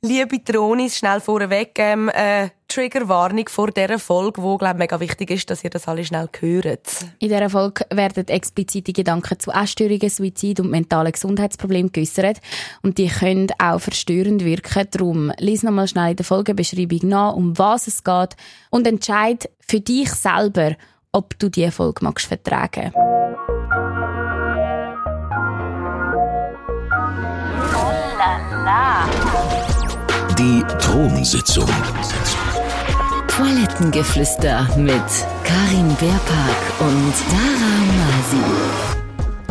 Liebe 0.00 0.44
Tronis, 0.44 0.96
schnell 0.96 1.18
vorweg, 1.18 1.72
ähm, 1.78 2.08
äh, 2.10 2.50
Triggerwarnung 2.68 3.48
vor 3.48 3.72
dieser 3.72 3.98
Folge, 3.98 4.40
wo, 4.40 4.56
glaube 4.56 4.78
mega 4.78 5.00
wichtig 5.00 5.28
ist, 5.32 5.50
dass 5.50 5.64
ihr 5.64 5.70
das 5.70 5.88
alle 5.88 6.04
schnell 6.04 6.28
hört. 6.38 7.04
In 7.18 7.30
dieser 7.30 7.50
Folge 7.50 7.84
werden 7.90 8.28
explizite 8.28 8.92
Gedanken 8.92 9.40
zu 9.40 9.50
Essstörungen, 9.50 10.08
Suizid 10.08 10.60
und 10.60 10.70
mentalen 10.70 11.10
Gesundheitsproblemen 11.10 11.90
geäussert. 11.90 12.40
Und 12.82 12.98
die 12.98 13.08
können 13.08 13.48
auch 13.58 13.80
verstörend 13.80 14.44
wirken. 14.44 14.86
Darum 14.88 15.32
lies 15.38 15.64
nochmal 15.64 15.88
schnell 15.88 16.10
in 16.12 16.16
der 16.16 16.26
Folgebeschreibung 16.26 17.00
nach, 17.02 17.34
um 17.34 17.58
was 17.58 17.88
es 17.88 18.04
geht 18.04 18.36
und 18.70 18.86
entscheid 18.86 19.50
für 19.58 19.80
dich 19.80 20.10
selber, 20.10 20.76
ob 21.10 21.36
du 21.40 21.48
diese 21.48 21.72
Folge 21.72 22.04
magst 22.04 22.26
vertragen 22.26 22.92
Die 30.38 30.62
Thronsitzung. 30.78 31.68
Toilettengeflüster 33.26 34.68
mit 34.76 35.02
Karin 35.42 35.88
Beerpark 35.96 36.62
und 36.78 37.14
Dara 37.28 37.74
Masi. 37.98 38.44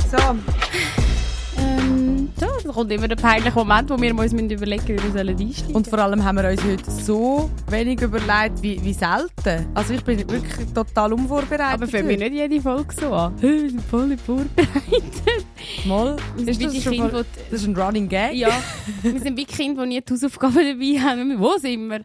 So. 0.09 0.86
So, 2.39 2.45
da 2.63 2.71
kommt 2.71 2.91
immer 2.91 3.07
der 3.07 3.15
peinliche 3.15 3.55
Moment, 3.55 3.89
wo 3.89 3.99
wir 3.99 4.15
uns 4.15 4.31
überlegen 4.31 4.93
müssen, 4.93 5.09
wie 5.09 5.13
wir 5.15 5.21
einsteigen 5.21 5.53
sollen. 5.55 5.75
Und 5.75 5.87
vor 5.87 5.97
allem 5.97 6.23
haben 6.23 6.37
wir 6.37 6.47
uns 6.47 6.63
heute 6.63 6.91
so 6.91 7.49
wenig 7.67 7.99
überlegt 7.99 8.61
wie, 8.61 8.79
wie 8.83 8.93
selten. 8.93 9.65
Also 9.73 9.95
ich 9.95 10.03
bin 10.03 10.19
wirklich 10.19 10.71
total 10.71 11.13
unvorbereitet. 11.13 11.73
Aber 11.73 11.87
für 11.87 12.03
mich 12.03 12.19
nicht 12.19 12.33
jede 12.33 12.61
Folge 12.61 12.93
so 12.93 13.11
an. 13.11 13.33
Wir 13.41 13.71
sind 13.71 13.81
voll 13.81 14.15
vorbereitet. 14.17 15.47
Mal. 15.85 16.15
Ist 16.37 16.63
das, 16.63 16.73
kind, 16.83 17.11
voll, 17.11 17.25
das 17.49 17.61
ist 17.61 17.67
ein 17.67 17.75
Running 17.75 18.07
Gag? 18.07 18.33
Ja. 18.33 18.49
wir 19.01 19.19
sind 19.19 19.35
wie 19.35 19.45
Kinder, 19.45 19.83
die 19.83 19.89
nie 19.89 20.01
die 20.01 20.13
Hausaufgaben 20.13 20.55
dabei 20.55 21.01
haben. 21.01 21.39
Wo 21.39 21.57
sind 21.57 21.89
wir? 21.89 22.01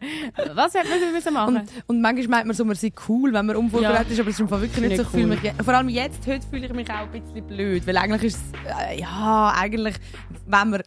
Was 0.55 0.73
hätten 0.73 0.89
wir 0.89 1.11
müssen 1.11 1.33
machen? 1.33 1.57
Und, 1.57 1.69
und 1.85 2.01
manchmal 2.01 2.27
meint 2.27 2.47
man 2.47 2.55
so, 2.55 2.65
man 2.65 2.75
sei 2.75 2.91
cool, 3.07 3.31
wenn 3.33 3.45
man 3.45 3.55
unvorbereitet 3.55 4.07
ja. 4.07 4.13
ist, 4.13 4.19
aber 4.19 4.29
es 4.31 4.39
ist 4.39 4.49
wirklich 4.49 4.77
nicht, 4.77 4.97
nicht 4.97 5.11
so. 5.11 5.17
Cool. 5.17 5.37
Vor 5.63 5.73
allem 5.75 5.89
jetzt, 5.89 6.25
heute 6.25 6.45
fühle 6.49 6.65
ich 6.65 6.73
mich 6.73 6.89
auch 6.89 7.07
ein 7.13 7.21
bisschen 7.21 7.47
blöd, 7.47 7.85
weil 7.85 7.97
eigentlich 7.97 8.23
ist 8.23 8.37
es, 8.37 8.71
äh, 8.89 8.99
ja, 8.99 9.53
eigentlich, 9.55 9.95
wenn 10.45 10.69
man, 10.69 10.83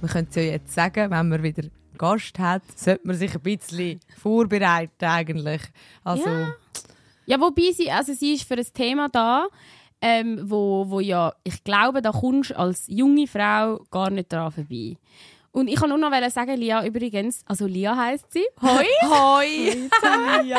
man 0.00 0.10
könnte 0.10 0.30
es 0.30 0.36
ja 0.36 0.42
jetzt 0.42 0.74
sagen, 0.74 1.10
wenn 1.10 1.28
man 1.28 1.42
wieder 1.42 1.64
Gast 1.96 2.38
hat, 2.38 2.62
sollte 2.76 3.06
man 3.06 3.16
sich 3.16 3.34
ein 3.34 3.40
bisschen 3.40 4.00
vorbereiten 4.20 5.04
eigentlich. 5.04 5.62
Also, 6.02 6.28
ja. 6.28 6.54
ja, 7.26 7.40
wobei 7.40 7.72
sie, 7.72 7.90
also 7.90 8.12
sie 8.12 8.34
ist 8.34 8.46
für 8.46 8.56
ein 8.56 8.66
Thema 8.72 9.08
da, 9.08 9.46
ähm, 10.00 10.40
wo, 10.42 10.84
wo 10.88 11.00
ja, 11.00 11.32
ich 11.44 11.62
glaube, 11.64 12.02
da 12.02 12.10
kommst 12.10 12.50
du 12.50 12.58
als 12.58 12.84
junge 12.88 13.26
Frau 13.26 13.78
gar 13.90 14.10
nicht 14.10 14.32
daran 14.32 14.52
vorbei. 14.52 14.96
Und 15.54 15.68
ich 15.68 15.76
kann 15.76 15.88
nur 15.88 15.98
noch 15.98 16.10
sagen, 16.30 16.56
Lia 16.56 16.84
übrigens, 16.84 17.44
also 17.46 17.66
Lia 17.66 17.96
heisst 17.96 18.26
sie. 18.32 18.44
Hoi! 18.60 18.84
Hoi! 19.04 19.88
Lia. 20.42 20.58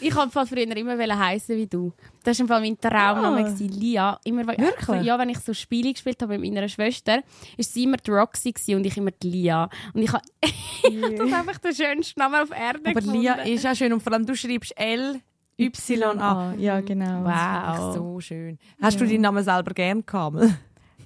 ich 0.00 0.14
habe 0.14 0.30
früher 0.30 0.74
immer 0.74 1.18
heißen 1.18 1.54
wie 1.54 1.66
du. 1.66 1.92
Das 2.24 2.38
war 2.38 2.44
im 2.44 2.48
Fall 2.48 2.60
mein 2.62 2.80
Traumname, 2.80 3.46
ah. 3.46 3.54
Lia. 3.58 4.18
Immer, 4.24 4.46
Wirklich? 4.46 5.02
Ja, 5.02 5.18
wenn 5.18 5.28
ich 5.28 5.38
so 5.40 5.52
Spiele 5.52 5.92
gespielt 5.92 6.22
habe 6.22 6.38
mit 6.38 6.54
meiner 6.54 6.66
Schwester, 6.66 7.16
war 7.16 7.22
sie 7.58 7.84
immer 7.84 7.98
die 7.98 8.10
Roxy 8.10 8.54
und 8.74 8.86
ich 8.86 8.96
immer 8.96 9.10
die 9.10 9.28
Lia. 9.28 9.68
Und 9.92 10.00
ich 10.00 10.10
habe 10.10 10.24
das 11.18 11.32
einfach 11.34 11.58
der 11.58 11.74
schönste 11.74 12.18
Name 12.18 12.42
auf 12.42 12.50
Erde 12.50 12.80
Aber 12.84 12.94
gefunden. 12.94 13.20
Lia 13.20 13.34
ist 13.42 13.66
auch 13.66 13.74
schön 13.74 13.92
und 13.92 14.02
vor 14.02 14.14
allem 14.14 14.24
du 14.24 14.34
schreibst 14.34 14.72
L 14.78 15.20
YA. 15.58 16.54
Ja, 16.56 16.80
genau. 16.80 17.22
Wow. 17.22 17.94
So 17.94 18.20
schön. 18.20 18.58
Hast 18.80 18.98
ja. 18.98 19.04
du 19.04 19.12
deinen 19.12 19.20
Namen 19.20 19.44
selber 19.44 19.74
gern 19.74 20.06
gehabt? 20.06 20.38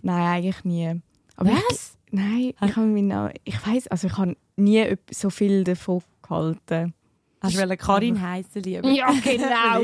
Nein, 0.01 0.27
eigentlich 0.27 0.65
nie. 0.65 1.01
Aber 1.37 1.51
Was? 1.51 1.99
Nein, 2.11 2.53
ich 2.61 2.77
habe 2.77 2.87
Namen, 2.87 3.33
ich 3.45 3.67
weiß, 3.67 3.89
also 3.89 4.07
ich 4.09 4.17
habe 4.17 4.37
nie 4.57 4.97
so 5.11 5.31
viel 5.31 5.65
davon 5.65 6.03
gehalten. 6.23 6.95
Hast 7.43 7.59
du 7.59 7.77
Karin 7.77 8.21
heißen, 8.21 8.63
lieber? 8.63 8.91
Ja, 8.91 9.11
genau. 9.25 9.81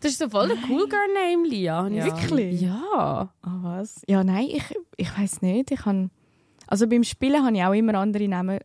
das 0.00 0.12
ist 0.12 0.18
so 0.18 0.28
voll 0.28 0.48
der 0.48 0.58
Cool 0.68 0.86
Girl 0.88 1.08
Name, 1.14 1.48
Lia. 1.48 1.88
Ja. 1.88 2.04
Wirklich? 2.04 2.60
Ja. 2.60 3.32
Ah, 3.40 3.58
was? 3.62 4.02
Ja, 4.06 4.22
nein, 4.22 4.48
ich, 4.50 4.64
ich 4.98 5.18
weiß 5.18 5.40
nicht. 5.40 5.70
Ich 5.70 5.84
habe, 5.86 6.10
also 6.66 6.86
beim 6.86 7.04
Spielen 7.04 7.44
habe 7.44 7.56
ich 7.56 7.64
auch 7.64 7.72
immer 7.72 7.94
andere 7.94 8.28
Namen, 8.28 8.58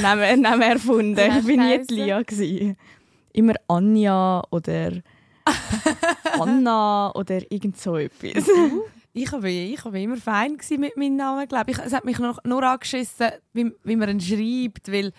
Namen, 0.00 0.40
Namen 0.40 0.62
erfunden. 0.62 1.30
ich 1.38 1.44
bin 1.44 1.60
nie 1.60 1.82
Lia 1.90 2.22
gewesen 2.22 2.76
immer 3.38 3.54
Anja 3.68 4.42
oder 4.50 4.92
Anna 6.38 7.12
oder 7.14 7.40
irgend 7.50 7.78
so 7.78 7.96
etwas. 7.96 8.44
Ich 9.22 9.32
war 9.32 9.44
ich 9.44 9.84
immer 9.84 10.16
fein 10.16 10.56
mit 10.78 10.96
meinem 10.96 11.16
Namen, 11.16 11.48
glaube 11.48 11.70
ich. 11.70 11.78
Es 11.78 11.92
hat 11.92 12.04
mich 12.04 12.18
noch, 12.18 12.42
nur 12.44 12.62
angeschissen, 12.62 13.30
wie, 13.52 13.72
wie 13.82 13.96
man 13.96 14.08
ihn 14.08 14.20
schreibt, 14.20 14.92
weil, 14.92 15.12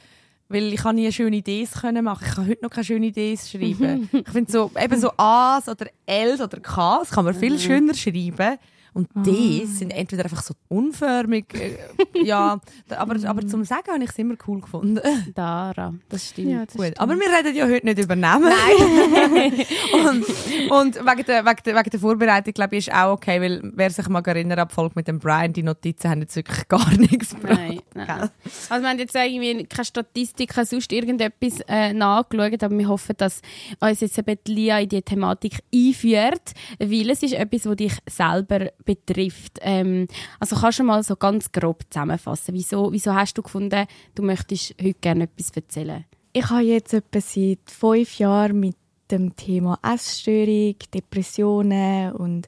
weil 0.48 0.74
ich 0.74 0.84
nie 0.84 1.12
schöne 1.12 1.38
Ideen 1.38 1.68
können 1.70 2.06
machen. 2.06 2.26
Ich 2.28 2.36
kann 2.36 2.48
heute 2.48 2.64
noch 2.64 2.70
keine 2.70 2.86
schöne 2.86 3.08
Ideen 3.08 3.38
schreiben. 3.38 4.09
ich 4.14 4.30
finde 4.30 4.52
so, 4.52 4.72
eben 4.82 5.00
so 5.00 5.12
A's 5.18 5.68
oder 5.68 5.88
L's 6.06 6.40
oder 6.40 6.59
K's 6.59 7.12
kann 7.12 7.26
man 7.26 7.34
viel 7.34 7.54
mhm. 7.54 7.59
schöner 7.59 7.94
schreiben. 7.94 8.58
Und 8.94 9.10
ah. 9.14 9.22
die 9.22 9.66
sind 9.66 9.92
entweder 9.92 10.24
einfach 10.24 10.42
so 10.42 10.54
unförmig, 10.68 11.54
äh, 11.54 11.78
ja, 12.24 12.60
aber, 12.90 13.16
aber 13.28 13.48
zum 13.48 13.64
Sagen 13.64 13.92
habe 13.94 14.04
ich 14.04 14.10
es 14.10 14.18
immer 14.18 14.36
cool 14.48 14.62
gefunden. 14.62 15.00
Dara, 15.36 15.94
das 16.10 16.30
stimmt. 16.30 16.50
Ja, 16.50 16.66
das 16.66 16.76
Gut. 16.76 17.00
Aber 17.00 17.16
wir 17.16 17.28
reden 17.28 17.56
ja 17.56 17.68
heute 17.68 17.86
nicht 17.86 18.00
über 18.00 18.16
Namen. 18.16 18.50
Nein. 18.50 19.66
und 20.08 20.26
und 20.70 20.96
wegen, 20.96 21.26
der, 21.26 21.46
wegen, 21.46 21.64
der, 21.66 21.76
wegen 21.76 21.90
der 21.90 22.00
Vorbereitung, 22.00 22.54
glaube 22.54 22.76
ich, 22.76 22.88
ist 22.88 22.94
auch 22.94 23.14
okay, 23.14 23.42
weil 23.42 23.62
wer 23.76 23.90
sich 23.90 24.08
mal 24.08 24.24
erinnert, 24.26 24.60
ab 24.60 24.72
Folge 24.72 24.94
mit 24.96 25.08
dem 25.08 25.20
Brian, 25.20 25.54
die 25.54 25.64
Notizen 25.64 26.10
haben 26.10 26.22
jetzt 26.22 26.36
wirklich 26.36 26.68
gar 26.68 26.90
nichts 26.98 27.36
gebracht. 27.36 27.60
Nein, 27.60 27.82
nein. 27.94 28.30
Also 28.70 28.84
wir 28.84 28.90
haben 28.90 29.00
jetzt 29.00 29.16
irgendwie 29.16 29.66
keine 29.66 29.86
Statistik, 29.86 30.54
sonst 30.54 30.92
irgendetwas 30.92 31.60
äh, 31.68 31.94
nachgeschaut, 31.94 32.64
aber 32.64 32.78
wir 32.78 32.88
hoffen, 32.88 33.16
dass 33.18 33.42
uns 33.80 34.00
jetzt 34.00 34.18
eben 34.18 34.38
Lia 34.48 34.80
in 34.80 34.90
die 34.90 35.02
Thematik 35.02 35.60
einführt, 35.74 36.54
weil 36.80 37.10
es 37.10 37.24
ist 37.24 37.34
etwas, 37.34 37.64
das 37.64 37.76
dich 37.76 37.94
selber 38.08 38.72
betrifft. 38.85 39.59
Ähm, 39.62 40.07
also 40.40 40.56
kannst 40.56 40.79
du 40.79 40.84
mal 40.84 41.03
so 41.03 41.16
ganz 41.16 41.51
grob 41.51 41.84
zusammenfassen. 41.90 42.53
Wieso, 42.53 42.91
wieso 42.91 43.13
hast 43.13 43.38
du 43.38 43.41
gefunden, 43.41 43.85
du 44.16 44.23
möchtest 44.23 44.75
heute 44.81 45.00
gerne 45.00 45.23
etwas 45.25 45.51
erzählen? 45.51 46.06
Ich 46.34 46.50
habe 46.50 46.63
jetzt 46.63 46.94
etwa 46.94 47.22
seit 47.22 47.59
fünf 47.66 48.19
Jahren 48.19 48.59
mit 48.59 48.75
dem 49.12 49.35
Thema 49.35 49.79
Essstörung, 49.81 50.75
Depressionen 50.94 52.13
und 52.13 52.47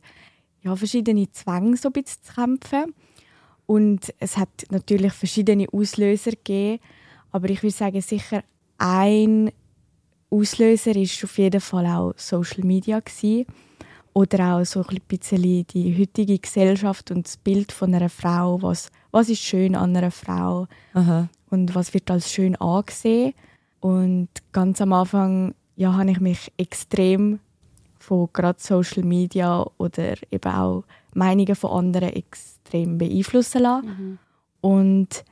ja, 0.61 0.75
verschiedene 0.75 1.31
Zwänge 1.31 1.75
so 1.77 1.89
ein 1.89 1.93
bisschen 1.93 2.21
zu 2.21 2.33
kämpfen. 2.33 2.93
Und 3.65 4.13
es 4.19 4.37
hat 4.37 4.49
natürlich 4.69 5.13
verschiedene 5.13 5.67
Auslöser 5.71 6.31
gegeben, 6.31 6.79
aber 7.31 7.49
ich 7.49 7.63
würde 7.63 7.75
sagen, 7.75 8.01
sicher 8.01 8.43
ein 8.77 9.51
Auslöser 10.29 10.95
ist 10.95 11.23
auf 11.23 11.37
jeden 11.37 11.61
Fall 11.61 11.85
auch 11.85 12.13
Social 12.17 12.63
Media 12.63 12.99
gewesen 12.99 13.45
oder 14.13 14.55
auch 14.55 14.66
so 14.66 14.83
ein 14.83 14.97
bisschen 15.07 15.66
die 15.67 15.97
heutige 15.97 16.38
Gesellschaft 16.38 17.11
und 17.11 17.27
das 17.27 17.38
Bild 17.38 17.72
von 17.72 17.94
einer 17.94 18.09
Frau, 18.09 18.61
was, 18.61 18.91
was 19.11 19.29
ist 19.29 19.41
schön 19.41 19.75
an 19.75 19.95
einer 19.95 20.11
Frau 20.11 20.67
Aha. 20.94 21.29
und 21.49 21.73
was 21.75 21.94
wird 21.94 22.11
als 22.11 22.31
schön 22.31 22.55
angesehen. 22.57 23.33
Und 23.79 24.29
ganz 24.51 24.81
am 24.81 24.94
Anfang 24.94 25.55
ja, 25.75 25.94
habe 25.94 26.11
ich 26.11 26.19
mich 26.19 26.51
extrem 26.57 27.39
von 27.99 28.29
gerade 28.33 28.59
Social 28.59 29.03
Media 29.03 29.66
oder 29.77 30.16
eben 30.31 30.51
auch 30.51 30.83
Meinungen 31.13 31.55
von 31.55 31.72
anderen 31.72 32.09
extrem 32.09 32.97
beeinflussen 32.97 33.61
lassen. 33.61 33.88
Mhm. 33.88 34.17
Und 34.61 35.25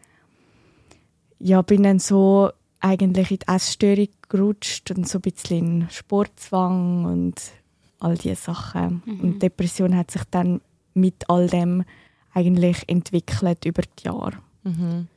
ja, 1.39 1.61
bin 1.61 1.83
dann 1.83 1.99
so 1.99 2.49
eigentlich 2.79 3.31
in 3.31 3.39
die 3.39 3.47
Essstörung 3.47 4.07
gerutscht 4.29 4.91
und 4.91 5.07
so 5.07 5.17
ein 5.17 5.21
bisschen 5.21 5.81
in 5.83 5.89
Sportzwang 5.89 7.05
und 7.05 7.35
all 7.99 8.15
diese 8.15 8.35
Sachen. 8.35 9.01
Mhm. 9.05 9.19
Und 9.19 9.41
Depression 9.41 9.95
hat 9.95 10.11
sich 10.11 10.23
dann 10.31 10.61
mit 10.93 11.29
all 11.29 11.47
dem 11.47 11.83
eigentlich 12.33 12.83
entwickelt 12.87 13.65
über 13.65 13.81
die 13.81 14.05
Jahre. 14.05 14.37
Mhm. 14.63 15.07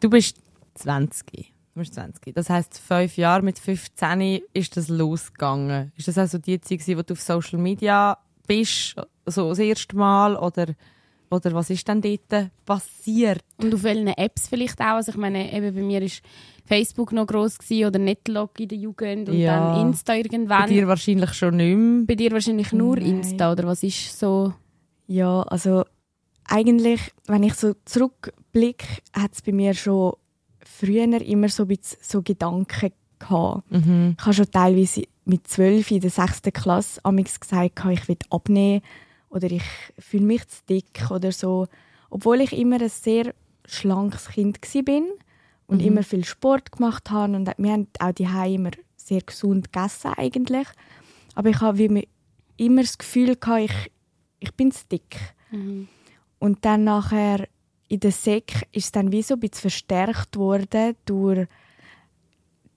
Du 0.00 0.10
bist 0.10 0.38
20. 0.74 1.52
Du 1.74 1.80
bist 1.80 1.94
20. 1.94 2.34
Das 2.34 2.50
heißt, 2.50 2.78
fünf 2.78 3.16
Jahre 3.16 3.42
mit 3.42 3.58
15 3.58 4.42
ist 4.52 4.76
das 4.76 4.88
losgegangen. 4.88 5.92
Ist 5.96 6.08
das 6.08 6.18
also 6.18 6.38
die 6.38 6.60
Zeit, 6.60 6.86
wo 6.88 7.02
du 7.02 7.12
auf 7.14 7.20
Social 7.20 7.58
Media 7.58 8.18
bist, 8.46 8.96
so 9.26 9.50
das 9.50 9.58
erste 9.58 9.96
Mal 9.96 10.36
oder 10.36 10.66
oder 11.32 11.52
was 11.52 11.70
ist 11.70 11.88
dann 11.88 12.00
dort 12.00 12.50
passiert? 12.64 13.44
Und 13.56 13.74
auf 13.74 13.82
welchen 13.82 14.08
Apps 14.08 14.48
vielleicht 14.48 14.80
auch? 14.80 14.96
Also 14.96 15.12
ich 15.12 15.18
meine, 15.18 15.52
eben 15.52 15.74
bei 15.74 15.82
mir 15.82 16.02
ist 16.02 16.22
Facebook 16.64 17.12
noch 17.12 17.26
gross 17.26 17.58
gewesen, 17.58 17.86
oder 17.86 17.98
Netlog 17.98 18.58
in 18.60 18.68
der 18.68 18.78
Jugend 18.78 19.28
und 19.28 19.36
ja. 19.36 19.74
dann 19.74 19.88
Insta 19.88 20.14
irgendwann. 20.14 20.62
Bei 20.62 20.68
dir 20.68 20.88
wahrscheinlich 20.88 21.32
schon 21.34 21.56
nicht 21.56 21.76
mehr. 21.76 22.04
Bei 22.06 22.14
dir 22.14 22.32
wahrscheinlich 22.32 22.72
nur 22.72 22.96
Nein. 22.96 23.06
Insta 23.06 23.52
oder 23.52 23.64
was 23.64 23.82
ist 23.82 24.18
so? 24.18 24.54
Ja, 25.06 25.42
also 25.42 25.84
eigentlich, 26.44 27.00
wenn 27.26 27.42
ich 27.42 27.54
so 27.54 27.74
zurückblicke, 27.84 28.86
hat 29.12 29.32
es 29.32 29.42
bei 29.42 29.52
mir 29.52 29.74
schon 29.74 30.14
früher 30.64 31.20
immer 31.20 31.48
so, 31.48 31.64
ein 31.64 31.78
so 32.00 32.22
Gedanken 32.22 32.92
gehabt. 33.18 33.70
Mhm. 33.70 34.16
Ich 34.18 34.24
habe 34.24 34.34
schon 34.34 34.50
teilweise 34.50 35.02
mit 35.24 35.46
zwölf 35.46 35.90
in 35.90 36.00
der 36.00 36.10
sechsten 36.10 36.52
Klasse 36.52 37.00
gesagt, 37.02 37.80
ich 37.90 38.08
will 38.08 38.16
abnehmen 38.30 38.82
oder 39.32 39.50
ich 39.50 39.64
fühle 39.98 40.24
mich 40.24 40.46
zu 40.46 40.60
dick 40.68 41.10
oder 41.10 41.32
so. 41.32 41.66
Obwohl 42.10 42.40
ich 42.40 42.52
immer 42.52 42.80
ein 42.80 42.88
sehr 42.88 43.34
schlankes 43.66 44.28
Kind 44.28 44.58
war, 44.62 45.02
und 45.72 45.80
Mhm. 45.80 45.86
immer 45.86 46.02
viel 46.02 46.24
Sport 46.24 46.72
gemacht 46.72 47.10
habe 47.10 47.34
und 47.34 47.50
wir 47.56 47.72
haben 47.72 47.88
auch 47.98 48.12
die 48.12 48.24
immer 48.24 48.72
sehr 48.96 49.22
gesund 49.22 49.72
gegessen 49.72 50.12
eigentlich. 50.16 50.68
Aber 51.34 51.48
ich 51.48 51.60
habe 51.60 51.78
wie 51.78 52.08
immer 52.58 52.82
das 52.82 52.98
Gefühl 52.98 53.36
gehabt, 53.36 53.62
ich, 53.70 53.92
ich 54.40 54.54
bin 54.54 54.70
zu 54.70 54.84
dick. 54.90 55.16
Und 56.38 56.64
dann 56.64 56.84
nachher 56.84 57.48
in 57.88 58.00
der 58.00 58.12
Sek 58.12 58.66
ist 58.72 58.84
es 58.86 58.92
dann 58.92 59.12
wie 59.12 59.22
so 59.22 59.34
ein 59.34 59.40
bisschen 59.40 59.62
verstärkt 59.62 60.36
worden 60.36 60.94
durch 61.06 61.46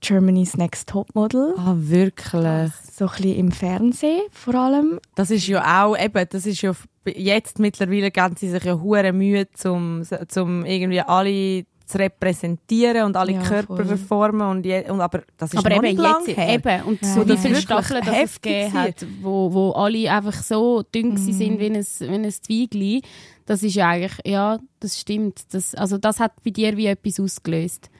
Germany's 0.05 0.55
Next 0.57 0.89
Topmodel. 0.89 1.53
Ah, 1.57 1.73
wirklich. 1.77 2.71
So 2.95 3.05
ein 3.05 3.11
bisschen 3.15 3.35
im 3.35 3.51
Fernsehen 3.51 4.21
vor 4.31 4.55
allem. 4.55 4.99
Das 5.15 5.31
ist 5.31 5.47
ja 5.47 5.83
auch, 5.85 5.97
eben, 5.97 6.25
das 6.29 6.45
ist 6.45 6.61
ja, 6.61 6.73
jetzt 7.05 7.59
mittlerweile 7.59 8.11
geben 8.11 8.35
sie 8.37 8.49
sich 8.49 8.63
ja 8.63 8.79
hure 8.79 9.11
Mühe, 9.13 9.49
zum, 9.53 10.03
zum 10.27 10.65
irgendwie 10.65 11.01
alle 11.01 11.65
zu 11.87 11.99
repräsentieren 11.99 13.03
und 13.05 13.15
alle 13.15 13.33
Ja, 13.33 13.41
Körper 13.43 13.75
voll. 13.77 13.85
verformen 13.85 14.47
und, 14.49 14.65
je, 14.65 14.89
und 14.89 15.01
aber 15.01 15.21
das 15.37 15.53
ist 15.53 15.59
Aber 15.59 15.69
noch 15.69 15.77
eben 15.77 15.85
nicht 15.85 15.99
lang 15.99 16.25
jetzt, 16.25 16.37
her. 16.37 16.53
eben, 16.55 16.83
und 16.87 17.01
Ja. 17.03 17.13
so 17.13 17.27
wie 17.27 17.37
viele 17.37 17.61
Staffeln 17.61 18.03
wirklich 18.05 18.21
das 18.21 18.31
es 18.31 18.41
gegeben 18.41 18.73
hat, 18.73 19.05
wo, 19.21 19.53
wo 19.53 19.71
alle 19.71 20.11
einfach 20.11 20.33
so 20.41 20.81
dünn 20.83 21.09
Mhm. 21.09 21.17
sind 21.17 21.59
wie 21.59 21.65
ein, 21.67 21.75
wie 21.75 22.15
ein 22.27 22.31
Zwiegli, 22.31 23.01
das 23.45 23.61
ist 23.61 23.75
ja 23.75 23.89
eigentlich, 23.89 24.17
ja, 24.25 24.57
das 24.79 24.99
stimmt. 24.99 25.53
Das, 25.53 25.75
also 25.75 25.99
das 25.99 26.19
hat 26.19 26.31
bei 26.43 26.49
dir 26.49 26.75
wie 26.75 26.87
etwas 26.87 27.19
ausgelöst. 27.19 27.91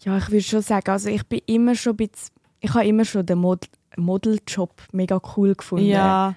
Ja, 0.00 0.16
ich 0.18 0.30
würde 0.30 0.42
schon 0.42 0.62
sagen, 0.62 0.90
also 0.90 1.08
ich 1.08 1.26
bin 1.26 1.40
immer 1.46 1.74
schon 1.74 1.96
bisschen, 1.96 2.30
ich 2.60 2.72
habe 2.74 2.86
immer 2.86 3.04
schon 3.04 3.26
den 3.26 3.38
Mod 3.38 3.68
Modeljob 3.96 4.82
mega 4.92 5.20
cool 5.36 5.54
gefunden. 5.54 5.86
Ja, 5.86 6.34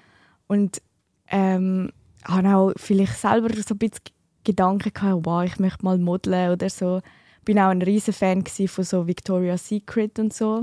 Und 0.48 0.82
ähm, 1.28 1.90
habe 2.24 2.56
auch 2.56 2.72
vielleicht 2.76 3.16
selber 3.18 3.50
so 3.54 3.74
ein 3.74 3.78
bisschen 3.78 4.02
Gedanken 4.44 4.92
gehabt, 4.92 5.24
wow, 5.24 5.44
ich 5.44 5.58
möchte 5.58 5.84
mal 5.84 5.98
modeln 5.98 6.50
oder 6.50 6.68
so. 6.68 7.00
Bin 7.44 7.58
auch 7.58 7.70
ein 7.70 7.82
riesen 7.82 8.12
Fan 8.14 8.44
von 8.44 8.84
so 8.84 9.06
Victoria's 9.06 9.68
Secret 9.68 10.18
und 10.18 10.32
so. 10.32 10.56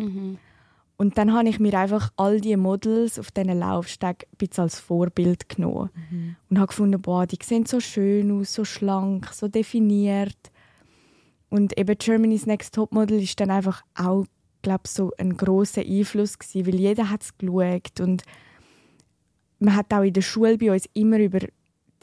Und 0.97 1.17
dann 1.17 1.33
habe 1.33 1.47
ich 1.47 1.59
mir 1.61 1.79
einfach 1.79 2.11
all 2.17 2.41
die 2.41 2.57
Models 2.57 3.17
auf 3.19 3.31
diesen 3.31 3.57
Laufsteg 3.57 4.27
ein 4.29 4.37
bisschen 4.37 4.63
als 4.63 4.79
Vorbild 4.79 5.47
genommen. 5.47 5.89
Und 6.49 6.57
habe 6.57 6.67
gefunden, 6.67 7.01
boah, 7.01 7.25
die 7.25 7.37
sehen 7.41 7.65
so 7.65 7.79
schön 7.79 8.31
aus, 8.37 8.53
so 8.53 8.65
schlank, 8.65 9.29
so 9.33 9.47
definiert. 9.47 10.35
Und 11.49 11.77
eben 11.77 11.97
Germany's 11.97 12.45
Next 12.45 12.75
Topmodel 12.75 13.21
ist 13.21 13.39
dann 13.39 13.51
einfach 13.51 13.83
auch, 13.95 14.25
glaube 14.61 14.87
so 14.87 15.11
ein 15.17 15.35
großer 15.35 15.81
Einfluss 15.81 16.37
gewesen, 16.37 16.67
weil 16.67 16.79
jeder 16.79 17.09
hat 17.09 17.23
es 17.23 17.37
geschaut 17.37 17.99
und 17.99 18.23
man 19.59 19.75
hat 19.75 19.93
auch 19.93 20.03
in 20.03 20.13
der 20.13 20.21
Schule 20.21 20.57
bei 20.57 20.71
uns 20.71 20.87
immer 20.93 21.19
über 21.19 21.39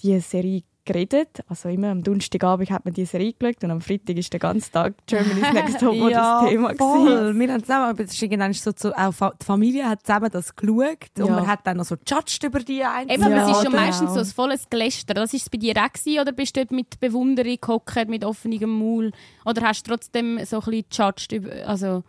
diese 0.01 0.21
Serie 0.21 0.63
geredet. 0.87 1.41
Also 1.49 1.69
immer 1.69 1.89
am 1.91 2.03
Donnerstagabend 2.03 2.71
hat 2.71 2.85
man 2.87 2.95
diese 2.95 3.11
Serie 3.13 3.35
geschaut 3.35 3.63
und 3.65 3.71
am 3.71 3.81
Freitag 3.83 4.17
ist 4.17 4.33
der 4.33 4.41
ganze 4.41 4.71
Tag 4.73 4.95
Germany's 5.07 5.53
Next 5.53 5.81
Topmodel 5.81 6.13
ja, 6.13 6.41
das 6.41 6.51
Thema. 6.51 6.69
gewesen. 6.69 6.79
voll. 6.79 7.39
Wir 7.39 7.53
haben 7.53 7.61
zusammen, 7.63 7.85
aber 7.91 8.05
es 8.05 8.13
ist 8.13 8.23
irgendwann 8.23 8.53
so 8.55 8.73
zu, 8.73 8.97
auch 8.97 9.13
die 9.39 9.45
Familie 9.45 9.89
hat 9.89 10.07
zusammen 10.07 10.31
das 10.33 10.57
geschaut 10.57 11.11
und 11.19 11.27
Ja. 11.27 11.35
man 11.35 11.47
hat 11.47 11.67
dann 11.67 11.77
noch 11.77 11.85
so 11.85 11.97
judged 12.07 12.43
über 12.45 12.61
die 12.61 12.83
einzelnen. 12.83 13.11
Eben, 13.11 13.25
aber 13.25 13.37
Ja, 13.37 13.43
es 13.51 13.57
ist 13.59 13.63
schon 13.65 13.73
genau. 13.73 13.85
meistens 13.85 14.15
so 14.15 14.21
ein 14.21 14.27
volles 14.27 14.71
Geläster. 14.71 15.13
Das 15.15 15.35
ist 15.35 15.43
es 15.43 15.51
bei 15.51 15.59
dir 15.59 15.75
auch 15.77 15.93
gewesen, 15.93 16.21
oder 16.21 16.33
bist 16.33 16.57
du 16.57 16.61
dort 16.61 16.71
mit 16.71 16.99
Bewunderung 17.01 17.59
gehockt, 17.61 18.09
mit 18.09 18.25
offenem 18.25 18.71
Maul? 18.71 19.11
Oder 19.45 19.63
hast 19.63 19.87
du 19.87 19.91
trotzdem 19.91 20.39
so 20.45 20.61
ein 20.61 20.65
bisschen 20.71 20.85
judged? 20.91 21.33
über- 21.33 21.67
Also, 21.69 22.05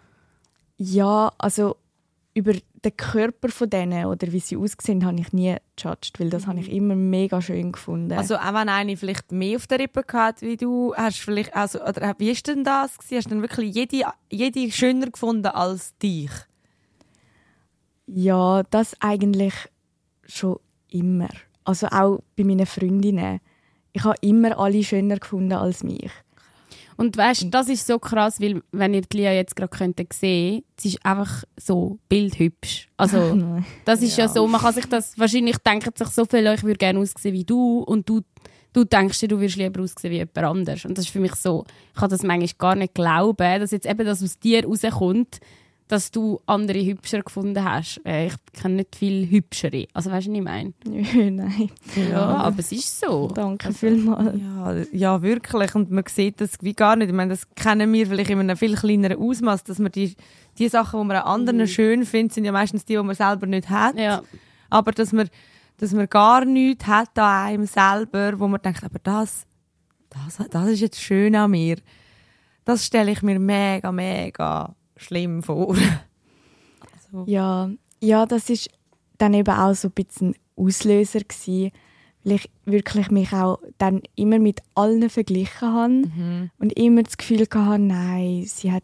Ja, 0.78 1.32
also 1.40 1.76
über 2.34 2.54
den 2.84 2.96
Körper 2.96 3.50
von 3.50 3.70
denen 3.70 4.06
oder 4.06 4.32
wie 4.32 4.40
sie 4.40 4.58
aussehen, 4.58 5.06
habe 5.06 5.20
ich 5.20 5.34
nie 5.34 5.56
judged, 5.78 6.20
weil 6.20 6.30
das 6.30 6.48
habe 6.48 6.60
ich 6.60 6.72
immer 6.72 6.96
mega 6.96 7.42
schön 7.42 7.72
gefunden. 7.72 8.14
Also 8.14 8.36
auch 8.36 8.54
wenn 8.54 8.70
eine 8.70 8.98
vielleicht 8.98 9.32
mehr 9.32 9.58
auf 9.58 9.68
der 9.68 9.80
Rippe 9.80 10.06
hat 10.14 10.42
wie 10.42 10.58
du, 10.58 10.94
hast 10.96 11.20
vielleicht, 11.20 11.56
also, 11.56 11.82
oder 11.84 12.16
wie 12.18 12.32
ist 12.32 12.48
denn 12.48 12.64
das 12.64 12.98
gewesen? 12.98 13.18
Hast 13.18 13.26
du 13.26 13.30
dann 13.32 13.42
wirklich 13.42 13.74
jede, 13.74 14.04
jede 14.32 14.72
schöner 14.72 15.08
gefunden 15.08 15.48
als 15.48 15.98
dich? 15.98 16.32
ja, 18.08 18.64
das 18.64 18.96
eigentlich 19.02 19.54
schon 20.26 20.60
immer. 20.90 21.30
Also 21.64 21.88
auch 21.88 22.20
bei 22.36 22.44
meinen 22.44 22.66
Freundinnen. 22.66 23.42
Ich 23.92 24.04
habe 24.04 24.16
immer 24.22 24.58
alle 24.58 24.84
schöner 24.84 25.18
gefunden 25.18 25.54
als 25.54 25.84
mich. 25.84 26.12
Und 26.98 27.16
weißt, 27.16 27.48
das 27.52 27.70
ist 27.70 27.86
so 27.86 28.00
krass, 28.00 28.42
weil 28.42 28.62
wenn 28.72 28.94
ihr 28.94 29.02
die 29.02 29.18
Lia 29.18 29.32
jetzt 29.32 29.56
gerade 29.56 29.70
könntet 29.70 30.14
sehen, 30.14 30.64
sie 30.80 30.90
ist 30.90 31.06
einfach 31.06 31.44
so 31.56 32.00
bildhübsch. 32.10 32.90
Also 32.98 33.64
das 33.86 34.02
ist 34.02 34.18
ja. 34.18 34.28
so, 34.28 34.48
man 34.48 34.60
kann 34.60 34.74
sich 34.74 34.86
das 34.88 35.18
wahrscheinlich 35.18 35.58
denken 35.60 35.92
sich 35.96 36.08
so 36.08 36.26
viele, 36.26 36.56
ich 36.56 36.64
würde 36.64 36.78
gerne 36.78 37.00
aussehen 37.00 37.34
wie 37.34 37.46
du 37.46 37.80
und 37.80 38.10
du 38.10 38.22
du 38.74 38.84
denkst 38.84 39.20
dir, 39.20 39.28
du 39.28 39.40
würdest 39.40 39.58
lieber 39.58 39.82
aussehen 39.82 40.12
wie 40.12 40.18
jemand 40.18 40.38
anders. 40.38 40.86
Und 40.86 40.98
das 40.98 41.06
ist 41.06 41.12
für 41.12 41.20
mich 41.20 41.34
so, 41.36 41.66
ich 41.94 42.00
kann 42.00 42.10
das 42.10 42.22
manchmal 42.22 42.50
gar 42.58 42.76
nicht 42.76 42.94
glauben, 42.94 43.60
dass 43.60 43.72
jetzt 43.72 43.88
eben 43.88 44.06
das 44.06 44.22
aus 44.22 44.40
dir 44.40 44.66
rauskommt, 44.66 45.40
dass 45.88 46.12
du 46.12 46.42
andere 46.46 46.84
hübscher 46.84 47.22
gefunden 47.22 47.64
hast. 47.64 48.02
Äh, 48.06 48.28
Ich 48.28 48.34
kenne 48.62 48.76
nicht 48.76 48.96
viel 48.96 49.30
hübschere. 49.30 49.88
Also 49.94 50.12
weißt 50.12 50.28
du, 50.28 50.32
was 50.32 50.38
ich 50.38 50.44
meine? 50.44 50.74
Nein, 51.32 51.72
Ja, 52.12 52.26
aber 52.26 52.60
es 52.60 52.72
ist 52.74 53.00
so. 53.00 53.30
danke 53.30 53.72
vielmals. 53.74 54.38
Ja, 54.40 54.76
ja, 54.92 55.22
wirklich. 55.22 55.76
Und 55.76 55.90
man 55.92 56.04
sieht 56.08 56.42
das 56.42 56.52
wie 56.62 56.74
gar 56.74 56.96
nicht. 56.98 57.08
Ich 57.08 57.16
meine, 57.16 57.30
das 57.32 57.48
kennen 57.56 57.92
wir 57.94 58.06
vielleicht 58.08 58.30
in 58.30 58.40
einem 58.40 58.58
viel 58.58 58.76
kleineren 58.76 59.18
Ausmaß, 59.18 59.64
dass 59.64 59.80
man 59.80 59.92
die, 59.92 60.16
die 60.58 60.68
Sachen, 60.68 61.00
die 61.02 61.08
man 61.08 61.18
an 61.18 61.24
anderen 61.24 61.68
schön 61.68 62.06
findet, 62.06 62.34
sind 62.34 62.44
ja 62.46 62.52
meistens 62.52 62.84
die, 62.84 62.96
die 62.98 63.04
man 63.04 63.16
selber 63.16 63.46
nicht 63.48 63.70
hat. 63.70 63.98
Ja. 63.98 64.22
Aber 64.70 64.92
dass 64.92 65.14
man, 65.14 65.30
dass 65.78 65.94
man 65.94 66.08
gar 66.10 66.44
nichts 66.44 66.86
hat 66.86 67.18
an 67.18 67.46
einem 67.48 67.66
selber, 67.66 68.38
wo 68.40 68.48
man 68.50 68.62
denkt, 68.62 68.84
aber 68.84 69.00
das, 69.02 69.46
das, 70.10 70.46
das 70.50 70.68
ist 70.68 70.82
jetzt 70.82 71.00
schön 71.02 71.34
an 71.36 71.52
mir. 71.52 71.78
Das 72.66 72.86
stelle 72.86 73.12
ich 73.12 73.22
mir 73.22 73.40
mega, 73.40 73.94
mega 73.94 74.76
schlimm 74.98 75.44
vor. 75.44 75.76
Ja, 77.26 77.70
ja, 78.02 78.26
das 78.26 78.50
ist 78.50 78.70
dann 79.18 79.34
eben 79.34 79.54
auch 79.54 79.74
so 79.74 79.88
ein 79.88 79.92
bisschen 79.92 80.30
ein 80.32 80.36
Auslöser 80.66 81.20
gewesen, 81.20 81.72
weil 82.24 82.36
ich 82.36 82.50
wirklich 82.66 83.10
mich 83.10 83.32
auch 83.34 83.60
dann 83.78 84.02
immer 84.16 84.40
mit 84.40 84.62
allen 84.76 85.10
verglichen 85.10 85.74
habe 85.74 86.50
und 86.60 86.74
immer 86.74 87.04
das 87.04 87.18
Gefühl 87.18 87.48
hatte, 87.54 87.80
nein, 87.80 88.44
sie 88.46 88.72
hat 88.72 88.84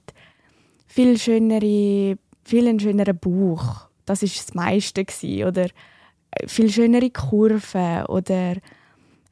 viel 0.88 1.18
schönere, 1.18 2.18
viel 2.44 2.68
einen 2.68 2.80
schöneren 2.80 3.18
Bauch. 3.18 3.88
Das 4.06 4.24
ist 4.24 4.38
das 4.38 4.54
meiste 4.54 5.04
gewesen. 5.04 5.48
oder 5.48 5.66
äh, 6.32 6.48
viel 6.48 6.70
schönere 6.70 7.10
Kurven 7.10 8.06
oder 8.06 8.56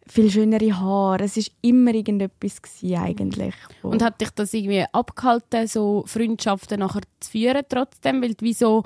viel 0.07 0.29
schönere 0.29 0.79
Haare. 0.79 1.23
Es 1.23 1.37
ist 1.37 1.51
immer 1.61 1.93
irgendetwas 1.93 2.61
gewesen, 2.61 2.97
eigentlich. 2.97 3.55
Und 3.81 4.01
hat 4.01 4.19
dich 4.21 4.31
das 4.31 4.53
irgendwie 4.53 4.85
abgehalten, 4.91 5.67
so 5.67 6.03
Freundschaften 6.05 6.79
nachher 6.79 7.01
zu 7.19 7.31
führen 7.31 7.63
trotzdem? 7.69 8.21
Weil 8.21 8.33
du 8.33 8.45
wie 8.45 8.53
so 8.53 8.83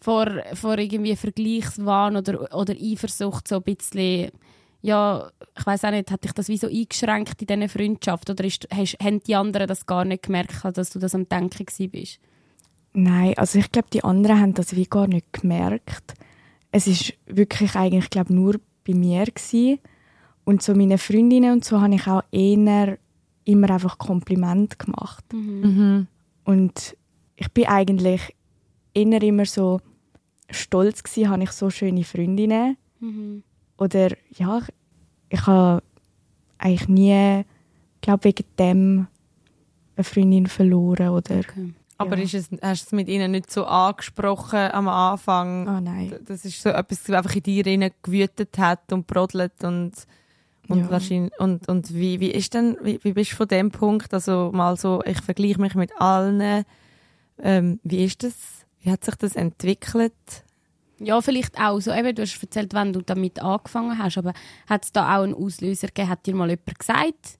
vor, 0.00 0.26
vor 0.54 0.78
irgendwie 0.78 1.16
Vergleichswahn 1.16 2.16
oder, 2.16 2.54
oder 2.54 2.74
Eifersucht 2.74 3.48
so 3.48 3.56
ein 3.56 3.62
bisschen, 3.62 4.30
ja, 4.80 5.30
ich 5.58 5.66
weiß 5.66 5.84
auch 5.84 5.90
nicht, 5.90 6.10
hat 6.10 6.24
dich 6.24 6.32
das 6.32 6.48
wie 6.48 6.58
so 6.58 6.68
eingeschränkt 6.68 7.40
in 7.42 7.46
diesen 7.46 7.68
Freundschaft? 7.68 8.30
Oder 8.30 8.44
ist, 8.44 8.68
hast, 8.72 8.96
haben 9.02 9.20
die 9.20 9.34
anderen 9.34 9.66
das 9.66 9.86
gar 9.86 10.04
nicht 10.04 10.24
gemerkt, 10.24 10.64
dass 10.76 10.90
du 10.90 10.98
das 10.98 11.14
am 11.14 11.28
Denken 11.28 11.90
bist? 11.90 12.20
Nein, 12.92 13.34
also 13.36 13.58
ich 13.58 13.70
glaube, 13.70 13.88
die 13.92 14.02
anderen 14.02 14.40
haben 14.40 14.54
das 14.54 14.74
wie 14.74 14.86
gar 14.86 15.06
nicht 15.06 15.32
gemerkt. 15.32 16.14
Es 16.70 16.86
ist 16.86 17.14
wirklich 17.26 17.74
eigentlich, 17.74 18.10
glaube 18.10 18.32
nur 18.32 18.60
bei 18.86 18.94
mir 18.94 19.26
gewesen. 19.26 19.78
Und 20.48 20.62
so 20.62 20.74
meine 20.74 20.96
Freundinnen 20.96 21.52
und 21.52 21.62
so 21.62 21.78
habe 21.82 21.94
ich 21.94 22.06
auch 22.06 22.22
eher 22.32 22.96
immer 23.44 23.68
einfach 23.70 23.98
Kompliment 23.98 24.78
gemacht. 24.78 25.22
Und 26.44 26.96
ich 27.36 27.52
bin 27.52 27.66
eigentlich 27.66 28.34
eher 28.94 29.22
immer 29.22 29.44
so 29.44 29.80
stolz 30.48 31.02
gewesen, 31.02 31.28
habe 31.28 31.42
ich 31.42 31.50
so 31.50 31.68
schöne 31.68 32.02
Freundinnen. 32.02 32.78
Oder 33.76 34.08
ja, 34.38 34.58
ich, 34.58 34.68
ich 35.28 35.46
habe 35.46 35.82
eigentlich 36.56 36.88
nie, 36.88 37.44
glaube 38.00 38.24
wegen 38.24 38.44
dem 38.58 39.06
eine 39.96 40.04
Freundin 40.04 40.46
verloren 40.46 41.10
oder. 41.10 41.42
Aber 41.98 42.16
Ja. 42.16 42.22
ist 42.22 42.32
es, 42.34 42.48
hast 42.62 42.84
du 42.84 42.86
es 42.86 42.92
mit 42.92 43.08
ihnen 43.08 43.32
nicht 43.32 43.50
so 43.50 43.66
angesprochen 43.66 44.70
am 44.72 44.88
Anfang? 44.88 45.68
Ah 45.68 45.80
nein. 45.82 46.14
Das 46.24 46.46
ist 46.46 46.62
so 46.62 46.70
etwas, 46.70 47.02
das 47.02 47.16
einfach 47.16 47.36
in 47.36 47.42
dir 47.42 47.90
gewütet 48.02 48.56
hat 48.56 48.90
und 48.94 49.06
brodelt 49.06 49.62
und 49.62 49.92
und 50.68 50.78
Ja. 50.80 50.90
wahrscheinlich 50.90 51.32
und 51.38 51.68
und 51.68 51.94
wie 51.94 52.20
wie 52.20 52.30
ist 52.30 52.54
denn 52.54 52.76
wie, 52.82 52.98
wie 53.02 53.12
bist 53.12 53.32
du 53.32 53.36
von 53.36 53.48
dem 53.48 53.70
Punkt 53.70 54.12
also 54.14 54.50
mal 54.52 54.76
so 54.76 55.02
ich 55.06 55.20
vergleiche 55.20 55.60
mich 55.60 55.74
mit 55.74 55.90
allen 56.00 56.64
ähm, 57.42 57.80
wie 57.84 58.04
ist 58.04 58.22
das 58.22 58.34
wie 58.80 58.90
hat 58.90 59.04
sich 59.04 59.14
das 59.16 59.34
entwickelt 59.36 60.12
Ja, 61.00 61.20
vielleicht 61.20 61.58
auch 61.60 61.78
so. 61.80 61.92
Eben, 61.92 62.14
du 62.14 62.22
hast 62.22 62.42
erzählt, 62.42 62.74
wenn 62.74 62.92
du 62.92 63.02
damit 63.02 63.40
angefangen 63.40 63.98
hast, 63.98 64.18
aber 64.18 64.32
hat 64.68 64.84
es 64.84 64.92
da 64.92 65.16
auch 65.16 65.22
einen 65.22 65.34
Auslöser 65.34 65.86
gegeben? 65.88 66.08
Hat 66.08 66.26
dir 66.26 66.34
mal 66.34 66.48
jemand 66.50 66.78
gesagt, 66.78 67.38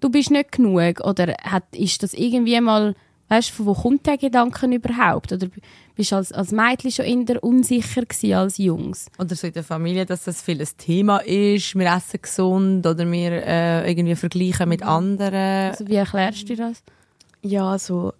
du 0.00 0.08
bist 0.08 0.30
nicht 0.30 0.52
genug? 0.52 1.00
Oder 1.04 1.34
hat, 1.42 1.64
ist 1.74 2.02
das 2.04 2.14
irgendwie 2.14 2.60
mal, 2.60 2.94
weißt 3.32 3.50
du, 3.50 3.54
von 3.54 3.66
wo 3.66 3.74
kommt 3.74 4.06
der 4.06 4.18
Gedanke 4.18 4.66
überhaupt? 4.66 5.32
Oder 5.32 5.48
bist 5.94 6.12
du 6.12 6.16
als, 6.16 6.32
als 6.32 6.52
Mädchen 6.52 6.90
schon 6.90 7.04
eher 7.06 7.42
unsicher 7.42 8.02
gewesen 8.02 8.34
als 8.34 8.58
Jungs? 8.58 9.06
oder 9.18 9.34
so 9.34 9.46
in 9.46 9.52
der 9.54 9.64
Familie 9.64 10.04
dass 10.04 10.24
das 10.24 10.42
viel 10.42 10.60
ein 10.60 10.68
Thema 10.76 11.18
ist 11.18 11.74
wir 11.74 11.86
essen 11.86 12.20
gesund 12.20 12.86
oder 12.86 13.10
wir 13.10 13.32
äh, 13.32 13.90
irgendwie 13.90 14.16
vergleichen 14.16 14.68
mit 14.68 14.82
anderen 14.82 15.70
Also 15.70 15.88
wie 15.88 15.94
erklärst 15.94 16.48
du 16.48 16.56
das? 16.56 16.82
Ja, 17.40 17.78
so 17.78 18.12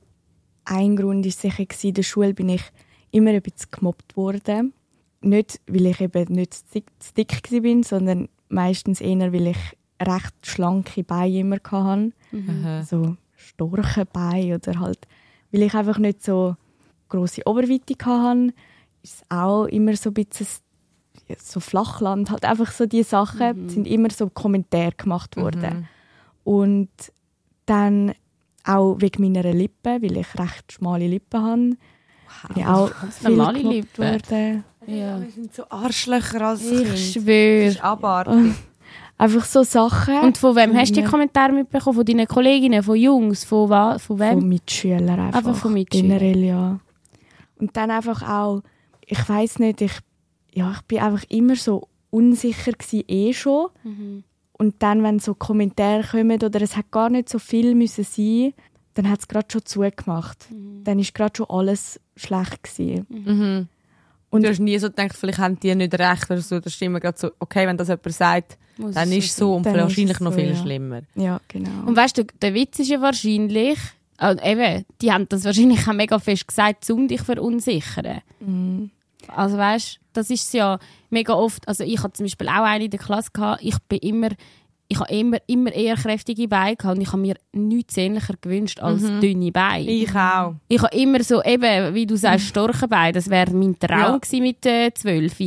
ein 0.64 0.96
Grund 0.96 1.24
war 1.24 1.32
sicher, 1.32 1.64
gewesen, 1.64 1.88
in 1.88 1.94
der 1.94 2.02
Schule 2.02 2.34
bin 2.34 2.48
ich 2.48 2.62
immer 3.10 3.30
ein 3.30 3.42
bisschen 3.42 3.68
gemobbt 3.70 4.16
worden. 4.16 4.72
Nicht, 5.20 5.60
weil 5.66 5.86
ich 5.86 6.00
eben 6.00 6.34
nicht 6.34 6.54
zu 6.54 6.64
dick, 6.74 6.86
zu 6.98 7.14
dick 7.14 7.52
war, 7.52 7.84
sondern 7.84 8.28
meistens 8.48 9.00
eher, 9.00 9.32
weil 9.32 9.48
ich 9.48 9.58
recht 10.00 10.34
schlanke 10.42 11.04
Beine 11.04 11.38
immer 11.38 11.58
hatte. 11.70 12.12
Mhm. 12.32 12.82
So 12.84 13.16
starke 13.54 14.06
Beine 14.06 14.56
oder 14.56 14.78
halt, 14.80 15.06
weil 15.50 15.62
ich 15.62 15.74
einfach 15.74 15.98
nicht 15.98 16.22
so 16.24 16.56
grosse 17.08 17.42
Oberweite 17.46 17.94
hatte, 18.04 18.54
ist 19.02 19.14
es 19.16 19.22
auch 19.28 19.66
immer 19.66 19.94
so 19.96 20.10
ein 20.10 20.14
bisschen 20.14 20.46
so 21.38 21.60
Flachland, 21.60 22.30
halt 22.30 22.44
einfach 22.44 22.70
so 22.72 22.86
die 22.86 23.02
Sachen 23.02 23.68
sind 23.68 23.86
immer 23.86 24.10
so 24.10 24.28
Kommentare 24.28 24.92
gemacht 24.92 25.36
worden. 25.36 25.88
Und 26.44 26.90
dann 27.66 28.12
auch 28.64 28.96
wegen 29.00 29.22
meiner 29.22 29.52
Lippen, 29.52 30.02
weil 30.02 30.16
ich 30.16 30.38
recht 30.38 30.72
schmale 30.72 31.06
Lippen 31.06 31.42
habe, 31.42 31.58
bin 32.48 32.56
ich 32.56 32.66
auch 32.66 32.90
normale 33.22 33.58
Lippen. 33.60 34.04
worden. 34.04 34.64
Ja. 34.86 35.20
Wir 35.20 35.30
sind 35.30 35.54
so 35.54 35.64
Arschlöcher 35.68 36.40
als 36.40 36.64
Ich. 36.64 36.88
Das 36.88 37.12
schwöre. 37.12 37.66
ist 37.66 37.82
abartig. 37.84 38.54
Einfach 39.22 39.44
so 39.44 39.62
Sachen 39.62 40.18
Und 40.18 40.36
von 40.36 40.56
wem 40.56 40.74
hast 40.74 40.96
du 40.96 41.00
die. 41.00 41.06
Kommentare 41.06 41.52
mitbekommen? 41.52 41.94
Von 41.94 42.04
deinen 42.04 42.26
Kolleginnen, 42.26 42.82
von 42.82 42.96
Jungs, 42.96 43.44
von, 43.44 43.70
wa 43.70 43.96
von 43.96 44.18
wem? 44.18 44.40
von 44.40 44.48
Mitschülern 44.48 45.08
einfach. 45.10 45.38
Einfach 45.38 45.54
von 45.54 45.74
Mitschülern. 45.74 46.18
Generell, 46.18 46.44
ja. 46.44 46.80
Und 47.60 47.76
dann 47.76 47.92
einfach 47.92 48.28
auch, 48.28 48.62
ich 49.06 49.28
weiß 49.28 49.60
nicht, 49.60 49.80
ich, 49.80 49.92
ja, 50.52 50.72
ich 50.72 50.82
bin 50.82 50.98
einfach 50.98 51.22
immer 51.28 51.54
so 51.54 51.86
unsicher 52.10 52.72
gewesen, 52.72 53.04
eh 53.06 53.32
schon. 53.32 53.68
Mhm. 53.84 54.24
Und 54.54 54.82
dann, 54.82 55.04
wenn 55.04 55.20
so 55.20 55.34
Kommentare 55.34 56.02
kommen 56.02 56.42
oder 56.42 56.60
es 56.60 56.76
hat 56.76 56.90
gar 56.90 57.08
nicht 57.08 57.28
so 57.28 57.38
viel 57.38 57.76
müssen 57.76 58.02
sein, 58.02 58.54
dann 58.94 59.08
hat 59.08 59.20
es 59.20 59.28
gerade 59.28 59.46
schon 59.52 59.64
zugemacht. 59.64 60.48
Mhm. 60.50 60.82
Dann 60.82 60.98
ist 60.98 61.14
gerade 61.14 61.36
schon 61.36 61.46
alles 61.48 62.00
schlecht 62.16 62.64
gewesen. 62.64 63.06
Mhm. 63.08 63.68
Und 64.32 64.42
du 64.42 64.48
hast 64.48 64.60
nie 64.60 64.78
so 64.78 64.88
gedacht, 64.88 65.14
vielleicht 65.14 65.38
haben 65.38 65.60
die 65.60 65.74
nicht 65.74 65.92
recht 65.92 66.30
oder 66.30 66.40
so. 66.40 66.58
Das 66.58 66.72
ist 66.72 66.80
immer 66.80 67.00
gerade 67.00 67.18
so, 67.18 67.30
okay, 67.38 67.66
wenn 67.66 67.76
das 67.76 67.88
jemand 67.88 68.12
sagt, 68.12 68.58
Muss 68.78 68.94
dann 68.94 69.12
ist 69.12 69.26
es 69.26 69.36
so 69.36 69.56
und 69.56 69.66
wahrscheinlich 69.66 70.16
es 70.16 70.20
noch 70.20 70.32
so, 70.32 70.38
viel 70.38 70.50
ja. 70.50 70.56
schlimmer. 70.56 71.02
ja, 71.14 71.38
genau. 71.48 71.86
Und 71.86 71.94
weißt 71.94 72.16
du, 72.16 72.24
der 72.40 72.54
Witz 72.54 72.78
ist 72.78 72.88
ja 72.88 73.02
wahrscheinlich, 73.02 73.78
äh, 74.18 74.52
eben, 74.52 74.86
die 75.02 75.12
haben 75.12 75.28
das 75.28 75.44
wahrscheinlich 75.44 75.86
auch 75.86 75.92
mega 75.92 76.18
fest 76.18 76.48
gesagt, 76.48 76.88
um 76.90 77.08
dich 77.08 77.20
verunsichern. 77.20 78.22
Mhm. 78.40 78.90
Also 79.28 79.58
weißt, 79.58 80.00
das 80.14 80.30
ist 80.30 80.52
ja 80.54 80.78
mega 81.10 81.34
oft, 81.34 81.68
also 81.68 81.84
ich 81.84 82.02
hatte 82.02 82.14
zum 82.14 82.24
Beispiel 82.24 82.48
auch 82.48 82.64
eine 82.64 82.84
in 82.84 82.90
der 82.90 83.00
Klasse, 83.00 83.30
gehabt, 83.32 83.62
ich 83.62 83.78
bin 83.88 83.98
immer, 83.98 84.28
ich 84.92 85.00
habe 85.00 85.12
immer, 85.14 85.38
immer 85.46 85.72
eher 85.72 85.96
kräftige 85.96 86.46
Beine 86.48 86.76
gehabt 86.76 86.96
und 86.96 87.02
ich 87.02 87.08
habe 87.08 87.22
mir 87.22 87.34
nichts 87.52 87.94
sehnlicher 87.94 88.34
gewünscht 88.40 88.80
als 88.80 89.02
dünne 89.20 89.50
Beine. 89.50 89.90
Ich, 89.90 90.02
Ich 90.04 90.10
auch. 90.14 90.54
habe 90.82 90.96
immer 90.96 91.22
so, 91.24 91.42
eben, 91.42 91.94
wie 91.94 92.06
du 92.06 92.16
sagst, 92.16 92.46
starke 92.46 92.88
Beine, 92.88 93.12
das 93.12 93.30
wäre 93.30 93.52
mein 93.52 93.78
Traum 93.78 94.20
Ja. 94.30 94.40
mit 94.40 94.66
äh, 94.66 94.92
12. 94.92 95.38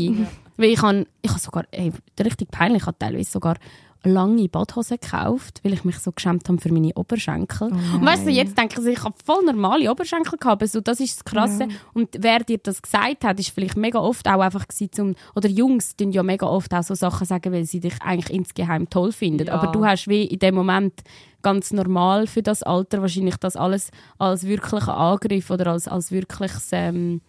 Weil 0.57 0.69
ich 0.69 0.81
habe, 0.81 1.05
ich 1.21 1.29
habe 1.29 1.39
sogar, 1.39 1.65
ey, 1.71 1.91
richtig 2.23 2.49
peinlich, 2.49 2.81
ich 2.81 2.87
habe 2.87 2.97
teilweise 2.97 3.29
sogar 3.29 3.55
lange 4.05 4.47
Badhosen 4.47 4.97
gekauft, 4.99 5.61
weil 5.63 5.73
ich 5.73 5.83
mich 5.83 5.99
so 5.99 6.11
geschämt 6.11 6.47
habe 6.47 6.59
für 6.59 6.71
meine 6.71 6.93
Oberschenkel. 6.95 7.69
und 7.69 8.05
weißt 8.05 8.25
du, 8.25 8.31
jetzt 8.31 8.57
denke 8.57 8.81
ich, 8.81 8.87
ich 8.87 9.03
habe 9.03 9.15
voll 9.23 9.43
normale 9.43 9.91
Oberschenkel 9.91 10.37
gehabt, 10.37 10.67
so, 10.67 10.81
das 10.81 10.99
ist 10.99 11.17
das 11.17 11.25
Krasse. 11.25 11.67
Und 11.93 12.09
wer 12.19 12.39
dir 12.39 12.57
das 12.57 12.81
gesagt 12.81 13.23
hat, 13.23 13.39
ist 13.39 13.49
vielleicht 13.49 13.77
mega 13.77 13.99
oft 13.99 14.27
auch 14.27 14.41
einfach 14.41 14.65
zum, 14.91 15.15
oder 15.35 15.49
Jungs 15.49 15.95
tun 15.95 16.11
ja 16.11 16.23
mega 16.23 16.45
oft 16.45 16.73
auch 16.73 16.83
so 16.83 16.95
Sachen 16.95 17.25
sagen, 17.25 17.51
weil 17.51 17.65
sie 17.65 17.79
dich 17.79 18.01
eigentlich 18.01 18.35
insgeheim 18.35 18.89
toll 18.89 19.11
finden. 19.11 19.47
Ja. 19.47 19.53
Aber 19.53 19.71
du 19.71 19.85
hast 19.85 20.07
wie 20.07 20.23
in 20.25 20.39
dem 20.39 20.55
Moment 20.55 21.03
ganz 21.41 21.71
normal 21.71 22.25
für 22.25 22.41
das 22.41 22.63
Alter 22.63 23.01
wahrscheinlich 23.01 23.37
das 23.37 23.55
alles 23.55 23.91
als 24.17 24.45
wirklicher 24.45 24.97
Angriff 24.97 25.51
oder 25.51 25.67
als, 25.67 25.87
als 25.87 26.11
wirkliches, 26.11 26.69
ähm, 26.71 27.21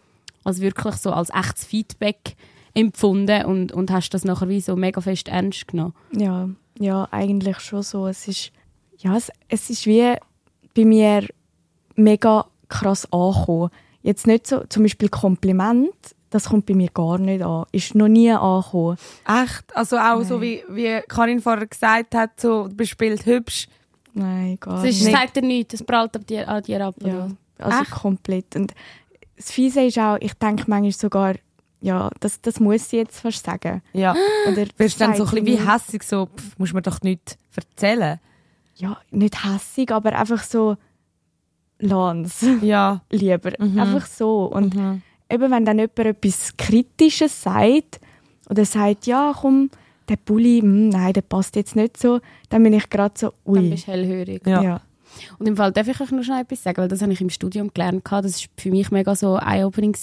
als 0.42 0.61
wirklich 0.61 0.95
so 0.97 1.11
als 1.11 1.28
echtes 1.30 1.64
Feedback 1.64 2.37
empfunden 2.73 3.45
und, 3.47 3.73
und 3.73 3.90
hast 3.90 4.11
das 4.11 4.25
nachher 4.25 4.49
wie 4.49 4.61
so 4.61 4.76
mega 4.76 5.00
fest 5.00 5.28
ernst 5.28 5.68
genommen. 5.68 5.95
Ja, 6.12 6.49
ja, 6.78 7.09
eigentlich 7.11 7.61
schon 7.61 7.83
so. 7.83 8.06
Es 8.06 8.28
ist, 8.28 8.52
ja, 8.99 9.16
es, 9.16 9.30
es 9.49 9.71
ist 9.71 9.87
wie 9.87 10.14
bei 10.75 10.85
mir 10.85 11.26
mega 11.95 12.47
krass 12.68 13.11
angekommen. 13.12 13.71
Jetzt 14.02 14.26
nicht 14.26 14.47
so, 14.47 14.64
zum 14.68 14.83
Beispiel 14.85 15.09
Kompliment, 15.09 15.90
das 16.30 16.47
kommt 16.50 16.66
bei 16.66 16.75
mir 16.75 16.90
gar 16.90 17.18
nicht 17.18 17.42
an. 17.42 17.64
Ist 17.73 17.95
noch 17.95 18.09
nie 18.09 18.30
angekommen. 18.30 18.97
Echt? 19.26 19.75
Also 19.75 19.97
auch 19.97 20.23
so 20.23 20.40
wie, 20.40 20.62
wie 20.68 21.00
Karin 21.09 21.40
vorher 21.40 21.66
gesagt 21.66 22.14
hat, 22.14 22.40
so, 22.40 22.68
du 22.68 22.75
bist 22.75 22.97
Bild 22.99 23.25
hübsch. 23.26 23.68
Nein, 24.12 24.59
gar 24.61 24.75
Das 24.76 24.85
nicht. 24.85 25.02
ist, 25.02 25.11
sagt 25.11 25.37
er 25.37 25.42
nichts, 25.42 25.73
das 25.73 25.83
prallt 25.85 26.16
an 26.16 26.25
dir, 26.26 26.49
an 26.49 26.62
dir 26.62 26.85
ab. 26.85 26.95
Ja, 27.00 27.28
also 27.59 27.83
Echt? 27.83 27.90
komplett. 27.90 28.56
Und 28.56 28.75
das 29.37 29.50
Fiese 29.50 29.83
ist 29.83 29.99
auch, 29.99 30.16
ich 30.21 30.35
denke 30.35 30.64
manchmal 30.68 30.92
sogar, 30.92 31.35
ja, 31.87 32.11
das, 32.21 32.40
das 32.40 32.59
muss 32.61 32.90
sie 32.90 32.97
jetzt 32.99 33.21
fast 33.21 33.45
sagen. 33.45 33.81
Ja. 33.93 34.14
Oder 34.50 34.66
Wirst 34.76 35.00
dann 35.00 35.14
so 35.14 35.25
ein 35.25 35.31
bisschen 35.31 35.47
wie 35.47 35.59
hässig, 35.59 36.02
so, 36.02 36.26
pff, 36.26 36.59
muss 36.59 36.73
man 36.73 36.83
doch 36.83 37.00
nicht 37.02 37.38
erzählen. 37.55 38.19
Ja, 38.76 38.99
nicht 39.11 39.45
hässig, 39.45 39.90
aber 39.93 40.19
einfach 40.19 40.43
so, 40.43 40.76
Lance, 41.78 42.59
Ja. 42.62 43.02
lieber. 43.11 43.52
Mhm. 43.59 43.78
Einfach 43.78 44.07
so. 44.07 44.45
Und 44.47 44.75
Mhm. 44.75 45.02
eben, 45.31 45.50
wenn 45.50 45.64
dann 45.64 45.78
jemand 45.78 45.99
etwas 45.99 46.57
Kritisches 46.57 47.43
sagt 47.43 48.00
oder 48.49 48.64
sagt, 48.64 49.07
ja, 49.07 49.35
komm, 49.38 49.71
der 50.09 50.16
Pulli, 50.16 50.61
hm, 50.61 50.88
nein, 50.88 51.12
der 51.12 51.23
passt 51.23 51.57
jetzt 51.57 51.76
nicht 51.76 51.97
so, 51.97 52.21
dann 52.49 52.62
bin 52.62 52.73
ich 52.73 52.88
gerade 52.88 53.14
so, 53.19 53.33
Dann 53.45 53.55
ui. 53.64 53.71
bist 53.71 53.87
du 53.88 53.93
hellhörig. 53.93 54.47
Ja. 54.47 54.62
Ja. 54.62 54.81
Und 55.38 55.47
im 55.47 55.57
Fall 55.57 55.73
darf 55.73 55.88
ich 55.88 55.99
euch 56.00 56.11
noch 56.11 56.23
schnell 56.23 56.43
etwas 56.43 56.62
sagen, 56.62 56.76
weil 56.78 56.88
das 56.88 57.00
habe 57.02 57.12
ich 57.12 57.21
im 57.21 57.31
Studium 57.31 57.73
gelernt. 57.73 58.02
Das 58.05 58.23
war 58.43 58.49
für 58.59 58.71
mich 58.71 58.90
mega 58.90 59.14
so 59.16 59.38
eye-opening. 59.38 59.97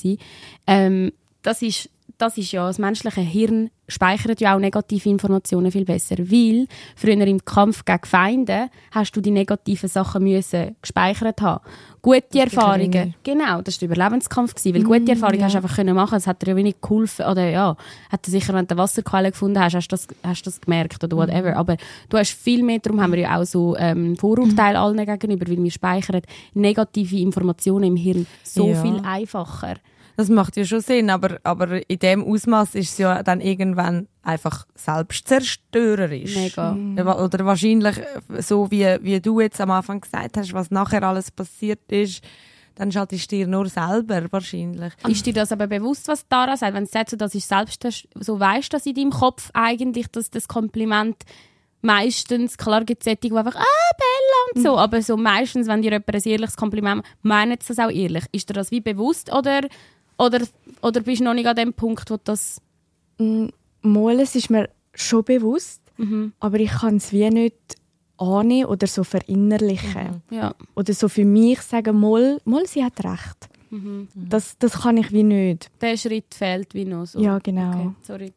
Ähm, 0.65 1.11
das 1.43 1.61
ist, 1.61 1.89
das 2.17 2.37
ist 2.37 2.51
ja, 2.51 2.67
das 2.67 2.79
menschliche 2.79 3.21
Hirn 3.21 3.69
speichert 3.87 4.39
ja 4.39 4.55
auch 4.55 4.59
negative 4.59 5.09
Informationen 5.09 5.71
viel 5.71 5.83
besser, 5.85 6.17
weil 6.17 6.67
früher 6.95 7.27
im 7.27 7.43
Kampf 7.43 7.83
gegen 7.85 8.05
Feinde 8.05 8.69
hast 8.91 9.15
du 9.15 9.21
die 9.21 9.31
negativen 9.31 9.89
Sachen 9.89 10.23
müssen 10.23 10.75
gespeichert 10.81 11.41
haben. 11.41 11.61
Gute 12.01 12.39
Erfahrungen, 12.39 13.13
genau, 13.23 13.61
das 13.61 13.75
war 13.81 13.87
der 13.87 13.95
Überlebenskampf, 13.97 14.55
gewesen, 14.55 14.75
weil 14.75 14.83
gute 14.83 15.11
Erfahrungen 15.11 15.43
hast 15.43 15.53
du 15.53 15.57
einfach 15.57 15.75
können 15.75 15.95
machen, 15.95 16.15
es 16.15 16.27
hat 16.27 16.41
dir 16.41 16.49
ja 16.51 16.55
wenig 16.55 16.75
geholfen, 16.81 17.25
oder 17.25 17.49
ja, 17.49 17.75
hat 18.09 18.25
dir 18.27 18.31
sicher, 18.31 18.53
wenn 18.53 18.67
du 18.67 18.73
eine 18.73 18.81
Wasserquelle 18.83 19.31
gefunden 19.31 19.59
hast, 19.59 19.73
hast 19.75 19.87
du 19.87 19.93
das, 19.95 20.07
hast 20.23 20.45
das 20.47 20.59
gemerkt 20.61 21.01
oder 21.03 21.15
whatever, 21.17 21.55
aber 21.55 21.77
du 22.09 22.17
hast 22.17 22.31
viel 22.33 22.61
mehr, 22.63 22.79
darum 22.79 23.01
haben 23.01 23.13
wir 23.13 23.19
ja 23.19 23.39
auch 23.39 23.45
so 23.45 23.75
ähm, 23.77 24.15
Vorurteile 24.17 24.79
allen 24.79 24.97
gegenüber, 25.05 25.47
weil 25.49 25.63
wir 25.63 25.71
speichern 25.71 26.21
negative 26.53 27.17
Informationen 27.19 27.83
im 27.85 27.95
Hirn 27.95 28.27
so 28.43 28.67
Ja. 28.69 28.81
viel 28.81 28.99
einfacher. 29.03 29.75
Das 30.17 30.29
macht 30.29 30.55
ja 30.57 30.65
schon 30.65 30.81
Sinn, 30.81 31.09
aber, 31.09 31.39
aber 31.43 31.89
in 31.89 31.99
dem 31.99 32.23
Ausmaß 32.23 32.75
ist 32.75 32.91
es 32.91 32.97
ja 32.99 33.23
dann 33.23 33.41
irgendwann 33.41 34.07
einfach 34.21 34.65
selbstzerstörerisch. 34.75 36.35
Mega. 36.35 36.75
Wa- 37.05 37.23
Oder 37.23 37.45
wahrscheinlich 37.45 37.97
äh, 37.97 38.41
so, 38.41 38.69
wie, 38.71 38.85
wie 39.01 39.19
du 39.19 39.39
jetzt 39.39 39.59
am 39.59 39.71
Anfang 39.71 40.01
gesagt 40.01 40.37
hast, 40.37 40.53
was 40.53 40.71
nachher 40.71 41.03
alles 41.03 41.31
passiert 41.31 41.91
ist, 41.91 42.23
dann 42.75 42.91
schaltest 42.91 43.31
du 43.31 43.35
dir 43.35 43.47
nur 43.47 43.67
selber 43.67 44.23
wahrscheinlich. 44.31 44.93
Ist 45.07 45.25
dir 45.25 45.33
das 45.33 45.51
aber 45.51 45.67
bewusst, 45.67 46.07
was 46.07 46.27
Dara 46.27 46.57
sagt? 46.57 46.73
Wenn 46.73 46.85
sagt, 46.87 47.11
so, 47.11 47.17
das 47.17 47.35
ist 47.35 47.47
selbst, 47.47 47.85
so 48.19 48.39
weißt 48.39 48.73
du 48.73 48.77
das 48.77 48.85
in 48.85 48.95
deinem 48.95 49.11
Kopf 49.11 49.49
eigentlich, 49.53 50.07
dass 50.07 50.29
das 50.31 50.47
Kompliment 50.47 51.17
meistens, 51.81 52.57
klar 52.57 52.83
gibt 52.85 53.05
es 53.05 53.19
die 53.19 53.31
einfach, 53.31 53.55
ah, 53.55 53.91
Bella 53.97 54.55
und 54.55 54.63
so, 54.63 54.77
aber 54.77 55.01
so 55.01 55.17
meistens, 55.17 55.67
wenn 55.67 55.81
dir 55.81 55.91
jemand 55.91 56.15
ein 56.15 56.21
ehrliches 56.23 56.55
Kompliment 56.55 57.03
macht, 57.03 57.17
meinen 57.21 57.57
sie 57.61 57.75
das 57.75 57.79
auch 57.79 57.91
ehrlich. 57.91 58.23
Ist 58.31 58.49
dir 58.49 58.53
das 58.53 58.71
wie 58.71 58.79
bewusst 58.81 59.31
oder, 59.33 59.61
oder, 60.17 60.39
oder 60.81 61.01
bist 61.01 61.21
du 61.21 61.25
noch 61.25 61.33
nicht 61.33 61.47
an 61.47 61.55
dem 61.55 61.73
Punkt, 61.73 62.09
wo 62.09 62.17
das... 62.23 62.61
Mm, 63.17 63.47
Mal, 63.85 64.21
es 64.21 64.33
ist 64.35 64.49
mir 64.49 64.69
schon 64.93 65.25
bewusst, 65.25 65.81
Mhm. 65.97 66.31
aber 66.39 66.57
ich 66.61 66.71
kann 66.71 66.95
es 66.95 67.11
wie 67.11 67.29
nicht 67.29 67.57
annehmen 68.17 68.65
oder 68.69 68.87
so 68.87 69.03
verinnerlichen. 69.03 70.21
Ja. 70.31 70.55
Oder 70.75 70.93
so 70.93 71.09
für 71.09 71.25
mich 71.25 71.59
sagen, 71.61 71.99
mal, 71.99 72.39
mal 72.45 72.65
sie 72.65 72.83
hat 72.83 73.03
recht. 73.03 73.49
Mhm. 73.71 74.07
Das, 74.15 74.57
das 74.57 74.81
kann 74.83 74.95
ich 74.97 75.11
wie 75.11 75.23
nicht. 75.23 75.69
Der 75.81 75.97
Schritt 75.97 76.33
fehlt 76.33 76.73
wie 76.73 76.85
noch 76.85 77.05
so. 77.07 77.19
Ja, 77.19 77.39
genau. 77.39 77.71
Okay, 77.71 77.89
sorry. 78.03 78.33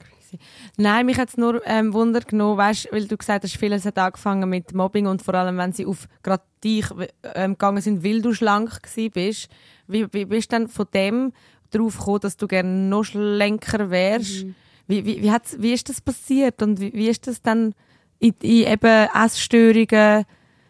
Nein, 0.76 1.06
mich 1.06 1.16
hat 1.18 1.28
es 1.28 1.37
nur 1.37 1.62
ähm, 1.66 1.95
Wunder 1.95 2.21
genommen, 2.21 2.59
weißt, 2.59 2.88
weil 2.90 3.06
du 3.06 3.16
gesagt 3.16 3.45
hast, 3.45 3.56
vieles 3.56 3.85
hat 3.87 3.97
angefangen 3.97 4.49
mit 4.50 4.75
Mobbing 4.75 5.06
und 5.06 5.23
vor 5.23 5.35
allem, 5.35 5.56
wenn 5.56 5.73
sie 5.73 5.87
auf 5.87 6.09
gerade 6.23 6.42
dich 6.64 6.87
ähm, 7.35 7.52
gegangen 7.52 7.80
sind, 7.80 8.02
weil 8.04 8.21
du 8.21 8.35
schlank 8.35 8.83
gsi 8.83 9.09
bist. 9.09 9.49
Wie, 9.87 10.12
wie 10.12 10.25
bist 10.25 10.50
du 10.52 10.56
dann 10.56 10.68
von 10.68 10.87
dem 10.92 11.33
drauf 11.76 11.99
gekommen, 11.99 12.21
dass 12.21 12.37
du 12.37 12.47
gerne 12.47 12.68
noch 12.68 13.04
schlanker 13.04 13.90
wärst? 13.90 14.47
Wie, 14.88 15.04
wie, 15.04 15.23
wie, 15.23 15.30
hat's, 15.30 15.56
wie 15.61 15.73
ist 15.73 15.88
das 15.88 16.00
passiert 16.00 16.62
und 16.62 16.80
wie, 16.80 16.92
wie 16.92 17.09
ist 17.09 17.26
das 17.26 17.42
dann 17.42 17.75
in, 18.18 18.35
in 18.40 18.66
eben 18.66 19.09
Essstörungen? 19.14 20.25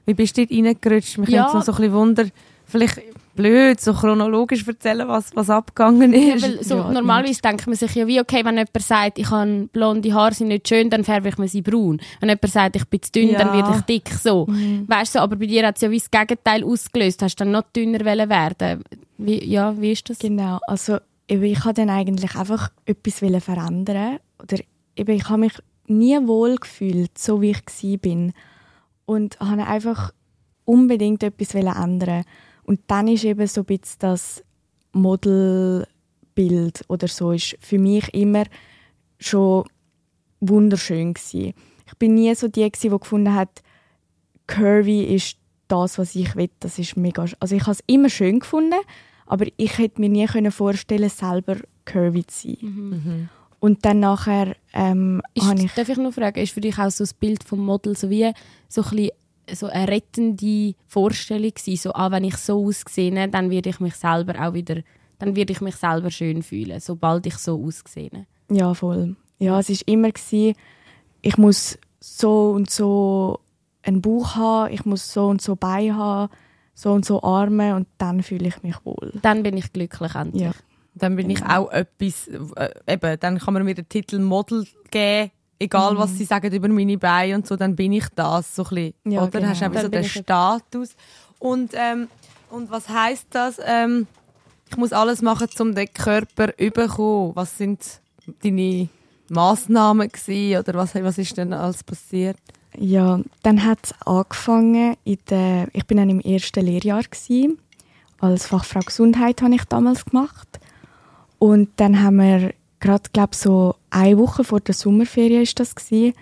Wie 0.07 0.15
bist 0.15 0.37
du 0.37 0.47
dort 0.47 0.59
reingerutscht? 0.59 1.19
Mich 1.19 1.29
Ja. 1.31 1.47
ja. 1.47 1.51
so 1.51 1.59
ein 1.59 1.77
bisschen 1.77 1.93
Wunder, 1.93 2.25
vielleicht 2.65 3.03
blöd, 3.35 3.81
so 3.81 3.93
chronologisch 3.93 4.67
erzählen, 4.67 5.07
was, 5.07 5.35
was 5.37 5.51
abgegangen 5.51 6.13
ist. 6.13 6.43
Weil 6.43 6.65
so 6.65 6.77
Ja, 6.77 6.91
normalerweise 6.91 7.43
denkt 7.43 7.67
man 7.67 7.77
sich 7.77 7.95
ja 7.95 8.07
wie, 8.07 8.21
okay, 8.21 8.45
wenn 8.45 8.55
jemand 8.55 8.83
sagt, 8.83 9.19
ich 9.19 9.31
habe 9.31 9.69
blonde 9.73 10.13
Haare, 10.15 10.35
sind 10.35 10.49
nicht 10.49 10.67
schön, 10.67 10.89
dann 10.91 11.05
färbe 11.05 11.29
ich 11.29 11.39
mir 11.39 11.47
sie 11.49 11.63
braun. 11.63 12.01
Wenn 12.21 12.31
jemand 12.31 12.51
sagt, 12.51 12.77
ich 12.77 12.85
bin 12.87 13.03
zu 13.03 13.13
dünn, 13.13 13.31
Ja. 13.31 13.39
dann 13.39 13.53
werde 13.53 13.77
ich 13.77 13.83
dick, 13.83 14.09
so. 14.15 14.47
Weißt 14.49 15.15
du, 15.15 15.21
aber 15.21 15.37
bei 15.37 15.47
dir 15.47 15.67
hat 15.67 15.77
es 15.77 15.83
ja 15.83 15.91
wie 15.91 15.99
das 15.99 16.11
Gegenteil 16.11 16.65
ausgelöst. 16.65 17.23
Hast 17.23 17.37
du 17.39 17.45
dann 17.45 17.53
noch 17.53 17.65
dünner 17.75 18.05
werden? 18.05 18.83
Wie, 19.19 19.45
ja, 19.45 19.81
wie 19.81 19.93
ist 19.93 20.09
das? 20.11 20.19
Genau, 20.19 20.59
also 20.67 20.99
eben, 21.29 21.45
ich 21.45 21.65
wollte 21.65 21.83
dann 21.83 21.91
eigentlich 21.91 22.35
einfach 22.35 22.71
etwas 22.85 23.19
verändern 23.19 24.19
oder 24.43 24.59
eben, 24.95 25.17
ich 25.17 25.29
habe 25.29 25.41
mich 25.41 25.55
nie 25.87 26.17
wohl 26.27 26.57
gefühlt, 26.57 27.17
so 27.19 27.41
wie 27.41 27.53
ich 27.53 28.01
bin 28.01 28.33
und 29.05 29.39
habe 29.41 29.67
einfach 29.67 30.13
unbedingt 30.65 31.23
etwas 31.23 31.55
ändern 31.55 32.25
und 32.65 32.81
dann 32.89 33.09
ist 33.09 33.25
eben 33.25 33.47
so 33.47 33.63
ein 33.63 33.67
bisschen 33.67 33.99
das 34.01 34.45
Modelbild 34.93 36.85
oder 36.89 37.09
so 37.09 37.33
ist 37.33 37.57
für 37.61 37.79
mich 37.79 38.13
immer 38.13 38.45
schon 39.19 39.65
wunderschön 40.41 41.15
gsi. 41.15 41.55
Ich 41.87 41.95
bin 41.99 42.15
nie 42.15 42.35
so 42.35 42.49
die 42.49 42.71
die 42.71 42.89
gefunden 42.89 43.35
hat, 43.35 43.63
curvy 44.47 45.05
ist 45.05 45.39
das, 45.69 45.99
was 45.99 46.15
ich 46.15 46.37
will. 46.37 46.51
Das 46.61 46.79
ist 46.79 46.97
mega. 46.97 47.25
Also 47.41 47.57
ich 47.57 47.63
habe 47.63 47.73
es 47.73 47.83
immer 47.87 48.09
schön 48.09 48.41
gefunden, 48.41 48.81
aber 49.27 49.47
ich 49.57 49.79
hätte 49.79 50.01
mir 50.01 50.09
nie 50.09 50.27
können 50.27 50.53
vorstellen, 50.53 51.09
selber 51.09 51.57
curvy 51.85 52.27
zu 52.27 52.49
sein. 52.49 53.29
Und 53.59 53.85
dann 53.85 54.01
nachher 54.01 54.55
ähm, 54.75 55.23
habe 55.41 55.57
Ist, 55.57 55.65
ich 55.65 55.73
darf 55.73 55.89
ich 55.89 55.97
noch 55.97 56.13
fragen, 56.13 56.41
ist 56.41 56.53
für 56.53 56.61
dich 56.61 56.79
auch 56.79 56.91
so 56.91 57.03
das 57.05 57.15
Bild 57.15 57.43
vom 57.43 57.61
Model 57.61 57.97
so 57.97 58.11
wie 58.11 58.31
so 58.69 58.83
ein 58.83 58.91
bisschen 58.91 59.11
so 59.53 59.67
eine 59.67 59.89
rettende 59.89 60.75
Vorstellung 60.89 61.51
gewesen, 61.51 61.77
so, 61.77 61.95
ah, 61.95 62.11
wenn 62.11 62.25
ich 62.25 62.37
so 62.37 62.67
aussehe, 62.67 63.29
dann 63.29 63.51
werde 63.51 63.71
ich 63.71 63.81
mich 63.81 63.95
selber 63.95 64.45
auch 64.45 64.55
wieder, 64.55 64.83
dann 65.19 65.37
werde 65.37 65.53
ich 65.53 65.61
mich 65.61 65.77
selber 65.77 66.11
schön 66.11 66.43
fühlen, 66.43 66.81
sobald 66.81 67.27
ich 67.27 67.37
so 67.37 67.63
aussehe. 67.65 68.27
ja 68.51 68.75
voll. 68.75 69.15
Ja, 69.39 69.59
es 69.61 69.71
ist 69.71 69.83
immer 69.83 70.11
gsi, 70.11 70.55
ich 71.23 71.39
muss 71.39 71.79
so 72.01 72.51
und 72.51 72.71
so 72.71 73.41
einen 73.87 74.03
Bauch 74.03 74.37
haben, 74.37 74.73
ich 74.73 74.85
muss 74.85 75.13
so 75.13 75.27
und 75.27 75.41
so 75.41 75.57
Beine 75.57 75.97
haben, 75.97 76.33
so 76.75 76.93
und 76.93 77.05
so 77.05 77.23
Arme 77.23 77.75
und 77.75 77.87
dann 77.99 78.23
fühle 78.23 78.49
ich 78.49 78.63
mich 78.63 78.77
wohl. 78.85 79.13
Dann 79.23 79.43
bin 79.43 79.57
ich 79.57 79.73
glücklich 79.73 80.15
endlich. 80.15 80.43
Ja. 80.43 80.53
Dann 80.95 81.17
bin 81.17 81.29
ich 81.29 81.45
auch 81.45 81.71
etwas, 81.71 82.27
äh, 82.29 82.71
eben, 82.87 83.21
dann 83.21 83.39
kann 83.39 83.55
man 83.55 83.65
mir 83.65 83.75
den 83.75 83.89
Titel 83.89 84.19
Model 84.19 84.67
geben, 84.91 85.31
egal 85.59 85.97
was 85.99 86.17
sie 86.17 86.25
sagen 86.25 86.53
über 86.53 86.69
meine 86.69 86.99
Beine 86.99 87.37
und 87.37 87.47
so, 87.47 87.57
dann 87.57 87.77
bin 87.77 87.93
ich 87.93 88.07
das, 88.15 88.57
so 88.57 88.65
ein 88.65 88.69
bisschen. 88.69 88.95
Ja, 89.05 89.23
Oder 89.23 89.41
genau. 89.41 89.49
hast 89.49 89.61
du 89.61 89.65
eben 89.67 89.75
Dann 89.75 89.83
so 89.83 89.89
den 89.89 90.05
Status. 90.05 90.97
Und, 91.39 91.73
ähm, 91.75 92.09
und 92.51 92.71
was 92.71 92.89
heißt 92.89 93.27
das? 93.31 93.61
Ähm, 93.65 94.07
ich 94.69 94.77
muss 94.77 94.93
alles 94.93 95.23
machen, 95.23 95.49
um 95.59 95.75
den 95.75 95.93
Körper 95.93 96.57
zu 96.57 96.71
bekommen. 96.71 97.33
Was 97.35 97.59
sind 97.59 97.81
deine 98.43 98.89
Massnahmen 99.29 100.09
gewesen, 100.09 100.59
oder 100.59 100.75
was, 100.75 100.95
was 100.95 101.19
ist 101.19 101.37
denn 101.37 101.53
alles 101.53 101.85
passiert? 101.85 102.37
Ja, 102.79 103.21
dann 103.43 103.65
hat 103.65 103.79
es 103.85 103.95
angefangen, 104.07 104.97
in 105.05 105.19
der, 105.31 105.69
ich 105.73 105.87
bin 105.87 105.97
dann 105.97 106.11
im 106.11 106.21
ersten 106.21 106.65
Lehrjahr 106.65 107.03
gsi. 107.03 107.57
Als 108.21 108.47
Fachfrau 108.47 108.81
Gesundheit 108.81 109.43
habe 109.43 109.55
ich 109.55 109.65
damals 109.65 110.05
gemacht. 110.05 110.61
Und 111.39 111.69
dann 111.77 112.03
haben 112.03 112.17
wir 112.17 112.55
gerade, 112.81 113.11
glaube 113.13 113.35
so 113.35 113.77
eine 113.91 114.19
Woche 114.19 114.45
vor 114.45 114.61
der 114.61 114.75
Sommerferien 114.75 115.43
ist 115.43 115.59
das 115.61 115.75
gsi, 115.75 116.15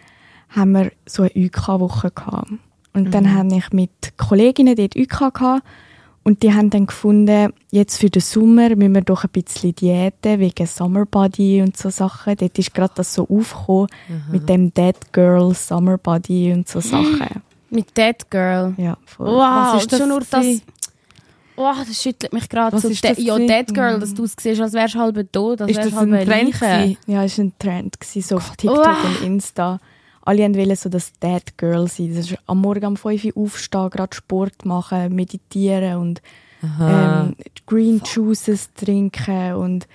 haben 0.48 0.72
wir 0.72 0.92
so 1.06 1.22
eine 1.22 1.32
UK-Woche 1.34 2.10
gehabt. 2.10 2.50
Und 2.92 3.10
dann 3.12 3.34
habe 3.34 3.56
ich 3.56 3.72
mit 3.72 4.16
Kolleginnen 4.16 4.76
dort 4.76 4.96
UK 4.96 5.34
gehabt 5.34 5.66
und 6.24 6.42
die 6.42 6.52
haben 6.52 6.70
dann 6.70 6.86
gefunden, 6.86 7.52
jetzt 7.70 7.98
für 8.00 8.08
den 8.10 8.22
Sommer 8.22 8.70
müssen 8.74 8.94
wir 8.94 9.02
doch 9.02 9.24
ein 9.24 9.30
bisschen 9.30 9.74
Diäten 9.74 10.40
wegen 10.40 10.66
Summer 10.66 11.04
Body 11.06 11.62
und 11.62 11.76
so 11.76 11.90
Sachen. 11.90 12.36
Dort 12.36 12.58
ist 12.58 12.74
gerade 12.74 12.92
das 12.96 13.14
so 13.14 13.28
aufgekommen 13.28 13.88
mit 14.32 14.48
dem 14.48 14.72
Dead 14.74 14.96
Girl 15.12 15.54
Summer 15.54 15.98
Body 15.98 16.52
und 16.52 16.66
so 16.68 16.80
Sachen. 16.80 17.20
Mit 17.70 17.96
Dead 17.96 18.16
Girl. 18.30 18.72
Ja, 18.76 18.96
voll. 19.04 19.26
Wow, 19.26 19.74
Was 19.74 19.82
ist 19.82 19.92
das 19.92 19.98
schon 19.98 20.08
nur 20.08 20.20
das. 20.20 20.46
Oh, 21.56 21.72
das 21.86 22.02
schüttelt 22.02 22.32
mich 22.32 22.48
gerade 22.48 22.72
Was 22.76 22.82
so. 22.82 22.88
ist 22.88 23.02
De 23.02 23.10
das 23.14 23.24
ja? 23.24 23.36
Dead 23.36 23.74
Girl, 23.74 23.98
dass 23.98 24.14
du 24.14 24.26
siehst, 24.26 24.60
als 24.60 24.72
wärst 24.72 24.94
du 24.94 24.98
halb 25.00 25.32
tot, 25.32 25.60
als 25.60 25.70
Ist 25.70 25.76
wärst 25.78 25.90
das 25.92 25.98
halb 25.98 26.12
ein 26.12 26.52
Trend? 26.52 26.98
Ja, 27.06 27.24
es 27.24 27.36
war 27.38 27.44
ein 27.44 27.52
Trend, 27.58 28.00
gewesen, 28.00 28.22
so 28.22 28.36
auf 28.36 28.56
TikTok 28.56 28.78
Wow. 28.78 29.20
und 29.20 29.26
Insta. 29.26 29.80
Alle 30.26 30.54
wollten 30.54 30.76
so 30.76 30.88
das 30.88 31.12
Dead 31.12 31.42
Girl 31.58 31.86
sein. 31.86 32.14
Das 32.14 32.30
ist 32.30 32.38
am 32.46 32.60
Morgen 32.60 32.86
um 32.86 32.96
5 32.96 33.24
Uhr 33.24 33.44
aufstehen, 33.44 33.90
gerade 33.90 34.16
Sport 34.16 34.64
machen, 34.64 35.14
meditieren 35.14 35.98
und 35.98 36.22
ähm, 36.80 37.36
Green 37.66 38.00
Juices 38.04 38.72
trinken 38.74 39.54
und 39.54 39.86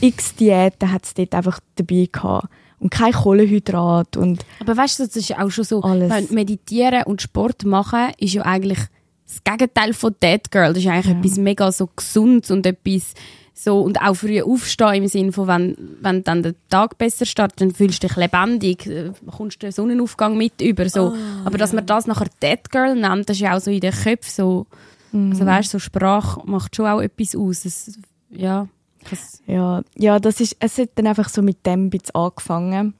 x 0.00 0.36
Diäten 0.36 0.92
hat 0.92 1.04
es 1.04 1.14
dort 1.14 1.34
einfach 1.34 1.58
dabei 1.74 2.08
gehabt. 2.10 2.48
Und 2.78 2.90
kein 2.90 3.12
Kohlenhydrat 3.12 4.16
und 4.16 4.44
Aber 4.60 4.76
weißt 4.76 5.00
du, 5.00 5.06
das 5.06 5.16
ist 5.16 5.30
ja 5.30 5.44
auch 5.44 5.50
schon 5.50 5.64
so, 5.64 5.82
Alles. 5.82 6.30
meditieren 6.30 7.02
und 7.04 7.20
Sport 7.20 7.64
machen 7.64 8.12
ist 8.18 8.34
ja 8.34 8.42
eigentlich 8.42 8.78
das 9.26 9.42
Gegenteil 9.42 9.92
von 9.94 10.14
Dead 10.22 10.48
Girl. 10.50 10.72
Das 10.72 10.82
ist 10.84 10.88
eigentlich 10.88 11.16
etwas 11.16 11.38
mega 11.38 11.72
so 11.72 11.88
Gesundes 11.94 12.52
und 12.52 12.64
etwas 12.64 13.14
so, 13.60 13.80
und 13.80 14.00
auch 14.00 14.14
früh 14.14 14.40
aufstehen 14.40 15.02
im 15.02 15.08
Sinne 15.08 15.32
von, 15.32 15.48
wenn, 15.48 15.76
wenn 16.00 16.22
dann 16.22 16.44
der 16.44 16.54
Tag 16.68 16.96
besser 16.96 17.26
startet, 17.26 17.60
dann 17.60 17.72
fühlst 17.72 18.04
du 18.04 18.06
dich 18.06 18.16
lebendig, 18.16 18.86
äh, 18.86 19.10
kommst 19.36 19.60
den 19.64 19.72
Sonnenaufgang 19.72 20.36
mit 20.36 20.60
über, 20.60 20.88
so. 20.88 21.12
Aber 21.44 21.58
dass 21.58 21.72
man 21.72 21.84
das 21.84 22.06
nachher 22.06 22.28
Dead 22.40 22.70
Girl 22.70 22.94
nennt, 22.94 23.28
das 23.28 23.36
ist 23.36 23.40
ja 23.40 23.56
auch 23.56 23.60
so 23.60 23.72
in 23.72 23.80
den 23.80 23.92
Köpfen 23.92 24.30
so, 24.30 24.66
also 25.12 25.44
weißt 25.44 25.70
so 25.70 25.80
Sprache 25.80 26.40
macht 26.44 26.76
schon 26.76 26.86
auch 26.86 27.00
etwas 27.00 27.34
aus. 27.34 27.64
Es, 27.64 27.98
ja, 28.30 28.68
das, 29.10 29.42
Ja, 29.46 29.82
ja 29.96 30.20
das 30.20 30.38
ist, 30.38 30.56
es 30.60 30.78
hat 30.78 30.90
dann 30.94 31.08
einfach 31.08 31.28
so 31.28 31.42
mit 31.42 31.66
dem 31.66 31.86
ein 31.86 31.90
bisschen 31.90 32.14
angefangen. 32.14 32.94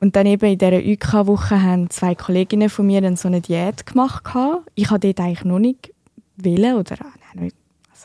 Und 0.00 0.16
dann 0.16 0.24
eben 0.24 0.46
in 0.46 0.58
dieser 0.58 0.78
UK-Woche 0.78 1.62
haben 1.62 1.90
zwei 1.90 2.14
Kolleginnen 2.14 2.70
von 2.70 2.86
mir 2.86 3.02
dann 3.02 3.16
so 3.16 3.28
eine 3.28 3.42
Diät 3.42 3.84
gemacht. 3.84 4.24
Ich 4.74 4.90
habe 4.90 5.00
dort 5.00 5.20
eigentlich 5.20 5.44
noch 5.44 5.58
nicht 5.58 5.92
wollen 6.36 6.76
oder 6.76 6.96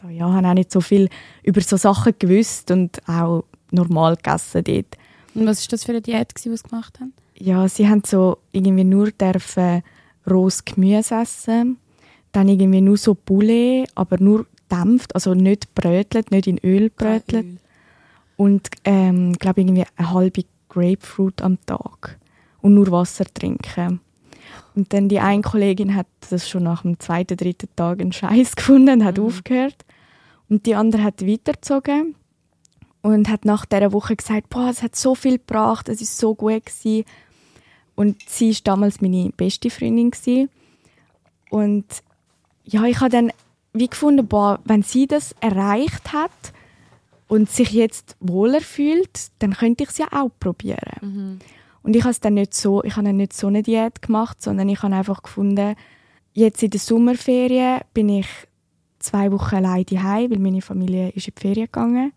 also 0.04 0.16
ja, 0.16 0.32
habe 0.32 0.48
auch 0.48 0.54
nicht 0.54 0.72
so 0.72 0.82
viel 0.82 1.10
über 1.44 1.62
so 1.62 1.78
Sachen 1.78 2.14
gewusst 2.20 2.72
und 2.72 3.02
auch 3.08 3.46
normal 3.72 4.16
gegessen 4.18 4.64
dort. 4.64 4.98
und 5.34 5.48
was 5.48 5.60
ist 5.62 5.74
das 5.74 5.86
für 5.86 5.92
eine 5.92 6.02
Diät, 6.02 6.34
die 6.36 6.50
sie 6.50 6.64
gemacht 6.64 7.00
haben? 7.00 7.14
Ja, 7.38 7.68
sie 7.68 7.88
haben 7.88 8.04
so 8.06 8.38
irgendwie 8.52 8.84
nur 8.84 9.12
dürfen 9.12 9.82
rohes 10.30 10.64
Gemüse 10.66 11.16
essen, 11.16 11.78
dann 12.32 12.48
irgendwie 12.48 12.82
nur 12.82 12.98
so 12.98 13.16
Poulet, 13.16 13.88
aber 13.96 14.18
nur 14.20 14.46
dämpft, 14.72 15.16
also 15.16 15.34
nicht 15.34 15.74
brötelt, 15.76 16.32
nicht 16.32 16.48
in 16.48 16.58
Öl 16.60 16.90
brötelt 16.90 17.60
und 18.38 18.70
ähm, 18.86 19.34
glaube 19.34 19.62
irgendwie 19.62 19.86
eine 19.96 20.12
halbe 20.12 20.44
Grapefruit 20.70 21.42
am 21.42 21.58
Tag 21.66 22.20
und 22.62 22.74
nur 22.74 22.92
Wasser 22.92 23.26
trinken. 23.26 24.00
Und 24.76 24.94
dann 24.94 25.10
die 25.10 25.20
eine 25.20 25.42
Kollegin 25.42 25.96
hat 25.96 26.08
das 26.30 26.50
schon 26.50 26.64
nach 26.64 26.82
dem 26.82 27.00
zweiten, 27.00 27.38
dritten 27.38 27.70
Tag 27.76 28.02
einen 28.02 28.12
Scheiß 28.12 28.56
gefunden 28.56 29.02
und 29.02 29.06
hat 29.06 29.20
aufgehört. 29.20 29.86
Und 30.54 30.68
die 30.68 30.76
andere 30.76 31.02
hat 31.02 31.26
weitergezogen 31.26 32.14
und 33.02 33.28
hat 33.28 33.44
nach 33.44 33.66
dieser 33.66 33.92
Woche 33.92 34.16
gesagt, 34.16 34.52
boah, 34.52 34.70
es 34.70 34.84
hat 34.84 34.96
so 34.96 35.16
viel 35.16 35.40
gebracht, 35.40 35.90
es 35.90 36.00
ist 36.00 36.20
so 36.20 36.36
gut 36.36 36.68
gewesen. 36.68 37.06
Und 37.96 38.22
sie 38.30 38.52
ist 38.52 38.68
damals 38.68 39.02
meine 39.02 39.32
beste 39.36 39.72
Freundin 39.72 40.12
gewesen. 40.12 40.50
Und 41.50 41.86
ja, 42.66 42.84
ich 42.84 43.00
habe 43.00 43.10
dann 43.10 43.32
wie 43.74 43.88
gefunden, 43.88 44.28
boah, 44.28 44.60
wenn 44.64 44.84
sie 44.84 45.08
das 45.08 45.34
erreicht 45.40 46.14
hat 46.14 46.30
und 47.28 47.50
sich 47.50 47.72
jetzt 47.72 48.16
wohler 48.20 48.62
fühlt, 48.62 49.32
dann 49.40 49.56
könnte 49.56 49.86
ich 49.86 49.90
es 49.90 49.98
ja 49.98 50.06
auch 50.12 50.30
probieren. 50.40 51.40
Und 51.82 51.96
ich 51.96 52.04
habe 52.04 52.16
dann 52.22 52.36
nicht 52.36 52.54
so, 52.54 52.84
ich 52.84 52.96
habe 52.96 53.08
dann 53.08 53.18
nicht 53.18 53.34
so 53.34 53.48
eine 53.48 53.64
Diät 53.64 54.04
gemacht, 54.04 54.40
sondern 54.40 54.70
ich 54.70 54.84
habe 54.84 54.94
einfach 54.94 55.24
gefunden, 55.24 55.74
jetzt 56.34 56.62
in 56.62 56.70
der 56.70 56.80
Sommerferien 56.80 57.80
bin 57.96 58.10
ich 58.10 58.28
zwei 59.04 59.32
Wochen 59.32 59.56
allein 59.56 59.86
daheim, 59.86 60.32
weil 60.32 60.40
meine 60.40 60.62
Familie 60.62 61.10
ist 61.10 61.28
in 61.28 61.34
die 61.36 61.42
Ferien 61.42 61.66
gegangen. 61.66 62.14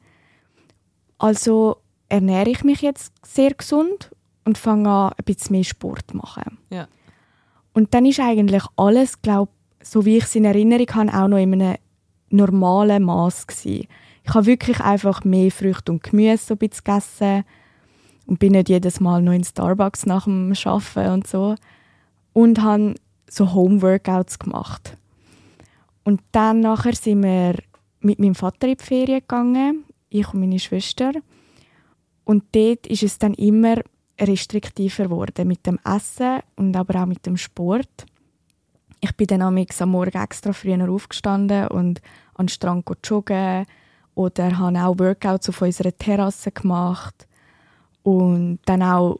Also 1.18 1.78
ernähre 2.08 2.50
ich 2.50 2.64
mich 2.64 2.82
jetzt 2.82 3.12
sehr 3.24 3.52
gesund 3.52 4.10
und 4.44 4.58
fange 4.58 4.88
an, 4.88 5.12
ein 5.16 5.24
bisschen 5.24 5.56
mehr 5.56 5.64
Sport 5.64 6.10
zu 6.10 6.16
machen. 6.16 6.58
Ja. 6.70 6.88
Und 7.72 7.94
dann 7.94 8.06
ist 8.06 8.20
eigentlich 8.20 8.62
alles, 8.76 9.20
glaube 9.20 9.50
so 9.82 10.04
wie 10.04 10.16
ich 10.16 10.24
es 10.24 10.34
in 10.34 10.44
Erinnerung 10.44 10.88
habe, 10.94 11.14
auch 11.14 11.28
noch 11.28 11.38
in 11.38 11.54
einem 11.54 11.76
normalen 12.30 13.04
Maß. 13.04 13.46
Ich 13.64 13.88
habe 14.28 14.46
wirklich 14.46 14.80
einfach 14.80 15.24
mehr 15.24 15.50
Früchte 15.50 15.92
und 15.92 16.02
Gemüse 16.02 16.38
so 16.38 16.54
ein 16.54 16.58
bisschen 16.58 16.84
gegessen 16.84 17.44
und 18.26 18.38
bin 18.38 18.52
nicht 18.52 18.68
jedes 18.68 18.98
Mal 19.00 19.22
noch 19.22 19.32
in 19.32 19.44
Starbucks 19.44 20.06
nach 20.06 20.24
dem 20.24 20.52
Arbeiten 20.64 21.12
und 21.12 21.26
so. 21.26 21.54
Und 22.32 22.60
habe 22.60 22.94
so 23.30 23.52
Home-Workouts 23.52 24.38
gemacht. 24.38 24.96
Und 26.06 26.22
dann 26.30 26.60
nachher 26.60 26.94
sind 26.94 27.24
wir 27.24 27.56
mit 27.98 28.20
meinem 28.20 28.36
Vater 28.36 28.68
in 28.68 28.76
die 28.76 28.84
Ferien 28.84 29.18
gegangen, 29.18 29.84
ich 30.08 30.32
und 30.32 30.38
meine 30.38 30.60
Schwester. 30.60 31.10
Und 32.22 32.44
dort 32.52 32.86
ist 32.86 33.02
es 33.02 33.18
dann 33.18 33.34
immer 33.34 33.78
restriktiver 34.20 35.04
geworden 35.04 35.48
mit 35.48 35.66
dem 35.66 35.80
Essen 35.84 36.42
und 36.54 36.76
aber 36.76 37.02
auch 37.02 37.06
mit 37.06 37.26
dem 37.26 37.36
Sport. 37.36 38.06
ich 39.00 39.16
bin 39.16 39.26
dann 39.26 39.42
am 39.42 39.54
Morgen 39.90 40.22
extra 40.22 40.52
früher 40.52 40.88
aufgestanden 40.88 41.66
und 41.68 42.00
an 42.34 42.46
den 42.46 42.50
Strand 42.50 42.88
joggen 43.02 43.66
oder 44.14 44.58
habe 44.58 44.78
auch 44.78 44.98
Workouts 45.00 45.48
auf 45.48 45.60
unserer 45.60 45.96
Terrasse 45.96 46.52
gemacht 46.52 47.26
und 48.04 48.60
dann 48.64 48.84
auch 48.84 49.18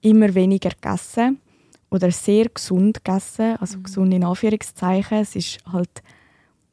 immer 0.00 0.34
weniger 0.34 0.70
gegessen 0.70 1.42
oder 1.90 2.10
sehr 2.10 2.48
gesund 2.48 3.04
gegessen, 3.04 3.56
also 3.60 3.80
gesund 3.80 4.14
in 4.14 4.24
Anführungszeichen. 4.24 5.18
Es 5.18 5.36
ist 5.36 5.58
halt 5.70 6.02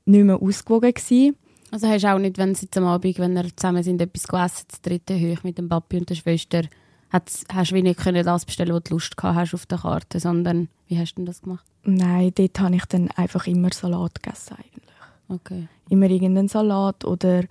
nicht 0.10 0.26
mehr 0.26 0.42
ausgewogen 0.42 0.94
gewesen. 0.94 1.36
Also 1.72 1.88
hast 1.88 2.04
du 2.04 2.14
auch 2.14 2.20
nicht, 2.20 2.38
wenn 2.38 2.56
sie 2.56 2.66
jetzt 2.66 2.78
am 2.78 2.86
Abend, 2.86 3.20
wenn 3.20 3.36
wir 3.36 3.56
zusammen 3.56 3.84
sind, 3.84 4.02
etwas 4.02 4.28
gegessen, 4.28 4.66
das 4.70 4.82
dritte 4.82 5.14
hoch 5.16 5.44
mit 5.44 5.58
dem 5.58 5.70
Papi 5.70 5.98
und 5.98 6.10
der 6.10 6.16
Schwester, 6.16 6.64
hast 7.12 7.72
du 7.72 7.76
wie 7.76 7.84
nicht 7.84 8.00
können 8.00 8.26
das 8.26 8.46
bestellen, 8.46 8.74
was 8.74 8.84
du 8.84 8.96
Lust 8.96 9.16
gehabt 9.18 9.36
hast 9.36 9.54
auf 9.54 9.66
der 9.68 9.78
Karte, 9.78 10.20
sondern 10.20 10.68
wie 10.88 10.98
hast 10.98 11.14
du 11.14 11.18
denn 11.18 11.26
das 11.26 11.42
gemacht? 11.42 11.66
Nein, 11.84 12.32
dort 12.34 12.60
habe 12.60 12.76
ich 12.76 12.86
dann 12.86 13.10
einfach 13.12 13.46
immer 13.46 13.72
Salat 13.72 14.22
gegessen 14.22 14.56
eigentlich. 14.56 14.96
Okay. 15.28 15.68
Immer 15.90 16.10
irgendeinen 16.10 16.48
Salat 16.48 17.06
oder 17.06 17.44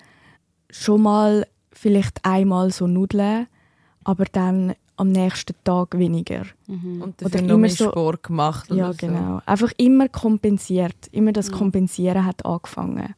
schon 0.69 1.03
mal 1.03 1.47
vielleicht 1.73 2.25
einmal 2.25 2.73
so 2.73 2.89
Nudeln, 2.89 3.47
aber 4.03 4.25
dann 4.25 4.75
am 4.99 5.11
nächsten 5.11 5.55
Tag 5.65 5.97
weniger. 5.99 6.43
Mhm. 6.67 7.03
Und 7.03 7.23
Oder 7.23 7.31
dafür 7.31 7.43
noch 7.43 7.49
immer 7.55 7.59
mehr 7.59 7.71
so- 7.71 7.91
Sport 7.91 8.23
gemacht. 8.25 8.69
Ja, 8.71 8.75
oder 8.91 8.93
so. 8.93 8.99
genau. 9.07 9.41
Einfach 9.47 9.73
immer 9.79 10.09
kompensiert. 10.09 10.97
Immer 11.13 11.33
das 11.33 11.51
Kompensieren 11.51 12.25
hat 12.25 12.45
angefangen. 12.45 13.15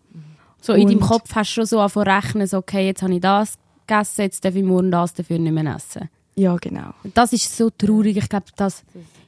So 0.61 0.75
in 0.75 0.87
deinem 0.89 0.99
Und- 0.99 1.09
Kopf 1.09 1.35
hast 1.35 1.51
du 1.51 1.55
schon 1.55 1.67
so 1.67 1.81
angefangen 1.81 2.09
rechnen, 2.09 2.47
so, 2.47 2.59
okay, 2.59 2.87
jetzt 2.87 3.03
habe 3.03 3.15
ich 3.15 3.21
das 3.21 3.55
gegessen, 3.87 4.23
jetzt 4.23 4.45
darf 4.45 4.55
ich 4.55 4.63
morgen 4.65 4.91
das 4.91 5.15
dafür 5.15 5.39
nicht 5.39 5.53
mehr 5.53 5.75
essen. 5.75 6.09
Ja, 6.37 6.57
genau. 6.57 6.91
Das 7.15 7.33
ist 7.33 7.57
so 7.57 7.71
traurig. 7.71 8.17
Ich 8.17 8.29
glaube, 8.29 8.47
das, 8.57 8.85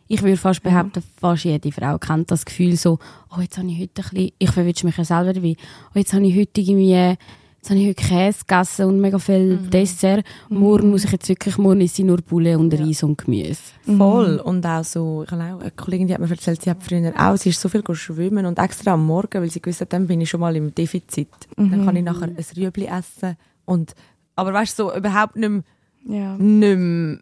ich 0.09 0.23
würde 0.23 0.37
fast 0.37 0.63
behaupten, 0.63 1.03
fast 1.21 1.45
jede 1.45 1.73
Frau 1.73 1.99
kennt 1.99 2.31
das 2.31 2.45
Gefühl 2.45 2.77
so, 2.77 2.99
oh, 3.37 3.41
jetzt 3.41 3.57
habe 3.59 3.69
ich 3.69 3.81
heute 3.81 4.03
ein 4.03 4.11
bisschen, 4.11 4.33
ich 4.39 4.51
verwünsche 4.51 4.87
mich 4.87 4.97
ja 4.99 5.05
selber 5.05 5.33
dabei, 5.33 5.57
oh, 5.95 5.99
jetzt 5.99 6.13
habe 6.13 6.27
ich 6.27 6.37
heute 6.39 6.61
irgendwie, 6.61 7.17
jetzt 7.63 7.71
habe 7.71 7.79
ich 7.81 7.87
heute 7.91 8.03
Käse 8.09 8.41
gegessen 8.45 8.87
und 8.87 9.01
mega 9.01 9.19
viel 9.21 9.57
Dessert. 9.57 10.25
Morgen 10.49 10.91
muss 10.91 11.05
ich 11.05 11.13
jetzt 11.13 11.29
wirklich, 11.29 11.59
morgen 11.59 11.81
ist 11.81 11.95
sie 11.95 12.03
nur 12.03 12.17
Bulle 12.17 12.59
und 12.59 12.75
Reis 12.75 13.05
und 13.05 13.19
Gemüse. 13.19 13.61
Voll. 13.87 14.39
Und 14.39 14.67
auch 14.67 14.83
so, 14.83 15.23
ich 15.25 15.31
habe 15.31 15.45
auch 15.55 15.61
eine 15.61 15.71
Kollegin, 15.71 16.09
die 16.09 16.15
hat 16.15 16.21
mir 16.21 16.29
erzählt, 16.29 16.61
sie 16.61 16.71
hat 16.71 16.83
früher 16.83 17.13
auch, 17.17 17.37
sie 17.37 17.51
ist 17.51 17.61
so 17.61 17.69
viel 17.69 17.85
schwimmen 17.95 18.47
und 18.47 18.59
extra 18.59 18.95
am 18.95 19.07
Morgen, 19.07 19.41
weil 19.41 19.51
sie 19.51 19.63
gewusst 19.63 19.81
hat, 19.81 19.93
dann 19.93 20.09
bin 20.09 20.21
ich 20.21 20.29
schon 20.29 20.41
mal 20.41 20.57
im 20.57 20.75
Defizit. 20.75 21.29
Dann 21.57 21.85
kann 21.85 21.95
ich 21.95 22.03
nachher 22.03 22.25
ein 22.25 22.37
Rüebli 22.57 22.87
essen 22.87 23.37
und, 23.65 23.95
aber 24.35 24.53
weißt 24.53 24.77
du, 24.81 24.89
so 24.89 24.97
überhaupt 24.97 25.37
nicht 25.37 25.49
mehr, 25.49 25.63
Ja. 26.05 26.37
nicht 26.37 26.77
mehr 26.79 27.19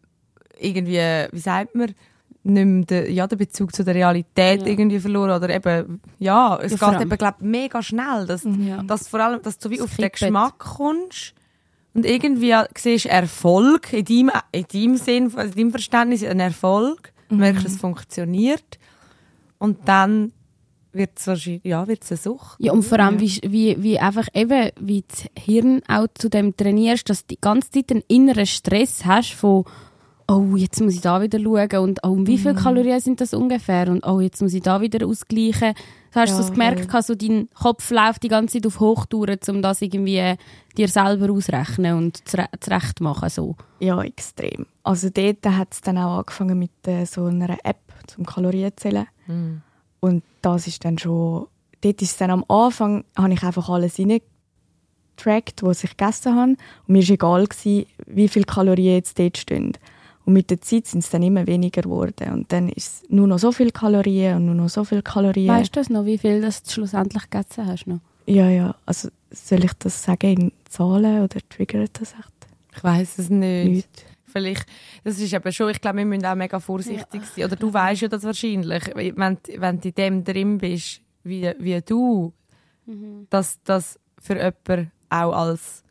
irgendwie, 0.59 1.29
wie 1.33 1.39
sagt 1.39 1.75
man, 1.75 1.93
nicht 2.43 2.65
mehr 2.67 2.85
den, 2.87 3.15
ja, 3.15 3.27
den 3.27 3.39
Bezug 3.39 3.75
zu 3.75 3.85
der 3.85 3.95
Realität 3.95 4.61
Ja. 4.63 4.67
irgendwie 4.67 4.99
verloren 5.01 5.31
oder 5.37 5.51
eben, 5.55 6.01
ja, 6.19 6.59
es 6.63 6.81
Ja, 6.81 6.91
geht 6.93 7.01
eben, 7.03 7.19
glaub, 7.19 7.41
mega 7.41 7.83
schnell, 7.83 8.27
dass, 8.27 8.45
Ja. 8.45 8.83
dass 8.83 9.09
vor 9.09 9.21
allem, 9.21 9.43
dass 9.43 9.59
du 9.59 9.69
wie 9.71 9.77
Es 9.77 9.83
auf 9.83 9.91
den 9.97 10.05
kippt. 10.05 10.21
Geschmack 10.21 10.59
kommst 10.59 11.35
und 11.95 12.07
irgendwie 12.07 12.55
siehst 12.77 13.07
Erfolg 13.07 13.93
in 13.93 14.05
deinem, 14.05 14.31
in 14.53 14.65
deinem 14.73 14.97
Sinn, 14.97 15.25
also 15.37 15.51
in 15.53 15.57
deinem 15.59 15.71
Verständnis 15.71 16.25
ein 16.25 16.41
Erfolg, 16.41 17.13
Mhm. 17.29 17.37
merkst, 17.39 17.65
es 17.67 17.77
funktioniert 17.77 18.79
und 19.59 19.79
dann 19.87 20.33
wird 20.93 21.11
es 21.19 21.27
wahrscheinlich, 21.29 21.65
ja, 21.65 21.87
wird's 21.87 22.11
eine 22.11 22.19
Sucht. 22.19 22.57
Ja, 22.59 22.73
und 22.73 22.83
vor 22.83 22.99
allem, 22.99 23.21
wie, 23.21 23.39
wie, 23.47 23.81
wie 23.81 24.01
einfach 24.01 24.27
eben, 24.35 24.71
wie 24.81 25.05
das 25.07 25.25
Hirn 25.39 25.83
auch 25.87 26.09
zu 26.15 26.29
dem 26.29 26.57
trainierst, 26.57 27.09
dass 27.09 27.21
du 27.27 27.35
die 27.37 27.41
ganze 27.41 27.71
Zeit 27.71 27.93
einen 27.93 28.03
inneren 28.09 28.47
Stress 28.47 29.05
hast 29.05 29.35
von, 29.35 29.65
oh, 30.31 30.57
jetzt 30.57 30.81
muss 30.81 30.95
ich 30.95 31.01
da 31.01 31.21
wieder 31.21 31.41
schauen 31.41 31.85
und 31.85 32.01
oh, 32.05 32.17
wie 32.21 32.39
viele 32.39 32.55
Kalorien 32.55 33.01
sind 33.01 33.21
das 33.21 33.35
ungefähr 33.35 33.89
und 33.89 34.07
oh, 34.07 34.21
jetzt 34.21 34.41
muss 34.41 34.55
ich 34.55 34.63
da 34.63 34.81
wieder 34.81 35.07
ausgleichen. 35.07 35.75
Du 36.13 36.21
hast 36.21 36.31
Ja, 36.31 36.37
so 36.37 36.43
das 36.43 36.53
gemerkt, 36.53 36.87
gehabt, 36.87 37.07
so 37.07 37.15
dein 37.15 37.49
Kopf 37.55 37.91
läuft 37.91 38.23
die 38.23 38.29
ganze 38.29 38.55
Zeit 38.55 38.67
auf 38.67 38.81
Hochtouren, 38.81 39.39
um 39.49 39.61
das 39.61 39.83
irgendwie 39.83 40.35
dir 40.77 40.89
selber 40.89 41.33
ausrechnen 41.33 41.97
und 41.97 42.29
zure 42.29 42.47
zurecht 42.61 43.01
machen, 43.01 43.29
so. 43.29 43.57
Ja, 43.81 44.03
extrem. 44.03 44.67
Also 44.85 45.11
dort 45.11 45.45
hat 45.47 45.73
es 45.73 45.81
dann 45.81 45.99
auch 45.99 46.19
angefangen 46.19 46.59
mit 46.59 46.87
äh, 46.87 47.05
so 47.07 47.25
einer 47.25 47.59
App 47.65 47.81
zum 48.07 48.25
Kalorienzählen. 48.25 49.07
Mhm. 49.27 49.63
Und 50.01 50.23
das 50.43 50.67
ist 50.67 50.85
dann 50.85 50.97
schon, 50.99 51.47
dort 51.81 52.03
ist 52.03 52.13
es 52.13 52.17
dann 52.17 52.31
am 52.31 52.45
Anfang, 52.49 53.05
habe 53.17 53.33
ich 53.33 53.43
einfach 53.43 53.69
alles 53.69 53.99
reingetrackt, 53.99 55.63
was 55.63 55.85
ich 55.85 55.97
gegessen 55.97 56.35
habe. 56.35 56.51
Und 56.53 56.59
mir 56.89 57.03
war 57.03 57.15
egal, 57.15 57.47
gewesen, 57.47 57.87
wie 58.07 58.29
viele 58.29 58.45
Kalorien 58.45 58.95
jetzt 58.95 59.19
dort 59.19 59.37
stehen. 59.37 59.75
Und 60.25 60.35
mit 60.35 60.51
der 60.51 60.61
Zeit 60.61 60.87
sind 60.87 61.01
es 61.01 61.11
dann 61.11 61.23
immer 61.23 61.47
weniger 61.47 61.83
geworden. 61.83 62.33
Und 62.33 62.53
dann 62.53 62.69
ist 62.69 63.05
es 63.05 63.11
nur 63.11 63.27
noch 63.27 63.39
so 63.39 63.53
viele 63.53 63.73
Kalorien 63.73 64.37
und 64.37 64.47
nur 64.47 64.55
noch 64.55 64.69
so 64.69 64.85
viele 64.85 65.03
Kalorien. 65.03 65.49
Weißt 65.49 65.75
du 65.75 65.81
das 65.81 65.91
noch, 65.91 66.05
wie 66.05 66.19
viel 66.19 66.41
das 66.41 66.63
du 66.63 66.71
schlussendlich 66.71 67.29
gegessen 67.31 67.67
hast 67.67 67.87
noch? 67.87 68.01
Ja, 68.27 68.49
ja. 68.49 68.75
Also 68.87 69.09
soll 69.31 69.65
ich 69.65 69.73
das 69.75 70.03
sagen 70.03 70.31
in 70.31 70.53
Zahlen 70.69 71.23
oder 71.23 71.41
triggert 71.49 72.01
das 72.01 72.13
echt? 72.13 72.33
Ich 72.77 72.85
weiß 72.85 73.19
es 73.19 73.31
nicht. 73.31 73.71
Nicht. 73.71 74.05
Vielleicht, 74.27 74.67
das 75.03 75.19
ist 75.19 75.33
eben 75.33 75.53
schon, 75.53 75.71
ich 75.71 75.81
glaube, 75.81 75.99
wir 75.99 76.05
müssen 76.05 76.25
auch 76.25 76.37
mega 76.37 76.61
vorsichtig 76.61 77.23
sein. 77.25 77.45
Oder 77.47 77.57
du 77.57 77.73
weißt 77.73 78.03
ja 78.03 78.09
das 78.09 78.23
wahrscheinlich, 78.23 78.85
wenn, 78.95 79.39
wenn 79.57 79.81
du 79.81 79.89
in 79.89 79.95
dem 79.95 80.25
drin 80.25 80.59
bist, 80.59 81.01
wie, 81.25 81.53
wie 81.59 81.81
du, 81.81 82.33
dass 83.29 83.59
das 83.65 83.99
für 84.19 84.37
jemanden 84.37 84.93
auch 85.09 85.33
als 85.33 85.83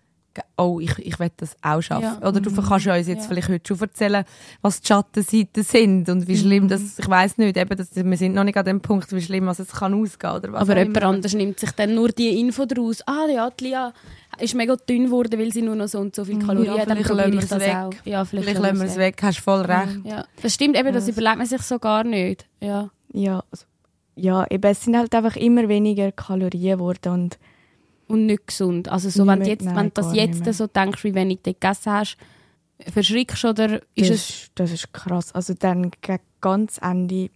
oh, 0.58 0.80
ich, 0.80 0.98
ich 1.00 1.20
will 1.20 1.30
das 1.38 1.56
auch 1.62 1.82
schaffen. 1.82 2.04
Ja. 2.22 2.28
Oder 2.28 2.42
du 2.42 2.54
kannst 2.54 2.86
ja 2.86 2.96
uns 2.96 3.08
jetzt 3.08 3.24
Ja. 3.24 3.28
vielleicht 3.28 3.50
heute 3.50 3.68
schon 3.68 3.80
erzählen, 3.80 4.24
was 4.62 4.82
die 4.82 4.88
Schattenseiten 4.88 5.64
sind 5.64 6.10
und 6.10 6.28
wie 6.28 6.38
schlimm 6.38 6.68
das, 6.68 7.00
ich 7.00 7.08
weiß 7.10 7.38
nicht, 7.38 7.56
eben, 7.58 7.78
dass, 7.78 7.96
wir 7.96 8.18
sind 8.18 8.34
noch 8.36 8.44
nicht 8.44 8.58
an 8.58 8.66
dem 8.66 8.82
Punkt, 8.82 9.12
wie 9.14 9.22
schlimm 9.22 9.46
was 9.48 9.60
es 9.60 9.72
kann 9.72 9.94
ausgehen 9.94 10.34
oder 10.36 10.52
was 10.54 10.62
Aber 10.62 10.78
jemand 10.78 10.98
immer. 10.98 11.06
anders 11.08 11.34
nimmt 11.34 11.60
sich 11.60 11.72
dann 11.72 11.96
nur 11.96 12.10
die 12.10 12.40
Info 12.40 12.66
daraus. 12.66 13.02
Ah, 13.08 13.28
ja, 13.34 13.50
die 13.50 13.66
Lia 13.66 13.94
ist 14.40 14.56
mega 14.56 14.76
dünn 14.76 15.06
geworden, 15.06 15.40
weil 15.40 15.52
sie 15.52 15.62
nur 15.62 15.76
noch 15.76 15.88
so 15.88 16.00
und 16.00 16.16
so 16.16 16.24
viel 16.26 16.40
Kalorien 16.40 16.76
Ja, 16.76 16.82
hat. 16.82 16.90
Dann 16.90 16.98
vielleicht 16.98 17.10
probiere 17.10 17.28
ich 17.30 17.34
wir 17.36 17.40
es 17.44 17.50
das 17.50 17.60
weg. 17.62 17.76
auch. 17.76 17.94
Ja, 18.06 18.26
vielleicht, 18.26 18.48
Vielleicht 18.50 18.62
lassen 18.62 18.80
wir 18.80 18.86
es 18.88 18.98
weg, 18.98 19.20
hast 19.22 19.40
voll 19.40 19.62
recht. 19.62 20.00
Ja, 20.04 20.26
das 20.42 20.54
stimmt 20.54 20.78
eben, 20.78 20.94
das 20.94 21.08
überlegt 21.08 21.38
man 21.38 21.48
sich 21.48 21.62
so 21.62 21.80
gar 21.80 22.04
nicht. 22.04 22.46
Ja. 22.62 22.90
Ja, 23.12 23.44
also, 23.52 23.66
ja, 24.16 24.46
eben, 24.50 24.70
es 24.70 24.84
sind 24.84 24.98
halt 24.98 25.14
einfach 25.16 25.36
immer 25.36 25.68
weniger 25.68 26.12
Kalorien 26.12 26.78
geworden 26.78 27.14
und 27.14 27.40
Und 28.10 28.26
nicht 28.26 28.48
gesund. 28.48 28.90
Also 28.90 29.10
so, 29.10 29.26
wenn 29.28 29.46
jetzt, 29.46 29.66
wenn 29.66 29.86
du 29.86 29.92
das 29.94 30.16
jetzt 30.16 30.44
so 30.54 30.66
denkst, 30.66 31.04
wie 31.04 31.14
wenig 31.14 31.42
du 31.44 31.54
gegessen 31.54 31.94
hast, 31.94 32.18
verschrickst 32.92 33.46
oder 33.46 33.82
ist 33.94 34.10
das, 34.10 34.20
es... 34.20 34.52
das 34.56 34.72
ist 34.72 34.92
krass. 34.92 35.32
Also 35.32 35.54
dann 35.54 35.92
ganz 36.42 36.80
Ende, 36.82 37.30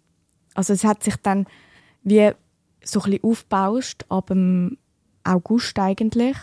also 0.56 0.74
es 0.74 0.84
hat 0.84 1.04
sich 1.04 1.16
dann 1.18 1.46
wie 2.04 2.32
so 2.84 3.02
ein 3.02 3.12
bisschen 3.12 3.24
aufgebauscht, 3.24 4.06
ab 4.10 4.28
dem 4.28 4.78
August 5.24 5.78
eigentlich. 5.78 6.38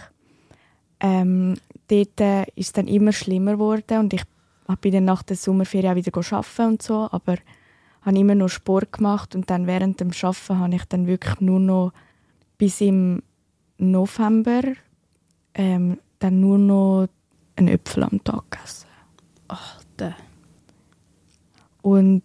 Ähm, 1.01 1.57
dort 1.89 2.21
äh, 2.21 2.43
ist 2.55 2.69
es 2.69 2.73
dann 2.73 2.87
immer 2.87 3.13
schlimmer 3.13 3.53
geworden 3.53 3.99
und 3.99 4.15
ich 4.15 4.23
bin 4.81 4.93
dann 4.93 5.07
nach 5.07 5.25
der 5.25 5.37
Sommerferien 5.37 5.93
auch 5.93 5.97
wieder 5.97 6.17
arbeiten 6.17 6.73
und 6.73 6.83
so, 6.83 7.09
aber 7.11 7.37
habe 8.03 8.19
immer 8.19 8.35
noch 8.35 8.49
Sport 8.49 8.93
gemacht 8.93 9.35
und 9.35 9.51
dann 9.51 9.67
während 9.67 9.99
dem 10.01 10.11
Arbeiten 10.23 10.59
habe 10.59 10.75
ich 10.75 10.85
dann 10.85 11.07
wirklich 11.07 11.41
nur 11.41 11.59
noch 11.59 11.93
bis 12.59 12.81
im 12.81 13.23
November 13.81 14.63
ähm, 15.55 15.99
dann 16.19 16.41
nur 16.41 16.59
noch 16.59 17.09
einen 17.57 17.69
Äpfel 17.69 18.05
am 18.05 18.23
Tag 18.23 18.51
gegessen. 18.51 18.87
Alter. 19.49 20.15
Und 21.83 22.23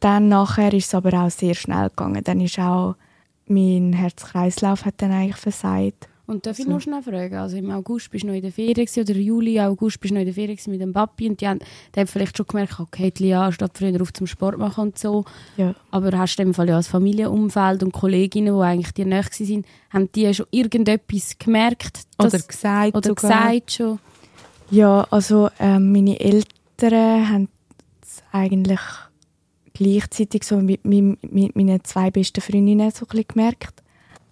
dann 0.00 0.28
nachher 0.28 0.72
ist 0.72 0.86
es 0.86 0.94
aber 0.94 1.24
auch 1.24 1.30
sehr 1.30 1.54
schnell 1.54 1.88
gegangen. 1.88 2.24
Dann 2.24 2.40
ist 2.40 2.58
auch 2.58 2.96
mein 3.46 3.92
Herz-Kreislauf 3.92 4.84
hat 4.84 5.00
dann 5.02 5.12
eigentlich 5.12 5.36
versagt. 5.36 6.08
Und 6.26 6.46
darf 6.46 6.58
ich 6.58 6.64
So. 6.64 6.70
noch 6.70 6.80
schnell 6.80 7.02
fragen? 7.02 7.34
Also 7.34 7.56
im 7.58 7.70
August 7.70 8.10
bist 8.10 8.24
du 8.24 8.28
noch 8.28 8.34
in 8.34 8.40
der 8.40 8.50
Ferien 8.50 8.88
oder 8.96 9.12
Juli, 9.14 9.60
August 9.60 10.00
bist 10.00 10.10
du 10.10 10.14
noch 10.14 10.20
in 10.22 10.26
der 10.26 10.34
Ferien 10.34 10.58
mit 10.68 10.80
dem 10.80 10.92
Papi 10.94 11.28
und 11.28 11.38
die 11.40 11.46
haben, 11.46 11.58
die 11.94 12.00
haben 12.00 12.06
vielleicht 12.06 12.36
schon 12.38 12.46
gemerkt, 12.46 12.80
okay, 12.80 13.10
die 13.10 13.24
Lia 13.24 13.52
steht 13.52 13.76
früher 13.76 14.00
auf 14.00 14.10
zum 14.14 14.26
Sport 14.26 14.56
machen 14.56 14.80
und 14.84 14.98
so. 14.98 15.26
Ja. 15.58 15.74
Aber 15.90 16.16
hast 16.16 16.36
du 16.36 16.42
in 16.42 16.48
dem 16.48 16.54
Fall 16.54 16.68
ja 16.70 16.76
als 16.76 16.88
Familienumfeld 16.88 17.82
und 17.82 17.92
Kolleginnen, 17.92 18.54
die 18.56 18.62
eigentlich 18.62 18.92
dir 18.94 19.04
nahe 19.04 19.22
waren, 19.24 19.64
haben 19.90 20.12
die 20.12 20.32
schon 20.32 20.46
irgendetwas 20.50 21.36
gemerkt? 21.38 22.00
Oder 22.18 22.30
dass- 22.30 22.48
gesagt 22.48 22.96
oder 22.96 23.08
sogar. 23.08 23.30
gesagt 23.50 23.72
schon? 23.72 23.98
Ja, 24.70 25.06
also 25.10 25.50
ähm, 25.60 25.92
meine 25.92 26.18
Eltern 26.20 27.28
haben 27.30 27.48
es 28.02 28.22
eigentlich 28.32 28.80
gleichzeitig 29.74 30.44
so 30.44 30.56
mit, 30.56 30.84
mit, 30.84 31.32
mit 31.32 31.56
meinen 31.56 31.82
zwei 31.84 32.10
besten 32.10 32.40
Freundinnen 32.40 32.90
so 32.90 33.04
ein 33.04 33.08
bisschen 33.08 33.28
gemerkt. 33.28 33.82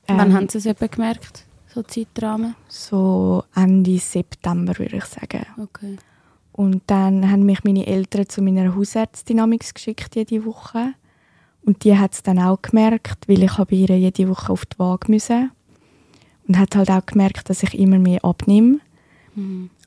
Wann 0.06 0.30
Ähm, 0.30 0.34
haben 0.34 0.48
sie 0.48 0.58
es 0.58 0.66
etwa 0.66 0.86
gemerkt? 0.86 1.44
So 1.74 1.82
Zeitrahmen? 1.82 2.54
So 2.68 3.44
Ende 3.54 3.98
September, 3.98 4.78
würde 4.78 4.96
ich 4.96 5.04
sagen. 5.04 5.46
Okay. 5.62 5.96
Und 6.52 6.82
dann 6.86 7.30
haben 7.30 7.44
mich 7.44 7.64
meine 7.64 7.86
Eltern 7.86 8.28
zu 8.28 8.42
meiner 8.42 8.76
Hausärztin 8.76 9.58
geschickt 9.58 10.16
jede 10.16 10.44
Woche. 10.44 10.94
Und 11.64 11.84
die 11.84 11.96
hat 11.96 12.12
es 12.12 12.22
dann 12.22 12.38
auch 12.38 12.60
gemerkt, 12.60 13.28
weil 13.28 13.42
ich 13.42 13.56
habe 13.56 13.74
ihr 13.74 13.96
jede 13.96 14.28
Woche 14.28 14.52
auf 14.52 14.66
die 14.66 14.78
Waage 14.78 15.10
müssen. 15.10 15.50
Und 16.46 16.58
hat 16.58 16.76
halt 16.76 16.90
auch 16.90 17.06
gemerkt, 17.06 17.48
dass 17.48 17.62
ich 17.62 17.78
immer 17.78 17.98
mehr 17.98 18.24
abnehme. 18.24 18.80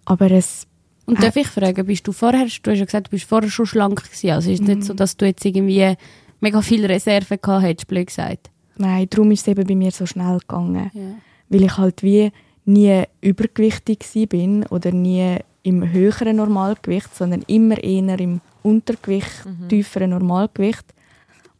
Aber 0.05 0.31
es, 0.31 0.65
Und 1.05 1.21
darf 1.21 1.35
ich 1.35 1.47
fragen, 1.47 1.85
bist 1.85 2.07
du 2.07 2.11
vorher, 2.11 2.45
du 2.45 2.71
hast 2.71 2.79
ja 2.79 2.85
gesagt, 2.85 3.07
du 3.07 3.11
bist 3.11 3.25
vorher 3.25 3.49
schon 3.49 3.65
schlank 3.67 4.03
gewesen, 4.03 4.31
also 4.31 4.49
ist 4.49 4.61
es 4.61 4.67
nicht 4.67 4.83
so, 4.83 4.93
dass 4.93 5.17
du 5.17 5.25
jetzt 5.25 5.45
irgendwie 5.45 5.95
mega 6.39 6.61
viel 6.61 6.85
Reserve 6.85 7.37
gehabt 7.37 7.63
hättest, 7.63 7.87
blöd 7.87 8.07
gesagt? 8.07 8.49
Nein, 8.77 9.07
darum 9.09 9.31
ist 9.31 9.41
es 9.41 9.47
eben 9.47 9.67
bei 9.67 9.75
mir 9.75 9.91
so 9.91 10.05
schnell 10.05 10.39
gegangen. 10.39 10.89
Ja. 10.93 11.01
Weil 11.49 11.63
ich 11.63 11.77
halt 11.77 12.03
wie 12.03 12.31
nie 12.65 13.03
übergewichtig 13.21 14.05
bin 14.29 14.65
oder 14.67 14.91
nie 14.91 15.37
im 15.63 15.91
höheren 15.91 16.37
Normalgewicht, 16.37 17.15
sondern 17.15 17.43
immer 17.47 17.83
eher 17.83 18.19
im 18.19 18.41
Untergewicht, 18.63 19.45
Mhm. 19.45 19.69
tieferen 19.69 20.11
Normalgewicht. 20.11 20.85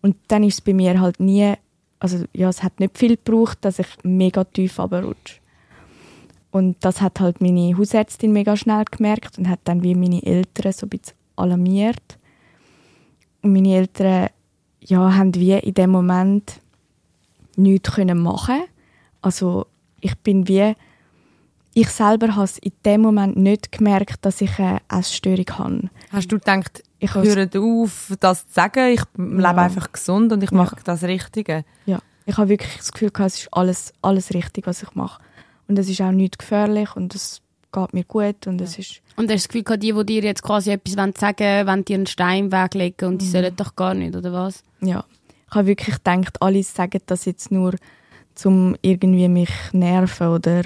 Und 0.02 0.16
dann 0.28 0.44
ist 0.44 0.56
es 0.56 0.62
bei 0.62 0.74
mir 0.74 1.00
halt 1.00 1.20
nie, 1.20 1.54
also 2.00 2.24
ja, 2.34 2.50
es 2.50 2.62
hat 2.64 2.80
nicht 2.80 2.98
viel 2.98 3.18
gebraucht, 3.18 3.60
dass 3.62 3.80
ich 3.80 3.88
mega 4.04 4.44
tief 4.44 4.78
runterrutsche. 4.80 5.40
Und 6.52 6.78
das 6.86 7.02
hat 7.02 7.20
halt 7.20 7.42
meine 7.42 7.78
Hausärztin 7.78 8.32
mega 8.32 8.56
schnell 8.56 8.86
gemerkt 8.90 9.38
und 9.38 9.50
hat 9.50 9.60
dann 9.66 9.84
wie 9.84 9.96
meine 9.96 10.24
Eltern 10.24 10.72
so 10.72 10.86
ein 10.86 10.90
bisschen 10.90 11.16
alarmiert. 11.36 12.18
Und 13.42 13.54
meine 13.54 13.76
Eltern 13.76 14.30
ja, 14.80 15.16
haben 15.16 15.36
wie 15.36 15.54
in 15.54 15.74
dem 15.74 15.90
Moment 15.90 16.62
nichts 17.58 17.92
können 17.92 18.20
machen. 18.20 18.62
Also 19.22 19.66
ich 20.06 20.16
bin 20.20 20.48
wie 20.48 20.76
ich 21.78 21.90
selber 21.90 22.36
habe 22.36 22.46
es 22.46 22.58
in 22.60 22.72
dem 22.86 23.02
Moment 23.02 23.36
nicht 23.36 23.70
gemerkt, 23.74 24.24
dass 24.26 24.40
ich 24.40 24.58
eine 24.60 24.80
Essstörung 24.88 25.46
habe. 25.58 25.90
Hast 26.10 26.32
du 26.32 26.40
gedacht, 26.40 26.82
Ich 27.00 27.14
höre 27.14 27.50
auf, 27.62 28.14
das 28.22 28.48
zu 28.48 28.54
sagen, 28.54 28.94
ich 28.94 29.02
lebe 29.18 29.58
einfach 29.62 29.92
gesund 29.92 30.32
und 30.32 30.42
ich 30.42 30.52
Ja. 30.52 30.58
mache 30.58 30.78
das 30.86 31.04
Richtige? 31.04 31.66
Ja, 31.86 32.00
ich 32.26 32.38
habe 32.38 32.48
wirklich 32.48 32.78
das 32.78 32.94
Gefühl, 32.94 33.12
gehabt, 33.12 33.32
es 33.34 33.40
ist 33.42 33.50
alles, 33.52 33.94
alles 34.02 34.34
richtig, 34.34 34.66
was 34.68 34.84
ich 34.84 34.96
mache. 34.96 35.22
Und 35.68 35.78
es 35.78 35.90
ist 35.90 36.00
auch 36.00 36.12
nicht 36.12 36.40
gefährlich 36.40 36.96
und 36.96 37.14
es 37.14 37.42
geht 37.74 37.94
mir 37.94 38.06
gut 38.06 38.48
und 38.48 38.62
es 38.62 38.80
ist 38.80 39.02
Und 39.18 39.24
hast 39.30 39.30
du 39.30 39.34
das 39.34 39.48
Gefühl, 39.50 39.64
gehabt, 39.64 39.84
die, 39.84 39.92
die 39.92 40.06
dir 40.06 40.24
jetzt 40.24 40.44
quasi 40.44 40.72
etwas 40.72 40.96
wollen 40.96 41.14
sagen 41.18 41.68
wollen, 41.68 41.84
dir 41.84 41.96
einen 41.96 42.08
Stein 42.08 42.52
weglegen 42.54 43.10
und 43.10 43.22
die 43.22 43.28
sollen 43.28 43.54
doch 43.56 43.76
gar 43.76 43.94
nicht, 43.94 44.16
oder 44.16 44.32
was? 44.32 44.64
ja. 44.80 45.04
Ich 45.48 45.56
habe 45.56 45.68
wirklich 45.68 45.96
gedacht, 46.04 46.42
alle 46.42 46.64
sagen 46.64 47.02
das 47.06 47.26
jetzt 47.26 47.52
nur, 47.52 47.76
um 48.44 48.76
irgendwie 48.82 49.28
mich 49.28 49.52
nerven 49.72 50.28
oder 50.28 50.64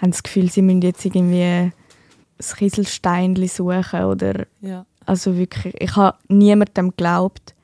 haben 0.00 0.10
das 0.10 0.22
Gefühl, 0.22 0.50
sie 0.50 0.62
müssen 0.62 0.82
jetzt 0.82 1.04
irgendwie 1.04 1.42
ein 1.42 1.72
Kieselsteinchen 2.56 3.48
suchen 3.48 4.04
oder 4.04 4.46
Ja. 4.60 4.84
also 5.06 5.36
wirklich, 5.36 5.74
ich 5.78 5.96
habe 5.96 6.16
niemandem 6.28 6.90
geglaubt. 6.90 7.54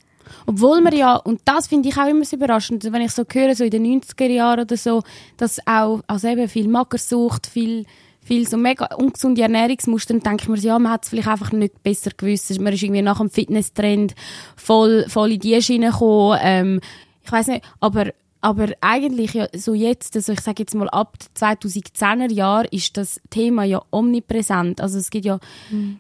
Obwohl 0.47 0.81
man 0.81 0.95
ja, 0.95 1.17
und 1.17 1.41
das 1.45 1.67
finde 1.67 1.89
ich 1.89 1.97
auch 1.97 2.07
immer 2.07 2.25
so 2.25 2.37
überraschend, 2.37 2.85
wenn 2.85 3.01
ich 3.03 3.13
so 3.13 3.25
höre, 3.31 3.55
so 3.55 3.65
in 3.65 3.71
den 3.71 4.01
90er 4.03 4.27
Jahren 4.27 4.61
oder 4.61 4.77
so, 4.77 5.03
dass 5.37 5.59
auch, 5.67 6.01
also 6.07 6.29
eben 6.29 6.49
viel 6.49 6.69
Magersucht, 6.69 7.47
viel, 7.47 7.87
viel 8.23 8.47
so 8.47 8.59
mega 8.59 8.87
ungesunde 8.97 9.43
Ernährungsmuster, 9.43 10.15
dann 10.15 10.23
denke 10.23 10.43
ich 10.43 10.49
mir 10.49 10.59
ja, 10.59 10.79
man 10.79 10.93
hat 10.93 11.05
es 11.05 11.09
vielleicht 11.11 11.29
einfach 11.29 11.53
nicht 11.53 11.83
besser 11.83 12.11
gewusst. 12.17 12.61
Man 12.61 12.73
ist 12.75 12.83
irgendwie 12.83 13.03
nach 13.03 13.19
dem 13.19 13.31
Fitnesstrend 13.31 14.15
voll, 14.57 15.07
voll 15.09 15.33
in 15.33 15.41
die 15.41 15.61
Schiene 15.63 15.91
gekommen, 15.91 16.39
ähm, 16.43 16.81
ich 17.25 17.33
weiß 17.33 17.49
nicht, 17.49 17.65
aber 17.81 18.13
aber 18.40 18.68
eigentlich 18.81 19.35
ja 19.35 19.48
so 19.55 19.74
jetzt, 19.74 20.14
also 20.14 20.33
ich 20.33 20.40
sage 20.40 20.62
jetzt 20.62 20.74
mal 20.74 20.88
ab 20.90 21.16
2010er 21.37 22.33
Jahr 22.33 22.72
ist 22.72 22.96
das 22.96 23.20
Thema 23.31 23.64
ja 23.64 23.83
omnipräsent. 23.90 24.81
Also 24.81 24.98
es 24.98 25.11
gibt 25.11 25.24
ja, 25.24 25.40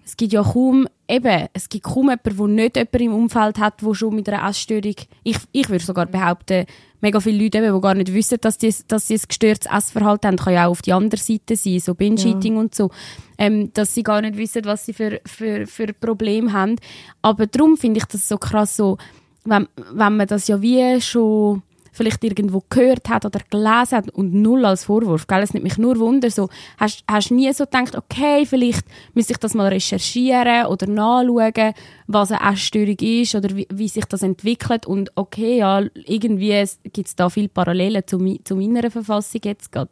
es 0.04 0.16
gibt 0.16 0.32
ja 0.32 0.42
kaum, 0.42 0.86
eben, 1.08 1.48
es 1.52 1.68
gibt 1.68 1.84
kaum 1.84 2.10
jemanden, 2.10 2.36
der 2.36 2.46
nicht 2.46 2.76
jemanden 2.76 3.02
im 3.02 3.14
Umfeld 3.14 3.58
hat, 3.58 3.82
der 3.82 3.94
schon 3.94 4.14
mit 4.14 4.28
einer 4.28 4.48
Essstörung, 4.48 4.94
ich, 5.24 5.38
ich 5.50 5.68
würde 5.68 5.84
sogar 5.84 6.06
behaupten, 6.06 6.66
mega 7.00 7.18
viele 7.18 7.42
Leute, 7.42 7.58
eben, 7.58 7.74
die 7.74 7.80
gar 7.80 7.94
nicht 7.94 8.14
wissen, 8.14 8.38
dass 8.40 8.58
sie, 8.60 8.74
dass 8.86 9.08
sie 9.08 9.14
ein 9.14 9.22
gestörtes 9.26 9.70
Essverhalten 9.72 10.28
haben, 10.28 10.36
kann 10.36 10.52
ja 10.52 10.66
auch 10.66 10.72
auf 10.72 10.82
die 10.82 10.92
andere 10.92 11.20
Seite 11.20 11.56
sein, 11.56 11.80
so 11.80 11.94
Binge-Eating 11.94 12.56
und 12.56 12.74
so, 12.74 12.90
ähm, 13.36 13.72
dass 13.72 13.94
sie 13.94 14.04
gar 14.04 14.20
nicht 14.20 14.36
wissen, 14.36 14.64
was 14.64 14.86
sie 14.86 14.92
für, 14.92 15.20
für, 15.26 15.66
für 15.66 15.92
Probleme 15.92 16.52
haben. 16.52 16.76
Aber 17.20 17.48
darum 17.48 17.76
finde 17.76 17.98
ich 17.98 18.04
das 18.04 18.28
so 18.28 18.38
krass, 18.38 18.76
so, 18.76 18.96
wenn, 19.44 19.66
wenn 19.92 20.16
man 20.16 20.26
das 20.26 20.46
ja 20.46 20.62
wie 20.62 21.00
schon 21.00 21.62
vielleicht 21.98 22.24
irgendwo 22.24 22.62
gehört 22.70 23.08
hat 23.10 23.26
oder 23.26 23.40
gelesen 23.50 23.96
hat 23.98 24.10
und 24.10 24.32
null 24.32 24.64
als 24.64 24.84
Vorwurf, 24.84 25.26
gell? 25.26 25.42
Es 25.42 25.52
nimmt 25.52 25.64
mich 25.64 25.76
nur 25.76 25.98
Wunder, 25.98 26.30
so, 26.30 26.48
hast, 26.78 27.04
hast 27.06 27.30
nie 27.30 27.52
so 27.52 27.64
gedacht, 27.64 27.94
okay, 27.94 28.46
vielleicht 28.46 28.86
müsste 29.12 29.34
ich 29.34 29.38
das 29.38 29.52
mal 29.52 29.68
recherchieren 29.68 30.66
oder 30.66 30.86
nachschauen, 30.86 31.74
was 32.06 32.32
eine 32.32 32.52
Essstörung 32.52 32.96
ist 33.00 33.34
oder 33.34 33.54
wie, 33.54 33.68
wie 33.70 33.88
sich 33.88 34.06
das 34.06 34.22
entwickelt 34.22 34.86
und 34.86 35.10
okay, 35.16 35.58
ja, 35.58 35.82
irgendwie 35.94 36.64
gibt 36.84 37.08
es 37.08 37.16
da 37.16 37.28
viele 37.28 37.48
Parallelen 37.48 38.02
zu, 38.06 38.18
zu 38.44 38.56
meiner 38.56 38.90
Verfassung 38.90 39.42
jetzt 39.44 39.70
gerade. 39.70 39.90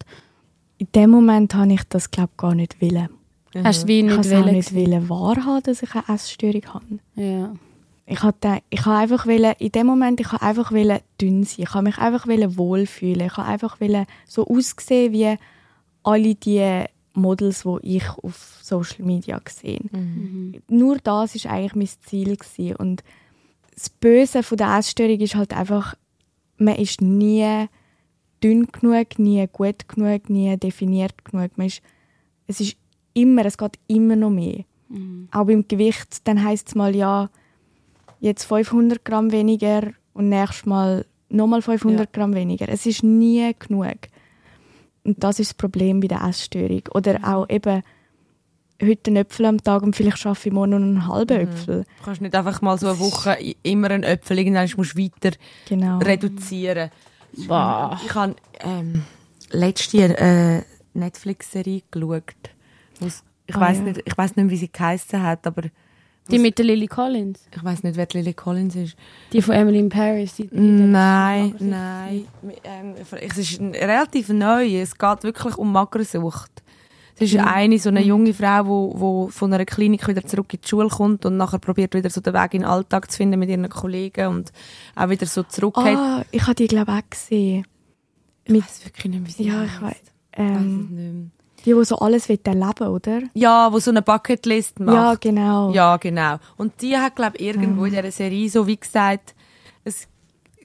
In 0.79 0.89
dem 0.95 1.11
Moment 1.11 1.55
habe 1.55 1.73
ich 1.73 1.83
das 1.89 2.11
glaube 2.11 2.33
gar 2.37 2.55
nicht 2.55 2.81
wollen. 2.81 3.09
Hast 3.65 3.85
du 3.85 3.89
wie 3.89 4.01
Ich 4.01 4.05
nicht 4.05 4.19
auch 4.19 4.25
wollen? 4.25 4.55
nicht 4.55 4.75
wollen 4.75 5.09
wahrhaben, 5.09 5.63
dass 5.63 5.83
ich 5.83 5.95
eine 5.95 6.15
Essstörung 6.15 6.63
habe. 6.67 6.99
Ja. 7.15 7.55
Ich 8.09 8.23
habe 8.23 8.63
ich 8.71 8.87
habe 8.87 8.99
einfach 8.99 9.27
wollen, 9.27 9.55
in 9.59 9.73
dem 9.73 9.87
Moment 9.87 10.21
ich 10.21 10.31
habe 10.31 10.43
einfach 10.43 10.71
wollen 10.73 11.01
dünn 11.21 11.45
sein. 11.45 11.65
Ich 11.65 11.75
habe 11.75 11.85
mich 11.85 11.99
einfach 11.99 12.27
wollen 12.29 12.57
wohlfühlen. 12.57 13.27
Ich 13.27 13.37
habe 13.37 13.49
einfach 13.49 13.81
wollen 13.81 14.07
so 14.27 14.47
aussehen 14.47 15.13
wie 15.13 15.37
alle 16.05 16.35
die 16.37 16.85
Models, 17.15 17.65
die 17.65 17.97
ich 17.97 18.09
auf 18.23 18.59
Social 18.63 19.05
Media 19.05 19.39
gesehen. 19.39 19.91
Nur 20.69 20.99
das 20.99 21.35
ist 21.35 21.47
eigentlich 21.47 21.75
mein 21.75 21.89
Ziel 22.07 22.37
gewesen. 22.37 22.77
und 22.77 23.03
das 23.75 23.91
Böse 23.91 24.43
von 24.43 24.57
der 24.57 24.79
Essstörung 24.79 25.21
ist 25.21 25.35
halt 25.35 25.55
einfach, 25.55 25.95
man 26.57 26.77
ist 26.77 27.03
nie 27.03 27.67
dünn 28.43 28.67
genug, 28.73 29.19
nie 29.19 29.47
gut 29.53 29.89
genug, 29.89 30.31
nie 30.31 30.57
definiert 30.57 31.25
genug. 31.25 31.59
Man 31.59 31.67
ist, 31.67 31.83
es 32.47 32.61
ist 32.61 32.77
immer, 33.13 33.45
es 33.45 33.59
geht 33.59 33.79
immer 33.87 34.17
noch 34.17 34.31
mehr. 34.31 34.65
Auch 35.33 35.47
beim 35.47 35.67
Gewicht, 35.69 36.27
dann 36.27 36.43
heißt 36.43 36.69
es 36.69 36.75
mal 36.75 36.95
ja, 36.95 37.29
jetzt 38.21 38.45
500 38.45 39.05
Gramm 39.05 39.33
weniger 39.33 39.83
und 40.15 40.29
nächstes 40.29 40.67
Mal 40.67 41.05
nochmal 41.29 41.63
500 41.63 42.13
Gramm 42.13 42.35
weniger. 42.35 42.69
Es 42.69 42.87
ist 42.87 43.03
nie 43.03 43.53
genug. 43.59 43.87
Und 45.05 45.23
das 45.23 45.39
ist 45.39 45.51
das 45.51 45.55
Problem 45.55 46.01
bei 46.01 46.09
der 46.09 46.23
Essstörung. 46.23 46.83
Oder 46.93 47.21
auch 47.23 47.49
eben 47.49 47.83
heute 48.83 49.09
einen 49.11 49.17
Äpfel 49.17 49.47
am 49.47 49.63
Tag 49.63 49.83
und 49.83 49.95
vielleicht 49.97 50.19
schaffe 50.19 50.49
ich 50.49 50.53
morgen 50.55 50.71
noch 50.71 50.77
einen 50.79 51.09
halben 51.09 51.41
Äpfel. 51.41 51.85
Du 51.99 52.05
kannst 52.05 52.21
nicht 52.21 52.35
einfach 52.35 52.61
mal 52.63 52.77
so 52.79 52.89
eine 52.89 52.99
Woche 52.99 53.37
immer 53.63 53.91
einen 53.91 54.03
Äpfel, 54.03 54.39
irgendwann 54.39 54.69
musst 54.77 54.95
du 54.99 55.03
weiter 55.03 55.37
Genau. 55.69 55.99
reduzieren. 55.99 56.91
Wow. 57.47 57.99
Ich 58.05 58.15
habe 58.15 58.35
ähm, 58.61 59.03
letzte 59.51 60.19
eine 60.19 60.65
Netflix-Serie 60.95 61.83
geschaut. 61.91 62.23
Ich 63.01 63.55
Ah, 63.55 63.61
weiß 63.61 63.79
ja. 63.79 63.83
nicht, 63.85 64.03
ich 64.05 64.19
weiß 64.19 64.35
nicht, 64.37 64.51
wie 64.51 64.57
sie 64.57 64.73
geheißen 64.73 65.23
hat, 65.23 65.47
aber 65.47 65.63
Die 66.31 66.39
mit 66.39 66.59
der 66.59 66.65
Lily 66.65 66.87
Collins, 66.89 67.47
ich 67.55 67.63
weiß 67.65 67.83
nicht, 67.85 67.97
wer 67.97 68.07
die 68.07 68.19
Lily 68.19 68.35
Collins 68.35 68.75
ist. 68.75 68.97
die 69.33 69.41
von 69.43 69.55
Emily 69.55 69.79
in 69.79 69.89
Paris. 69.89 70.35
Die, 70.35 70.49
die 70.49 70.57
Nein, 70.59 71.55
nein. 71.61 72.27
Ähm, 72.65 72.95
es 73.21 73.39
ist 73.39 73.61
relativ 73.61 74.29
neu. 74.31 74.65
Es 74.81 74.97
geht 74.99 75.23
wirklich 75.23 75.57
um 75.57 75.71
Magersucht. 75.73 76.51
Es 77.19 77.33
ist 77.33 77.39
eine, 77.39 77.79
so 77.79 77.89
eine 77.89 78.03
junge 78.03 78.35
Frau, 78.35 78.63
die 78.63 78.69
wo, 78.69 78.93
wo 78.97 79.29
von 79.29 79.51
einer 79.53 79.65
Klinik 79.65 80.07
wieder 80.07 80.23
zurück 80.27 80.53
in 80.53 80.61
die 80.63 80.69
Schule 80.69 80.89
kommt 80.89 81.25
und 81.25 81.37
nachher 81.39 81.59
probiert 81.59 81.95
wieder 81.95 82.11
so 82.11 82.21
den 82.21 82.35
Weg 82.35 82.53
in 82.55 82.61
den 82.61 82.69
Alltag 82.69 83.11
zu 83.11 83.17
finden 83.17 83.39
mit 83.39 83.49
ihren 83.49 83.69
Kollegen 83.71 84.27
und 84.29 84.53
auch 84.95 85.09
wieder 85.09 85.25
so 85.27 85.43
zurückgeht. 85.45 85.97
Ah, 85.97 86.25
ich 86.31 86.43
habe 86.43 86.55
die 86.57 86.67
glaube 86.67 86.93
ich 86.93 86.99
auch 87.05 87.09
gesehen. 87.11 87.67
ich 88.45 88.55
weiß 88.55 88.85
wirklich 88.85 89.07
nicht, 89.15 89.27
wie 89.27 89.31
sie 89.31 89.45
Ja, 89.45 89.61
heisst. 89.61 89.73
ich 89.77 89.81
weiß. 89.83 90.03
Ähm. 90.35 91.31
Die, 91.67 91.75
die 91.75 91.85
so 91.85 91.99
alles 91.99 92.31
erleben 92.31 92.89
oder? 92.89 93.23
Ja, 93.35 93.73
wo 93.73 93.79
so 93.81 93.91
eine 93.91 94.03
Bucketlist 94.03 94.79
macht. 94.81 94.95
Ja, 94.95 95.15
genau. 95.15 95.73
Ja, 95.73 95.97
genau. 95.97 96.37
Und 96.57 96.81
die 96.81 96.97
hat, 96.97 97.17
glaube 97.17 97.37
ich, 97.37 97.47
irgendwo 97.47 97.85
in 97.85 97.93
dieser 97.93 98.11
Serie 98.11 98.49
so 98.49 98.67
wie 98.67 98.77
gesagt, 98.77 99.35
es, 99.85 100.07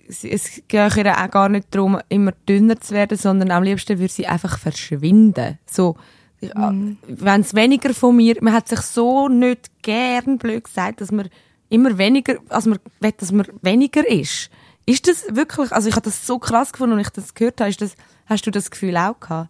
es, 0.07 0.23
es 0.23 0.61
geht 0.67 0.97
ihr 0.97 1.17
auch 1.17 1.31
gar 1.31 1.49
nicht 1.49 1.67
darum, 1.71 1.99
immer 2.07 2.33
dünner 2.47 2.79
zu 2.79 2.93
werden, 2.93 3.17
sondern 3.17 3.51
am 3.51 3.63
liebsten 3.63 3.99
würde 3.99 4.13
sie 4.13 4.27
einfach 4.27 4.59
verschwinden. 4.59 5.57
So, 5.65 5.95
wenn 6.39 7.41
es 7.41 7.53
weniger 7.53 7.93
von 7.93 8.15
mir, 8.15 8.37
man 8.41 8.53
hat 8.53 8.67
sich 8.67 8.81
so 8.81 9.27
nicht 9.27 9.69
gern, 9.81 10.37
blöd 10.37 10.63
gesagt, 10.63 11.01
dass 11.01 11.11
man 11.11 11.29
immer 11.69 11.97
weniger, 11.97 12.37
als 12.49 12.65
man 12.65 12.79
will, 12.99 13.13
dass 13.17 13.31
man 13.31 13.47
weniger 13.61 14.07
ist. 14.07 14.49
Ist 14.85 15.07
das 15.07 15.35
wirklich, 15.35 15.71
also 15.71 15.87
ich 15.87 15.95
habe 15.95 16.05
das 16.05 16.25
so 16.25 16.39
krass 16.39 16.73
gefunden, 16.73 16.97
als 16.97 17.07
ich 17.07 17.13
das 17.13 17.33
gehört 17.33 17.61
habe, 17.61 17.69
ist 17.69 17.81
das, 17.81 17.95
hast 18.25 18.45
du 18.45 18.51
das 18.51 18.71
Gefühl 18.71 18.97
auch 18.97 19.19
gehabt? 19.19 19.49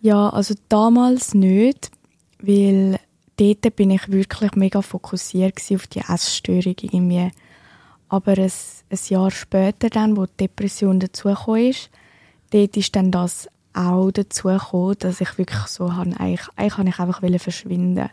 Ja, 0.00 0.28
also 0.30 0.54
damals 0.68 1.34
nicht, 1.34 1.90
weil 2.40 3.00
dort 3.36 3.76
bin 3.76 3.90
ich 3.90 4.08
wirklich 4.10 4.52
mega 4.54 4.82
fokussiert 4.82 5.60
auf 5.74 5.86
die 5.86 6.00
Essstörung 6.00 6.76
irgendwie. 6.80 7.30
Aber 8.08 8.32
ein, 8.32 8.52
ein 8.90 8.98
Jahr 9.08 9.30
später 9.30 9.90
dann, 9.90 10.16
wo 10.16 10.26
die 10.26 10.36
Depression 10.40 11.00
dazugekommen 11.00 11.70
ist, 11.70 11.90
dort 12.50 12.76
ist 12.76 12.94
dann 12.96 13.10
das 13.10 13.48
auch 13.74 14.10
dazugekommen, 14.10 14.96
dass 14.98 15.20
ich 15.20 15.36
wirklich 15.36 15.60
so 15.66 15.94
habe, 15.94 16.18
eigentlich, 16.18 16.48
eigentlich 16.56 16.78
habe 16.78 16.88
ich 16.88 16.98
einfach 16.98 17.40
verschwinden. 17.40 18.08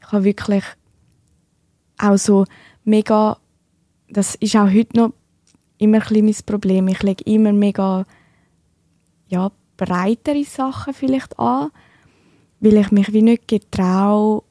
Ich 0.00 0.12
habe 0.12 0.24
wirklich 0.24 0.64
auch 1.98 2.16
so 2.16 2.44
mega, 2.84 3.38
das 4.08 4.34
ist 4.36 4.56
auch 4.56 4.70
heute 4.70 4.96
noch 4.96 5.12
immer 5.78 5.98
ein 5.98 6.02
bisschen 6.02 6.24
mein 6.24 6.34
Problem. 6.46 6.88
Ich 6.88 7.02
lege 7.02 7.24
immer 7.24 7.52
mega 7.52 8.06
ja, 9.28 9.50
breitere 9.78 10.44
Sachen 10.44 10.92
vielleicht 10.92 11.38
an, 11.38 11.70
weil 12.60 12.76
ich 12.76 12.90
mich 12.90 13.12
wie 13.14 13.22
nicht 13.22 13.48
getraue, 13.48 14.42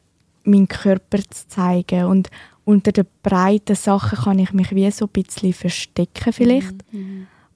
meinen 0.43 0.67
Körper 0.67 1.19
zu 1.19 1.47
zeigen. 1.47 2.05
Und 2.05 2.29
unter 2.65 2.91
den 2.91 3.05
breiten 3.21 3.75
Sachen 3.75 4.17
kann 4.17 4.39
ich 4.39 4.53
mich 4.53 4.73
wie 4.73 4.89
so 4.89 5.05
ein 5.05 5.11
bisschen 5.11 5.53
verstecken 5.53 6.33
vielleicht. 6.33 6.75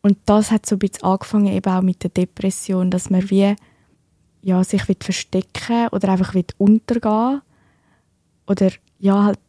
Und 0.02 0.18
das 0.26 0.52
hat 0.52 0.66
so 0.66 0.76
ein 0.76 0.80
bisschen 0.80 1.04
angefangen 1.04 1.48
eben 1.48 1.72
auch 1.72 1.82
mit 1.82 2.04
der 2.04 2.10
Depression, 2.12 2.92
dass 2.92 3.10
man 3.10 3.30
wie 3.30 3.56
ja, 4.44 4.64
sich 4.64 4.88
will 4.88 4.96
verstecken 5.00 5.88
oder 5.92 6.10
einfach 6.10 6.34
will 6.34 6.46
untergehen 6.58 7.42
oder 8.48 8.72
ja, 9.00 9.24
halt 9.26 9.40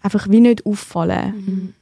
einfach 0.00 0.28
wie 0.28 0.40
nicht 0.40 0.66
auffallen. 0.66 1.34
Mhm. 1.34 1.74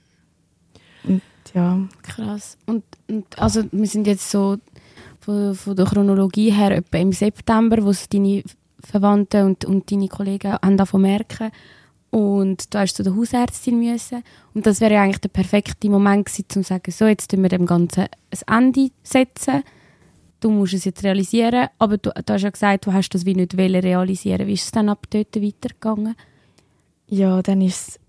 Und 1.02 1.22
ja, 1.54 1.80
Krass. 2.02 2.56
Und, 2.66 2.84
und 3.08 3.38
also 3.38 3.64
wir 3.72 3.86
sind 3.86 4.06
jetzt 4.06 4.30
so 4.30 4.58
von, 5.20 5.54
von 5.54 5.76
der 5.76 5.86
Chronologie 5.86 6.50
her 6.50 6.76
etwa 6.76 6.98
im 6.98 7.12
September, 7.12 7.84
wo 7.84 7.90
es 7.90 8.08
deine 8.08 8.42
Verwandten 8.80 9.44
und, 9.44 9.64
und 9.64 9.90
deine 9.90 10.08
Kollegen 10.08 10.52
haben 10.52 10.76
davon 10.76 11.02
merken. 11.02 11.50
Und 12.10 12.74
da 12.74 12.80
hast 12.80 12.98
du 12.98 13.04
zu 13.04 13.10
der 13.10 13.16
Hausärztin 13.16 13.78
müssen. 13.78 14.24
Und 14.54 14.66
das 14.66 14.80
wäre 14.80 14.94
ja 14.94 15.02
eigentlich 15.02 15.20
der 15.20 15.28
perfekte 15.28 15.88
Moment 15.88 16.26
gewesen, 16.26 16.44
um 16.46 16.50
zu 16.50 16.62
sagen, 16.62 16.90
so, 16.90 17.06
jetzt 17.06 17.30
tun 17.30 17.42
wir 17.42 17.48
dem 17.50 17.66
Ganzen 17.66 18.06
ein 18.46 18.64
Ende 18.64 18.90
setzen. 19.04 19.62
Du 20.40 20.50
musst 20.50 20.74
es 20.74 20.86
jetzt 20.86 21.04
realisieren. 21.04 21.68
Aber 21.78 21.98
du, 21.98 22.10
du 22.10 22.32
hast 22.32 22.42
ja 22.42 22.50
gesagt, 22.50 22.86
du 22.86 22.92
hast 22.92 23.10
das 23.10 23.26
wie 23.26 23.34
nicht 23.34 23.56
realisieren. 23.56 24.46
Wie 24.48 24.54
ist 24.54 24.64
es 24.64 24.70
dann 24.72 24.88
ab 24.88 25.06
dort 25.10 25.36
weitergegangen? 25.36 26.16
ja 27.10 27.42
dann 27.42 27.60
ist 27.60 27.88
es 27.88 28.00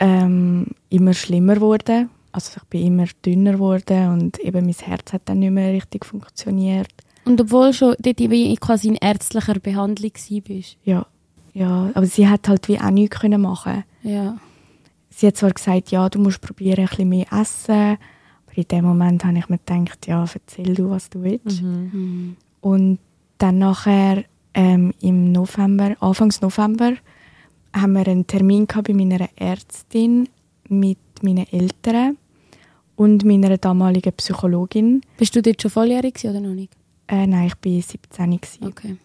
ähm, 0.00 0.66
immer 0.90 1.14
schlimmer 1.14 1.54
geworden. 1.54 2.10
Also 2.34 2.54
ich 2.56 2.64
bin 2.64 2.84
immer 2.84 3.06
dünner 3.24 3.52
geworden 3.52 4.08
und 4.08 4.40
eben 4.40 4.66
mein 4.66 4.74
Herz 4.74 5.12
hat 5.12 5.22
dann 5.26 5.38
nicht 5.38 5.52
mehr 5.52 5.72
richtig 5.72 6.04
funktioniert. 6.04 6.90
Und 7.24 7.40
obwohl 7.40 7.72
schon 7.72 7.94
dort 8.00 8.60
quasi 8.60 8.88
in 8.88 8.96
ärztlicher 8.96 9.60
Behandlung 9.60 10.10
warst. 10.12 10.76
Ja, 10.82 11.06
ja, 11.52 11.90
aber 11.94 12.06
sie 12.06 12.28
hat 12.28 12.48
halt 12.48 12.66
wie 12.66 12.80
auch 12.80 12.90
nichts 12.90 13.20
können 13.20 13.40
machen. 13.40 13.84
Ja. 14.02 14.36
Sie 15.10 15.28
hat 15.28 15.36
zwar 15.36 15.52
gesagt, 15.52 15.92
ja, 15.92 16.08
du 16.08 16.18
musst 16.18 16.40
probieren, 16.40 16.80
ein 16.80 16.88
bisschen 16.88 17.08
mehr 17.08 17.32
essen, 17.32 17.98
aber 18.46 18.56
in 18.56 18.68
dem 18.68 18.84
Moment 18.84 19.24
habe 19.24 19.38
ich 19.38 19.48
mir 19.48 19.58
gedacht, 19.58 20.08
ja, 20.08 20.24
erzähl 20.24 20.74
du, 20.74 20.90
was 20.90 21.10
du 21.10 21.22
willst. 21.22 21.62
Mhm. 21.62 22.36
Und 22.60 22.98
dann 23.38 23.58
nachher 23.58 24.24
ähm, 24.54 24.92
im 25.00 25.30
November, 25.30 25.94
Anfangs 26.00 26.40
November, 26.40 26.94
haben 27.72 27.92
wir 27.92 28.08
einen 28.08 28.26
Termin 28.26 28.66
gehabt 28.66 28.88
bei 28.88 28.94
meiner 28.94 29.28
Ärztin 29.36 30.28
mit 30.68 30.98
meinen 31.22 31.46
Eltern 31.52 32.16
und 32.96 33.24
meiner 33.24 33.56
damaligen 33.58 34.12
Psychologin. 34.12 35.02
Bist 35.16 35.34
du 35.34 35.42
dort 35.42 35.60
schon 35.60 35.70
volljährig 35.70 36.24
oder 36.24 36.40
noch 36.40 36.54
nicht? 36.54 36.72
Äh, 37.08 37.26
nein, 37.26 37.46
ich 37.46 37.74
war 37.74 37.82
17 37.82 38.40
gewesen. 38.40 38.66
Okay. 38.66 38.96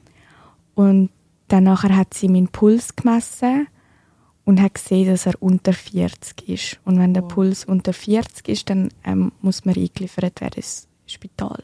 Und 0.76 1.10
dann 1.48 1.64
nachher 1.64 1.96
hat 1.96 2.14
sie 2.14 2.30
meinen 2.30 2.48
Puls 2.48 2.96
gemessen 2.96 3.68
und 4.46 4.62
hat 4.62 4.76
gesehen, 4.76 5.08
dass 5.08 5.26
er 5.26 5.34
unter 5.42 5.74
40 5.74 6.48
ist. 6.48 6.80
Und 6.86 7.00
wenn 7.00 7.14
der 7.14 7.22
Puls 7.22 7.66
unter 7.66 7.94
40 7.94 8.48
ist, 8.48 8.70
dann 8.70 8.90
ähm, 9.04 9.32
muss 9.42 9.66
man 9.66 9.76
eingeliefert 9.76 10.42
werden 10.42 10.56
ins 10.56 10.88
Spital. 11.06 11.64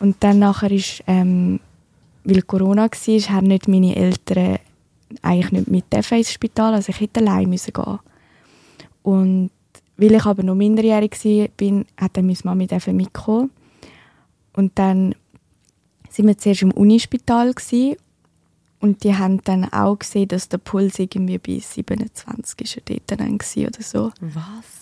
Und 0.00 0.16
dann 0.20 0.38
nachher 0.38 0.70
ist, 0.70 1.02
ähm, 1.06 1.60
weil 2.24 2.42
Corona 2.42 2.88
war, 2.90 3.34
haben 3.34 3.46
nicht 3.46 3.68
meine 3.68 3.96
Eltern 3.96 4.58
eigentlich 5.22 5.52
nicht 5.52 5.68
mit 5.68 5.92
dürfen 5.92 6.18
ins 6.18 6.32
Spital, 6.32 6.74
also 6.74 6.90
ich 6.90 7.00
hätte 7.00 7.20
allein 7.20 7.48
müssen 7.48 7.72
gehen. 7.72 7.98
Und 9.02 9.50
weil 10.00 10.14
ich 10.14 10.24
aber 10.24 10.42
noch 10.42 10.54
minderjährig 10.54 11.12
war, 11.12 11.80
hat 11.96 12.16
dann 12.16 12.26
meine 12.26 12.38
Mami 12.44 12.68
mitkommen. 12.92 13.50
Und 14.54 14.78
dann 14.78 15.14
sind 16.08 16.26
wir 16.26 16.38
zuerst 16.38 16.62
im 16.62 16.72
Unispital 16.72 17.54
und 18.80 19.04
die 19.04 19.14
haben 19.14 19.42
dann 19.44 19.70
auch 19.72 19.98
gesehen, 19.98 20.28
dass 20.28 20.48
der 20.48 20.58
Puls 20.58 20.98
irgendwie 20.98 21.38
bei 21.38 21.58
27 21.58 22.60
ist 22.60 22.82
dort 22.88 23.02
dann 23.20 23.34
oder 23.34 23.82
so. 23.82 24.10
Was? 24.20 24.80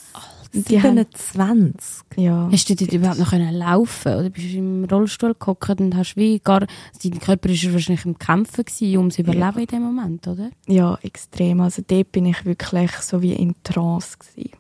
Und 0.55 0.69
die 0.71 0.83
haben, 0.83 0.97
27? 0.97 2.05
ja, 2.17 2.49
Hast 2.51 2.71
du 2.71 2.75
dort 2.75 2.93
überhaupt 2.93 3.19
noch 3.19 3.31
können 3.31 3.55
laufen 3.55 4.15
oder 4.15 4.31
bist 4.31 4.47
du 4.47 4.59
im 4.59 4.85
Rollstuhl 4.85 5.35
gehockt 5.39 5.81
und 5.81 5.95
hast 5.95 6.17
wie 6.17 6.39
gar... 6.39 6.67
Dein 7.03 7.19
Körper 7.19 7.51
war 7.51 7.73
wahrscheinlich 7.73 8.07
im 8.07 8.19
Kämpfen, 8.19 8.65
gewesen, 8.65 8.97
um 8.97 9.11
zu 9.11 9.21
überleben 9.23 9.59
in 9.59 9.67
dem 9.67 9.83
Moment, 9.83 10.27
oder? 10.27 10.51
ja, 10.67 10.99
extrem. 11.03 11.61
Also 11.61 11.83
dort 11.87 12.13
bin 12.13 12.25
ich 12.27 12.45
wirklich 12.47 12.93
so 12.93 13.21
wie 13.21 13.35
in 13.35 13.55
Trance 13.63 14.17
gsi. 14.19 14.53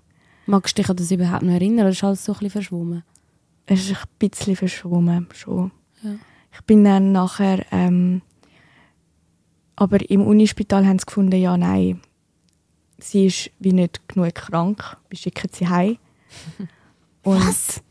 Magst 0.48 0.78
du 0.78 0.80
dich 0.80 0.88
an 0.88 0.96
das 0.96 1.11
überhaupt 1.11 1.42
noch 1.42 1.52
erinnern 1.52 1.80
oder 1.80 1.90
ist 1.90 2.02
alles 2.02 2.24
so 2.24 2.32
ein 2.32 2.38
bisschen 2.38 2.50
verschwommen? 2.52 3.04
Es 3.66 3.90
ist 3.90 3.98
ein 3.98 4.08
bisschen 4.18 4.56
verschwommen 4.56 5.28
schon. 5.34 5.72
Ja. 6.02 6.14
Ich 6.54 6.62
bin 6.62 6.84
dann 6.84 7.12
nachher, 7.12 7.66
ähm, 7.70 8.22
aber 9.76 10.08
im 10.08 10.26
Unispital 10.26 10.87
haben 10.87 10.98
sie 10.98 11.04
gefunden, 11.04 11.38
ja, 11.38 11.58
nein, 11.58 12.00
sie 12.96 13.26
ist 13.26 13.50
wie 13.58 13.74
nicht 13.74 14.08
genug 14.08 14.34
krank, 14.34 14.96
wir 15.11 15.18
schicken 15.18 15.50
sie 15.52 15.68
heim. 15.68 15.98
Und 17.24 17.46
Was? 17.46 17.82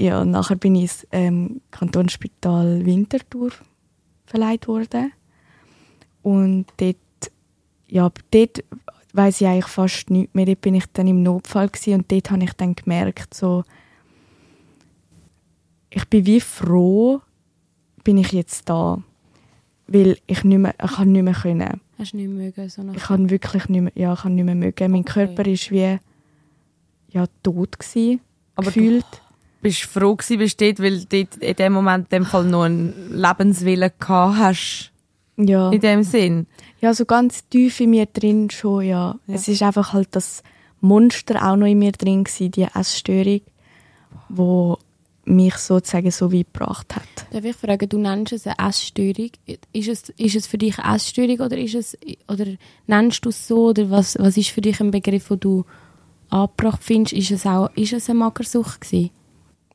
ja, 0.00 0.24
nachher 0.24 0.56
bin 0.56 0.74
ich 0.74 0.82
ins 0.84 1.06
ähm, 1.12 1.60
Kantonsspital 1.70 2.86
Winterthur 2.86 3.50
verleiht 4.24 4.68
worden. 4.68 5.12
Und 6.22 6.64
dort, 6.78 6.96
ja, 7.88 8.10
dort 8.30 8.64
weiß 9.16 9.40
ich 9.40 9.46
eigentlich 9.46 9.66
fast 9.66 10.10
nichts 10.10 10.34
mehr. 10.34 10.46
Dort 10.46 10.60
bin 10.60 10.74
ich 10.74 10.84
dann 10.92 11.06
im 11.08 11.22
Notfall 11.22 11.68
gewesen 11.68 11.94
und 11.94 12.12
dort 12.12 12.30
habe 12.30 12.44
ich 12.44 12.52
dann 12.52 12.74
gemerkt, 12.74 13.34
so, 13.34 13.64
ich 15.90 16.04
bin 16.06 16.26
wie 16.26 16.40
froh, 16.40 17.20
bin 18.04 18.18
ich 18.18 18.32
jetzt 18.32 18.68
da, 18.68 19.02
weil 19.86 20.18
ich 20.26 20.44
nicht 20.44 20.58
mehr, 20.58 20.74
ich 20.82 20.92
kann 20.92 21.12
nicht 21.12 21.22
mehr 21.22 21.34
können. 21.34 21.80
Hast 21.98 22.12
du 22.12 22.16
nicht 22.18 22.28
mögen? 22.28 22.68
So 22.68 22.82
Ich 22.94 23.02
kann 23.04 23.30
wirklich 23.30 23.68
nicht 23.68 23.80
mehr, 23.82 23.92
ja, 23.94 24.12
ich 24.12 24.20
kann 24.20 24.34
nicht 24.34 24.44
mehr 24.44 24.54
mögen. 24.54 24.92
Mein 24.92 25.00
Okay. 25.00 25.26
Körper 25.26 25.46
ist 25.46 25.70
wie 25.70 25.98
ja 27.10 27.26
tot 27.42 27.78
gsi, 27.78 28.20
Aber 28.56 28.66
gefühlt. 28.66 29.06
Bist 29.62 29.84
du 29.84 29.88
froh 29.88 30.14
gewesen, 30.14 30.38
bist 30.38 30.60
du 30.60 30.66
dort, 30.66 30.80
weil 30.80 31.04
du 31.04 31.26
in 31.40 31.56
dem 31.56 31.72
Moment 31.72 32.12
in 32.12 32.18
dem 32.18 32.24
Fall 32.26 32.44
noch 32.44 32.64
einen 32.64 32.92
Lebenswillen 33.10 33.90
gehabt 33.98 34.38
hast? 34.38 34.92
Ja. 35.36 35.70
In 35.70 35.80
dem 35.80 36.02
Sinn? 36.02 36.46
ja, 36.80 36.94
so 36.94 37.04
ganz 37.04 37.48
tief 37.48 37.80
in 37.80 37.90
mir 37.90 38.06
drin 38.06 38.50
schon, 38.50 38.84
ja. 38.84 39.18
Ja. 39.26 39.34
Es 39.34 39.48
ist 39.48 39.62
einfach 39.62 39.92
halt 39.92 40.08
das 40.12 40.42
Monster 40.80 41.46
auch 41.46 41.56
noch 41.56 41.66
in 41.66 41.78
mir 41.78 41.92
drin 41.92 42.24
gsi, 42.24 42.48
die 42.48 42.66
Essstörung, 42.74 43.40
wo 44.28 44.78
mich 45.24 45.56
sozusagen 45.56 46.10
so 46.10 46.32
weit 46.32 46.52
gebracht 46.52 46.94
hat. 46.94 47.26
Darf 47.30 47.44
ich 47.44 47.56
fragen, 47.56 47.88
du 47.88 47.98
nennst 47.98 48.32
es 48.32 48.46
eine 48.46 48.68
Essstörung. 48.68 49.30
Ist 49.72 49.88
es, 49.88 50.08
ist 50.10 50.36
es 50.36 50.46
für 50.46 50.58
dich 50.58 50.78
eine 50.78 50.94
Essstörung 50.94 51.40
oder, 51.40 51.58
ist 51.58 51.74
es, 51.74 51.98
oder 52.28 52.46
nennst 52.86 53.24
du 53.24 53.30
es 53.30 53.48
so? 53.48 53.70
Oder 53.70 53.90
was, 53.90 54.16
was 54.18 54.36
ist 54.36 54.50
für 54.50 54.60
dich 54.60 54.80
ein 54.80 54.92
Begriff, 54.92 55.28
den 55.28 55.40
du 55.40 55.64
angebracht 56.30 56.82
findest? 56.82 57.14
Ist 57.14 57.30
es 57.32 57.46
auch 57.46 57.70
ist 57.74 57.92
es 57.92 58.08
eine 58.08 58.20
Magersucht 58.20 58.82
gewesen? 58.82 59.10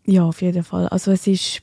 Ja, 0.05 0.25
auf 0.25 0.41
jeden 0.41 0.63
Fall. 0.63 0.87
Also 0.87 1.11
es 1.11 1.27
ist, 1.27 1.61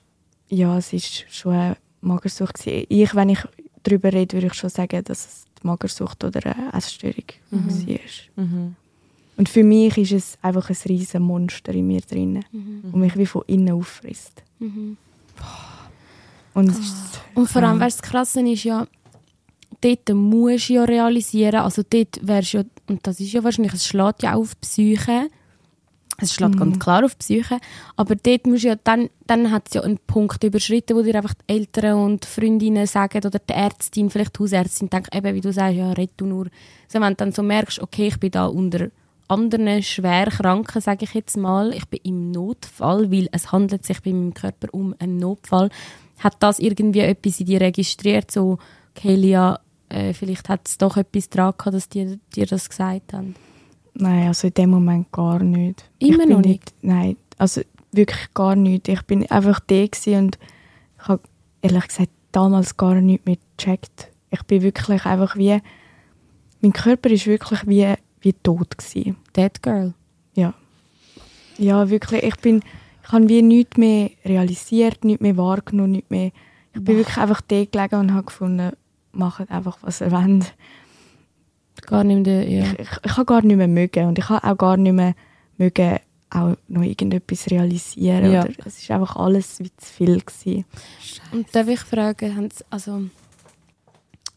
ja, 0.48 0.76
es 0.76 0.92
ist 0.92 1.24
schon 1.30 1.54
eine 1.54 1.76
Magersucht 2.02 2.58
gewesen. 2.58 2.86
Ich, 2.90 3.14
wenn 3.14 3.30
ich 3.30 3.40
darüber 3.88 4.12
rede, 4.12 4.36
würde 4.36 4.46
ich 4.48 4.54
schon 4.54 4.70
sagen, 4.70 5.02
dass 5.04 5.26
es 5.26 5.44
die 5.62 5.66
Magersucht 5.66 6.22
oder 6.24 6.40
eine 6.44 6.72
Essstörung 6.72 7.24
war. 7.50 8.44
Mhm. 8.44 8.76
Und 9.36 9.48
für 9.48 9.62
mich 9.62 9.96
ist 9.98 10.12
es 10.12 10.38
einfach 10.42 10.68
ein 10.68 10.76
riesen 10.88 11.22
Monster 11.22 11.72
in 11.72 11.86
mir 11.86 12.00
drin, 12.00 12.44
Mhm. 12.52 12.90
und 12.92 13.00
mich 13.00 13.16
wie 13.16 13.26
von 13.26 13.42
innen 13.46 13.72
auffrisst. 13.74 14.42
Und 16.54 16.74
Und 17.34 17.48
vor 17.48 17.62
allem, 17.62 17.78
weißt, 17.80 17.98
du, 17.98 18.02
das 18.02 18.10
Krasse 18.10 18.40
ist 18.40 18.64
ja, 18.64 18.86
dort 19.80 20.08
musst 20.14 20.68
du 20.68 20.74
ja 20.74 20.84
realisieren, 20.84 21.60
also 21.60 21.82
dort 21.88 22.18
wärst 22.26 22.52
ja, 22.52 22.64
und 22.88 23.06
das 23.06 23.20
ist 23.20 23.32
ja 23.32 23.44
wahrscheinlich, 23.44 23.74
es 23.74 23.86
schlägt 23.86 24.22
ja 24.22 24.34
auch 24.34 24.40
auf 24.40 24.54
die 24.56 24.60
Psyche, 24.62 25.30
es 26.20 26.34
schlägt 26.34 26.58
ganz 26.58 26.78
klar 26.78 27.04
auf 27.04 27.14
die 27.14 27.18
Psyche, 27.18 27.58
aber 27.96 28.16
dort 28.16 28.46
musst 28.46 28.64
du 28.64 28.68
ja, 28.68 28.76
dann, 28.82 29.08
dann 29.26 29.52
hat 29.52 29.68
es 29.68 29.74
ja 29.74 29.82
einen 29.82 29.98
Punkt 29.98 30.42
überschritten, 30.42 30.96
wo 30.96 31.02
dir 31.02 31.14
einfach 31.14 31.34
die 31.34 31.54
Eltern 31.54 31.98
und 31.98 32.24
Freundinnen 32.24 32.86
sagen, 32.86 33.18
oder 33.24 33.38
die 33.38 33.52
Ärztin, 33.52 34.10
vielleicht 34.10 34.36
die 34.36 34.42
Hausärztin, 34.42 34.90
denkt 34.90 35.14
eben, 35.14 35.34
wie 35.34 35.40
du 35.40 35.52
sagst, 35.52 35.76
ja, 35.76 35.92
red 35.92 36.10
du 36.16 36.26
nur. 36.26 36.46
Also 36.86 37.00
wenn 37.00 37.12
du 37.12 37.16
dann 37.16 37.32
so 37.32 37.42
merkst, 37.42 37.80
okay, 37.80 38.08
ich 38.08 38.18
bin 38.18 38.32
da 38.32 38.46
unter 38.46 38.90
anderen 39.28 39.82
Schwerkranken, 39.82 40.80
sage 40.80 41.04
ich 41.04 41.14
jetzt 41.14 41.36
mal, 41.36 41.72
ich 41.72 41.86
bin 41.86 42.00
im 42.02 42.30
Notfall, 42.32 43.12
weil 43.12 43.28
es 43.30 43.52
handelt 43.52 43.84
sich 43.84 44.02
bei 44.02 44.12
meinem 44.12 44.34
Körper 44.34 44.68
um 44.72 44.94
einen 44.98 45.18
Notfall, 45.18 45.70
hat 46.18 46.36
das 46.40 46.58
irgendwie 46.58 47.00
etwas 47.00 47.38
in 47.38 47.46
dir 47.46 47.60
registriert, 47.60 48.30
so, 48.30 48.58
okay, 48.96 49.14
Lia, 49.14 49.60
äh, 49.88 50.12
vielleicht 50.14 50.48
hat 50.48 50.66
es 50.66 50.78
doch 50.78 50.96
etwas 50.96 51.28
dran 51.28 51.54
gehabt, 51.56 51.74
dass 51.74 51.88
die 51.88 52.18
dir 52.34 52.46
das 52.46 52.68
gesagt 52.68 53.12
haben. 53.12 53.36
Nein, 53.98 54.28
also 54.28 54.48
in 54.48 54.54
dem 54.54 54.70
Moment 54.70 55.12
gar 55.12 55.40
nicht. 55.40 55.88
Immer 55.98 56.26
noch 56.26 56.40
nicht? 56.40 56.72
Nein, 56.82 57.16
also 57.36 57.62
wirklich 57.92 58.32
gar 58.34 58.56
nicht. 58.56 58.88
Ich 58.88 59.02
bin 59.02 59.30
einfach 59.30 59.60
da 59.60 59.74
und 60.18 60.38
ich 61.00 61.08
habe 61.08 61.20
ehrlich 61.62 61.88
gesagt 61.88 62.10
damals 62.32 62.76
gar 62.76 62.94
nicht 62.94 63.26
mehr 63.26 63.36
gecheckt. 63.56 64.08
Ich 64.30 64.42
bin 64.44 64.62
wirklich 64.62 65.04
einfach 65.04 65.36
wie, 65.36 65.60
mein 66.60 66.72
Körper 66.72 67.10
ist 67.10 67.26
wirklich 67.26 67.66
wie, 67.66 67.94
wie 68.20 68.32
tot 68.32 68.76
gewesen. 68.76 69.16
Dead 69.36 69.62
Girl. 69.62 69.94
Ja. 70.34 70.54
Ja, 71.56 71.88
wirklich. 71.90 72.22
Ich 72.22 72.36
bin, 72.36 72.62
ich 73.04 73.12
habe 73.12 73.28
wie 73.28 73.42
nichts 73.42 73.76
mehr 73.76 74.10
realisiert, 74.24 75.04
nichts 75.04 75.22
mehr 75.22 75.36
wahrgenommen, 75.36 75.92
nichts 75.92 76.10
mehr. 76.10 76.30
Ich 76.74 76.84
bin 76.84 76.96
wirklich 76.96 77.16
einfach 77.16 77.40
da 77.40 77.64
gelegen 77.64 77.96
und 77.96 78.14
habe 78.14 78.26
gefunden, 78.26 78.72
macht 79.12 79.50
einfach, 79.50 79.78
was 79.80 80.00
ihr 80.00 80.12
wollt. 80.12 80.54
Gar 81.86 82.04
nicht 82.04 82.26
mehr, 82.26 82.48
ja. 82.48 82.64
Ich, 82.72 82.80
ich, 82.80 82.88
ich 83.04 83.16
habe 83.16 83.24
gar 83.24 83.42
nicht 83.42 83.56
mehr 83.56 83.68
mögen 83.68 84.06
und 84.06 84.18
ich 84.18 84.28
habe 84.28 84.46
auch 84.46 84.56
gar 84.56 84.76
nicht 84.76 84.92
mehr 84.92 85.14
mögen 85.56 85.98
auch 86.30 86.56
noch 86.68 86.82
irgendetwas 86.82 87.50
realisieren. 87.50 88.32
Ja. 88.32 88.42
Oder 88.42 88.52
es 88.64 88.78
ist 88.82 88.90
einfach 88.90 89.16
alles 89.16 89.60
wie 89.60 89.70
zu 89.76 89.92
viel 89.92 90.20
gewesen. 90.20 90.64
Und 91.32 91.54
darf 91.54 91.68
ich 91.68 91.80
fragen, 91.80 92.36
haben 92.36 92.50
Sie, 92.50 92.64
also 92.70 93.02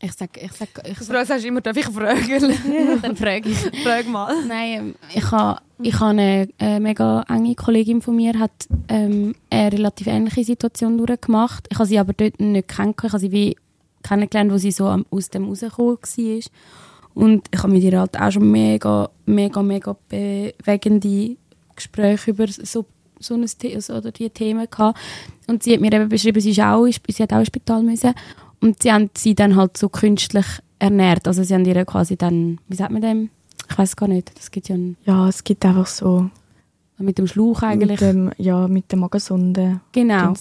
ich 0.03 0.13
sag, 0.13 0.41
ich 0.41 0.51
sag, 0.53 0.69
ich 0.87 0.97
Du 0.97 1.03
sag, 1.03 1.27
sagst 1.27 1.45
immer, 1.45 1.61
darf 1.61 1.77
ich 1.77 1.85
fragen? 1.85 2.55
dann 3.01 3.15
frage 3.15 3.49
ich. 3.49 3.57
Frag 3.83 4.07
mal. 4.07 4.33
Nein, 4.47 4.73
ähm, 4.73 4.95
ich 5.13 5.31
habe 5.31 5.61
ich 5.83 5.99
ha 5.99 6.09
eine 6.09 6.47
äh, 6.59 6.79
mega 6.79 7.23
enge 7.29 7.55
Kollegin 7.55 8.01
von 8.01 8.15
mir, 8.15 8.37
hat 8.39 8.51
ähm, 8.87 9.35
eine 9.49 9.71
relativ 9.71 10.07
ähnliche 10.07 10.43
Situation 10.43 10.97
durchgemacht. 10.97 11.67
Ich 11.69 11.77
habe 11.77 11.87
sie 11.87 11.99
aber 11.99 12.13
dort 12.13 12.39
nicht 12.39 12.67
kennengelernt. 12.67 13.03
Ich 13.03 13.11
habe 13.11 13.19
sie 13.19 13.31
wie 13.31 13.57
kennengelernt, 14.03 14.51
wo 14.51 14.57
sie 14.57 14.71
so 14.71 14.87
am, 14.87 15.05
aus 15.11 15.29
dem 15.29 15.45
rausgekommen 15.45 15.97
war. 15.97 16.41
Und 17.13 17.47
ich 17.51 17.61
habe 17.61 17.73
mit 17.73 17.83
ihr 17.83 17.99
halt 17.99 18.19
auch 18.19 18.31
schon 18.31 18.49
mega, 18.49 19.09
mega, 19.25 19.61
mega 19.61 19.95
bewegende 20.09 21.35
Gespräche 21.75 22.31
über 22.31 22.47
so, 22.47 22.85
so, 23.19 23.35
ein, 23.35 23.47
The- 23.47 23.77
oder 23.91 24.11
die 24.11 24.29
Themen 24.29 24.67
gehabt. 24.69 24.99
Und 25.47 25.63
sie 25.63 25.73
hat 25.73 25.81
mir 25.81 25.91
eben 25.93 26.09
beschrieben, 26.09 26.41
sie, 26.41 26.51
ist 26.51 26.59
auch, 26.59 26.85
sie 26.85 27.23
hat 27.23 27.33
auch 27.33 27.39
ins 27.39 27.47
Spital 27.47 27.83
müssen. 27.83 28.13
Und 28.61 28.81
sie 28.83 28.91
haben 28.91 29.09
sie 29.17 29.35
dann 29.35 29.55
halt 29.55 29.77
so 29.77 29.89
künstlich 29.89 30.45
ernährt. 30.79 31.27
Also 31.27 31.43
sie 31.43 31.53
haben 31.53 31.65
ihr 31.65 31.85
quasi 31.85 32.15
dann, 32.15 32.59
wie 32.67 32.75
sagt 32.75 32.91
man 32.91 33.01
dem? 33.01 33.29
Ich 33.69 33.77
weiß 33.77 33.95
gar 33.95 34.07
nicht. 34.07 34.31
Das 34.37 34.51
gibt 34.51 34.69
ja 34.69 34.75
Ja, 35.05 35.27
es 35.29 35.43
gibt 35.43 35.65
einfach 35.65 35.87
so 35.87 36.29
mit 37.01 37.17
dem 37.17 37.27
Schlauch 37.27 37.61
eigentlich. 37.61 37.99
mit 37.99 38.01
dem, 38.01 38.31
ja, 38.37 38.67
mit 38.67 38.91
der 38.91 38.99
Magensonde. 38.99 39.81
genau. 39.91 40.33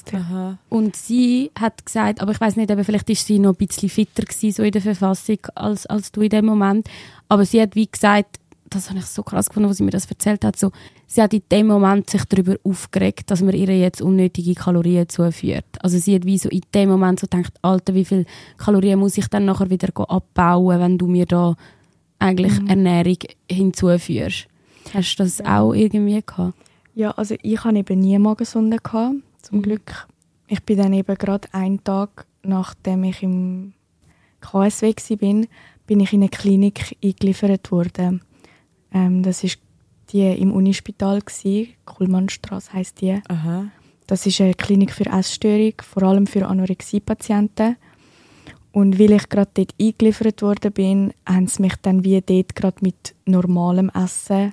Und 0.69 0.97
sie 0.97 1.51
hat 1.59 1.85
gesagt, 1.85 2.21
aber 2.21 2.33
ich 2.33 2.41
weiß 2.41 2.57
nicht, 2.57 2.71
aber 2.71 2.85
vielleicht 2.85 3.11
ist 3.11 3.27
sie 3.27 3.39
noch 3.39 3.51
ein 3.59 3.67
bisschen 3.67 3.89
fitter 3.89 4.23
gewesen, 4.23 4.53
so 4.53 4.63
in 4.63 4.73
der 4.73 4.83
Verfassung 4.83 5.39
als, 5.55 5.87
als 5.87 6.13
du 6.13 6.23
in 6.23 6.31
dem 6.31 6.47
Moment. 6.47 6.89
Aber 7.29 7.45
sie 7.45 7.61
hat 7.61 7.75
wie 7.75 7.87
gesagt, 7.87 8.39
das 8.71 8.89
habe 8.89 9.01
ich 9.01 9.07
so 9.07 9.23
krass 9.23 9.49
gefunden, 9.49 9.69
als 9.69 9.79
sie 9.79 9.85
mir 9.85 9.91
das 9.91 10.07
erzählt 10.07 10.45
hat, 10.45 10.57
so, 10.57 10.71
sie 11.07 11.21
hat 11.21 11.35
in 11.35 11.43
dem 11.51 11.67
Moment 11.67 12.09
sich 12.09 12.25
darüber 12.25 12.55
aufgeregt, 12.63 13.31
dass 13.31 13.43
man 13.43 13.55
ihr 13.55 13.77
jetzt 13.77 14.01
unnötige 14.01 14.55
Kalorien 14.55 15.09
zuführt. 15.09 15.67
Also 15.81 15.99
sie 15.99 16.15
hat 16.15 16.25
wie 16.25 16.39
so 16.39 16.49
in 16.49 16.63
dem 16.73 16.89
Moment 16.89 17.21
so 17.21 17.27
gedacht, 17.27 17.53
Alter, 17.63 17.95
wie 17.95 18.05
viel 18.05 18.27
Kalorien 18.57 19.01
muss 19.01 19.19
ich 19.19 19.27
dann 19.27 19.45
nachher 19.45 19.71
wieder 19.71 19.89
abbauen, 20.09 20.81
wenn 20.81 20.99
du 20.99 21.09
mir 21.09 21.27
da 21.27 21.57
eigentlich 22.21 22.53
Ernährung 22.69 23.19
hinzuführst. 23.51 24.47
Hast 24.93 25.17
du 25.17 25.23
das 25.23 25.41
auch 25.45 25.73
irgendwie 25.73 26.23
gehabt? 26.25 26.55
Ja, 26.95 27.13
also 27.13 27.37
ich 27.43 27.63
hatte 27.65 27.79
eben 27.79 28.01
nie 28.01 28.19
Magensonde, 28.19 28.79
gehabt, 28.79 29.17
zum 29.43 29.59
Mhm. 29.59 29.63
Glück. 29.63 30.09
Ich 30.49 30.63
bin 30.65 30.79
dann 30.79 30.93
eben 30.93 31.17
gerade 31.17 31.49
einen 31.53 31.83
Tag, 31.85 32.27
nachdem 32.43 33.05
ich 33.05 33.23
im 33.23 33.73
KSW 34.41 34.95
war, 34.95 35.17
bin, 35.17 35.47
bin 35.87 36.01
ich 36.01 36.13
in 36.13 36.21
eine 36.23 36.29
Klinik 36.29 36.97
eingeliefert 37.03 37.71
worden. 37.71 38.23
Ähm, 38.93 39.23
das 39.23 39.45
ist 39.45 39.59
die 40.13 40.27
im 40.27 40.53
Unispital, 40.53 41.21
gsi, 41.21 41.77
heisst 42.73 43.01
die. 43.01 43.21
Aha. 43.29 43.67
Das 44.09 44.27
ist 44.27 44.41
eine 44.41 44.55
Klinik 44.55 44.91
für 44.93 45.07
Essstörung, 45.07 45.75
vor 45.83 46.03
allem 46.03 46.27
für 46.27 46.47
Anorexie-Patienten. 46.49 47.77
Und 48.73 48.99
weil 48.99 49.13
ich 49.13 49.29
gerade 49.29 49.51
dort 49.55 49.75
eingeliefert 49.81 50.43
worden 50.43 50.73
bin, 50.73 51.13
haben 51.27 51.47
sie 51.47 51.63
mich 51.63 51.75
dann 51.83 52.05
wie 52.05 52.21
dort 52.21 52.57
gerade 52.57 52.79
mit 52.83 53.15
normalem 53.25 53.89
Essen 53.91 54.53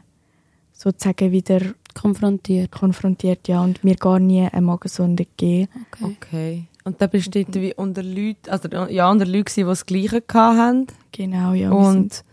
sozusagen 0.77 1.31
wieder 1.31 1.59
Konfrontiert. 1.93 2.71
konfrontiert, 2.71 3.47
ja, 3.47 3.63
und 3.63 3.83
mir 3.83 3.95
gar 3.95 4.19
nie 4.19 4.47
eine 4.47 4.61
Magensonde 4.61 5.25
gegeben. 5.25 5.67
Okay. 5.99 6.67
Und 6.83 7.01
dann 7.01 7.09
bist 7.09 7.33
du 7.33 7.43
dort 7.43 7.55
wie 7.55 7.73
unter 7.73 8.03
Leuten, 8.03 8.49
also 8.49 8.69
ja, 8.69 9.09
unter 9.09 9.25
Leuten, 9.25 9.51
die 9.55 9.63
das 9.63 9.85
Gleiche 9.85 10.23
hatten. 10.31 10.87
Genau, 11.11 11.53
ja. 11.53 11.71
wir 11.71 11.91
sind 11.91 11.97
Und 11.97 12.23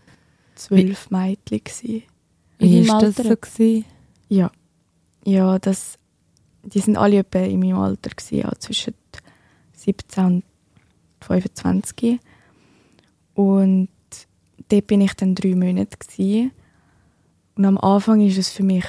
zwölf 0.53 1.09
Mädchen. 1.09 1.61
Gewesen. 1.63 2.03
Wie 2.59 2.87
war 2.87 3.01
das 3.01 3.17
Alter? 3.17 3.29
so? 3.29 3.35
Gewesen? 3.35 3.85
Ja. 4.29 4.51
Ja, 5.25 5.57
das, 5.57 5.97
die 6.63 6.79
sind 6.79 6.97
alle 6.97 7.17
etwa 7.17 7.39
in 7.39 7.59
meinem 7.59 7.79
Alter, 7.79 8.11
gewesen, 8.11 8.37
ja, 8.37 8.51
zwischen 8.59 8.93
17 9.73 10.25
und 10.25 10.43
25. 11.21 12.19
Und 13.33 13.89
dort 14.69 14.87
bin 14.87 15.01
ich 15.01 15.13
dann 15.15 15.33
drei 15.33 15.55
Monate. 15.55 15.97
Gewesen. 15.97 16.51
Und 17.55 17.65
am 17.65 17.77
Anfang 17.77 18.21
ist 18.21 18.37
es 18.37 18.49
für 18.49 18.63
mich 18.63 18.85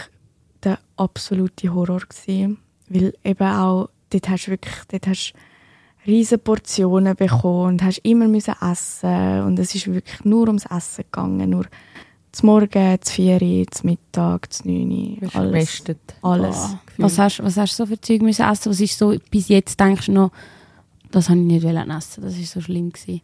der 0.62 0.78
absolute 0.96 1.72
Horror. 1.72 2.00
Gewesen, 2.00 2.58
weil 2.88 3.14
eben 3.24 3.46
auch, 3.46 3.88
dort 4.10 4.28
hast 4.28 4.46
du 4.46 4.50
wirklich, 4.52 4.74
dort 4.90 5.06
hast 5.06 5.34
riesige 6.06 6.38
Portionen 6.38 7.16
bekommen 7.16 7.66
und 7.66 7.82
hast 7.82 7.98
immer 7.98 8.28
müssen 8.28 8.54
essen 8.60 9.42
und 9.42 9.58
es 9.58 9.74
ist 9.74 9.92
wirklich 9.92 10.24
nur 10.24 10.46
ums 10.46 10.66
Essen 10.66 11.04
gegangen, 11.04 11.50
nur 11.50 11.66
zum 12.30 12.46
Morgen, 12.46 12.98
zum 13.00 13.14
Vieri, 13.14 13.66
zum 13.70 13.90
Mittag, 13.90 14.52
zum 14.52 14.70
Neuni, 14.70 15.16
Bist 15.20 15.34
alles. 15.34 15.52
gemästet. 15.52 16.14
Alles. 16.22 16.56
Boah. 16.56 16.78
Was 16.98 17.18
hast, 17.18 17.42
was 17.42 17.56
hast 17.56 17.78
du 17.78 17.84
so 17.84 17.86
für 17.86 18.00
Zeug 18.00 18.22
müssen 18.22 18.44
essen? 18.48 18.70
Was 18.70 18.80
ist 18.80 18.98
so, 18.98 19.16
bis 19.30 19.48
jetzt 19.48 19.80
denkst 19.80 20.06
du 20.06 20.12
noch, 20.12 20.30
das 21.10 21.28
habe 21.28 21.40
ich 21.40 21.46
nicht 21.46 21.64
wollen 21.64 21.90
essen. 21.90 22.22
Das 22.22 22.36
ist 22.36 22.52
so 22.52 22.60
schlimm 22.60 22.92
gewesen. 22.92 23.22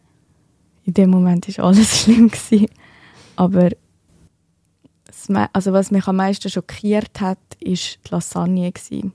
In 0.85 0.93
dem 0.93 1.09
Moment 1.11 1.47
ist 1.47 1.59
alles 1.59 2.01
schlimm 2.03 2.29
gewesen. 2.29 2.67
Aber 3.35 3.69
me- 5.29 5.49
also 5.53 5.73
was 5.73 5.91
mich 5.91 6.07
am 6.07 6.17
meisten 6.17 6.49
schockiert 6.49 7.19
hat, 7.21 7.39
ist 7.59 7.99
die 8.05 8.09
Lasagne 8.11 8.71
gewesen. 8.71 9.13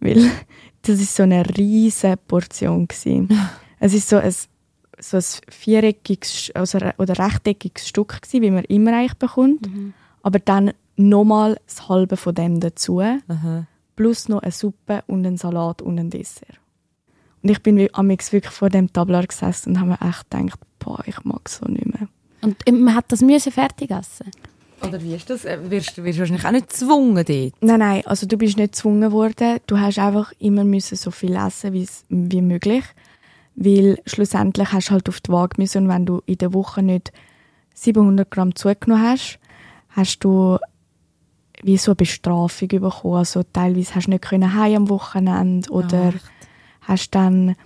Weil 0.00 0.30
das 0.82 1.00
ist 1.00 1.14
so 1.16 1.22
eine 1.24 1.44
riesige 1.56 2.16
Portion 2.16 2.86
gewesen. 2.88 3.28
Es 3.78 3.92
ist 3.92 4.08
so 4.08 4.16
ein 4.16 4.34
so 4.98 5.18
ein 5.18 5.24
viereckiges 5.50 6.50
also 6.54 6.78
oder 6.96 7.18
rechteckiges 7.18 7.86
Stück 7.88 8.22
gewesen, 8.22 8.40
wie 8.42 8.50
man 8.50 8.64
immer 8.64 8.96
eigentlich 8.96 9.18
bekommt. 9.18 9.68
Aber 10.22 10.38
dann 10.38 10.72
nochmal 10.96 11.60
das 11.66 11.86
halbe 11.90 12.16
von 12.16 12.34
dem 12.34 12.58
dazu, 12.60 13.00
Aha. 13.00 13.66
plus 13.96 14.30
noch 14.30 14.40
eine 14.40 14.52
Suppe 14.52 15.04
und 15.06 15.26
ein 15.26 15.36
Salat 15.36 15.82
und 15.82 15.98
ein 15.98 16.08
Dessert. 16.08 16.58
Und 17.42 17.50
ich 17.50 17.62
bin 17.62 17.86
amix 17.92 18.32
wirklich 18.32 18.54
vor 18.54 18.70
dem 18.70 18.90
Tablar 18.90 19.26
gesessen 19.26 19.74
und 19.74 19.80
habe 19.80 19.90
mir 19.90 20.08
echt 20.08 20.30
gedacht, 20.30 20.60
boah, 20.78 21.02
ich 21.04 21.22
mag 21.24 21.46
so 21.50 21.66
nicht 21.66 21.84
mehr. 21.84 22.08
Und 22.40 22.66
äh, 22.66 22.72
man 22.72 22.94
hat 22.94 23.12
das 23.12 23.20
müssen 23.20 23.52
fertig 23.52 23.90
essen. 23.90 24.30
Oder 24.82 25.02
wie 25.02 25.14
ist 25.14 25.30
das? 25.30 25.44
Äh, 25.44 25.58
Wirst, 25.70 25.96
du 25.96 26.04
wahrscheinlich 26.04 26.44
auch 26.44 26.50
nicht 26.50 26.68
gezwungen 26.68 27.24
dort? 27.24 27.54
Nein, 27.60 27.78
nein, 27.78 28.02
also 28.06 28.26
du 28.26 28.36
bist 28.36 28.56
nicht 28.56 28.72
gezwungen 28.72 29.10
worden. 29.12 29.58
Du 29.66 29.78
hast 29.78 29.98
einfach 29.98 30.32
immer 30.38 30.64
müssen 30.64 30.96
so 30.96 31.10
viel 31.10 31.34
essen 31.34 31.72
wie 32.08 32.42
möglich. 32.42 32.84
Weil 33.54 33.98
schlussendlich 34.04 34.72
hast 34.72 34.88
du 34.88 34.92
halt 34.92 35.08
auf 35.08 35.20
die 35.20 35.32
Waage 35.32 35.56
müssen 35.58 35.84
und 35.84 35.88
wenn 35.88 36.04
du 36.04 36.22
in 36.26 36.36
der 36.36 36.52
Woche 36.52 36.82
nicht 36.82 37.10
700 37.74 38.30
Gramm 38.30 38.54
zugenommen 38.54 39.02
hast, 39.02 39.38
hast 39.88 40.18
du 40.20 40.58
wie 41.62 41.78
so 41.78 41.92
eine 41.92 41.96
Bestrafung 41.96 42.68
bekommen. 42.68 43.16
Also 43.16 43.42
teilweise 43.44 43.94
hast 43.94 44.06
du 44.06 44.10
nicht 44.10 44.24
können 44.24 44.54
heim 44.54 44.76
am 44.76 44.88
Wochenende 44.90 45.70
oder 45.70 46.12
hast 46.82 47.14
dann 47.14 47.56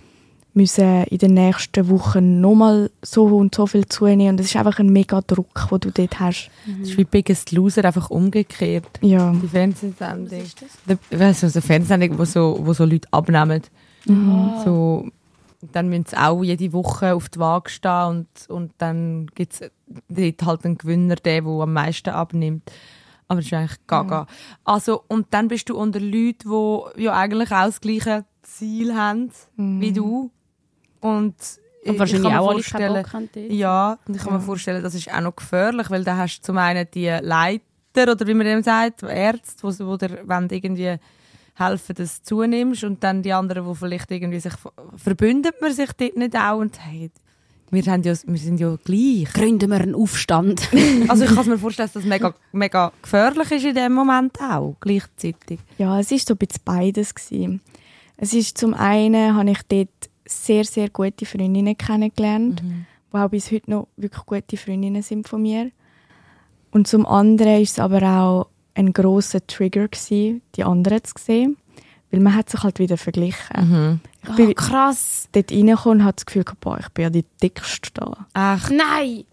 müssen 0.53 1.03
in 1.03 1.17
den 1.17 1.33
nächsten 1.33 1.89
Wochen 1.89 2.41
nochmal 2.41 2.91
so 3.01 3.25
und 3.25 3.55
so 3.55 3.67
viel 3.67 3.87
zunehmen. 3.87 4.31
Und 4.31 4.39
das 4.39 4.47
ist 4.47 4.55
einfach 4.55 4.79
ein 4.79 4.89
mega 4.89 5.21
Druck, 5.21 5.67
den 5.69 5.79
du 5.79 5.91
dort 5.91 6.19
hast. 6.19 6.49
Das 6.79 6.89
ist 6.89 6.97
wie 6.97 7.05
Biggest 7.05 7.51
Loser, 7.51 7.85
einfach 7.85 8.09
umgekehrt. 8.09 8.99
Ja. 9.01 9.31
Die 9.31 9.47
Fernsehsendung. 9.47 10.39
Was 10.39 10.45
ist 10.45 10.65
das? 10.85 11.19
Weißt 11.19 11.43
du, 11.43 11.49
so 11.49 11.59
eine 11.59 11.61
Fernsehsendung, 11.65 12.17
wo 12.19 12.25
so, 12.25 12.59
wo 12.61 12.73
so 12.73 12.85
Leute 12.85 13.07
abnehmen. 13.11 13.61
So, 14.05 15.07
dann 15.71 15.89
müssen 15.89 16.05
sie 16.09 16.17
auch 16.17 16.43
jede 16.43 16.73
Woche 16.73 17.13
auf 17.13 17.29
die 17.29 17.39
Waage 17.39 17.69
stehen 17.69 18.07
und, 18.07 18.49
und 18.49 18.71
dann 18.79 19.27
gibt 19.35 19.53
es 19.53 19.71
dort 20.09 20.43
halt 20.43 20.65
einen 20.65 20.77
Gewinner, 20.77 21.15
der, 21.15 21.41
der 21.41 21.51
am 21.51 21.73
meisten 21.73 22.09
abnimmt. 22.09 22.71
Aber 23.27 23.39
das 23.39 23.45
ist 23.45 23.53
eigentlich 23.53 23.77
gaga. 23.87 24.27
Also, 24.65 25.03
und 25.07 25.27
dann 25.29 25.47
bist 25.47 25.69
du 25.69 25.77
unter 25.77 25.99
Leuten, 25.99 26.49
die 26.49 27.03
ja 27.03 27.13
eigentlich 27.13 27.51
auch 27.51 27.65
das 27.65 27.79
gleiche 27.79 28.25
Ziel 28.41 28.93
haben 28.95 29.31
wie 29.55 29.93
du. 29.93 30.31
Und 31.01 31.35
ich- 31.83 31.87
Und 31.89 31.93
ich 31.95 31.99
wahrscheinlich 31.99 32.31
kann 32.31 32.39
auch 32.39 32.49
alle 32.51 32.61
keinen 32.61 33.03
vorstellen, 33.05 33.51
ja, 33.51 33.97
und 34.07 34.15
ich 34.15 34.21
kann 34.23 34.33
mir 34.33 34.39
vorstellen, 34.41 34.83
das 34.83 34.93
ist 34.95 35.11
auch 35.13 35.21
noch 35.21 35.35
gefährlich, 35.35 35.89
weil 35.89 36.03
da 36.03 36.15
hast 36.17 36.39
du 36.39 36.43
zum 36.43 36.57
einen 36.57 36.87
die 36.93 37.07
Leiter, 37.07 37.63
oder 38.11 38.27
wie 38.27 38.33
man 38.35 38.45
dem 38.45 38.61
sagt, 38.63 39.01
Ärzte, 39.03 39.67
die, 39.67 39.77
die 39.77 39.97
dir 40.07 40.21
wollen 40.27 40.49
irgendwie 40.49 40.95
helfen, 41.55 41.95
dass 41.95 42.19
du 42.21 42.25
zunimmst, 42.35 42.83
und 42.83 43.03
dann 43.03 43.23
die 43.23 43.33
anderen, 43.33 43.67
die 43.67 43.75
vielleicht 43.75 44.11
irgendwie 44.11 44.39
sich, 44.39 44.53
verbündet 44.95 45.55
man 45.59 45.73
sich 45.73 45.91
dort 45.93 46.15
nicht 46.17 46.35
auch 46.35 46.59
und 46.59 46.75
sagt, 46.75 46.87
hey, 46.87 47.11
wir, 47.71 47.83
haben 47.91 48.03
ja, 48.03 48.13
wir 48.25 48.37
sind 48.37 48.59
ja 48.59 48.75
gleich. 48.83 49.31
Gründen 49.33 49.69
wir 49.71 49.79
einen 49.79 49.95
Aufstand. 49.95 50.67
Also 51.07 51.23
ich 51.23 51.33
kann 51.33 51.47
mir 51.47 51.57
vorstellen, 51.57 51.87
dass 51.87 51.93
das 51.93 52.03
mega, 52.03 52.33
mega 52.51 52.91
gefährlich 53.01 53.49
ist 53.51 53.63
in 53.65 53.73
dem 53.75 53.93
Moment 53.93 54.39
auch, 54.41 54.75
gleichzeitig. 54.81 55.59
Ja, 55.77 55.97
es 55.99 56.11
ist 56.11 56.27
so 56.27 56.33
ein 56.33 56.37
bisschen 56.37 56.61
beides 56.65 57.15
gewesen. 57.15 57.61
Es 58.17 58.33
ist 58.33 58.57
zum 58.57 58.73
einen 58.73 59.35
habe 59.35 59.49
ich 59.51 59.61
dort 59.69 60.09
sehr 60.25 60.63
sehr 60.65 60.89
gute 60.89 61.25
Freundinnen 61.25 61.77
kennengelernt, 61.77 62.61
die 62.61 63.17
auch 63.17 63.29
bis 63.29 63.51
heute 63.51 63.69
noch 63.71 63.87
wirklich 63.97 64.25
gute 64.25 64.57
Freundinnen 64.57 65.01
sind 65.01 65.27
von 65.27 65.41
mir. 65.41 65.71
Und 66.71 66.87
zum 66.87 67.05
anderen 67.05 67.61
ist 67.61 67.71
es 67.71 67.79
aber 67.79 68.01
auch 68.03 68.47
ein 68.75 68.93
großer 68.93 69.45
Trigger 69.45 69.87
gewesen, 69.89 70.41
die 70.55 70.63
anderen 70.63 71.03
zu 71.03 71.13
sehen, 71.19 71.57
weil 72.09 72.21
man 72.21 72.33
hat 72.35 72.49
sich 72.49 72.63
halt 72.63 72.79
wieder 72.79 72.97
verglichen. 72.97 73.99
Ich 74.23 74.35
bin 74.35 74.49
Oh, 74.49 74.53
krass. 74.53 75.27
dort 75.33 75.51
reingekommen 75.51 75.99
und 75.99 76.05
hatte 76.05 76.17
das 76.17 76.25
Gefühl, 76.27 76.43
gehabt, 76.45 76.61
boah, 76.61 76.79
ich 76.79 76.87
bin 76.89 77.03
ja 77.03 77.09
die 77.09 77.25
dickste 77.43 77.89
da. 77.93 78.25
Ach, 78.33 78.69
Nein. 78.69 79.25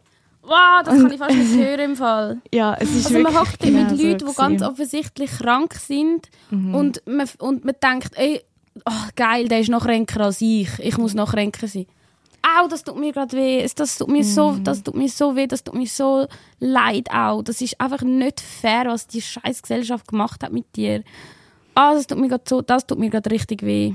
Wow, 0.42 0.82
das 0.82 0.94
kann 1.02 1.10
ich 1.12 1.18
fast 1.18 1.36
nicht 1.36 1.56
hören 1.58 1.80
im 1.90 1.96
Fall. 1.96 2.38
Ja, 2.54 2.74
es 2.80 2.90
ist 2.94 3.06
Also 3.06 3.18
man 3.18 3.38
hockt 3.38 3.58
genau 3.60 3.82
mit 3.82 4.00
Leuten, 4.02 4.20
so 4.20 4.26
die 4.32 4.34
ganz 4.36 4.62
offensichtlich 4.62 5.30
krank 5.30 5.74
sind 5.74 6.30
Mhm. 6.50 6.74
und, 6.74 7.02
man, 7.06 7.28
und 7.38 7.64
man 7.66 7.74
denkt, 7.82 8.12
ey, 8.16 8.40
oh, 8.84 9.08
geil, 9.16 9.48
der 9.48 9.60
ist 9.60 9.70
noch 9.70 9.84
kränker 9.84 10.20
als 10.20 10.40
ich. 10.40 10.68
Ich 10.78 10.98
muss 10.98 11.14
noch 11.14 11.32
kränker 11.32 11.66
sein. 11.68 11.86
Au, 12.42 12.68
das 12.68 12.84
tut 12.84 12.96
mir 12.98 13.12
gerade 13.12 13.36
weh. 13.36 13.66
Das 13.76 13.98
tut 13.98 14.08
mir 14.08 14.24
so, 14.24 14.52
Mhm. 14.52 14.64
das 14.64 14.82
tut 14.82 14.94
mir 14.94 15.08
so 15.08 15.34
weh. 15.36 15.46
Das 15.46 15.64
tut 15.64 15.74
mir 15.74 15.86
so 15.86 16.26
leid 16.60 17.10
auch. 17.12 17.42
Das 17.42 17.60
ist 17.60 17.80
einfach 17.80 18.02
nicht 18.02 18.40
fair, 18.40 18.84
was 18.86 19.06
die 19.06 19.20
scheiß 19.20 19.62
Gesellschaft 19.62 20.06
gemacht 20.08 20.42
hat 20.42 20.52
mit 20.52 20.76
dir. 20.76 21.02
Ah, 21.74 21.94
das 21.94 22.06
tut 22.06 22.18
mir 22.18 22.28
gerade 22.28 22.44
so, 22.48 22.62
das 22.62 22.86
tut 22.86 22.98
mir 22.98 23.10
gerade 23.10 23.30
richtig 23.30 23.62
weh. 23.62 23.94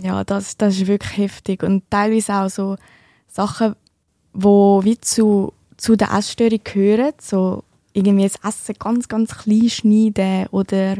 Ja, 0.00 0.24
das, 0.24 0.56
das 0.56 0.76
ist 0.76 0.86
wirklich 0.86 1.16
heftig. 1.18 1.62
Und 1.62 1.82
teilweise 1.90 2.34
auch 2.34 2.48
so 2.48 2.76
Sachen, 3.28 3.74
wo 4.32 4.80
wie 4.84 4.98
zu, 4.98 5.52
zu 5.76 5.96
der 5.96 6.12
Essstörung 6.12 6.60
gehören. 6.64 7.12
So 7.20 7.64
irgendwie 7.92 8.28
das 8.28 8.36
Essen 8.44 8.76
ganz, 8.78 9.08
ganz 9.08 9.36
klein 9.36 9.68
schneiden 9.68 10.46
oder 10.52 10.96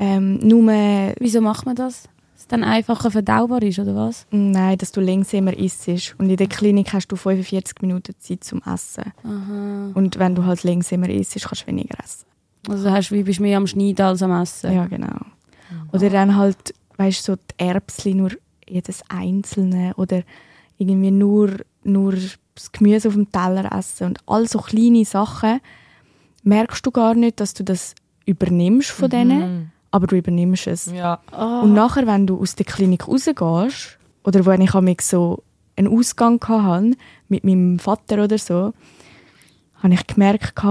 ähm, 0.00 0.38
nur, 0.38 0.64
Wieso 1.20 1.40
macht 1.40 1.66
man 1.66 1.76
das? 1.76 2.04
Dass 2.32 2.40
es 2.40 2.48
dann 2.48 2.64
einfacher 2.64 3.10
verdaubar 3.10 3.62
ist, 3.62 3.78
oder 3.78 3.94
was? 3.94 4.26
nein, 4.30 4.78
dass 4.78 4.92
du 4.92 5.00
langsamer 5.00 5.56
isst. 5.56 5.88
Und 6.18 6.30
in 6.30 6.36
der 6.36 6.48
Klinik 6.48 6.92
hast 6.92 7.08
du 7.08 7.16
45 7.16 7.82
Minuten 7.82 8.14
Zeit 8.18 8.42
zum 8.42 8.62
Essen. 8.62 9.12
Aha. 9.22 9.90
Und 9.94 10.18
wenn 10.18 10.34
du 10.34 10.44
halt 10.46 10.64
langsamer 10.64 11.10
isst, 11.10 11.38
kannst 11.40 11.62
du 11.62 11.66
weniger 11.68 12.02
essen. 12.02 12.24
Also 12.68 12.90
hast, 12.90 13.12
wie 13.12 13.22
bist 13.22 13.38
du 13.38 13.42
mehr 13.42 13.58
am 13.58 13.66
Schneiden 13.66 14.06
als 14.06 14.22
am 14.22 14.32
Essen? 14.32 14.72
Ja, 14.72 14.86
genau. 14.86 15.18
Oder 15.92 16.10
dann 16.10 16.36
halt, 16.36 16.74
weißt 16.96 17.28
du, 17.28 17.32
so 17.32 17.36
die 17.36 17.64
Erbsen, 17.64 18.16
nur 18.16 18.30
jedes 18.66 19.02
einzelne 19.08 19.92
oder 19.96 20.22
irgendwie 20.78 21.10
nur, 21.10 21.56
nur 21.84 22.14
das 22.54 22.72
Gemüse 22.72 23.08
auf 23.08 23.14
dem 23.14 23.30
Teller 23.30 23.70
essen 23.72 24.06
und 24.08 24.18
all 24.26 24.48
so 24.48 24.58
kleine 24.60 25.04
Sachen, 25.04 25.60
merkst 26.42 26.84
du 26.86 26.90
gar 26.90 27.14
nicht, 27.14 27.40
dass 27.40 27.54
du 27.54 27.64
das 27.64 27.94
übernimmst 28.24 28.90
von 28.90 29.10
denen, 29.10 29.72
aber 29.90 30.06
du 30.06 30.16
übernimmst 30.16 30.66
es. 30.66 30.86
Ja. 30.92 31.20
Und 31.62 31.72
nachher, 31.74 32.06
wenn 32.06 32.26
du 32.26 32.40
aus 32.40 32.54
der 32.54 32.66
Klinik 32.66 33.08
rausgehst, 33.08 33.98
oder 34.24 34.44
wenn 34.46 34.60
ich 34.60 34.74
amig 34.74 35.02
so 35.02 35.42
einen 35.76 35.88
Ausgang 35.88 36.40
hatte, 36.46 36.92
mit 37.28 37.44
meinem 37.44 37.78
Vater 37.78 38.22
oder 38.24 38.38
so, 38.38 38.72
habe 39.82 39.94
ich 39.94 40.06
gemerkt, 40.06 40.62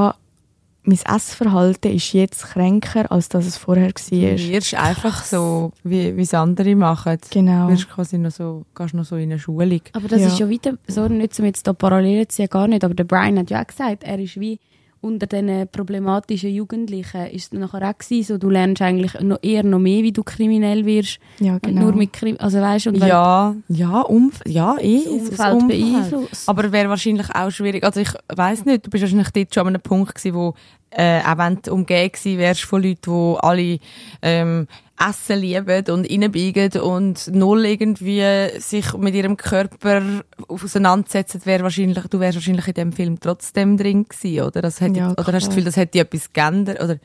mein 0.83 0.97
Essverhalten 1.05 1.91
ist 1.93 2.13
jetzt 2.13 2.43
kränker, 2.45 3.11
als 3.11 3.27
das 3.29 3.45
es 3.45 3.57
vorher 3.57 3.89
Du 3.91 4.11
war. 4.15 4.37
wirst 4.37 4.73
einfach 4.75 5.23
so, 5.23 5.71
wie 5.83 6.15
wie 6.15 6.21
es 6.21 6.33
andere 6.33 6.75
machen. 6.75 7.17
Genau. 7.31 7.67
Du 7.67 7.73
wirst 7.73 7.89
quasi 7.89 8.17
noch 8.17 8.31
so, 8.31 8.65
gehst 8.75 8.93
noch 8.93 9.03
so 9.05 9.15
in 9.17 9.23
eine 9.31 9.39
Schulung. 9.39 9.81
Aber 9.93 10.07
das 10.07 10.21
Ja. 10.21 10.27
ist 10.27 10.39
ja 10.39 10.49
wieder, 10.49 10.73
so 10.87 11.07
nicht 11.07 11.37
um 11.39 11.45
jetzt 11.45 11.67
da 11.67 11.73
Parallelen 11.73 12.27
zu 12.29 12.37
ziehen, 12.37 12.49
gar 12.49 12.67
nicht, 12.67 12.83
aber 12.83 12.93
der 12.93 13.03
Brian 13.03 13.37
hat 13.39 13.49
ja 13.49 13.61
auch 13.61 13.67
gesagt, 13.67 14.03
er 14.03 14.19
ist 14.19 14.39
wie 14.39 14.59
unter 15.01 15.27
diesen 15.27 15.67
problematischen 15.69 16.49
Jugendlichen 16.49 17.27
ist 17.27 17.53
es 17.53 17.59
nachher 17.59 17.89
auch 17.89 17.97
gewesen, 17.97 18.23
so, 18.23 18.37
du 18.37 18.49
lernst 18.49 18.81
eigentlich 18.81 19.19
noch 19.21 19.39
eher 19.41 19.63
noch 19.63 19.79
mehr, 19.79 20.03
wie 20.03 20.11
du 20.11 20.23
kriminell 20.23 20.85
wirst, 20.85 21.19
Ja, 21.39 21.57
genau. 21.59 21.83
nur 21.83 21.95
mit 21.95 22.13
Krim 22.13 22.35
also 22.39 22.59
weißt, 22.59 22.87
und 22.87 22.97
Ja, 22.97 23.55
ja, 23.67 24.01
Umf 24.01 24.41
ja, 24.45 24.75
eh. 24.79 25.01
das 25.03 25.37
das 25.37 25.53
Umfeld 25.53 25.67
beeinflusst. 25.67 26.49
Aber 26.49 26.71
wäre 26.71 26.89
wahrscheinlich 26.89 27.27
auch 27.33 27.49
schwierig. 27.51 27.83
Also 27.83 28.01
ich 28.01 28.11
weiß 28.27 28.65
nicht, 28.65 28.85
du 28.85 28.89
bist 28.89 29.03
wahrscheinlich 29.03 29.29
dort 29.31 29.53
schon 29.53 29.67
an 29.67 29.75
einem 29.75 29.81
Punkt 29.81 30.15
gewesen, 30.15 30.35
wo 30.35 30.53
äh, 30.91 31.19
auch 31.21 31.37
wenn 31.37 31.59
du 31.61 31.73
umgeben 31.73 32.37
wärst 32.37 32.61
von 32.61 32.81
Leuten, 32.81 33.01
die 33.05 33.37
alle 33.39 33.79
ähm, 34.21 34.67
Essen 34.99 35.39
lieben 35.39 35.85
und 35.89 36.09
reinbiegen 36.11 36.81
und 36.81 37.29
null 37.33 37.65
irgendwie 37.65 38.21
sich 38.59 38.93
mit 38.97 39.15
ihrem 39.15 39.37
Körper 39.37 40.01
auseinandersetzen, 40.47 41.41
wäre 41.45 41.63
wahrscheinlich, 41.63 42.03
du 42.09 42.19
wärst 42.19 42.35
wahrscheinlich 42.35 42.67
in 42.67 42.73
dem 42.73 42.91
Film 42.91 43.19
trotzdem 43.19 43.77
drin 43.77 44.05
gewesen, 44.09 44.45
oder? 44.45 44.61
Das 44.61 44.81
hätte, 44.81 44.99
Ja, 44.99 45.11
oder 45.11 45.19
hast 45.19 45.27
du 45.27 45.31
das. 45.31 45.47
Gefühl, 45.49 45.63
das 45.63 45.77
hätte 45.77 45.99
etwas 45.99 46.33
geändert? 46.33 46.81
Oder 46.83 46.97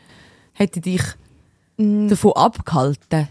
hätte 0.53 0.80
dich 0.80 1.03
Mm, 1.76 2.07
davon 2.09 2.32
abgehalten? 2.34 3.28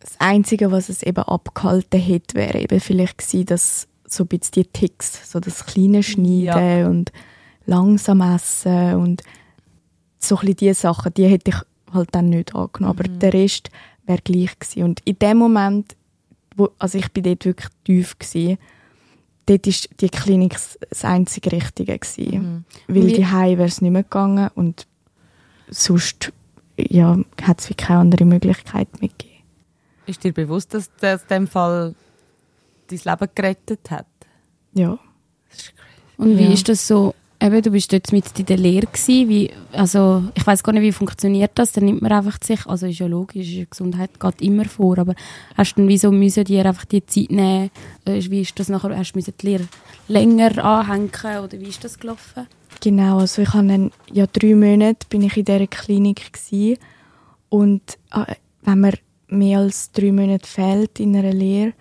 Das 0.00 0.14
Einzige, 0.18 0.70
was 0.72 0.88
es 0.88 1.02
eben 1.02 1.22
abgehalten 1.22 2.00
hätte, 2.00 2.34
wäre 2.34 2.58
eben 2.58 2.80
vielleicht 2.80 3.18
gewesen, 3.18 3.46
dass 3.46 3.86
so 4.06 4.24
ein 4.24 4.28
bisschen 4.28 4.52
die 4.54 4.64
Ticks, 4.64 5.30
so 5.30 5.40
das 5.40 5.64
kleine 5.66 6.02
Schneiden 6.02 6.86
und 6.86 7.12
langsam 7.66 8.20
essen 8.22 8.94
und 8.94 9.22
so 10.18 10.36
ein 10.36 10.40
bisschen 10.40 10.56
diese 10.56 10.74
Sachen, 10.80 11.12
die 11.14 11.26
hätte 11.26 11.50
ich 11.50 11.56
halt 11.94 12.08
dann 12.12 12.30
nicht 12.30 12.54
angenommen. 12.54 12.98
Aber 12.98 13.04
der 13.08 13.32
Rest 13.34 13.68
wäre 14.06 14.20
gleich 14.22 14.58
gewesen. 14.58 14.82
Und 14.84 15.00
in 15.04 15.18
dem 15.18 15.38
Moment, 15.38 15.96
wo, 16.56 16.70
also 16.78 16.98
ich 16.98 17.10
bin 17.12 17.22
dort 17.24 17.44
wirklich 17.44 17.68
tief 17.84 18.18
gewesen, 18.18 18.58
dort 19.46 19.66
ist 19.66 19.88
die 20.00 20.08
Klinik 20.08 20.52
das- 20.90 21.04
einzige 21.04 21.52
Richtige 21.52 21.98
gewesen. 21.98 22.64
Weil 22.88 23.06
Wie- 23.06 23.12
die 23.14 23.26
Hause 23.26 23.58
wäre 23.58 23.68
es 23.68 23.80
nicht 23.80 23.90
mehr 23.92 24.02
gegangen 24.02 24.50
und 24.54 24.86
sonst 25.68 26.32
ja, 26.78 27.18
hat 27.42 27.60
es 27.60 27.68
wie 27.70 27.74
keine 27.74 28.00
andere 28.00 28.24
Möglichkeit 28.24 28.88
mehr 29.00 29.10
gegeben. 29.10 29.42
Ist 30.06 30.24
dir 30.24 30.32
bewusst, 30.32 30.74
dass 30.74 30.90
das 31.00 31.22
in 31.22 31.28
dem 31.28 31.46
Fall 31.46 31.94
dein 32.88 32.98
Leben 33.04 33.30
gerettet 33.34 33.90
hat? 33.90 34.06
Ja. 34.74 34.98
Und 36.16 36.38
wie 36.38 36.44
Ja. 36.44 36.52
ist 36.52 36.68
das 36.68 36.86
so? 36.86 37.14
Eben, 37.42 37.60
du 37.60 37.72
bist 37.72 37.92
dort 37.92 38.12
mit 38.12 38.38
in 38.38 38.46
der 38.46 38.56
Lehre 38.56 38.86
gewesen, 38.86 39.28
wie, 39.28 39.50
also, 39.72 40.22
ich 40.34 40.46
weiß 40.46 40.62
gar 40.62 40.72
nicht, 40.72 40.82
wie 40.82 40.92
funktioniert 40.92 41.50
das, 41.56 41.72
dann 41.72 41.86
nimmt 41.86 42.00
man 42.00 42.12
einfach 42.12 42.38
sich, 42.40 42.64
also 42.66 42.86
ist 42.86 43.00
ja 43.00 43.08
logisch, 43.08 43.48
die 43.48 43.66
Gesundheit 43.68 44.20
geht 44.20 44.40
immer 44.40 44.64
vor, 44.64 44.96
aber 44.98 45.16
hast 45.56 45.74
du 45.74 45.80
dann 45.80 45.88
wie 45.88 45.98
so 45.98 46.12
müssen 46.12 46.44
dir 46.44 46.64
einfach 46.64 46.84
die 46.84 47.04
Zeit 47.04 47.32
nehmen, 47.32 47.72
äh, 48.04 48.22
wie 48.30 48.42
ist 48.42 48.56
das 48.60 48.68
nachher, 48.68 48.96
hast 48.96 49.12
du 49.14 49.20
die 49.20 49.46
Lehre 49.46 49.66
länger 50.06 50.64
anhängen, 50.64 51.10
oder 51.10 51.58
wie 51.58 51.68
ist 51.68 51.82
das 51.82 51.98
gelaufen? 51.98 52.46
Genau, 52.80 53.18
also 53.18 53.42
ich 53.42 53.52
habe 53.52 53.66
dann, 53.66 53.90
ja 54.12 54.26
drei 54.26 54.54
Monate 54.54 55.04
bin 55.08 55.22
ich 55.22 55.36
in 55.36 55.44
dieser 55.44 55.66
Klinik 55.66 56.32
gsi. 56.32 56.78
Und 57.48 57.98
äh, 58.12 58.36
wenn 58.62 58.80
man 58.80 58.94
mehr 59.28 59.58
als 59.58 59.90
drei 59.90 60.12
Monate 60.12 60.46
fehlt 60.46 61.00
in 61.00 61.16
einer 61.16 61.32
Lehre, 61.32 61.72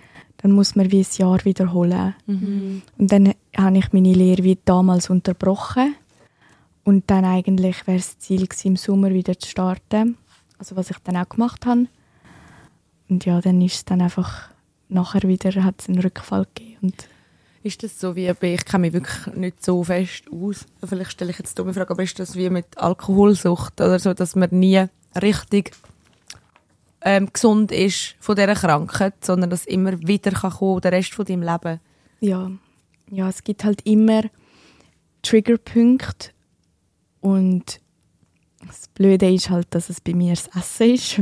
dann 0.41 0.51
muss 0.51 0.75
man 0.75 0.91
wie 0.91 1.01
ein 1.01 1.07
Jahr 1.17 1.43
wiederholen. 1.45 2.15
Und 2.97 3.11
dann 3.11 3.33
habe 3.55 3.77
ich 3.77 3.93
meine 3.93 4.13
Lehre 4.13 4.43
wie 4.43 4.57
damals 4.65 5.09
unterbrochen 5.09 5.95
und 6.83 7.09
dann 7.11 7.25
eigentlich 7.25 7.85
wäre 7.87 7.97
das 7.97 8.17
Ziel 8.19 8.47
gewesen, 8.47 8.67
im 8.69 8.75
Sommer 8.77 9.11
wieder 9.11 9.37
zu 9.37 9.49
starten, 9.49 10.17
also 10.57 10.75
was 10.75 10.89
ich 10.89 10.97
dann 11.03 11.17
auch 11.17 11.29
gemacht 11.29 11.65
habe. 11.65 11.87
Und 13.09 13.25
ja, 13.25 13.41
dann 13.41 13.61
ist 13.61 13.75
es 13.75 13.85
dann 13.85 14.01
einfach 14.01 14.49
nachher 14.89 15.21
wieder 15.23 15.63
hat 15.63 15.75
es 15.81 15.87
einen 15.89 15.99
Rückfall 15.99 16.45
gegeben 16.53 16.77
und 16.81 17.07
Ist 17.63 17.83
das 17.83 17.99
so 17.99 18.15
wie, 18.15 18.31
bei- 18.33 18.55
ich 18.55 18.65
kenne 18.65 18.81
mich 18.81 18.93
wirklich 18.93 19.35
nicht 19.35 19.63
so 19.63 19.83
fest 19.83 20.23
aus, 20.31 20.65
vielleicht 20.83 21.11
stelle 21.11 21.31
ich 21.31 21.37
jetzt 21.37 21.57
dumme 21.59 21.73
Frage, 21.73 21.91
aber 21.91 22.03
ist 22.03 22.17
das 22.19 22.35
wie 22.35 22.49
mit 22.49 22.77
Alkoholsucht 22.77 23.79
oder 23.79 23.99
so, 23.99 24.13
dass 24.13 24.35
man 24.35 24.49
nie 24.51 24.83
richtig 25.21 25.71
ähm, 27.03 27.29
gesund 27.31 27.71
ist 27.71 28.15
von 28.19 28.35
dieser 28.35 28.53
Krankheit, 28.55 29.13
sondern 29.23 29.49
dass 29.49 29.65
immer 29.65 29.99
wieder 30.07 30.31
kann 30.31 30.51
kommen, 30.51 30.81
der 30.81 30.91
Rest 30.91 31.13
von 31.13 31.25
deinem 31.25 31.43
Leben? 31.43 31.79
ja, 32.19 32.51
ja, 33.09 33.27
es 33.27 33.43
gibt 33.43 33.65
halt 33.65 33.81
immer 33.85 34.23
Triggerpunkte 35.21 36.29
und 37.19 37.81
das 38.65 38.87
Blöde 38.93 39.31
ist 39.33 39.49
halt, 39.49 39.67
dass 39.71 39.89
es 39.89 40.01
bei 40.01 40.13
mir 40.13 40.33
das 40.33 40.47
Essen 40.55 40.93
ist. 40.93 41.21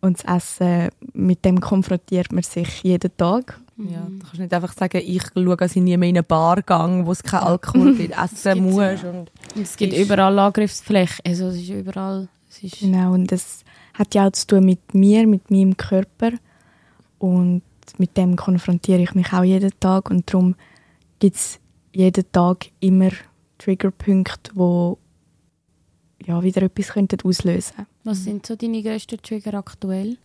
Und 0.00 0.22
das 0.22 0.36
Essen, 0.36 0.90
mit 1.14 1.44
dem 1.44 1.60
konfrontiert 1.60 2.30
man 2.32 2.42
sich 2.42 2.82
jeden 2.82 3.16
Tag. 3.16 3.58
Ja, 3.76 4.06
du 4.08 4.18
kannst 4.18 4.38
nicht 4.38 4.52
einfach 4.52 4.72
sagen, 4.74 5.02
ich 5.04 5.22
schaue, 5.34 5.56
dass 5.56 5.74
ich 5.74 5.82
nie 5.82 5.96
mehr 5.96 6.08
in 6.08 6.16
eine 6.16 6.22
Bar 6.22 6.62
gehe, 6.62 7.06
wo 7.06 7.10
es 7.10 7.22
keinen 7.22 7.44
Alkohol 7.44 7.94
gibt, 7.96 8.14
essen 8.16 8.62
muss. 8.62 9.02
Und 9.02 9.30
Und 9.56 9.62
es 9.62 9.76
gibt 9.76 9.94
überall 9.94 10.38
Angriffsflächen, 10.38 11.24
also 11.26 11.48
es 11.48 11.56
ist 11.56 11.70
überall, 11.70 12.28
es 12.50 12.62
ist, 12.62 12.80
Genau, 12.80 13.14
und 13.14 13.32
das 13.32 13.64
hat 13.94 14.14
ja 14.14 14.26
auch 14.26 14.32
zu 14.32 14.46
tun 14.46 14.64
mit 14.64 14.94
mir, 14.94 15.26
mit 15.26 15.50
meinem 15.50 15.76
Körper. 15.76 16.32
Und 17.18 17.62
mit 17.98 18.16
dem 18.16 18.36
konfrontiere 18.36 19.02
ich 19.02 19.14
mich 19.14 19.32
auch 19.32 19.44
jeden 19.44 19.72
Tag. 19.80 20.10
Und 20.10 20.32
darum 20.32 20.54
gibt 21.18 21.36
es 21.36 21.58
jeden 21.92 22.30
Tag 22.32 22.70
immer 22.80 23.10
Triggerpunkte, 23.58 24.50
wo 24.54 24.98
ja, 26.26 26.42
wieder 26.42 26.62
etwas 26.62 26.88
könnten 26.88 27.18
auslösen 27.22 27.86
was 28.04 28.24
sind 28.24 28.46
so 28.46 28.54
deine 28.54 28.82
grössten 28.82 29.20
Trigger 29.20 29.54
aktuell? 29.54 30.18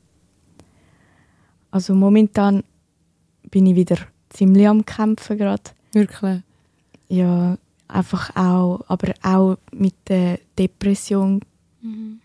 Also 1.71 1.95
momentan 1.95 2.63
bin 3.49 3.65
ich 3.65 3.75
wieder 3.75 3.97
ziemlich 4.29 4.67
am 4.67 4.85
Kämpfen 4.85 5.37
gerade. 5.37 5.63
wirklich. 5.93 6.41
Ja, 7.07 7.57
einfach 7.87 8.35
auch, 8.35 8.81
aber 8.87 9.13
auch 9.23 9.57
mit 9.71 9.95
der 10.07 10.39
Depression, 10.57 11.41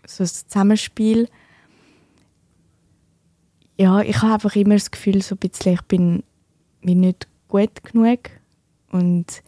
so 0.05 0.23
das 0.23 0.47
Zusammenspiel. 0.47 1.29
Ja, 3.77 4.01
ich 4.01 4.21
habe 4.21 4.33
einfach 4.33 4.55
immer 4.55 4.75
das 4.75 4.91
Gefühl, 4.91 5.21
so 5.21 5.35
ein 5.35 5.39
bisschen, 5.39 5.73
ich 5.73 5.81
bin 5.81 6.23
mir 6.81 6.95
nicht 6.95 7.27
gut 7.47 7.83
genug 7.83 8.19
und 8.91 9.43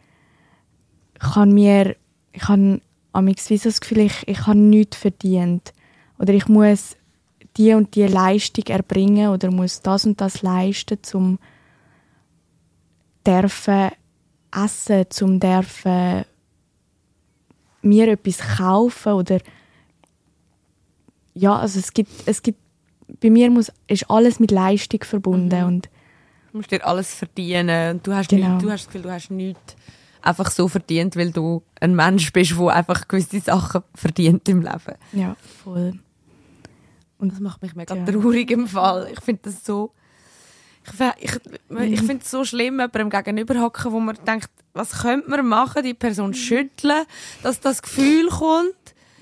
ich 1.20 1.34
habe 1.34 1.50
mir, 1.50 1.96
ich 2.32 2.48
habe 2.48 2.80
so 3.14 3.68
das 3.68 3.80
Gefühl, 3.80 3.98
ich, 4.00 4.26
ich 4.26 4.46
habe 4.46 4.58
nichts 4.58 4.96
verdient 4.96 5.72
oder 6.18 6.34
ich 6.34 6.48
muss 6.48 6.96
die 7.56 7.72
und 7.74 7.94
die 7.94 8.06
Leistung 8.06 8.64
erbringen 8.66 9.28
oder 9.28 9.50
muss 9.50 9.82
das 9.82 10.06
und 10.06 10.20
das 10.20 10.42
leisten, 10.42 10.98
um 11.14 11.38
dürfen 13.26 13.90
Essen, 14.54 15.06
zum 15.10 15.40
dürfen 15.40 16.24
mir 17.82 18.08
etwas 18.08 18.38
kaufen 18.38 19.12
oder 19.12 19.40
ja, 21.38 21.56
also 21.56 21.78
es 21.78 21.92
gibt, 21.92 22.10
es 22.26 22.42
gibt 22.42 22.58
bei 23.20 23.30
mir 23.30 23.50
muss, 23.50 23.72
ist 23.86 24.10
alles 24.10 24.38
mit 24.40 24.50
Leistung 24.50 25.02
verbunden 25.04 25.58
Mhm. 25.60 25.66
und 25.66 25.88
Du 26.52 26.58
musst 26.58 26.70
dir 26.70 26.84
alles 26.86 27.14
verdienen. 27.14 28.00
Du 28.02 28.12
hast, 28.14 28.28
Genau. 28.30 28.54
nicht, 28.54 28.62
du 28.64 28.70
hast 28.70 28.80
das 28.84 28.86
Gefühl, 28.88 29.02
du 29.02 29.10
hast 29.12 29.30
nichts 29.30 29.76
einfach 30.22 30.50
so 30.50 30.66
verdient, 30.66 31.14
weil 31.16 31.30
du 31.30 31.62
ein 31.80 31.94
Mensch 31.94 32.32
bist, 32.32 32.52
der 32.58 32.66
einfach 32.68 33.06
gewisse 33.06 33.40
Sachen 33.40 33.82
verdient 33.94 34.48
im 34.48 34.62
Leben. 34.62 34.94
ja, 35.12 35.36
voll. 35.62 35.94
Und 37.18 37.32
das 37.32 37.40
macht 37.40 37.62
mich 37.62 37.74
mega 37.74 37.94
Ja. 37.94 38.04
traurig 38.04 38.50
im 38.50 38.66
Fall. 38.66 39.08
Ich 39.12 39.20
finde 39.20 39.40
das 39.44 39.64
so. 39.64 39.92
Ich, 40.84 41.00
ich, 41.20 41.32
ich 41.92 42.00
finde 42.00 42.22
es 42.24 42.30
so 42.30 42.44
schlimm, 42.44 42.80
jemandem 42.80 43.10
gegenüber 43.10 43.60
hocken, 43.60 43.92
wo 43.92 44.00
man 44.00 44.16
denkt, 44.26 44.48
was 44.72 45.02
könnte 45.02 45.28
man 45.28 45.46
machen, 45.46 45.82
die 45.82 45.92
Person 45.94 46.32
schütteln, 46.32 47.04
dass 47.42 47.60
das 47.60 47.82
Gefühl 47.82 48.28
kommt. 48.28 48.72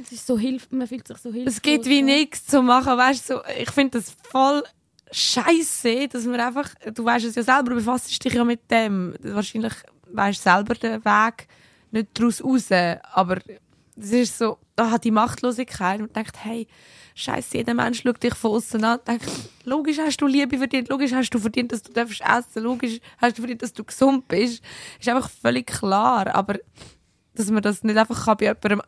Es 0.07 0.12
ist 0.12 0.26
so 0.26 0.38
hilf 0.38 0.68
man 0.70 0.86
fühlt 0.86 1.07
sich 1.07 1.18
so 1.18 1.32
hilflos. 1.32 1.57
Es 1.57 1.62
gibt 1.62 1.86
wie 1.86 2.02
nichts 2.02 2.46
zu 2.46 2.62
machen, 2.62 2.96
weißt 2.96 3.28
du, 3.28 3.34
so, 3.34 3.40
ich 3.59 3.70
finde 3.70 3.98
das 3.98 4.16
voll 4.30 4.62
scheiße, 5.11 6.09
dass 6.09 6.24
man 6.24 6.40
einfach, 6.40 6.70
du 6.94 7.04
weißt 7.04 7.26
es 7.26 7.34
ja 7.34 7.42
selber, 7.42 7.70
du 7.70 7.76
befasst 7.76 8.24
dich 8.24 8.32
ja 8.32 8.44
mit 8.44 8.70
dem. 8.70 9.14
Wahrscheinlich 9.20 9.74
weißt 10.12 10.38
du 10.38 10.50
selber 10.50 10.74
den 10.74 11.04
Weg 11.04 11.48
nicht 11.90 12.09
daraus 12.14 12.42
raus, 12.42 12.70
aber 13.12 13.38
es 13.96 14.12
ist 14.12 14.38
so, 14.38 14.59
da 14.74 14.90
hat 14.90 15.04
die 15.04 15.11
Machtlosigkeit 15.11 16.00
und 16.00 16.14
denkt, 16.14 16.36
hey, 16.44 16.66
scheiße, 17.14 17.57
jeder 17.57 17.74
Mensch 17.74 18.02
schaut 18.02 18.22
dich 18.22 18.34
von 18.34 18.52
außen 18.52 18.84
an 18.84 18.98
und 18.98 19.09
denkt, 19.09 19.26
logisch 19.64 19.98
hast 19.98 20.18
du 20.18 20.26
Liebe 20.26 20.59
verdient, 20.59 20.88
logisch 20.88 21.12
hast 21.12 21.30
du 21.30 21.38
verdient, 21.38 21.72
dass 21.72 21.82
du 21.82 21.92
darfst 21.92 22.20
essen, 22.20 22.62
logisch 22.62 23.00
hast 23.18 23.38
du 23.38 23.42
verdient, 23.42 23.62
dass 23.62 23.72
du 23.72 23.84
gesund 23.84 24.28
bist. 24.28 24.62
Ist 25.00 25.09
einfach 25.09 25.30
völlig 25.30 25.66
klar, 25.66 26.34
aber 26.34 26.59
dass 27.34 27.50
man 27.50 27.62
das 27.62 27.82
nicht 27.82 27.96
einfach 27.96 28.24
kann 28.24 28.36
bei 28.36 28.46
jemandem 28.46 28.82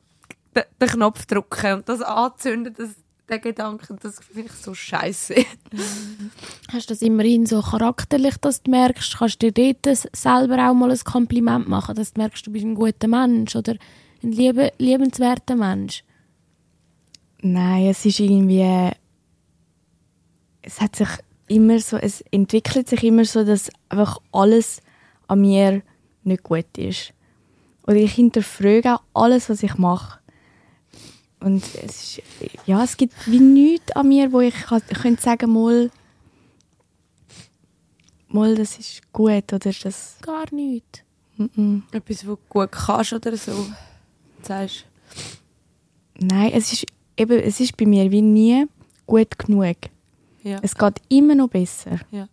den, 0.55 0.65
den 0.81 0.89
Knopf 0.89 1.27
drücken 1.27 1.75
und 1.75 1.89
das 1.89 2.01
anzünden, 2.03 2.75
das, 2.77 2.91
der 3.29 3.39
Gedanke, 3.39 3.95
das 4.01 4.21
finde 4.21 4.51
ich 4.51 4.53
so 4.53 4.75
scheiße. 4.75 5.35
Hast 6.73 6.89
du 6.89 6.95
das 6.95 7.03
immerhin 7.03 7.47
so 7.47 7.61
charakterlich, 7.61 8.37
dass 8.39 8.63
du 8.63 8.71
merkst, 8.71 9.19
kannst 9.19 9.43
du 9.43 9.53
dir 9.53 9.73
dort 9.73 9.87
das 9.87 10.09
selber 10.15 10.71
auch 10.71 10.75
mal 10.75 10.91
ein 10.91 10.99
Kompliment 10.99 11.69
machen, 11.69 11.95
dass 11.95 12.15
du 12.15 12.21
merkst, 12.21 12.47
du 12.47 12.53
bist 12.53 12.65
ein 12.65 12.75
guter 12.75 13.09
Mensch 13.09 13.55
oder 13.55 13.75
ein 14.23 14.33
liebe, 14.33 14.73
liebenswerter 14.79 15.57
Mensch? 15.57 16.05
Nein, 17.41 17.87
es 17.87 18.05
ist 18.05 18.19
irgendwie. 18.19 18.93
Es 20.63 20.81
hat 20.81 20.97
sich 20.97 21.09
immer 21.47 21.79
so, 21.79 21.97
es 21.97 22.23
entwickelt 22.31 22.89
sich 22.89 23.05
immer 23.05 23.25
so, 23.25 23.45
dass 23.45 23.71
einfach 23.89 24.19
alles 24.33 24.83
an 25.29 25.41
mir 25.41 25.83
nicht 26.25 26.43
gut 26.43 26.77
ist. 26.77 27.13
Oder 27.87 27.97
ich 27.97 28.15
hinterfrage 28.15 28.97
auch 28.97 29.03
alles, 29.15 29.49
was 29.49 29.63
ich 29.63 29.77
mache. 29.77 30.19
Und 31.41 31.63
es 31.63 32.19
ist, 32.19 32.23
ja, 32.67 32.83
es 32.83 32.97
gibt 32.97 33.15
wie 33.27 33.39
nichts 33.39 33.93
an 33.93 34.09
mir, 34.09 34.33
wo 34.33 34.41
ich, 34.41 34.55
kann, 34.55 34.83
ich 34.89 34.99
könnte 34.99 35.23
sagen, 35.23 35.53
mal, 35.53 35.91
mal, 38.29 38.55
das 38.55 38.79
ist 38.79 39.13
gut 39.13 39.53
oder 39.53 39.71
das. 39.83 40.17
Gar 40.21 40.53
nicht. 40.53 41.05
Mm-mm. 41.39 41.83
Etwas, 41.93 42.27
was 42.27 42.37
du 42.37 42.39
gut 42.49 42.73
kannst 42.73 43.13
oder 43.13 43.37
so. 43.37 43.67
Sagst 44.43 44.85
Nein, 46.21 46.51
es 46.53 46.73
ist 46.73 46.87
eben, 47.17 47.39
es 47.39 47.61
ist 47.61 47.77
bei 47.77 47.87
mir 47.87 48.11
wie 48.11 48.23
nie 48.23 48.67
gut 49.07 49.39
genug. 49.39 49.77
ja. 50.43 50.59
Es 50.63 50.75
geht 50.75 51.01
immer 51.09 51.35
noch 51.35 51.49
besser. 51.49 52.01
Ja. 52.11 52.29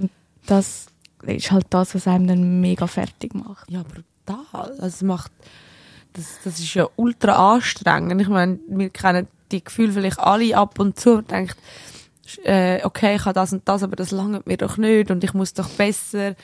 Und 0.00 0.10
das 0.46 0.86
ist 1.22 1.50
halt 1.50 1.66
das, 1.70 1.94
was 1.94 2.08
einem 2.08 2.26
dann 2.26 2.60
mega 2.60 2.86
fertig 2.86 3.34
macht. 3.34 3.70
ja, 3.70 3.82
brutal. 3.82 4.72
Also 4.72 4.86
es 4.86 5.02
macht, 5.02 5.32
das, 6.18 6.40
das 6.44 6.58
ist 6.58 6.74
ja 6.74 6.88
ultra 6.96 7.54
anstrengend. 7.54 8.20
Ich 8.20 8.28
meine, 8.28 8.58
wir 8.68 8.90
kennen 8.90 9.28
die 9.52 9.62
Gefühle 9.62 9.92
vielleicht 9.92 10.18
alle 10.18 10.56
ab 10.56 10.78
und 10.78 10.98
zu 10.98 11.18
und 11.18 11.30
denkt, 11.30 11.56
äh, 12.44 12.84
okay, 12.84 13.16
ich 13.16 13.24
habe 13.24 13.34
das 13.34 13.52
und 13.52 13.66
das, 13.66 13.82
aber 13.82 13.96
das 13.96 14.10
langt 14.10 14.46
mir 14.46 14.56
doch 14.56 14.76
nicht 14.76 15.10
und 15.10 15.24
ich 15.24 15.32
muss 15.32 15.54
doch 15.54 15.68
besser. 15.70 16.34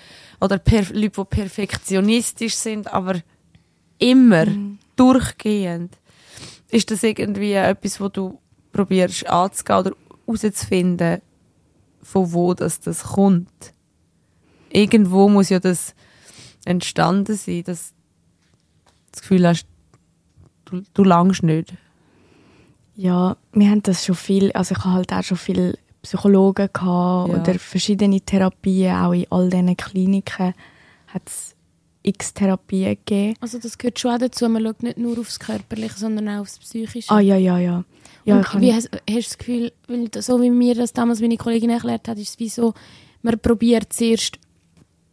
Oder 0.41 0.61
Leute, 0.64 0.93
die 0.95 1.09
perfektionistisch 1.09 2.55
sind, 2.55 2.93
aber 2.93 3.20
immer, 3.99 4.47
durchgehend. 4.97 5.99
Ist 6.70 6.91
das 6.91 7.03
irgendwie 7.03 7.53
etwas, 7.53 8.01
wo 8.01 8.09
du 8.09 8.39
probierst 8.72 9.29
anzugehen 9.29 9.79
oder 9.79 9.93
herauszufinden, 10.27 11.20
von 12.03 12.33
wo 12.33 12.55
das, 12.55 12.81
das 12.81 13.03
kommt? 13.03 13.75
Irgendwo 14.70 15.29
muss 15.29 15.51
ja 15.51 15.61
das 15.61 15.95
entstanden 16.64 17.37
sein, 17.37 17.64
dass 17.64 17.93
das 19.15 19.23
Gefühl 19.23 19.47
hast, 19.47 19.67
du, 20.67 20.83
du 20.93 21.05
langst 21.05 21.43
nicht. 21.43 21.73
Ja, 22.97 23.37
wir 23.53 23.71
haben 23.71 23.83
das 23.83 24.05
schon 24.05 24.15
viel, 24.15 24.53
also 24.53 24.75
ich 24.77 24.85
habe 24.85 24.95
halt 24.95 25.12
auch 25.12 25.23
schon 25.23 25.37
viele 25.37 25.77
Psychologen 26.03 26.69
gehabt 26.73 27.29
Ja. 27.33 27.41
oder 27.41 27.59
verschiedene 27.59 28.21
Therapien, 28.21 28.95
auch 28.95 29.12
in 29.12 29.27
all 29.31 29.49
diesen 29.51 29.77
Kliniken 29.77 30.55
hat 31.09 31.23
es 31.27 31.55
x 32.03 32.35
Therapien 32.35 32.91
gegeben. 32.97 33.35
Also 33.41 33.59
das 33.59 33.79
gehört 33.79 33.99
schon 33.99 34.12
auch 34.12 34.19
dazu, 34.19 34.49
man 34.49 34.62
schaut 34.62 34.83
nicht 34.83 34.99
nur 34.99 35.19
aufs 35.19 35.41
Körperliche, 35.41 35.99
sondern 35.99 36.29
auch 36.29 36.41
aufs 36.43 36.59
Psychische. 36.59 37.11
Ah 37.11 37.21
ja, 37.21 37.37
ja, 37.37 37.59
ja. 37.59 37.85
ja 38.25 38.37
und 38.37 38.61
wie 38.61 38.73
hast, 38.75 38.91
hast 38.93 39.07
du 39.09 39.15
das 39.17 39.39
Gefühl, 39.39 39.73
weil 39.89 40.09
das- 40.11 40.27
so 40.27 40.41
wie 40.43 40.51
mir 40.51 40.75
das 40.75 40.93
damals 40.93 41.21
meine 41.21 41.37
Kollegin 41.39 41.71
erklärt 41.71 42.07
hat, 42.07 42.19
ist 42.19 42.29
es 42.31 42.39
wie 42.39 42.49
so, 42.51 42.75
man 43.23 43.39
probiert 43.41 43.93
zuerst 43.93 44.39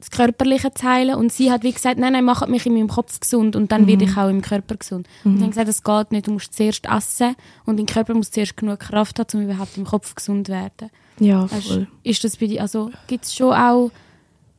das 0.02 0.12
Körperliche 0.12 0.74
zu 0.74 0.84
heilen 0.88 1.16
und 1.16 1.32
sie 1.32 1.52
hat 1.52 1.64
wie 1.64 1.72
gesagt, 1.72 1.98
nein, 1.98 2.14
nein, 2.14 2.26
macht 2.26 2.48
mich 2.50 2.66
in 2.66 2.74
meinem 2.74 2.90
Kopf 2.90 3.20
gesund 3.20 3.56
und 3.56 3.72
dann 3.72 3.88
werde 3.88 4.06
ich 4.06 4.18
auch 4.18 4.30
im 4.30 4.42
Körper 4.42 4.76
gesund. 4.76 5.08
Und 5.24 5.40
dann 5.40 5.50
gesagt, 5.50 5.68
das 5.68 5.84
geht 5.84 6.12
nicht, 6.12 6.28
du 6.28 6.32
musst 6.32 6.54
zuerst 6.54 6.86
essen 6.88 7.36
und 7.66 7.78
dein 7.78 7.86
Körper 7.86 8.14
muss 8.14 8.32
zuerst 8.32 8.58
genug 8.58 8.80
Kraft 8.80 9.20
haben, 9.20 9.28
um 9.34 9.42
überhaupt 9.44 9.78
im 9.78 9.86
Kopf 9.86 10.14
gesund 10.16 10.48
zu 10.48 10.54
werden. 10.54 10.90
ja, 11.20 11.48
voll. 11.48 11.88
ist 12.04 12.24
das 12.24 12.38
bei 12.38 12.48
dir, 12.48 12.62
also 12.62 12.92
gibt 13.08 13.26
es 13.26 13.36
schon 13.36 13.54
auch 13.54 13.92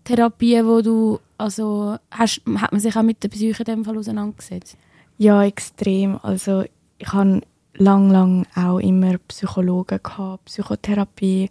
Therapien, 0.05 0.67
wo 0.67 0.81
du, 0.81 1.21
also 1.39 1.97
hast, 2.11 2.43
hat 2.57 2.73
man 2.73 2.81
sich 2.81 2.97
auch 2.97 3.03
mit 3.03 3.23
der 3.23 3.29
Psyche 3.29 3.63
in 3.63 3.65
dem 3.65 3.85
Fall 3.85 3.99
auseinandergesetzt? 3.99 4.77
Ja, 5.19 5.45
extrem. 5.45 6.19
Also 6.23 6.65
ich 6.99 7.13
habe 7.13 7.43
lang, 7.75 8.11
lang 8.11 8.47
auch 8.55 8.79
immer 8.79 9.19
Psychologen 9.29 10.01
gehabt, 10.03 10.47
Psychotherapie 10.47 11.51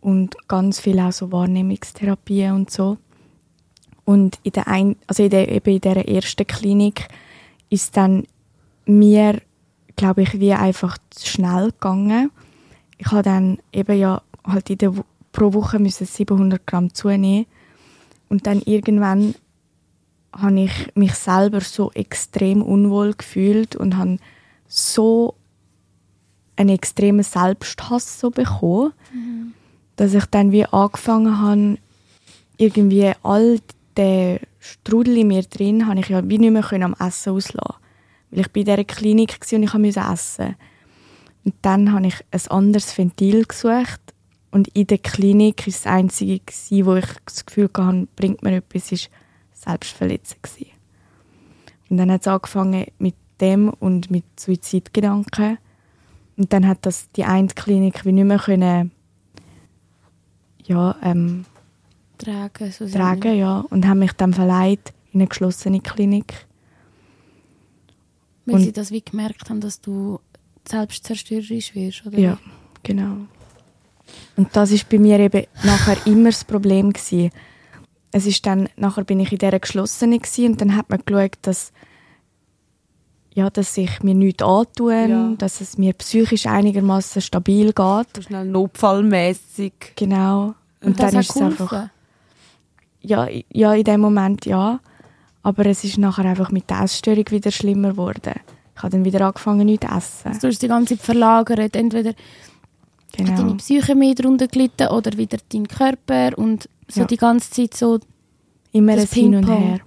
und 0.00 0.36
ganz 0.48 0.80
viel 0.80 0.98
auch 1.00 1.12
so 1.12 1.32
Wahrnehmungstherapie 1.32 2.46
und 2.50 2.70
so. 2.70 2.98
Und 4.04 4.38
in 4.42 4.52
der 4.52 4.68
ein, 4.68 4.96
also 5.06 5.22
in 5.22 5.30
der, 5.30 5.50
eben 5.50 5.74
in 5.74 5.80
dieser 5.80 6.08
ersten 6.08 6.46
Klinik 6.46 7.08
ist 7.70 7.96
dann 7.96 8.24
mir, 8.84 9.40
glaube 9.96 10.22
ich, 10.22 10.40
wie 10.40 10.52
einfach 10.52 10.98
zu 11.10 11.26
schnell 11.26 11.70
gegangen. 11.70 12.30
Ich 12.98 13.06
habe 13.06 13.22
dann 13.22 13.58
eben 13.72 13.98
ja 13.98 14.22
halt 14.44 14.70
in 14.70 14.78
der, 14.78 14.92
pro 15.32 15.52
Woche 15.54 15.78
müssen 15.78 16.06
700 16.06 16.66
Gramm 16.66 16.92
zunehmen 16.94 17.46
und 18.28 18.46
dann 18.46 18.60
irgendwann 18.62 19.34
habe 20.32 20.60
ich 20.60 20.90
mich 20.94 21.14
selber 21.14 21.60
so 21.60 21.92
extrem 21.92 22.62
unwohl 22.62 23.12
gefühlt 23.14 23.76
und 23.76 23.96
habe 23.96 24.18
so 24.66 25.34
einen 26.56 26.70
extremen 26.70 27.22
Selbsthass 27.22 28.18
so 28.18 28.30
bekommen, 28.30 28.92
dass 29.96 30.14
ich 30.14 30.24
dann 30.26 30.52
wie 30.52 30.64
angefangen 30.64 31.40
habe, 31.40 31.78
irgendwie 32.56 33.12
all 33.22 33.58
den 33.96 34.40
Strudel 34.58 35.18
in 35.18 35.28
mir 35.28 35.42
drin, 35.42 35.86
habe 35.86 36.00
ich 36.00 36.08
ja 36.08 36.28
wie 36.28 36.38
nicht 36.38 36.52
mehr 36.52 36.84
am 36.84 36.94
Essen 36.98 37.32
auslassen. 37.32 37.80
Weil 38.30 38.40
ich 38.40 38.52
bei 38.52 38.62
dieser 38.62 38.84
Klinik 38.84 39.38
war 39.40 39.58
und 39.58 39.62
ich 39.64 39.74
musste 39.74 40.00
essen. 40.00 40.56
Und 41.44 41.54
dann 41.62 41.92
habe 41.92 42.06
ich 42.06 42.16
ein 42.30 42.50
anderes 42.50 42.96
Ventil 42.96 43.44
gesucht 43.44 44.00
und 44.52 44.68
in 44.68 44.86
der 44.86 44.98
Klinik 44.98 45.66
ist 45.66 45.84
das 45.84 45.92
einzige, 45.92 46.38
gewesen, 46.38 46.86
wo 46.86 46.94
ich 46.94 47.06
das 47.24 47.46
Gefühl 47.46 47.70
hatte, 47.74 48.06
bringt 48.14 48.42
mir 48.42 48.56
etwas, 48.56 48.92
ist 48.92 49.10
Selbstverletzung. 49.54 50.40
Und 51.88 51.96
dann 51.96 52.12
hat 52.12 52.20
es 52.20 52.28
angefangen 52.28 52.86
mit 52.98 53.14
dem 53.40 53.70
und 53.70 54.10
mit 54.10 54.24
Suizidgedanken. 54.38 55.58
Und 56.36 56.52
dann 56.52 56.68
hat 56.68 56.84
das 56.86 57.10
die 57.12 57.24
eine 57.24 57.48
Klinik 57.48 58.04
wie 58.04 58.12
nicht 58.12 58.24
mehr 58.24 58.38
können, 58.38 58.92
ja, 60.64 60.96
ähm, 61.02 61.44
Tragen, 62.24 62.72
so 62.72 62.86
tragen, 62.88 63.36
ja, 63.36 63.64
und 63.70 63.86
haben 63.86 63.98
mich 64.00 64.12
dann 64.12 64.32
verleiht 64.32 64.92
in 65.12 65.20
eine 65.20 65.28
geschlossene 65.28 65.80
Klinik. 65.80 66.46
Weil 68.46 68.56
Und- 68.56 68.62
sie 68.62 68.72
das 68.72 68.90
wie 68.90 69.02
gemerkt 69.02 69.48
haben, 69.50 69.60
dass 69.60 69.80
du 69.80 70.20
selbstzerstörerisch 70.68 71.74
wirst, 71.74 72.06
oder? 72.06 72.18
Ja, 72.18 72.38
genau. 72.82 73.16
Und 74.36 74.54
das 74.54 74.70
ist 74.70 74.88
bei 74.88 74.98
mir 74.98 75.18
eben 75.20 75.46
nachher 75.64 75.96
immer 76.06 76.30
das 76.30 76.44
Problem 76.44 76.92
gewesen. 76.92 77.30
Es 78.10 78.26
ist 78.26 78.44
dann, 78.46 78.68
nachher 78.76 79.04
bin 79.04 79.20
ich 79.20 79.32
in 79.32 79.38
dieser 79.38 79.58
geschlossenen 79.58 80.20
gewesen, 80.20 80.52
und 80.52 80.60
dann 80.60 80.76
hat 80.76 80.90
man 80.90 81.00
geschaut, 81.04 81.38
dass, 81.42 81.72
ja, 83.32 83.48
dass 83.48 83.76
ich 83.78 84.02
mir 84.02 84.14
nichts 84.14 84.42
antun, 84.42 85.08
Ja. 85.10 85.34
dass 85.38 85.60
es 85.60 85.78
mir 85.78 85.94
psychisch 85.94 86.46
einigermaßen 86.46 87.22
stabil 87.22 87.66
geht. 87.72 88.06
So 88.16 88.22
schnell 88.22 88.44
notfallmäßig. 88.44 89.72
Genau. 89.96 90.54
Und, 90.80 90.88
Und 90.88 91.00
das 91.00 91.10
dann 91.12 91.18
hat 91.18 91.24
ist 91.24 91.36
es 91.36 91.42
einfach. 91.42 91.88
Ja, 93.02 93.28
ja, 93.52 93.74
in 93.74 93.84
dem 93.84 94.00
Moment 94.00 94.46
ja. 94.46 94.80
Aber 95.42 95.66
es 95.66 95.82
ist 95.84 95.98
nachher 95.98 96.24
einfach 96.24 96.50
mit 96.50 96.70
der 96.70 96.82
Essstörung 96.82 97.24
wieder 97.30 97.50
schlimmer 97.50 97.90
geworden. 97.90 98.34
Ich 98.76 98.82
habe 98.82 98.90
dann 98.92 99.04
wieder 99.04 99.26
angefangen, 99.26 99.66
nichts 99.66 99.86
zu 99.86 99.92
essen. 99.96 100.28
Also 100.28 100.40
du 100.40 100.46
hast 100.48 100.62
die 100.62 100.68
ganze 100.68 100.96
Zeit 100.96 101.04
verlagert. 101.04 101.76
Entweder 101.76 102.14
Genau. 103.14 103.30
hat 103.32 103.38
deine 103.40 103.54
Psyche 103.56 103.94
mehr 103.94 104.14
darunter 104.14 104.46
gelitten 104.48 104.88
oder 104.88 105.16
wieder 105.18 105.36
dein 105.52 105.68
Körper 105.68 106.30
und 106.38 106.68
so 106.88 107.00
Ja. 107.00 107.06
die 107.06 107.16
ganze 107.18 107.50
Zeit 107.50 107.74
so 107.74 107.98
Immer 108.72 108.94
ein 108.94 109.06
Hin 109.06 109.34
und. 109.34 109.48
Her. 109.48 109.80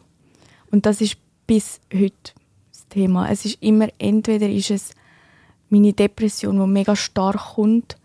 Und 0.72 0.86
das 0.86 1.02
ist 1.02 1.18
bis 1.48 1.80
heute 1.92 2.14
das 2.72 2.88
Thema. 2.90 3.30
Es 3.32 3.46
ist 3.46 3.58
immer, 3.64 3.88
entweder 3.98 4.48
ist 4.48 4.70
es 4.70 4.92
meine 5.70 5.94
Depression, 5.94 6.60
die 6.60 6.68
mega 6.68 6.96
stark 6.96 7.56
kommt, 7.56 7.98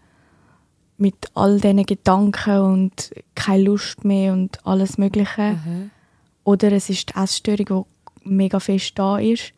mit 1.00 1.30
all 1.34 1.60
diesen 1.60 1.86
Gedanken 1.86 2.58
und 2.58 3.10
keine 3.34 3.64
Lust 3.64 4.04
mehr 4.04 4.32
und 4.32 4.64
alles 4.66 4.98
Mögliche. 4.98 5.58
Oder 6.44 6.72
es 6.72 6.90
ist 6.90 7.10
die 7.10 7.14
Essstörung, 7.18 7.86
die 8.24 8.28
mega 8.28 8.60
fest 8.60 8.92
da 8.98 9.18
ist, 9.18 9.52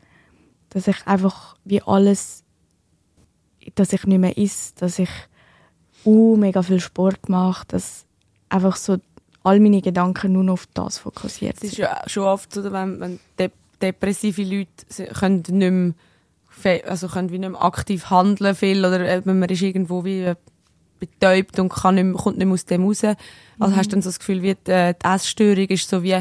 dass 0.71 0.87
ich 0.89 1.07
einfach 1.07 1.57
wie 1.65 1.83
alles, 1.83 2.45
dass 3.75 3.93
ich 3.93 4.05
nicht 4.05 4.19
mehr 4.19 4.39
esse, 4.39 4.73
dass 4.77 4.99
ich 4.99 5.11
uh, 6.05 6.37
mega 6.37 6.63
viel 6.63 6.81
Sport 6.81 7.29
mache, 7.29 7.67
dass 7.69 8.07
einfach 8.49 8.77
so 8.77 8.99
all 9.43 9.61
meine 9.61 9.83
Gedanken 9.83 10.33
nur 10.33 10.45
noch 10.45 10.55
auf 10.55 10.69
das 10.75 10.99
fokussiert 10.99 11.57
Es 11.57 11.65
ist 11.65 11.77
sind. 11.77 11.85
ja 11.85 12.03
schon 12.07 12.25
oft 12.25 12.53
so, 12.53 12.63
wenn, 12.73 13.01
wenn 13.01 13.21
de 13.39 13.51
depressive 13.81 14.43
Leute 14.43 15.13
können 15.15 15.43
nicht 15.49 15.95
mehr, 16.65 16.89
also 16.89 17.09
können 17.09 17.31
wie 17.31 17.39
nicht 17.39 17.51
mehr 17.51 17.63
aktiv 17.63 18.11
handeln 18.11 18.55
viel 18.55 18.85
oder 18.85 19.01
äh, 19.01 19.23
wenn 19.25 19.41
man 19.41 19.49
ist 19.49 19.63
irgendwo 19.63 20.05
wie 20.05 20.23
äh, 20.23 20.37
betäubt 21.07 21.59
und 21.59 21.69
kann 21.69 21.97
nicht 21.97 22.05
mehr, 22.05 22.15
kommt 22.15 22.39
nicht 22.39 22.47
mehr 22.47 22.55
aus 22.55 22.65
dem 22.65 22.85
raus. 22.85 23.03
Also 23.59 23.77
hast 23.77 23.87
du 23.89 23.97
dann 23.97 24.03
so 24.03 24.09
das 24.09 24.19
Gefühl, 24.19 24.43
wie 24.43 24.55
die, 24.55 24.71
äh, 24.71 24.95
die 24.95 25.05
Essstörung 25.07 25.67
ist 25.67 25.89
so 25.89 26.03
wie, 26.03 26.21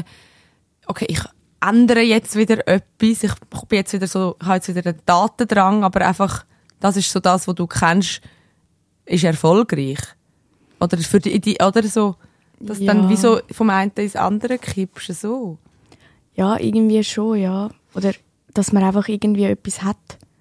okay, 0.86 1.06
ich 1.08 1.20
ändere 1.60 2.00
jetzt 2.00 2.34
wieder 2.34 2.66
etwas, 2.66 3.22
ich 3.22 3.34
bin 3.68 3.76
jetzt 3.78 3.92
wieder 3.92 4.06
so, 4.08 4.36
habe 4.42 4.56
jetzt 4.56 4.74
wieder 4.74 4.90
einen 4.90 5.00
Datendrang, 5.06 5.84
aber 5.84 6.06
einfach, 6.06 6.44
das 6.80 6.96
ist 6.96 7.10
so 7.12 7.20
das, 7.20 7.46
was 7.46 7.54
du 7.54 7.66
kennst, 7.66 8.20
ist 9.04 9.24
erfolgreich. 9.24 10.00
Oder 10.80 10.98
für 10.98 11.20
die, 11.20 11.40
die 11.40 11.58
oder 11.64 11.84
so, 11.84 12.16
dass 12.58 12.78
Ja. 12.80 12.92
dann 12.92 13.08
wie 13.08 13.16
so 13.16 13.40
vom 13.52 13.70
einen 13.70 13.92
ins 13.96 14.16
andere 14.16 14.58
kippst, 14.58 15.14
so. 15.20 15.58
Ja, 16.34 16.58
irgendwie 16.58 17.04
schon, 17.04 17.38
ja. 17.38 17.70
Oder 17.94 18.12
dass 18.54 18.72
man 18.72 18.82
einfach 18.82 19.06
irgendwie 19.08 19.44
etwas 19.44 19.82
hat. 19.82 19.96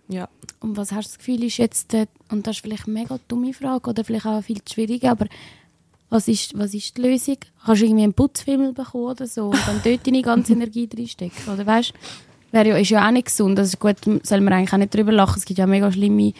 Ja. 0.07 0.27
Und 0.61 0.77
was 0.77 0.91
hast 0.91 1.07
du 1.07 1.11
das 1.11 1.17
Gefühl, 1.17 1.43
ist 1.43 1.57
jetzt, 1.57 1.93
äh, 1.93 2.07
und 2.29 2.47
das 2.47 2.57
ist 2.57 2.61
vielleicht 2.61 2.87
eine 2.87 2.93
mega 2.93 3.19
dumme 3.27 3.53
Frage 3.53 3.89
oder 3.89 4.03
vielleicht 4.03 4.25
auch 4.25 4.41
viel 4.41 4.63
zu 4.63 4.75
schwierig, 4.75 5.03
aber 5.03 5.27
was 6.09 6.27
ist, 6.27 6.57
was 6.57 6.73
ist 6.73 6.97
die 6.97 7.01
Lösung? 7.01 7.37
Kannst 7.65 7.81
du 7.81 7.85
irgendwie 7.85 8.03
einen 8.03 8.13
Putzfilm 8.13 8.73
bekommen 8.73 9.05
oder 9.05 9.27
so 9.27 9.47
und 9.47 9.67
dann 9.67 9.81
dort 9.83 10.05
deine 10.05 10.21
ganze 10.21 10.53
Energie 10.53 10.87
reinstecken? 10.95 11.53
Oder 11.53 11.65
weißt 11.65 11.93
wäre 12.51 12.69
ja, 12.69 12.77
ist 12.77 12.89
ja 12.89 13.07
auch 13.07 13.11
nicht 13.11 13.27
gesund. 13.27 13.57
Das 13.57 13.69
ist 13.69 13.79
gut, 13.79 13.97
soll 14.23 14.41
man 14.41 14.53
eigentlich 14.53 14.73
auch 14.73 14.77
nicht 14.77 14.93
drüber 14.93 15.11
lachen. 15.11 15.37
Es 15.37 15.45
gibt 15.45 15.57
ja 15.57 15.65
mega 15.65 15.91
schlimme 15.91 16.33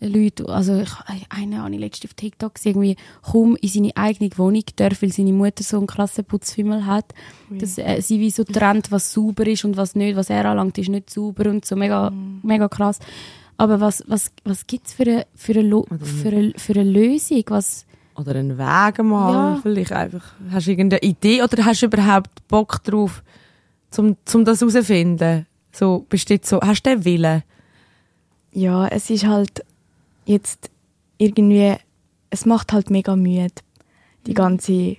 Leute, 0.00 0.48
also 0.48 0.80
ich, 0.80 0.90
eine 1.28 1.60
habe 1.60 1.74
ich 1.74 1.80
letztens 1.80 2.12
auf 2.12 2.14
TikTok 2.14 2.54
gesehen, 2.54 2.70
irgendwie 2.70 2.96
kaum 3.20 3.56
in 3.56 3.68
seine 3.68 3.96
eigene 3.96 4.30
Wohnung 4.36 4.62
darf, 4.76 5.02
weil 5.02 5.12
seine 5.12 5.32
Mutter 5.32 5.64
so 5.64 5.78
einen 5.78 5.88
krassen 5.88 6.24
Putzfimmel 6.24 6.86
hat, 6.86 7.06
dass 7.50 7.78
äh, 7.78 8.00
sie 8.00 8.20
wie 8.20 8.30
so 8.30 8.44
trennt, 8.44 8.92
was 8.92 9.12
sauber 9.12 9.44
ist 9.48 9.64
und 9.64 9.76
was 9.76 9.96
nicht, 9.96 10.14
was 10.14 10.30
er 10.30 10.44
anlangt, 10.44 10.78
ist 10.78 10.88
nicht 10.88 11.10
sauber 11.10 11.50
und 11.50 11.64
so, 11.64 11.74
mega, 11.74 12.12
mega 12.44 12.68
krass. 12.68 13.00
Aber 13.58 13.80
was, 13.80 14.02
was, 14.06 14.30
was 14.44 14.66
gibt 14.66 14.86
es 14.86 14.92
für 14.94 15.02
eine, 15.02 15.26
für, 15.34 15.52
eine 15.52 15.84
für, 16.00 16.28
eine, 16.28 16.52
für 16.56 16.72
eine 16.72 16.84
Lösung? 16.90 17.42
Was, 17.48 17.84
Oder 18.16 18.36
einen 18.36 18.56
Weg 18.56 19.02
mal, 19.04 19.32
Ja. 19.54 19.58
vielleicht 19.62 19.92
einfach. 19.92 20.24
Hast 20.50 20.66
du 20.66 20.70
irgendeine 20.70 21.02
Idee 21.02 21.42
oder 21.42 21.64
hast 21.64 21.82
du 21.82 21.86
überhaupt 21.86 22.30
Bock 22.48 22.82
drauf, 22.84 23.22
zum, 23.90 24.16
zum 24.24 24.44
das 24.44 24.60
herauszufinden? 24.60 25.46
So, 25.72 26.06
bist 26.08 26.30
du 26.30 26.34
jetzt 26.34 26.48
so, 26.48 26.60
hast 26.60 26.82
du 26.84 26.90
den 26.90 27.04
Willen? 27.04 27.42
Ja, 28.52 28.86
es 28.88 29.10
ist 29.10 29.26
halt 29.26 29.64
jetzt 30.24 30.70
irgendwie, 31.18 31.74
es 32.30 32.46
macht 32.46 32.72
halt 32.72 32.90
mega 32.90 33.14
müde, 33.16 33.52
die 34.26 34.34
ganze 34.34 34.96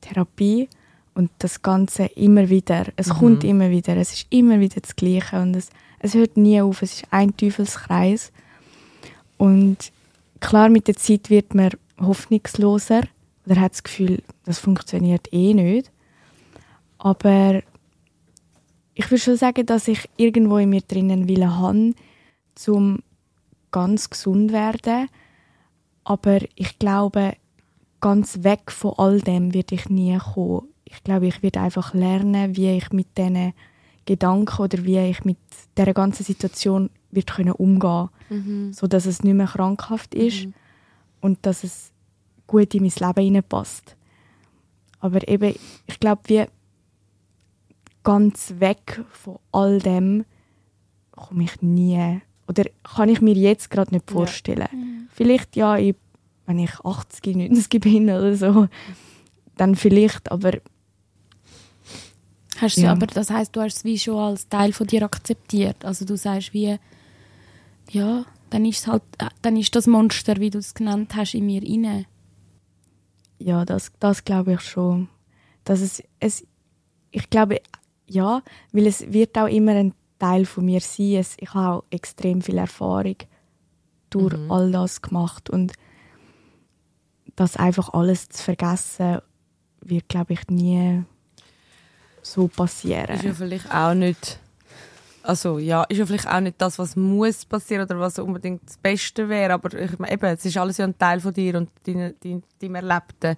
Therapie 0.00 0.68
und 1.14 1.30
das 1.38 1.62
Ganze 1.62 2.04
immer 2.06 2.48
wieder. 2.48 2.84
Es 2.96 3.08
kommt 3.08 3.42
immer 3.44 3.70
wieder, 3.70 3.96
es 3.96 4.12
ist 4.12 4.26
immer 4.30 4.60
wieder 4.60 4.80
das 4.80 4.96
Gleiche 4.96 5.40
und 5.40 5.54
es, 5.56 5.70
es 6.02 6.14
hört 6.14 6.36
nie 6.36 6.60
auf, 6.60 6.82
es 6.82 6.94
ist 6.94 7.04
ein 7.10 7.36
Teufelskreis. 7.36 8.32
Und 9.38 9.92
klar, 10.40 10.68
mit 10.68 10.88
der 10.88 10.96
Zeit 10.96 11.30
wird 11.30 11.54
man 11.54 11.70
hoffnungsloser 12.00 13.02
oder 13.46 13.60
hat 13.60 13.72
das 13.72 13.82
Gefühl, 13.82 14.22
das 14.44 14.58
funktioniert 14.58 15.32
eh 15.32 15.54
nicht. 15.54 15.90
Aber 16.98 17.62
ich 18.94 19.10
würde 19.10 19.22
schon 19.22 19.36
sagen, 19.36 19.64
dass 19.66 19.88
ich 19.88 20.08
irgendwo 20.16 20.58
in 20.58 20.70
mir 20.70 20.82
drinnen 20.82 21.28
Wille 21.28 21.56
habe, 21.56 21.94
zum 22.54 22.98
ganz 23.70 24.10
gesund 24.10 24.52
werden. 24.52 25.08
Aber 26.04 26.40
ich 26.56 26.78
glaube, 26.78 27.34
ganz 28.00 28.42
weg 28.42 28.70
von 28.70 28.94
all 28.98 29.20
dem 29.20 29.54
werde 29.54 29.74
ich 29.74 29.88
nie 29.88 30.18
kommen. 30.18 30.68
Ich 30.84 31.02
glaube, 31.04 31.28
ich 31.28 31.42
werde 31.42 31.60
einfach 31.60 31.94
lernen, 31.94 32.56
wie 32.56 32.76
ich 32.76 32.90
mit 32.90 33.16
diesen 33.16 33.54
Gedanken 34.06 34.62
oder 34.62 34.84
wie 34.84 34.98
ich 34.98 35.24
mit 35.24 35.38
der 35.76 35.92
ganzen 35.94 36.24
Situation 36.24 36.90
wird 37.10 37.34
können 37.34 37.52
umgehen, 37.52 38.08
so 38.72 38.86
dass 38.86 39.06
es 39.06 39.22
nicht 39.22 39.34
mehr 39.34 39.46
krankhaft 39.46 40.14
ist 40.14 40.48
und 41.20 41.38
dass 41.42 41.64
es 41.64 41.92
gut 42.46 42.74
in 42.74 42.82
mein 42.82 42.92
Leben 42.98 43.24
hineinpasst. 43.24 43.96
Aber 45.00 45.26
eben, 45.28 45.54
ich 45.86 46.00
glaube, 46.00 46.22
wie 46.26 46.44
ganz 48.02 48.54
weg 48.58 49.04
von 49.10 49.38
all 49.52 49.78
dem 49.78 50.24
komme 51.12 51.44
ich 51.44 51.62
nie. 51.62 52.20
Oder 52.48 52.64
kann 52.82 53.08
ich 53.08 53.20
mir 53.20 53.34
jetzt 53.34 53.70
gerade 53.70 53.94
nicht 53.94 54.10
vorstellen. 54.10 55.08
Vielleicht 55.10 55.56
ja, 55.56 55.76
wenn 56.46 56.58
ich 56.58 56.80
80, 56.84 57.36
90 57.36 57.68
bin 57.80 58.04
oder 58.04 58.36
so, 58.36 58.68
dann 59.56 59.74
vielleicht, 59.74 60.30
aber 60.32 60.52
hast 62.62 62.76
du, 62.76 62.82
Ja. 62.82 62.92
Aber 62.92 63.06
das 63.06 63.30
heißt, 63.30 63.54
du 63.54 63.60
hast 63.60 63.78
es 63.78 63.84
wie 63.84 63.98
schon 63.98 64.16
als 64.16 64.48
Teil 64.48 64.72
von 64.72 64.86
dir 64.86 65.02
akzeptiert. 65.02 65.84
Also 65.84 66.04
du 66.04 66.16
sagst 66.16 66.54
wie, 66.54 66.78
ja, 67.90 68.24
dann 68.50 68.64
ist 68.64 68.86
halt, 68.86 69.02
äh, 69.18 69.26
dann 69.42 69.56
ist 69.56 69.74
das 69.74 69.86
Monster, 69.86 70.36
wie 70.36 70.50
du 70.50 70.58
es 70.58 70.74
genannt 70.74 71.14
hast, 71.16 71.34
in 71.34 71.46
mir 71.46 71.62
inne. 71.62 72.06
ja, 73.38 73.64
das, 73.64 73.92
das 73.98 74.24
glaube 74.24 74.54
ich 74.54 74.60
schon. 74.60 75.08
Dass 75.64 75.80
es, 75.80 76.02
es, 76.20 76.46
ich 77.10 77.28
glaube, 77.30 77.60
ja, 78.06 78.42
weil 78.72 78.86
es 78.86 79.12
wird 79.12 79.36
auch 79.38 79.46
immer 79.48 79.72
ein 79.72 79.94
Teil 80.18 80.44
von 80.46 80.64
mir 80.64 80.80
sein. 80.80 81.14
Es, 81.14 81.36
ich 81.38 81.52
habe 81.54 81.78
auch 81.78 81.84
extrem 81.90 82.42
viel 82.42 82.58
Erfahrung 82.58 83.16
durch 84.10 84.34
all 84.50 84.70
das 84.70 85.02
gemacht 85.02 85.50
und 85.50 85.72
das 87.34 87.56
einfach 87.56 87.94
alles 87.94 88.28
zu 88.28 88.42
vergessen, 88.42 89.18
wird, 89.80 90.08
glaube 90.08 90.34
ich, 90.34 90.46
nie 90.48 91.04
so 92.22 92.48
passieren. 92.48 93.16
Ist 93.16 93.24
ja 93.24 93.34
vielleicht 93.34 93.72
auch 93.74 93.94
nicht, 93.94 94.38
also 95.22 95.58
ja, 95.58 95.82
ist 95.84 95.98
ja 95.98 96.06
vielleicht 96.06 96.28
auch 96.28 96.40
nicht 96.40 96.60
das, 96.60 96.78
was 96.78 96.96
muss 96.96 97.44
passieren 97.44 97.84
oder 97.84 97.98
was 97.98 98.18
unbedingt 98.18 98.62
das 98.66 98.78
Beste 98.78 99.28
wäre, 99.28 99.54
aber 99.54 99.78
ich 99.78 99.98
meine, 99.98 100.12
eben, 100.12 100.26
es 100.26 100.44
ist 100.44 100.56
alles 100.56 100.78
ja 100.78 100.86
ein 100.86 100.96
Teil 100.96 101.20
von 101.20 101.34
dir 101.34 101.56
und 101.56 101.70
deine, 101.84 102.14
dein, 102.22 102.42
deinem 102.60 102.74
Erlebten. 102.76 103.36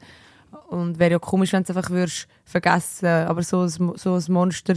Und 0.69 1.01
wäre 1.01 1.13
ja 1.13 1.19
komisch, 1.19 1.53
wenn 1.53 1.65
du 1.65 1.73
es 1.73 1.77
einfach 1.77 1.91
würdest 1.91 2.29
vergessen, 2.45 3.09
aber 3.09 3.43
so 3.43 3.63
ein, 3.63 3.69
so 3.97 4.15
ein 4.15 4.25
Monster 4.29 4.75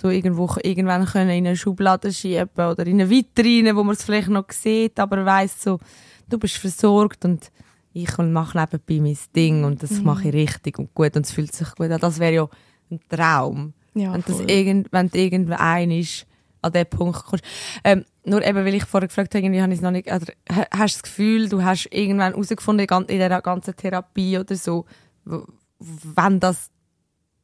so 0.00 0.10
irgendwo 0.10 0.48
irgendwann 0.62 1.06
können 1.06 1.30
in 1.30 1.46
eine 1.46 1.56
Schublade 1.56 2.12
schieben 2.12 2.48
oder 2.54 2.86
in 2.86 3.00
eine 3.00 3.10
Vitrine, 3.10 3.74
wo 3.74 3.82
man 3.82 3.96
es 3.96 4.04
vielleicht 4.04 4.28
noch 4.28 4.50
sieht, 4.50 5.00
aber 5.00 5.24
weiss 5.26 5.60
so, 5.60 5.80
du 6.28 6.38
bist 6.38 6.56
versorgt 6.56 7.24
und 7.24 7.50
ich 7.92 8.16
mache 8.16 8.58
nebenbei 8.58 9.00
mein 9.02 9.18
Ding 9.34 9.64
und 9.64 9.82
das 9.82 10.00
mache 10.02 10.28
ich 10.28 10.34
richtig 10.34 10.78
und 10.78 10.94
gut 10.94 11.16
und 11.16 11.26
es 11.26 11.32
fühlt 11.32 11.52
sich 11.52 11.74
gut 11.74 11.90
an. 11.90 12.00
Das 12.00 12.20
wäre 12.20 12.32
ja 12.32 12.48
ein 12.90 13.00
Traum. 13.08 13.74
Ja, 13.94 14.12
wenn, 14.12 14.22
das 14.26 14.40
irgend, 14.40 14.92
wenn 14.92 15.08
du 15.08 15.18
irgendein 15.18 15.90
ist, 15.90 16.26
an 16.62 16.72
diesen 16.72 16.90
Punkt 16.90 17.24
kommst. 17.24 17.44
Ähm, 17.84 18.04
nur 18.24 18.44
eben, 18.44 18.64
weil 18.64 18.74
ich 18.74 18.84
vorher 18.84 19.08
gefragt 19.08 19.34
habe, 19.34 19.44
irgendwie 19.44 19.62
habe 19.62 19.72
ich 19.72 19.78
es 19.78 19.82
noch 19.82 19.90
nicht, 19.90 20.06
oder, 20.08 20.26
ha- 20.50 20.66
hast 20.72 20.94
du 20.96 20.98
das 20.98 21.02
Gefühl, 21.02 21.48
du 21.48 21.62
hast 21.62 21.86
irgendwann 21.92 22.32
herausgefunden 22.32 22.86
in 22.86 23.06
dieser 23.06 23.40
ganzen 23.42 23.74
Therapie 23.76 24.38
oder 24.38 24.54
so, 24.56 24.84
w- 25.24 25.42
wann 25.78 26.40
das 26.40 26.70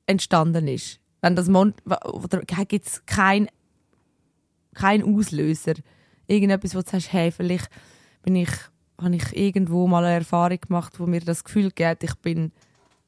entstanden 0.06 0.68
ist? 0.68 1.00
Wenn 1.22 1.36
das 1.36 1.48
Mon 1.48 1.74
wa- 1.84 2.00
oder 2.04 2.40
gibt 2.42 2.86
es 2.86 3.06
kein, 3.06 3.48
kein 4.74 5.02
Auslöser? 5.02 5.74
Irgendetwas, 6.26 6.74
wo 6.74 6.80
du 6.80 6.90
sagst, 6.90 7.12
hey, 7.12 7.30
vielleicht 7.30 7.68
bin 8.22 8.36
ich, 8.36 8.50
habe 9.00 9.16
ich 9.16 9.36
irgendwo 9.36 9.86
mal 9.86 10.04
eine 10.04 10.14
Erfahrung 10.16 10.58
gemacht, 10.60 10.98
wo 10.98 11.06
mir 11.06 11.20
das 11.20 11.44
Gefühl 11.44 11.70
gibt, 11.70 12.04
ich 12.04 12.14
bin, 12.16 12.52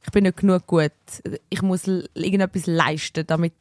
ich 0.07 0.13
bin 0.13 0.25
nicht 0.25 0.39
genug 0.39 0.67
gut. 0.67 0.93
Ich 1.51 1.63
muss 1.63 1.87
irgendetwas 2.15 2.67
leisten, 2.67 3.27
damit 3.27 3.53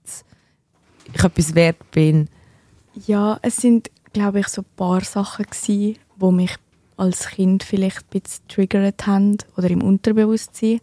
ich 1.14 1.24
etwas 1.24 1.56
wert 1.56 1.91
bin. 1.91 2.30
Ja, 3.08 3.39
es 3.41 3.58
sind, 3.58 3.89
glaube 4.14 4.39
ich, 4.39 4.48
so 4.48 4.62
ein 4.62 4.68
paar 4.78 5.02
Sachen 5.02 5.48
wo 6.18 6.32
mich 6.32 6.56
als 6.98 7.28
Kind 7.28 7.64
vielleicht 7.64 7.98
ein 7.98 8.22
bisschen 8.22 8.48
triggert 8.48 9.06
haben 9.08 9.38
oder 9.58 9.70
im 9.70 9.84
Unterbewusstsein. 9.84 10.80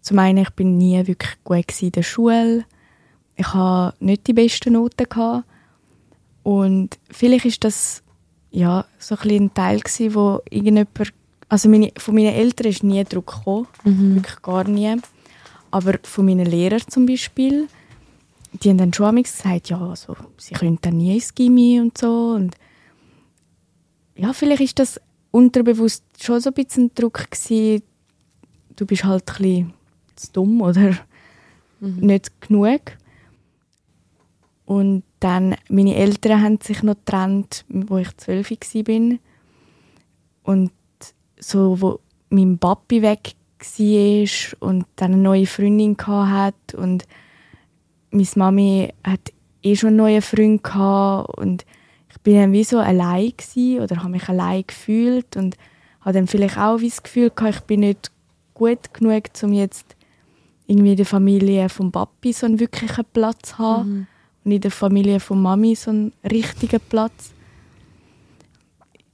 zum 0.00 0.18
einen, 0.18 0.38
ich 0.38 0.50
bin 0.50 0.76
nie 0.78 1.06
wirklich 1.06 1.36
gut 1.44 1.82
in 1.82 1.92
der 1.92 2.02
Schule. 2.02 2.64
Ich 3.36 3.52
hatte 3.52 3.96
nicht 4.02 4.26
die 4.26 4.32
besten 4.32 4.72
Noten. 4.72 5.08
Gehabt. 5.08 5.46
Und 6.42 6.98
vielleicht 7.10 7.44
ist 7.44 7.64
das 7.64 8.02
ja, 8.50 8.86
so 8.98 9.16
ein, 9.16 9.30
ein 9.30 9.54
Teil 9.54 9.80
gewesen, 9.80 10.14
wo 10.14 10.40
irgendjemand, 10.48 11.12
also 11.48 11.68
meine, 11.68 11.92
von 11.96 12.14
meinen 12.14 12.34
Eltern 12.34 12.66
ist 12.68 12.82
nie 12.82 13.04
Druck 13.04 13.38
gekommen, 13.38 13.68
mhm. 13.84 14.16
wirklich 14.16 14.42
gar 14.42 14.64
nie. 14.64 14.96
Aber 15.70 15.94
von 16.02 16.26
meinen 16.26 16.46
Lehrern 16.46 16.82
zum 16.88 17.06
Beispiel, 17.06 17.68
die 18.52 18.70
haben 18.70 18.78
dann 18.78 18.92
schon 18.92 19.22
gesagt, 19.22 19.68
ja, 19.68 19.80
also, 19.80 20.16
sie 20.38 20.54
können 20.54 20.78
dann 20.80 20.96
nie 20.96 21.14
ins 21.14 21.34
Gimmi 21.34 21.80
und 21.80 21.98
so. 21.98 22.34
Und 22.36 22.56
ja, 24.16 24.32
vielleicht 24.32 24.62
ist 24.62 24.78
das 24.78 25.00
unterbewusst 25.30 26.04
schon 26.20 26.40
so 26.40 26.50
ein 26.50 26.54
bisschen 26.54 26.90
Druck 26.94 27.30
gewesen, 27.30 27.82
du 28.74 28.86
bist 28.86 29.04
halt 29.04 29.28
ein 29.28 29.36
bisschen 29.36 29.74
zu 30.16 30.32
dumm 30.32 30.60
oder 30.62 30.96
mhm. 31.80 31.96
nicht 32.00 32.40
genug. 32.40 32.80
Und 34.64 35.04
dann, 35.20 35.56
meine 35.68 35.94
Eltern 35.94 36.42
haben 36.42 36.60
sich 36.60 36.82
noch 36.82 36.96
getrennt, 36.96 37.64
wo 37.68 37.98
ich 37.98 38.16
zwölf 38.16 38.50
war. 38.50 39.18
Und 40.42 40.70
so, 41.38 41.80
wo 41.80 42.00
mein 42.30 42.58
Papi 42.58 43.02
weg 43.02 43.34
war 43.58 44.68
und 44.68 44.86
dann 44.96 45.12
eine 45.12 45.22
neue 45.22 45.46
Freundin 45.46 45.96
hatte 45.98 46.76
und 46.76 47.06
meine 48.10 48.26
Mami 48.36 48.92
hat 49.04 49.32
eh 49.62 49.76
schon 49.76 49.88
einen 49.88 49.96
neuen 49.96 50.22
Freund 50.22 50.62
gehabt 50.62 51.38
und 51.38 51.64
ich 52.10 52.20
bin 52.20 52.36
dann 52.36 52.52
wie 52.52 52.64
so 52.64 52.78
allein 52.78 53.32
oder 53.80 53.96
habe 53.96 54.10
mich 54.10 54.28
allein 54.28 54.64
gefühlt 54.66 55.36
und 55.36 55.56
habe 56.00 56.12
dann 56.12 56.26
vielleicht 56.26 56.58
auch 56.58 56.80
wie 56.80 56.88
das 56.88 57.02
Gefühl 57.02 57.30
gehabt, 57.34 57.56
ich 57.56 57.60
bin 57.62 57.80
nicht 57.80 58.10
gut 58.54 58.94
genug, 58.94 59.24
um 59.42 59.52
jetzt 59.52 59.96
irgendwie 60.66 60.92
in 60.92 60.96
der 60.96 61.06
Familie 61.06 61.68
vom 61.68 61.92
Papi 61.92 62.32
so 62.32 62.46
einen 62.46 62.60
wirklichen 62.60 63.04
Platz 63.12 63.50
zu 63.50 63.58
haben 63.58 63.90
mhm. 63.90 64.06
und 64.44 64.52
in 64.52 64.60
der 64.60 64.70
Familie 64.70 65.20
von 65.20 65.40
Mami 65.40 65.74
so 65.74 65.90
einen 65.90 66.12
richtigen 66.24 66.80
Platz. 66.88 67.32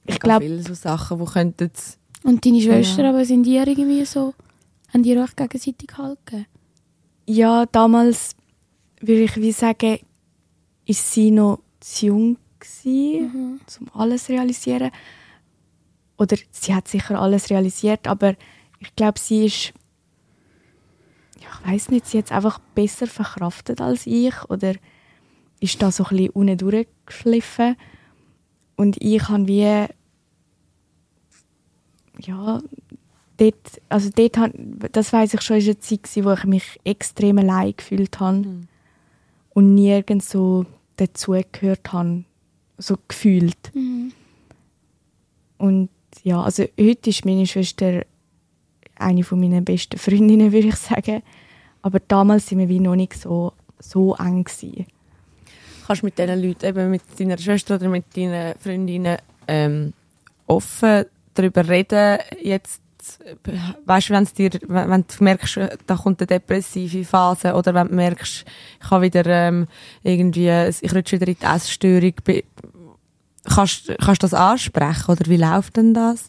Ich 0.05 0.19
glaube 0.19 0.45
viele 0.45 0.63
so 0.63 0.73
Sachen, 0.73 1.19
wo 1.19 1.25
könnten 1.25 1.71
und 2.23 2.45
deine 2.45 2.61
Schwestern, 2.61 3.05
ja. 3.05 3.09
aber 3.11 3.25
sind 3.25 3.43
die 3.43 3.57
irgendwie 3.57 4.05
so, 4.05 4.33
haben 4.93 5.03
die 5.03 5.17
euch 5.17 5.35
gegenseitig 5.35 5.87
gehalten? 5.87 6.45
Ja, 7.25 7.65
damals 7.65 8.35
würde 8.99 9.23
ich 9.23 9.35
wie 9.37 9.51
sagen, 9.51 9.99
ist 10.85 11.13
sie 11.13 11.31
noch 11.31 11.59
zu 11.79 12.07
jung 12.07 12.37
gewesen, 12.59 13.31
mhm. 13.33 13.59
um 13.81 14.01
alles 14.01 14.25
zu 14.25 14.33
realisieren. 14.33 14.91
Oder 16.17 16.37
sie 16.51 16.73
hat 16.73 16.87
sicher 16.87 17.19
alles 17.19 17.49
realisiert, 17.49 18.07
aber 18.07 18.35
ich 18.79 18.95
glaube, 18.95 19.19
sie 19.19 19.45
ist, 19.45 19.73
ja, 21.41 21.47
ich 21.61 21.71
weiß 21.71 21.89
nicht, 21.89 22.05
sie 22.05 22.19
hat 22.19 22.25
es 22.25 22.31
einfach 22.31 22.59
besser 22.75 23.07
verkraftet 23.07 23.81
als 23.81 24.05
ich 24.05 24.33
oder 24.49 24.75
ist 25.59 25.81
da 25.81 25.91
so 25.91 26.03
ein 26.05 26.17
bisschen 26.17 26.29
unten 26.31 26.57
durchgeschliffen. 26.57 27.75
Und 28.75 29.01
ich 29.01 29.27
habe 29.29 29.47
wie, 29.47 29.87
ja, 32.19 32.61
dort, 33.37 33.81
also 33.89 34.09
dort, 34.15 34.37
das 34.91 35.13
weiß 35.13 35.33
ich 35.33 35.41
schon, 35.41 35.57
ist 35.57 35.67
eine 35.67 35.79
Zeit, 35.79 36.23
wo 36.23 36.31
ich 36.33 36.43
mich 36.45 36.79
extrem 36.83 37.39
allein 37.39 37.73
gefühlt 37.75 38.19
habe 38.19 38.37
mhm. 38.37 38.67
und 39.53 39.75
nirgends 39.75 40.29
so 40.29 40.65
dazugehört 40.97 41.91
habe, 41.91 42.23
so 42.77 42.97
gefühlt. 43.07 43.73
Mhm. 43.73 44.11
Und 45.57 45.89
ja, 46.23 46.41
also 46.41 46.65
heute 46.79 47.09
ist 47.09 47.25
meine 47.25 47.47
Schwester 47.47 48.05
eine 48.95 49.23
von 49.23 49.39
meinen 49.39 49.65
besten 49.65 49.97
Freundinnen, 49.97 50.51
würde 50.51 50.67
ich 50.67 50.75
sagen. 50.75 51.23
Aber 51.81 51.99
damals 51.99 52.51
waren 52.51 52.59
wir 52.59 52.69
wie 52.69 52.79
noch 52.79 52.95
nicht 52.95 53.13
so, 53.13 53.53
so 53.79 54.15
eng. 54.15 54.43
Gewesen. 54.43 54.85
Kannst 55.85 56.01
du 56.01 56.05
mit 56.05 56.17
diesen 56.17 56.41
Leuten, 56.41 56.65
eben 56.65 56.91
mit 56.91 57.01
deiner 57.19 57.37
Schwester 57.37 57.75
oder 57.75 57.89
mit 57.89 58.05
deinen 58.15 58.57
Freundinnen, 58.57 59.17
ähm, 59.47 59.93
offen 60.47 61.05
darüber 61.33 61.67
reden, 61.67 62.19
jetzt 62.41 62.81
weißt 63.85 64.09
du, 64.11 64.23
dir, 64.23 64.51
wenn 64.67 65.05
du 65.05 65.23
merkst, 65.23 65.59
da 65.85 65.95
kommt 65.97 66.21
eine 66.21 66.27
depressive 66.27 67.03
Phase 67.03 67.53
oder 67.53 67.73
wenn 67.73 67.89
du 67.89 67.95
merkst, 67.95 68.45
ich 68.81 68.91
habe 68.91 69.03
wieder 69.03 69.25
ähm, 69.25 69.67
irgendwie, 70.03 70.49
ich 70.81 70.95
rutsche 70.95 71.19
wieder 71.19 71.27
in 71.27 71.35
die 71.37 71.45
Essstörung, 71.45 72.13
kannst 73.43 73.89
du 73.89 74.13
das 74.19 74.33
ansprechen 74.33 75.11
oder 75.11 75.25
wie 75.29 75.35
läuft 75.35 75.75
denn 75.75 75.93
das? 75.93 76.27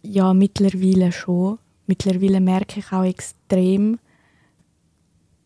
Ja, 0.00 0.32
mittlerweile 0.32 1.12
schon 1.12 1.58
mittlerweile 1.86 2.40
merke 2.40 2.80
ich 2.80 2.92
auch 2.92 3.04
extrem, 3.04 3.98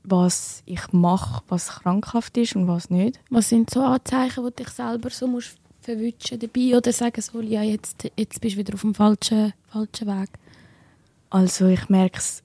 was 0.03 0.63
ich 0.65 0.93
mache, 0.93 1.43
was 1.49 1.69
krankhaft 1.69 2.37
ist 2.39 2.57
und 2.57 2.67
was 2.69 2.91
nicht. 2.91 3.21
Was 3.31 3.51
sind 3.51 3.71
so 3.71 3.83
Anzeichen, 3.83 4.45
wo 4.45 4.49
du 4.49 4.63
dich 4.63 4.71
selber 4.71 5.11
so 5.11 5.27
musst 5.27 5.59
verwutschen 5.89 6.39
dabei 6.39 6.77
oder 6.77 6.93
sagen 6.93 7.23
so, 7.23 7.41
ja, 7.41 7.63
jetzt, 7.63 8.11
jetzt 8.17 8.41
bist 8.41 8.57
du 8.57 8.59
wieder 8.59 8.75
auf 8.75 8.83
dem 8.83 8.95
falschen, 8.95 9.55
falschen 9.69 10.07
Weg? 10.07 10.29
Also 11.31 11.67
ich 11.67 11.89
merke 11.89 12.19
es, 12.19 12.43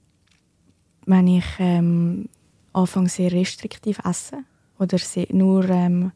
wenn 1.04 1.26
ich 1.26 1.44
ähm, 1.58 2.30
anfange 2.72 3.10
sehr 3.10 3.32
restriktiv 3.32 3.98
esse 4.02 4.44
oder 4.78 4.96
sehr, 4.96 5.26
nur 5.30 5.68
ähm, 5.68 6.12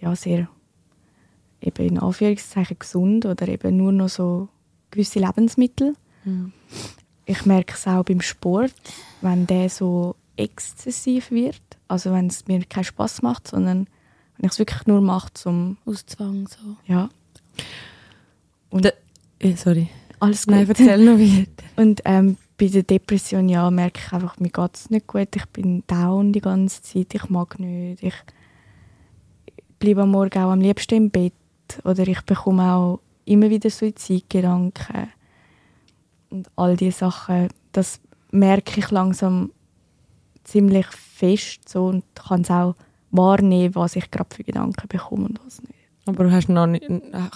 ja, 0.00 0.16
sehr 0.16 0.48
eben 1.60 1.86
in 1.86 1.98
Anführungszeichen 1.98 2.78
gesund 2.78 3.26
oder 3.26 3.46
eben 3.48 3.76
nur 3.76 3.92
noch 3.92 4.08
so 4.08 4.48
gewisse 4.90 5.18
Lebensmittel. 5.18 5.94
Mhm. 6.24 6.52
Ich 7.26 7.44
merke 7.44 7.74
es 7.74 7.86
auch 7.86 8.04
beim 8.04 8.22
Sport, 8.22 8.72
wenn 9.20 9.46
der 9.46 9.68
so 9.68 10.16
exzessiv 10.36 11.30
wird. 11.30 11.60
Also 11.88 12.12
wenn 12.12 12.28
es 12.28 12.46
mir 12.46 12.64
keinen 12.64 12.84
Spaß 12.84 13.20
macht, 13.20 13.48
sondern 13.48 13.86
wenn 14.38 14.46
ich 14.46 14.52
es 14.52 14.58
wirklich 14.58 14.86
nur 14.86 15.00
mache 15.00 15.32
zum... 15.34 15.76
Aus 15.84 16.06
Zwang 16.06 16.48
so. 16.48 16.76
Ja. 16.86 17.08
Und... 18.70 18.84
De 18.84 18.92
äh, 19.40 19.54
sorry. 19.56 19.88
Alles 20.20 20.46
gut. 20.46 20.56
Nein, 20.56 20.68
erzähl 20.68 21.04
noch 21.04 21.18
weiter. 21.18 21.50
Und 21.76 22.02
ähm, 22.04 22.36
bei 22.56 22.66
der 22.66 22.82
Depression, 22.82 23.48
ja, 23.48 23.70
merke 23.70 24.00
ich 24.04 24.12
einfach, 24.12 24.38
mir 24.40 24.50
geht 24.50 24.74
es 24.74 24.90
nicht 24.90 25.06
gut. 25.06 25.28
Ich 25.36 25.46
bin 25.46 25.84
down 25.86 26.32
die 26.32 26.40
ganze 26.40 26.82
Zeit. 26.82 27.14
Ich 27.14 27.28
mag 27.28 27.58
nicht. 27.60 28.02
Ich 28.02 28.14
bleibe 29.78 30.02
am 30.02 30.10
Morgen 30.10 30.42
auch 30.42 30.50
am 30.50 30.60
liebsten 30.60 30.94
im 30.96 31.10
Bett. 31.10 31.34
Oder 31.84 32.06
ich 32.08 32.20
bekomme 32.22 32.72
auch 32.72 33.00
immer 33.24 33.50
wieder 33.50 33.70
Suizidgedanken 33.70 35.12
und 36.30 36.48
all 36.56 36.76
diese 36.76 36.98
Sachen, 36.98 37.48
das 37.72 38.00
merke 38.30 38.80
ich 38.80 38.90
langsam 38.90 39.52
ziemlich 40.44 40.86
fest 40.86 41.68
so, 41.68 41.86
und 41.86 42.04
kann 42.14 42.42
es 42.42 42.50
auch 42.50 42.74
wahrnehmen, 43.10 43.74
was 43.74 43.96
ich 43.96 44.10
gerade 44.10 44.34
für 44.34 44.44
Gedanken 44.44 44.88
bekomme 44.88 45.26
und 45.26 45.40
was 45.44 45.62
nicht. 45.62 45.74
Aber 46.06 46.24
du 46.24 46.32
hast 46.32 46.48
noch 46.48 46.66
nicht, 46.66 46.86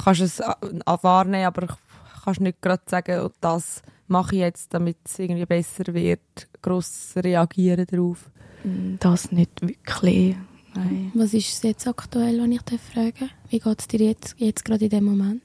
kannst 0.02 0.20
es 0.20 0.38
wahrnehmen, 0.40 1.44
aber 1.44 1.76
kannst 2.24 2.40
nicht 2.40 2.62
gerade 2.62 2.82
sagen, 2.86 3.30
das 3.40 3.82
mache 4.08 4.36
ich 4.36 4.40
jetzt, 4.40 4.72
damit 4.72 4.96
es 5.04 5.18
irgendwie 5.18 5.46
besser 5.46 5.92
wird, 5.92 6.48
gross 6.62 7.14
reagieren 7.16 7.86
darauf? 7.90 8.30
Mm, 8.64 8.94
das 8.98 9.32
nicht 9.32 9.60
wirklich, 9.60 10.36
nein. 10.74 11.10
Was 11.14 11.34
ist 11.34 11.52
es 11.52 11.62
jetzt 11.62 11.86
aktuell, 11.86 12.40
wenn 12.40 12.52
ich 12.52 12.62
frage? 12.62 13.28
Wie 13.50 13.58
geht 13.58 13.80
es 13.80 13.88
dir 13.88 14.00
jetzt, 14.00 14.34
jetzt 14.38 14.64
gerade 14.64 14.84
in 14.84 14.90
dem 14.90 15.04
Moment? 15.04 15.42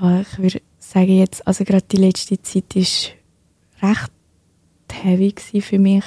Ja, 0.00 0.20
ich 0.20 0.38
würde 0.38 0.60
sage 0.78 1.12
jetzt, 1.12 1.46
also 1.46 1.64
gerade 1.64 1.86
die 1.90 1.96
letzte 1.96 2.40
Zeit 2.40 2.76
ist 2.76 3.12
recht 3.82 4.12
heavy 4.92 5.34
für 5.60 5.78
mich. 5.78 6.04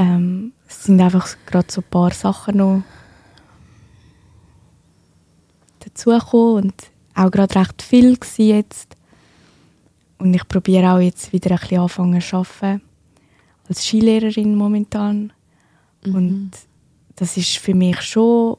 Ähm, 0.00 0.52
es 0.66 0.84
sind 0.84 0.98
einfach 0.98 1.36
gerade 1.44 1.70
so 1.70 1.82
ein 1.82 1.90
paar 1.90 2.10
Sachen 2.12 2.56
noch 2.56 2.82
dazugekommen 5.80 6.64
und 6.64 6.74
auch 7.14 7.30
gerade 7.30 7.54
recht 7.56 7.82
viel 7.82 8.18
jetzt. 8.38 8.96
Und 10.16 10.32
ich 10.32 10.48
probiere 10.48 10.94
auch 10.94 11.00
jetzt 11.00 11.34
wieder 11.34 11.50
ein 11.50 11.58
bisschen 11.58 11.80
anfangen 11.80 12.20
zu 12.22 12.36
arbeiten. 12.36 12.80
Als 13.68 13.84
Skilehrerin 13.86 14.54
momentan. 14.54 15.34
Mhm. 16.06 16.14
Und 16.14 16.50
das 17.16 17.36
ist 17.36 17.58
für 17.58 17.74
mich 17.74 18.00
schon 18.00 18.56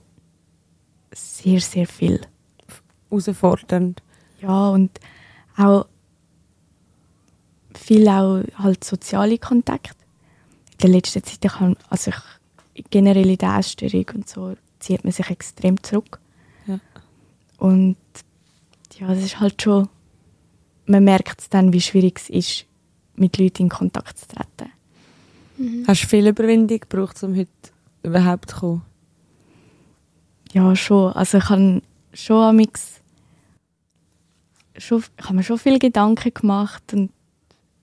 sehr, 1.12 1.60
sehr 1.60 1.88
viel. 1.88 2.22
Herausfordernd 3.10 4.04
ja, 4.42 4.70
und 4.70 4.92
auch 5.58 5.88
viel 7.74 8.08
auch 8.08 8.44
halt 8.58 8.84
soziale 8.84 9.40
Kontakte. 9.40 10.01
In 10.82 10.90
der 10.90 10.90
letzten 10.98 11.24
Zeit, 11.24 11.46
ich 11.46 11.60
habe, 11.60 11.76
also 11.90 12.12
ich, 12.74 12.86
generell 12.90 13.30
in 13.30 13.38
der 13.38 13.60
Essstörung 13.60 14.06
und 14.16 14.28
so, 14.28 14.56
zieht 14.80 15.04
man 15.04 15.14
sich 15.14 15.30
extrem 15.30 15.82
zurück. 15.84 16.20
Ja. 16.66 16.80
Und 17.60 17.98
ja, 18.98 19.08
das 19.08 19.24
ist 19.24 19.40
halt 19.40 19.62
schon, 19.62 19.90
man 20.88 21.04
merkt 21.04 21.40
es 21.40 21.50
dann, 21.50 21.72
wie 21.72 21.82
schwierig 21.82 22.18
es 22.18 22.30
ist, 22.30 22.66
mit 23.16 23.38
Leuten 23.38 23.64
in 23.64 23.70
Kontakt 23.70 24.18
zu 24.18 24.28
treten. 24.28 24.72
Mhm. 25.58 25.86
Hast 25.88 26.02
du 26.02 26.08
viel 26.08 26.26
Überwindung 26.26 26.80
gebraucht, 26.80 27.22
um 27.22 27.36
heute 27.36 27.52
überhaupt 28.02 28.50
zu 28.50 28.60
kommen? 28.60 28.82
Ja, 30.52 30.76
schon. 30.76 31.14
Also 31.14 31.38
ich 31.38 31.50
habe 31.50 31.84
schon 32.14 32.44
amix 32.44 33.02
schon, 34.78 35.04
ich 35.16 35.26
habe 35.26 35.36
mir 35.36 35.44
schon 35.44 35.60
viele 35.60 35.78
Gedanken 35.78 36.34
gemacht 36.34 36.92
und 36.94 37.12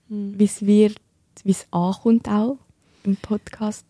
mhm. 0.09 0.37
wie 0.37 0.43
es 0.43 0.65
wird, 0.65 0.99
wie 1.45 1.51
es 1.51 1.65
ankommt 1.71 2.27
auch 2.27 2.57
im 3.03 3.15
Podcast. 3.17 3.85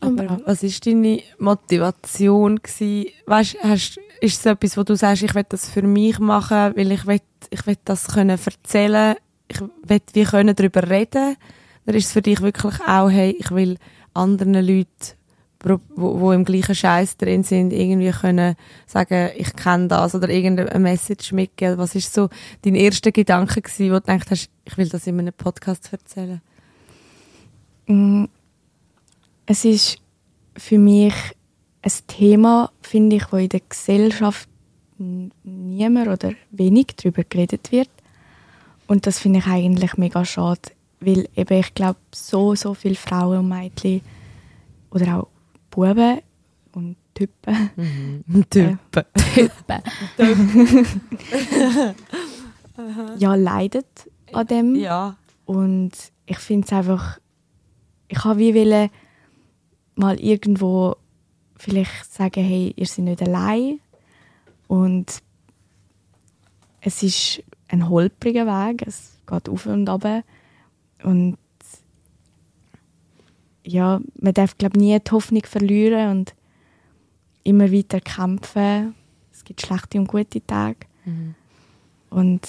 Aber 0.00 0.40
was 0.44 0.62
war 0.62 0.70
deine 0.84 1.22
Motivation 1.38 2.56
gewesen? 2.56 3.10
Weißt, 3.26 3.56
hast, 3.62 4.00
ist 4.20 4.40
es 4.40 4.46
etwas, 4.46 4.76
wo 4.76 4.82
du 4.82 4.96
sagst, 4.96 5.22
ich 5.22 5.34
will 5.34 5.46
das 5.48 5.68
für 5.68 5.82
mich 5.82 6.18
machen, 6.18 6.76
weil 6.76 6.92
ich 6.92 7.06
will, 7.06 7.20
ich 7.50 7.66
will 7.66 7.76
das 7.84 8.08
können 8.08 8.38
erzählen, 8.38 9.16
ich 9.48 9.60
will 9.60 10.00
wie 10.12 10.24
können 10.24 10.54
darüber 10.54 10.88
reden? 10.88 11.36
Oder 11.86 11.96
ist 11.96 12.06
es 12.06 12.12
für 12.12 12.22
dich 12.22 12.40
wirklich 12.40 12.80
auch, 12.86 13.10
hey, 13.10 13.36
ich 13.38 13.50
will 13.50 13.78
anderen 14.14 14.54
Leuten, 14.54 14.88
wo, 15.62 15.80
wo 15.96 16.32
im 16.32 16.44
gleichen 16.44 16.74
Scheiß 16.74 17.16
drin 17.16 17.42
sind, 17.42 17.72
irgendwie 17.72 18.10
können 18.10 18.56
sagen, 18.86 19.30
ich 19.36 19.54
kenne 19.56 19.88
das 19.88 20.14
oder 20.14 20.28
irgendeine 20.28 20.78
Message 20.78 21.32
mitgeben? 21.32 21.78
Was 21.78 21.94
ist 21.94 22.12
so 22.12 22.28
dein 22.62 22.74
erster 22.74 23.12
Gedanke 23.12 23.62
gewesen, 23.62 23.90
wo 23.90 23.94
du 23.94 24.00
gedacht 24.00 24.30
hast, 24.30 24.50
ich 24.64 24.76
will 24.76 24.88
das 24.88 25.06
in 25.06 25.18
einem 25.18 25.32
Podcast 25.32 25.90
erzählen? 25.92 26.42
Mm, 27.86 28.24
es 29.46 29.64
ist 29.64 29.98
für 30.56 30.78
mich 30.78 31.14
ein 31.82 31.92
Thema, 32.06 32.70
finde 32.82 33.16
ich, 33.16 33.32
wo 33.32 33.36
in 33.36 33.48
der 33.48 33.62
Gesellschaft 33.68 34.48
niemand 34.98 36.08
oder 36.08 36.32
wenig 36.50 36.88
darüber 36.96 37.24
geredet 37.24 37.72
wird. 37.72 37.90
Und 38.86 39.06
das 39.06 39.18
finde 39.18 39.40
ich 39.40 39.46
eigentlich 39.46 39.96
mega 39.96 40.24
schade, 40.24 40.60
weil 41.00 41.28
eben 41.34 41.58
ich 41.58 41.74
glaube, 41.74 41.98
so, 42.14 42.54
so 42.54 42.74
viele 42.74 42.94
Frauen 42.94 43.38
und 43.38 43.48
Mädchen 43.48 44.02
oder 44.90 45.18
auch 45.18 45.26
Buben 45.70 46.20
und 46.72 46.96
Typen. 47.14 47.70
Mhm. 47.76 48.44
Typen. 48.50 48.78
Äh, 48.94 49.04
Typen. 49.34 49.82
ja, 53.18 53.34
leiden 53.34 53.84
an 54.32 54.46
dem. 54.46 54.76
Ja. 54.76 55.16
Und 55.44 55.92
ich 56.26 56.38
finde 56.38 56.66
es 56.66 56.72
einfach, 56.72 57.18
ich 58.14 58.24
habe 58.24 58.38
wie 58.38 58.54
wollen, 58.54 58.90
mal 59.96 60.18
irgendwo 60.20 60.96
vielleicht 61.56 62.12
sagen, 62.12 62.44
hey, 62.44 62.72
ihr 62.76 62.86
seid 62.86 63.04
nicht 63.04 63.22
allein. 63.22 63.80
Und 64.68 65.22
es 66.80 67.02
ist 67.02 67.42
ein 67.68 67.88
holpriger 67.88 68.46
Weg, 68.46 68.86
es 68.86 69.18
geht 69.26 69.48
auf 69.48 69.66
und 69.66 69.88
ab. 69.88 70.06
Und 71.02 71.38
ja, 73.64 74.00
man 74.20 74.34
darf 74.34 74.56
glaube 74.58 74.78
nie 74.78 74.98
die 74.98 75.10
Hoffnung 75.10 75.42
verlieren 75.44 76.10
und 76.10 76.34
immer 77.42 77.72
weiter 77.72 78.00
kämpfen. 78.00 78.94
Es 79.32 79.42
gibt 79.42 79.60
schlechte 79.62 79.98
und 79.98 80.06
gute 80.06 80.44
Tage. 80.46 80.86
Mhm. 81.04 81.34
Und 82.10 82.46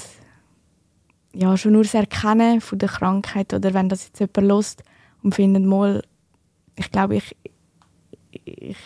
ja, 1.33 1.57
schon 1.57 1.73
nur 1.73 1.83
das 1.83 1.95
Erkennen 1.95 2.61
von 2.61 2.77
der 2.77 2.89
Krankheit 2.89 3.53
oder 3.53 3.73
wenn 3.73 3.89
das 3.89 4.05
jetzt 4.05 4.19
jemand 4.19 4.47
lost 4.47 4.83
und 5.25 5.33
findet 5.33 5.65
mal, 5.65 6.03
ich 6.75 6.91
glaube, 6.91 7.15
ich, 7.15 7.35
ich, 8.45 8.77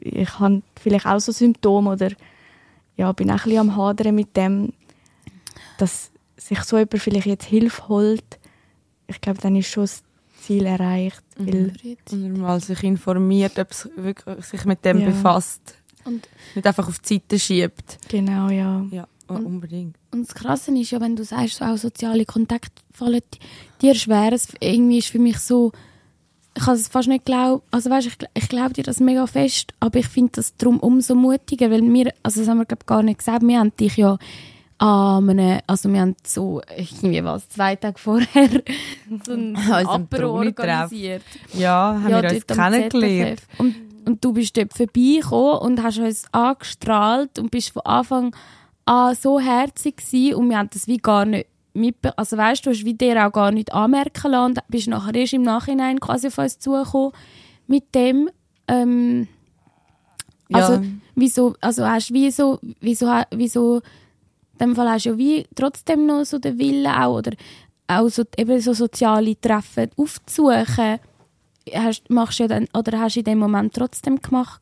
ich 0.00 0.40
habe 0.40 0.62
vielleicht 0.76 1.06
auch 1.06 1.20
so 1.20 1.30
Symptome 1.30 1.92
oder 1.92 2.10
ja, 2.96 3.12
bin 3.12 3.30
auch 3.30 3.34
ein 3.34 3.42
bisschen 3.44 3.58
am 3.60 3.76
Hadern 3.76 4.14
mit 4.16 4.36
dem, 4.36 4.72
dass 5.78 6.10
sich 6.36 6.60
so 6.64 6.78
jemand 6.78 7.00
vielleicht 7.00 7.26
jetzt 7.26 7.44
Hilfe 7.44 7.88
holt. 7.88 8.40
Ich 9.06 9.20
glaube, 9.20 9.40
dann 9.40 9.54
ist 9.54 9.68
schon 9.68 9.84
das 9.84 10.02
Ziel 10.40 10.66
erreicht. 10.66 11.22
Mhm. 11.38 11.46
Weil 11.46 11.96
und 12.10 12.38
mal 12.38 12.60
sich 12.60 12.82
informiert, 12.82 13.56
ob 13.60 13.70
es 13.70 13.88
wirklich 13.94 14.44
sich 14.46 14.64
mit 14.64 14.84
dem 14.84 14.98
ja. 14.98 15.06
befasst. 15.06 15.76
Und 16.04 16.28
nicht 16.56 16.66
einfach 16.66 16.88
auf 16.88 16.98
die 16.98 17.14
Seite 17.14 17.38
schiebt. 17.38 17.98
Genau, 18.08 18.48
ja. 18.48 18.84
Ja, 18.90 19.06
unbedingt. 19.28 19.96
Und 20.10 20.28
das 20.28 20.34
Krasse 20.34 20.76
ist 20.78 20.90
ja, 20.90 21.00
wenn 21.00 21.16
du 21.16 21.24
sagst, 21.24 21.56
so 21.56 21.64
auch 21.64 21.76
soziale 21.76 22.24
Kontakte 22.24 22.82
fallen 22.92 23.22
dir 23.80 23.94
schwer. 23.94 24.32
Es 24.32 24.48
irgendwie 24.60 24.98
ist 24.98 25.08
für 25.08 25.18
mich 25.18 25.38
so, 25.38 25.72
ich 26.56 26.64
kann 26.64 26.74
es 26.74 26.88
fast 26.88 27.08
nicht 27.08 27.24
glauben, 27.24 27.62
also 27.70 27.90
weißt, 27.90 28.06
ich, 28.06 28.16
ich 28.34 28.48
glaube 28.48 28.74
dir 28.74 28.84
das 28.84 29.00
mega 29.00 29.26
fest, 29.26 29.72
aber 29.80 29.98
ich 29.98 30.06
finde 30.06 30.32
das 30.36 30.56
darum 30.56 30.78
umso 30.78 31.14
mutiger, 31.14 31.70
weil 31.70 31.82
wir, 31.82 32.12
also 32.22 32.40
das 32.40 32.48
haben 32.48 32.58
wir 32.58 32.64
glaube 32.64 32.84
gar 32.86 33.02
nicht 33.02 33.18
gesagt, 33.18 33.42
wir 33.42 33.58
haben 33.58 33.76
dich 33.76 33.96
ja 33.96 34.18
an 34.78 35.30
einem, 35.30 35.60
also 35.66 35.92
wir 35.92 36.00
haben 36.00 36.16
so, 36.24 36.60
irgendwie 36.76 37.24
was, 37.24 37.48
zwei 37.48 37.76
Tage 37.76 37.98
vorher 37.98 38.62
so 39.24 39.32
ein 39.32 39.56
Apero 39.70 40.32
organisiert. 40.34 41.22
Ja, 41.54 42.00
haben 42.02 42.10
ja, 42.10 42.22
wir 42.22 42.30
uns 42.30 42.46
kennengelernt. 42.46 43.42
Und, 43.58 43.74
und 44.04 44.24
du 44.24 44.32
bist 44.32 44.56
dort 44.56 44.74
vorbeigekommen 44.74 45.58
und 45.58 45.82
hast 45.82 45.98
uns 45.98 46.24
angestrahlt 46.32 47.38
und 47.38 47.50
bist 47.50 47.70
von 47.70 47.82
Anfang 47.82 48.26
an 48.26 48.40
so 48.86 49.40
herzig 49.40 49.96
gewesen 49.96 50.34
und 50.34 50.50
wir 50.50 50.58
haben 50.58 50.70
das 50.72 50.86
wie 50.86 50.98
gar 50.98 51.24
nicht 51.24 51.48
mit, 51.74 51.96
also 52.16 52.36
weißt 52.36 52.64
du, 52.64 52.70
hast 52.70 52.84
wie 52.84 52.94
dir 52.94 53.26
auch 53.26 53.32
gar 53.32 53.50
nicht 53.50 53.72
anmerken 53.72 54.30
lassen 54.30 54.44
und 54.44 54.58
bist 54.68 54.88
nachher 54.88 55.14
erst 55.14 55.32
im 55.32 55.42
Nachhinein 55.42 55.98
quasi 55.98 56.28
auf 56.28 56.38
uns 56.38 56.58
zugekommen 56.58 57.12
mit 57.66 57.94
dem, 57.94 58.30
ähm, 58.68 59.26
also, 60.52 60.74
ja. 60.74 60.82
wieso, 61.16 61.54
also 61.60 61.86
hast 61.86 62.12
wieso, 62.12 62.60
wieso, 62.80 63.06
wieso, 63.32 63.76
in 63.76 64.58
dem 64.60 64.76
Fall 64.76 64.90
hast 64.90 65.06
du 65.06 65.10
ja 65.10 65.18
wie 65.18 65.46
trotzdem 65.54 66.06
noch 66.06 66.24
so 66.24 66.38
den 66.38 66.58
Willen 66.58 66.86
auch, 66.86 67.18
oder 67.18 67.32
auch 67.88 68.08
so, 68.08 68.22
eben 68.36 68.60
so 68.60 68.72
soziale 68.72 69.38
Treffen 69.40 69.90
aufzusuchen, 69.96 71.00
hast, 71.72 72.08
machst 72.08 72.38
du 72.38 72.44
ja 72.44 72.48
dann, 72.48 72.68
oder 72.72 73.00
hast 73.00 73.16
du 73.16 73.20
in 73.20 73.24
dem 73.24 73.38
Moment 73.38 73.74
trotzdem 73.74 74.20
gemacht? 74.20 74.60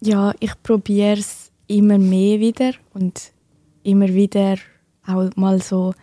Ja, 0.00 0.32
ich 0.40 0.52
probiere 0.62 1.18
es 1.18 1.51
immer 1.72 1.98
mehr 1.98 2.38
wieder 2.40 2.72
und 2.92 3.32
immer 3.82 4.08
wieder 4.08 4.56
auch 5.06 5.30
mal 5.36 5.60
so 5.60 5.94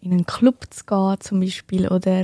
in 0.00 0.12
einen 0.12 0.26
Club 0.26 0.66
zu 0.70 0.84
gehen 0.84 1.20
zum 1.20 1.40
Beispiel 1.40 1.88
oder 1.88 2.22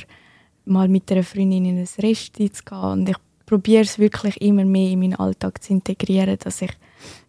mal 0.64 0.88
mit 0.88 1.11
einer 1.11 1.24
Freundin 1.24 1.64
in 1.64 1.78
ein 1.78 1.88
Restaurant 1.99 2.55
zu 2.55 2.64
gehen 2.64 2.78
und 2.78 3.09
ich 3.09 3.16
probiere 3.47 3.82
es 3.82 3.99
wirklich 3.99 4.40
immer 4.40 4.64
mehr 4.64 4.90
in 4.90 5.01
meinen 5.01 5.16
Alltag 5.16 5.62
zu 5.62 5.72
integrieren, 5.72 6.38
dass 6.38 6.62
ich 6.62 6.70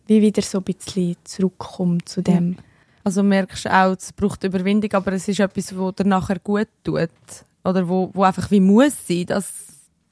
wie 0.07 0.21
wieder 0.21 0.41
so 0.41 0.59
ein 0.59 0.63
bisschen 0.63 1.17
zurückkomme 1.23 1.97
zu 2.05 2.21
dem. 2.21 2.53
Ja. 2.53 2.57
Also 3.03 3.23
merkst 3.23 3.65
du 3.65 3.73
auch, 3.73 3.95
es 3.97 4.13
braucht 4.13 4.43
Überwindung, 4.43 4.93
aber 4.93 5.13
es 5.13 5.27
ist 5.27 5.39
etwas, 5.39 5.75
wo 5.75 5.91
dir 5.91 6.05
nachher 6.05 6.39
gut 6.39 6.67
tut 6.83 7.09
oder 7.63 7.87
wo, 7.87 8.09
wo 8.13 8.23
einfach 8.23 8.49
wie 8.51 8.59
muss 8.59 9.07
sein, 9.07 9.25
das, 9.25 9.51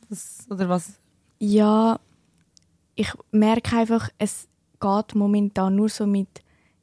das 0.10 0.46
oder 0.50 0.68
was? 0.68 0.94
Ja, 1.40 2.00
ich 2.96 3.12
merke 3.32 3.78
einfach, 3.78 4.10
es 4.18 4.48
geht 4.84 5.16
momentan 5.16 5.76
nur 5.76 5.90
so 5.90 6.06
mit 6.06 6.28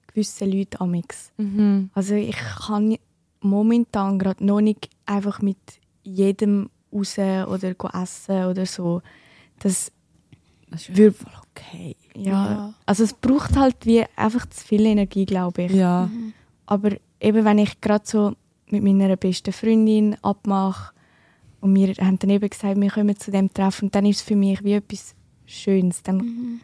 gewissen 0.07 0.51
Leuten 0.51 0.81
amix. 0.81 1.33
Mhm. 1.37 1.91
Also 1.95 2.15
ich 2.15 2.37
kann 2.37 2.97
momentan 3.41 4.19
gerade 4.19 4.45
noch 4.45 4.61
nicht 4.61 4.89
einfach 5.07 5.41
mit 5.41 5.59
jedem 6.03 6.71
raus 6.93 7.19
oder 7.19 7.75
essen 7.95 8.45
oder 8.47 8.67
so. 8.67 9.03
Das, 9.59 9.93
das 10.71 10.89
ist 10.89 11.17
voll 11.17 11.33
okay. 11.51 11.97
Ja, 12.17 12.51
ja, 12.51 12.75
also 12.87 13.05
es 13.05 13.13
braucht 13.13 13.57
halt 13.57 13.77
wie 13.85 14.05
einfach 14.17 14.47
zu 14.47 14.67
viel 14.67 14.87
Energie, 14.87 15.27
glaube 15.27 15.65
ich. 15.65 15.73
Ja. 15.73 16.07
Mhm. 16.07 16.33
Aber 16.67 16.91
eben 17.21 17.45
wenn 17.45 17.59
ich 17.59 17.81
gerade 17.81 18.05
so 18.07 18.33
mit 18.67 18.83
meiner 18.83 19.17
besten 19.17 19.53
Freundin 19.53 20.17
abmache 20.23 20.93
und 21.61 21.75
wir 21.75 21.95
haben 21.95 22.19
dann 22.19 22.31
eben 22.31 22.49
gesagt, 22.49 22.81
wir 22.81 22.91
kommen 22.91 23.17
zu 23.19 23.31
dem 23.31 23.53
Treffen, 23.53 23.91
dann 23.91 24.07
ist 24.07 24.19
es 24.19 24.23
für 24.23 24.37
mich 24.37 24.65
wie 24.65 24.75
etwas 24.75 25.15
Schönes. 25.47 26.03
Dann 26.03 26.17
mhm 26.17 26.61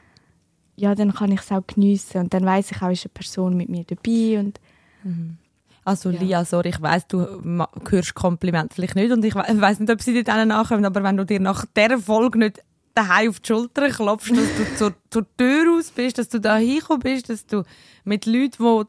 ja, 0.76 0.94
dann 0.94 1.12
kann 1.12 1.32
ich 1.32 1.40
es 1.40 1.50
auch 1.50 1.66
geniessen 1.66 2.18
und 2.18 2.34
dann 2.34 2.44
weiß 2.44 2.70
ich 2.70 2.82
auch, 2.82 2.90
ist 2.90 3.04
eine 3.06 3.12
Person 3.14 3.56
mit 3.56 3.68
mir 3.68 3.84
dabei 3.84 4.38
und 4.38 4.60
mhm. 5.02 5.38
Also 5.84 6.10
ja. 6.10 6.20
Lia, 6.20 6.44
sorry, 6.44 6.70
ich 6.70 6.82
weiß, 6.82 7.06
du 7.06 7.62
hörst 7.88 8.14
Kompliment 8.16 8.74
vielleicht 8.74 8.96
nicht 8.96 9.12
und 9.12 9.24
ich 9.24 9.36
weiß 9.36 9.78
nicht, 9.78 9.92
ob 9.92 10.02
sie 10.02 10.20
dir 10.20 10.44
nachkommen, 10.44 10.84
aber 10.84 11.00
wenn 11.04 11.16
du 11.16 11.24
dir 11.24 11.38
nach 11.38 11.64
dieser 11.76 12.00
Folge 12.00 12.40
nicht 12.40 12.60
daheim 12.92 13.28
auf 13.28 13.38
die 13.38 13.46
Schulter 13.46 13.88
klopfst, 13.90 14.32
dass 14.32 14.56
du 14.56 14.76
zur, 14.76 14.94
zur 15.10 15.36
Tür 15.36 15.76
raus 15.76 15.92
bist, 15.94 16.18
dass 16.18 16.28
du 16.28 16.40
da 16.40 16.56
hingekommen 16.56 17.02
bist, 17.02 17.30
dass 17.30 17.46
du 17.46 17.62
mit 18.02 18.26
Leuten, 18.26 18.84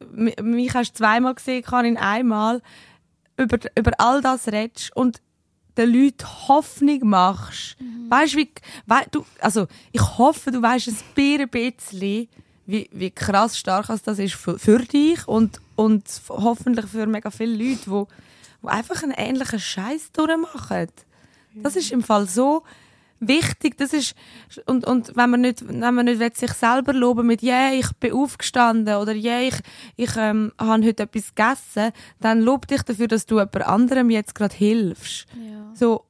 die 0.00 0.42
mich 0.42 0.74
hast 0.74 0.98
zweimal 0.98 1.34
gesehen, 1.34 1.62
kann 1.62 1.86
in 1.86 1.96
einmal 1.96 2.60
über, 3.38 3.58
über 3.74 3.92
all 3.96 4.20
das 4.20 4.48
redest 4.48 4.94
und 4.94 5.22
den 5.76 5.92
Leuten 5.92 6.48
Hoffnung 6.48 7.08
machst. 7.08 7.76
Mhm. 7.80 8.10
Weißt 8.10 8.36
wie, 8.36 8.50
we, 8.86 8.96
du, 9.10 9.24
also, 9.40 9.66
ich 9.92 10.02
hoffe, 10.18 10.50
du 10.50 10.62
weißt 10.62 10.88
ein 10.88 11.50
bisschen, 11.50 12.28
wie, 12.66 12.88
wie 12.92 13.10
krass 13.10 13.58
stark 13.58 13.86
das 14.04 14.18
ist 14.18 14.34
für, 14.34 14.58
für 14.58 14.78
dich 14.78 15.26
und, 15.28 15.60
und 15.76 16.04
hoffentlich 16.28 16.86
für 16.86 17.06
mega 17.06 17.30
viele 17.30 17.56
Leute, 17.56 17.90
die, 17.90 18.04
die 18.62 18.68
einfach 18.68 19.02
einen 19.02 19.12
ähnlichen 19.12 19.60
Scheiß 19.60 20.12
durchmachen. 20.12 20.88
Das 21.56 21.76
ist 21.76 21.92
im 21.92 22.02
Fall 22.02 22.26
so, 22.28 22.62
wichtig. 23.20 23.76
Das 23.76 23.92
ist, 23.92 24.14
und, 24.66 24.86
und 24.86 25.16
wenn 25.16 25.30
man 25.30 25.40
nicht, 25.40 25.66
wenn 25.66 25.94
man 25.94 26.04
nicht 26.06 26.36
sich 26.36 26.52
selber 26.52 26.92
loben 26.92 27.26
mit, 27.26 27.42
ja, 27.42 27.68
yeah, 27.68 27.78
ich 27.78 27.90
bin 28.00 28.12
aufgestanden 28.12 28.96
oder 28.96 29.12
ja, 29.12 29.38
yeah, 29.38 29.48
ich, 29.48 29.54
ich 29.96 30.16
ähm, 30.16 30.52
habe 30.58 30.84
heute 30.84 31.04
etwas 31.04 31.34
gegessen, 31.34 31.92
dann 32.20 32.40
lob 32.40 32.66
dich 32.66 32.82
dafür, 32.82 33.08
dass 33.08 33.26
du 33.26 33.36
jemand 33.36 33.62
anderem 33.62 34.10
jetzt 34.10 34.34
gerade 34.34 34.54
hilfst. 34.54 35.26
Ja. 35.34 35.70
So, 35.74 36.04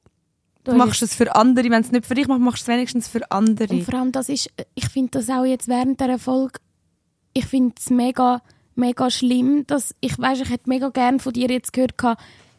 du 0.63 0.73
machst 0.73 1.01
es 1.01 1.15
für 1.15 1.35
andere. 1.35 1.69
Wenn 1.69 1.81
es 1.81 1.91
nicht 1.91 2.05
für 2.05 2.15
dich 2.15 2.27
machst, 2.27 2.41
machst 2.41 2.67
du 2.67 2.71
es 2.71 2.75
wenigstens 2.75 3.07
für 3.07 3.31
andere. 3.31 3.73
Und 3.73 3.83
vor 3.83 3.95
allem, 3.95 4.11
das 4.11 4.29
ist, 4.29 4.49
ich 4.73 4.89
finde 4.89 5.11
das 5.11 5.29
auch 5.29 5.45
jetzt 5.45 5.67
während 5.67 5.99
der 5.99 6.09
Erfolg, 6.09 6.59
ich 7.33 7.45
finde 7.45 7.75
es 7.77 7.89
mega, 7.89 8.41
mega 8.75 9.09
schlimm, 9.09 9.65
dass, 9.67 9.93
ich 9.99 10.17
weiß, 10.17 10.41
ich 10.41 10.49
hätte 10.49 10.69
mega 10.69 10.89
gerne 10.89 11.19
von 11.19 11.33
dir 11.33 11.49
jetzt 11.49 11.73
gehört, 11.73 11.97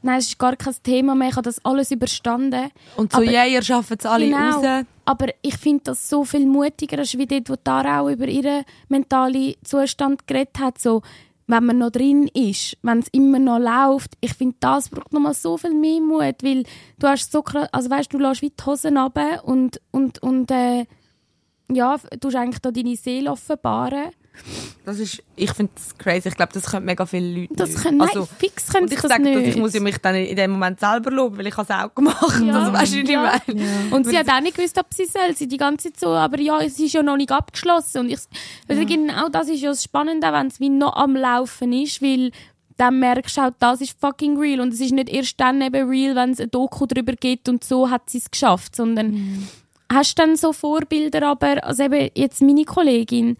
nein, 0.02 0.18
es 0.18 0.28
ist 0.28 0.38
gar 0.38 0.56
kein 0.56 0.74
Thema 0.82 1.14
mehr, 1.14 1.28
ich 1.28 1.36
habe 1.36 1.44
das 1.44 1.64
alles 1.64 1.90
überstanden. 1.90 2.70
Und 2.96 3.12
so, 3.12 3.22
ja, 3.22 3.44
ihr 3.44 3.62
schafft 3.62 3.92
es 3.98 4.06
alle 4.06 4.26
Genau. 4.26 4.60
raus. 4.60 4.84
Aber 5.04 5.28
ich 5.42 5.56
finde 5.56 5.84
das 5.84 6.08
so 6.08 6.24
viel 6.24 6.46
mutiger, 6.46 6.98
als 6.98 7.16
wie 7.16 7.26
dort, 7.26 7.48
wo 7.48 7.56
Tara 7.56 8.00
auch 8.00 8.08
über 8.08 8.26
ihren 8.26 8.64
mentalen 8.88 9.54
Zustand 9.62 10.26
geredet 10.26 10.58
hat. 10.58 10.78
So, 10.78 11.02
wenn 11.46 11.64
man 11.64 11.78
noch 11.78 11.90
drin 11.90 12.28
ist, 12.34 12.76
wenn 12.82 12.98
es 12.98 13.08
immer 13.12 13.38
noch 13.38 13.58
läuft. 13.60 14.14
Ich 14.20 14.34
finde, 14.34 14.56
das 14.58 14.88
braucht 14.88 15.12
nochmal 15.12 15.34
so 15.34 15.56
viel 15.56 15.74
mehr 15.74 16.00
Mut, 16.00 16.42
weil 16.42 16.64
du 16.98 17.06
hast 17.06 17.30
so 17.30 17.42
krass, 17.42 17.68
also 17.70 17.88
weißt 17.88 18.12
du, 18.12 18.18
lässt 18.18 18.42
wie 18.42 18.50
die 18.50 18.64
Hosen 18.64 18.98
runter 18.98 19.44
und, 19.44 19.80
und, 19.92 20.20
und 20.22 20.50
äh, 20.50 20.86
ja, 21.70 21.96
du 22.20 22.28
hast 22.28 22.34
eigentlich 22.36 22.60
da 22.60 22.70
deine 22.72 22.96
Seele 22.96 23.30
offenbaren. 23.30 24.10
Das 24.84 24.98
ist, 24.98 25.22
ich 25.34 25.50
finde 25.52 25.72
das 25.74 25.96
crazy. 25.98 26.28
Ich 26.28 26.36
glaube, 26.36 26.52
das 26.52 26.64
können 26.64 26.86
mega 26.86 27.04
viele 27.06 27.40
Leute 27.42 27.54
Das 27.54 27.70
nicht. 27.70 27.82
können, 27.82 27.96
nein, 27.98 28.08
also, 28.08 28.26
fix 28.38 28.68
können 28.68 28.84
und 28.84 28.92
ich 28.92 29.00
das 29.00 29.10
sage, 29.10 29.22
nicht. 29.22 29.48
ich 29.48 29.56
muss 29.56 29.74
ja 29.74 29.80
mich 29.80 29.98
dann 29.98 30.14
in 30.14 30.36
dem 30.36 30.50
Moment 30.52 30.78
selber 30.80 31.10
loben, 31.10 31.38
weil 31.38 31.46
ich 31.46 31.58
es 31.58 31.70
auch 31.70 31.94
gemacht 31.94 32.20
habe. 32.20 32.44
Ja. 32.46 32.52
Das 32.52 32.72
weißt 32.72 32.92
du 32.94 32.96
nicht 32.98 33.10
Ja. 33.10 33.40
mehr. 33.46 33.62
Und 33.92 34.06
sie 34.06 34.16
hat 34.18 34.28
auch 34.30 34.40
nicht 34.40 34.56
gewusst, 34.56 34.78
ob 34.78 34.86
sie 34.94 35.06
soll. 35.06 35.34
Sie 35.34 35.48
die 35.48 35.56
ganze 35.56 35.90
Zeit 35.92 36.00
so, 36.00 36.08
aber 36.08 36.40
ja, 36.40 36.60
es 36.60 36.78
ist 36.78 36.92
ja 36.92 37.02
noch 37.02 37.16
nicht 37.16 37.32
abgeschlossen. 37.32 38.00
Und 38.02 38.10
ich, 38.10 38.20
also 38.68 38.84
genau 38.86 39.28
das 39.28 39.48
ist 39.48 39.60
ja 39.60 39.70
das 39.70 39.82
Spannende, 39.82 40.26
wenn 40.32 40.46
es 40.46 40.60
wie 40.60 40.68
noch 40.68 40.94
am 40.96 41.16
Laufen 41.16 41.72
ist, 41.72 42.00
weil 42.02 42.30
dann 42.76 42.98
merkst 43.00 43.38
du 43.38 43.40
auch, 43.40 43.50
das 43.58 43.80
ist 43.80 43.98
fucking 43.98 44.36
real. 44.38 44.60
Und 44.60 44.72
es 44.74 44.80
ist 44.80 44.92
nicht 44.92 45.08
erst 45.08 45.40
dann 45.40 45.62
eben 45.62 45.88
real, 45.88 46.14
wenn 46.14 46.30
es 46.32 46.40
ein 46.40 46.50
Doku 46.50 46.84
darüber 46.86 47.12
gibt 47.14 47.48
und 47.48 47.64
so 47.64 47.88
hat 47.90 48.10
sie 48.10 48.18
es 48.18 48.30
geschafft, 48.30 48.76
sondern 48.76 49.48
hast 49.90 50.18
dann 50.18 50.36
so 50.36 50.52
Vorbilder, 50.52 51.26
aber 51.26 51.64
also 51.64 51.84
eben 51.84 52.10
jetzt 52.14 52.42
meine 52.42 52.64
Kollegin, 52.64 53.36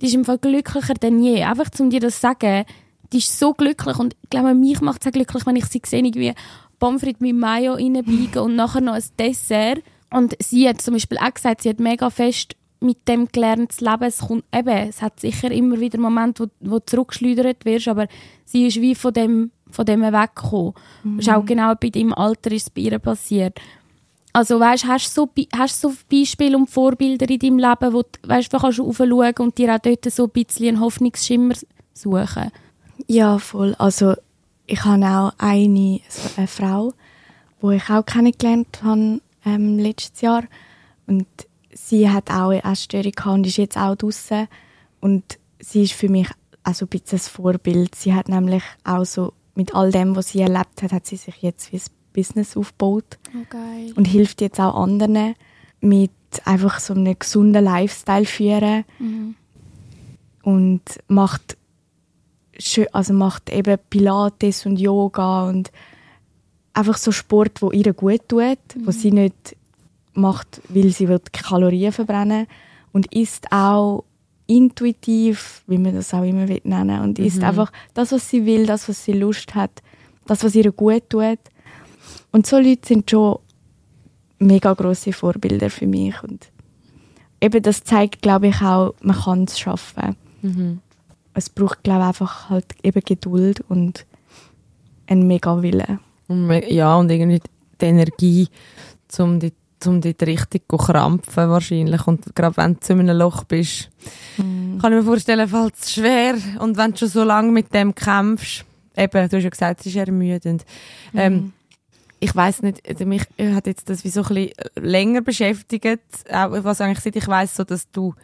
die 0.00 0.06
ist 0.06 0.14
im 0.14 0.24
Fall 0.24 0.38
glücklicher 0.38 0.94
denn 0.94 1.22
je. 1.22 1.42
Einfach 1.44 1.70
um 1.78 1.90
dir 1.90 2.00
das 2.00 2.16
zu 2.16 2.20
sagen, 2.22 2.64
die 3.12 3.18
ist 3.18 3.38
so 3.38 3.54
glücklich 3.54 3.98
und 3.98 4.16
ich 4.22 4.30
glaube, 4.30 4.54
mich 4.54 4.80
macht 4.80 5.02
es 5.02 5.06
auch 5.06 5.12
glücklich, 5.12 5.46
wenn 5.46 5.56
ich 5.56 5.66
sie 5.66 5.80
sehe, 5.84 6.00
irgendwie 6.00 6.34
Pommes 6.78 7.02
frites 7.02 7.20
mit 7.20 7.36
Mayo 7.36 7.74
reinbiegen 7.74 8.42
und 8.42 8.56
nachher 8.56 8.80
noch 8.80 8.94
ein 8.94 9.04
Dessert. 9.18 9.82
Und 10.10 10.36
sie 10.40 10.68
hat 10.68 10.82
zum 10.82 10.94
Beispiel 10.94 11.18
auch 11.18 11.32
gesagt, 11.32 11.62
sie 11.62 11.68
hat 11.68 11.80
mega 11.80 12.10
fest 12.10 12.56
mit 12.80 13.08
dem 13.08 13.28
gelernt 13.28 13.72
zu 13.72 13.84
leben. 13.84 14.04
Es, 14.04 14.18
kommt, 14.18 14.44
eben, 14.54 14.88
es 14.88 15.02
hat 15.02 15.18
sicher 15.20 15.50
immer 15.50 15.80
wieder 15.80 15.98
Momente, 15.98 16.44
wo, 16.44 16.70
wo 16.72 16.78
du 16.78 16.86
zurückgeschleudert 16.86 17.64
wirst, 17.64 17.88
aber 17.88 18.06
sie 18.44 18.66
ist 18.66 18.80
wie 18.80 18.94
von 18.94 19.12
dem, 19.12 19.50
von 19.70 19.86
dem 19.86 20.02
weggekommen. 20.02 20.74
Mhm. 21.02 21.18
ist 21.18 21.30
auch 21.30 21.44
genau 21.44 21.74
bei 21.74 21.90
deinem 21.90 22.12
Alter 22.12 22.52
ist 22.52 22.64
es 22.64 22.70
bei 22.70 22.82
ihr 22.82 22.98
passiert. 22.98 23.58
Also 24.34 24.58
weißt, 24.58 24.86
hast 24.88 25.16
du 25.16 25.22
so, 25.22 25.30
hast 25.56 25.82
du 25.82 25.90
so 25.90 25.96
Beispiele 26.10 26.56
und 26.56 26.68
Vorbilder 26.68 27.30
in 27.30 27.38
deinem 27.38 27.58
Leben, 27.58 27.92
wo 27.92 28.02
du, 28.02 28.28
weißt, 28.28 28.52
du 28.52 28.58
kannst 28.58 28.80
aufschauen 28.80 29.34
und 29.38 29.56
dir 29.56 29.72
auch 29.72 29.78
dort 29.78 30.10
so 30.10 30.24
ein 30.24 30.30
bisschen 30.30 30.68
einen 30.68 30.80
Hoffnungsschimmer 30.80 31.54
suchen? 31.92 32.50
Ja, 33.06 33.38
voll. 33.38 33.76
Also 33.78 34.14
ich 34.66 34.84
habe 34.84 35.06
auch 35.06 35.32
eine, 35.38 36.00
so 36.08 36.28
eine 36.36 36.48
Frau, 36.48 36.92
die 37.62 37.76
ich 37.76 37.88
auch 37.88 38.04
kennengelernt 38.04 38.82
habe 38.82 39.20
ähm, 39.46 39.78
letztes 39.78 40.20
Jahr. 40.20 40.42
Und 41.06 41.28
sie 41.72 42.10
hat 42.10 42.28
auch 42.32 42.50
eine 42.50 42.64
Essstörung 42.64 43.14
und 43.26 43.46
ist 43.46 43.56
jetzt 43.56 43.78
auch 43.78 43.94
draußen. 43.94 44.48
Und 45.00 45.38
sie 45.60 45.84
ist 45.84 45.92
für 45.92 46.08
mich 46.08 46.28
auch 46.64 46.74
so 46.74 46.86
ein 46.86 46.88
bisschen 46.88 47.18
ein 47.18 47.22
Vorbild. 47.22 47.94
Sie 47.94 48.12
hat 48.12 48.28
nämlich 48.28 48.64
auch 48.82 49.04
so, 49.04 49.32
mit 49.54 49.76
all 49.76 49.92
dem, 49.92 50.16
was 50.16 50.30
sie 50.30 50.40
erlebt 50.40 50.82
hat, 50.82 50.90
hat 50.90 51.06
sie 51.06 51.14
sich 51.14 51.36
jetzt 51.40 51.70
wie 51.70 51.76
ein 51.76 51.82
Business 52.14 52.56
aufgebaut. 52.56 53.18
Oh, 53.34 53.44
geil. 53.50 53.92
und 53.96 54.06
hilft 54.06 54.40
jetzt 54.40 54.60
auch 54.60 54.74
anderen 54.74 55.34
mit 55.80 56.10
einfach 56.44 56.80
so 56.80 56.94
einem 56.94 57.18
gesunden 57.18 57.62
Lifestyle 57.62 58.24
führen. 58.24 58.84
Und 60.42 60.82
macht 61.08 61.56
also 62.92 63.12
macht 63.14 63.50
eben 63.50 63.78
Pilates 63.90 64.64
und 64.64 64.78
Yoga 64.78 65.48
und 65.48 65.72
einfach 66.72 66.96
so 66.96 67.12
Sport, 67.12 67.62
wo 67.62 67.70
ihr 67.72 67.92
gut 67.92 68.28
tut, 68.28 68.58
wo 68.84 68.90
sie 68.90 69.10
nicht 69.10 69.56
macht, 70.12 70.60
weil 70.68 70.90
sie 70.90 71.08
will 71.08 71.20
Kalorien 71.32 71.92
verbrennen 71.92 72.46
und 72.92 73.12
isst 73.12 73.50
auch 73.50 74.04
intuitiv, 74.46 75.62
wie 75.66 75.78
man 75.78 75.94
das 75.94 76.12
auch 76.14 76.22
immer 76.22 76.48
will 76.48 76.60
nennen 76.64 77.00
und 77.00 77.18
isst 77.18 77.42
einfach 77.42 77.72
das, 77.94 78.12
was 78.12 78.28
sie 78.28 78.44
will, 78.44 78.66
das, 78.66 78.88
was 78.88 79.04
sie 79.04 79.12
Lust 79.12 79.54
hat, 79.54 79.82
das, 80.26 80.44
was 80.44 80.54
ihr 80.54 80.70
gut 80.70 81.08
tut. 81.08 81.38
Und 82.34 82.48
so 82.48 82.58
Leute 82.58 82.88
sind 82.88 83.08
schon 83.08 83.38
mega 84.40 84.74
große 84.74 85.12
Vorbilder 85.12 85.70
für 85.70 85.86
mich 85.86 86.20
und 86.24 86.50
eben 87.40 87.62
das 87.62 87.84
zeigt, 87.84 88.22
glaube 88.22 88.48
ich 88.48 88.60
auch, 88.60 88.92
man 89.02 89.16
kann 89.16 89.44
es 89.44 89.56
schaffen. 89.56 90.16
Es 91.32 91.48
braucht, 91.48 91.84
glaube 91.84 92.00
ich, 92.00 92.06
einfach 92.08 92.50
halt 92.50 92.66
eben 92.82 93.00
Geduld 93.06 93.60
und 93.68 94.04
einen 95.06 95.28
mega 95.28 95.62
Willen. 95.62 96.00
Ja, 96.68 96.96
und 96.96 97.08
irgendwie 97.08 97.40
die 97.80 97.84
Energie, 97.84 98.48
um 99.18 99.38
die 99.38 99.52
um 99.86 100.00
dort 100.00 100.22
richtig 100.22 100.62
zu 100.68 100.76
krampfen 100.76 101.50
wahrscheinlich. 101.50 102.04
Und 102.08 102.34
gerade 102.34 102.56
wenn 102.56 102.74
du 102.74 102.80
zu 102.80 102.94
einem 102.94 103.16
Loch 103.16 103.44
bist, 103.44 103.90
kann 104.36 104.92
ich 104.92 104.98
mir 104.98 105.04
vorstellen, 105.04 105.46
fällt 105.46 105.74
es 105.78 105.92
schwer. 105.92 106.34
Und 106.58 106.76
wenn 106.78 106.90
du 106.90 106.96
schon 106.96 107.08
so 107.08 107.22
lange 107.22 107.52
mit 107.52 107.72
dem 107.72 107.94
kämpfst, 107.94 108.64
eben, 108.96 109.28
du 109.28 109.36
hast 109.36 109.44
ja 109.44 109.50
gesagt, 109.50 109.80
es 109.80 109.86
ist 109.86 109.96
ermüdend. 109.96 110.64
Ähm, 111.14 111.52
ich 112.24 112.34
weiß 112.34 112.62
nicht, 112.62 112.88
also 112.88 113.04
mich 113.04 113.22
hat 113.38 113.66
jetzt 113.66 113.90
das 113.90 114.02
wie 114.02 114.08
so 114.08 114.22
ein 114.22 114.28
bisschen 114.28 114.52
länger 114.76 115.20
beschäftigt, 115.20 116.00
auch 116.32 116.64
was 116.64 116.80
eigentlich 116.80 117.00
seit 117.00 117.16
ich 117.16 117.28
weiß, 117.28 117.54
so 117.54 117.64
dass 117.64 117.90
du 117.90 118.14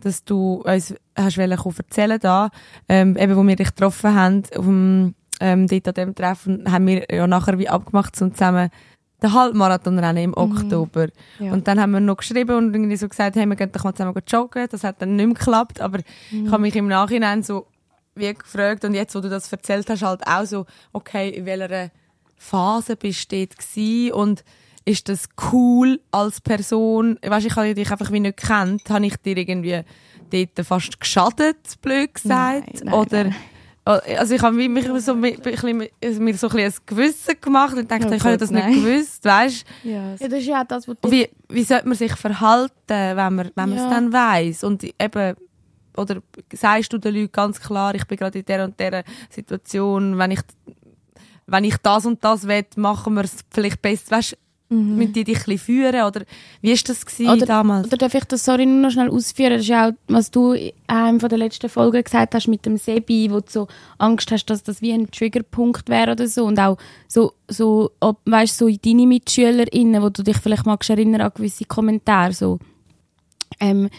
dass 0.00 0.24
du 0.24 0.64
uns 0.64 0.94
hast 1.16 1.38
erzählen 1.38 2.18
da, 2.18 2.50
ähm, 2.88 3.16
eben 3.16 3.36
wo 3.36 3.46
wir 3.46 3.54
dich 3.54 3.68
getroffen 3.68 4.14
haben, 4.14 4.42
auf 4.56 4.64
dem, 4.64 5.14
ähm, 5.38 5.68
dort 5.68 5.86
an 5.86 5.94
dem 5.94 6.14
Treffen, 6.14 6.72
haben 6.72 6.86
wir 6.88 7.04
ja 7.08 7.26
nachher 7.28 7.56
wie 7.58 7.68
abgemacht, 7.68 8.20
um 8.20 8.34
zusammen 8.34 8.70
den 9.22 9.32
Halbmarathonrennen 9.32 10.24
im 10.24 10.36
Oktober. 10.36 11.06
Ja. 11.38 11.52
Und 11.52 11.68
dann 11.68 11.78
haben 11.78 11.92
wir 11.92 12.00
noch 12.00 12.16
geschrieben 12.16 12.56
und 12.56 12.74
irgendwie 12.74 12.96
so 12.96 13.08
gesagt, 13.08 13.36
hey, 13.36 13.46
wir 13.46 13.54
gehen 13.54 13.70
doch 13.70 13.84
mal 13.84 13.94
zusammen 13.94 14.20
joggen. 14.26 14.66
Das 14.68 14.82
hat 14.82 15.00
dann 15.00 15.14
nicht 15.14 15.26
mehr 15.26 15.34
geklappt, 15.34 15.80
aber 15.80 16.00
ich 16.32 16.50
habe 16.50 16.62
mich 16.62 16.74
im 16.74 16.88
Nachhinein 16.88 17.44
so 17.44 17.66
wie 18.16 18.34
gefragt 18.34 18.84
und 18.84 18.94
jetzt, 18.94 19.14
wo 19.14 19.20
du 19.20 19.28
das 19.28 19.52
erzählt 19.52 19.88
hast, 19.88 20.02
halt 20.02 20.26
auch 20.26 20.46
so, 20.46 20.66
okay, 20.92 21.28
in 21.28 21.46
welcher 21.46 21.92
Phase 22.42 22.96
bist 22.96 23.30
du 23.32 23.36
dort 23.38 23.56
gewesen 23.58 24.12
und 24.12 24.44
ist 24.84 25.08
das 25.08 25.28
cool 25.52 26.00
als 26.10 26.40
Person? 26.40 27.18
Weißt, 27.24 27.46
ich 27.46 27.54
habe 27.56 27.74
dich 27.74 27.90
einfach 27.90 28.10
wie 28.10 28.20
nicht 28.20 28.36
gekannt, 28.36 28.82
habe 28.88 29.06
ich 29.06 29.16
dir 29.16 29.36
irgendwie 29.36 29.82
dort 30.30 30.66
fast 30.66 30.98
geschadet, 30.98 31.56
blöd 31.80 32.12
gesagt? 32.14 32.66
Nein, 32.74 32.80
nein, 32.84 32.94
Oder, 32.94 33.24
nein. 33.24 33.34
also 34.18 34.34
ich 34.34 34.42
habe 34.42 34.56
mich 34.56 34.84
so, 35.04 35.14
mi- 35.14 35.34
ein 35.34 35.40
bisschen- 35.40 35.76
mir 35.78 35.88
so 36.36 36.48
ein 36.48 36.56
bisschen 36.56 36.58
ein 36.64 36.72
Gewissen 36.86 37.34
gemacht 37.40 37.76
und 37.76 37.88
dachte, 37.90 38.08
Oh 38.10 38.12
ich 38.12 38.24
habe 38.24 38.36
das 38.36 38.50
nicht 38.50 38.64
nein. 38.64 38.74
gewusst, 38.82 39.24
weißt? 39.24 39.64
Ja, 39.84 40.14
Ja, 40.18 40.28
das 40.28 40.38
ist 40.40 40.46
ja 40.46 40.64
das, 40.64 40.88
was 40.88 40.96
du... 41.00 41.10
Wie, 41.10 41.28
wie 41.48 41.62
sollte 41.62 41.86
man 41.86 41.96
sich 41.96 42.14
verhalten, 42.16 42.72
wenn 42.88 43.16
man, 43.16 43.50
wenn 43.54 43.68
man 43.68 43.72
es 43.72 43.82
Ja. 43.82 43.90
dann 43.90 44.12
weiss? 44.12 44.64
Und 44.64 44.82
eben, 44.84 45.36
oder 45.96 46.22
sagst 46.52 46.92
du 46.92 46.98
den 46.98 47.14
Leuten 47.14 47.30
ganz 47.32 47.60
klar, 47.60 47.94
ich 47.94 48.04
bin 48.06 48.16
gerade 48.18 48.38
in 48.40 48.44
der 48.46 48.64
und 48.64 48.80
der 48.80 49.04
Situation, 49.30 50.16
wenn 50.18 50.30
ich, 50.32 50.40
wenn 51.46 51.64
ich 51.64 51.76
das 51.78 52.06
und 52.06 52.22
das 52.24 52.46
will, 52.46 52.64
machen 52.76 53.14
wir 53.14 53.24
es 53.24 53.38
vielleicht 53.50 53.82
besser, 53.82 54.16
weißt, 54.16 54.36
Mhm. 54.68 54.96
mit 54.96 55.14
die 55.14 55.24
dich 55.24 55.36
ein 55.40 55.42
bisschen 55.44 55.58
führen, 55.58 56.02
oder 56.06 56.22
wie 56.62 56.72
ist 56.72 56.88
das 56.88 57.04
gewesen 57.04 57.28
Oder- 57.28 57.44
damals? 57.44 57.88
Oder 57.88 57.98
darf 57.98 58.14
ich 58.14 58.24
das, 58.24 58.42
sorry, 58.42 58.64
nur 58.64 58.80
noch 58.80 58.90
schnell 58.90 59.10
ausführen? 59.10 59.52
Das 59.52 59.60
ist 59.60 59.68
ja 59.68 59.88
auch, 59.88 59.92
was 60.08 60.30
du 60.30 60.52
in 60.52 60.72
einem 60.86 61.20
von 61.20 61.28
der 61.28 61.36
letzten 61.36 61.68
Folgen 61.68 62.02
gesagt 62.02 62.34
hast 62.34 62.48
mit 62.48 62.64
dem 62.64 62.78
Sebi, 62.78 63.30
wo 63.30 63.40
du 63.40 63.46
so 63.50 63.68
Angst 63.98 64.30
hast, 64.32 64.46
dass 64.46 64.62
das 64.62 64.80
wie 64.80 64.94
ein 64.94 65.10
Triggerpunkt 65.10 65.90
wäre 65.90 66.12
oder 66.12 66.26
so. 66.26 66.46
Und 66.46 66.58
auch 66.58 66.78
so, 67.06 67.34
so, 67.48 67.90
ob, 68.00 68.20
weißt, 68.24 68.56
so 68.56 68.66
in 68.66 68.78
deine 68.82 69.06
MitschülerInnen, 69.06 70.00
wo 70.02 70.08
du 70.08 70.22
dich 70.22 70.38
vielleicht 70.38 70.64
magst 70.64 70.88
erinnern 70.88 71.20
an 71.20 71.32
gewisse 71.34 71.66
Kommentare, 71.66 72.32
so. 72.32 72.58
Ähm, 73.60 73.90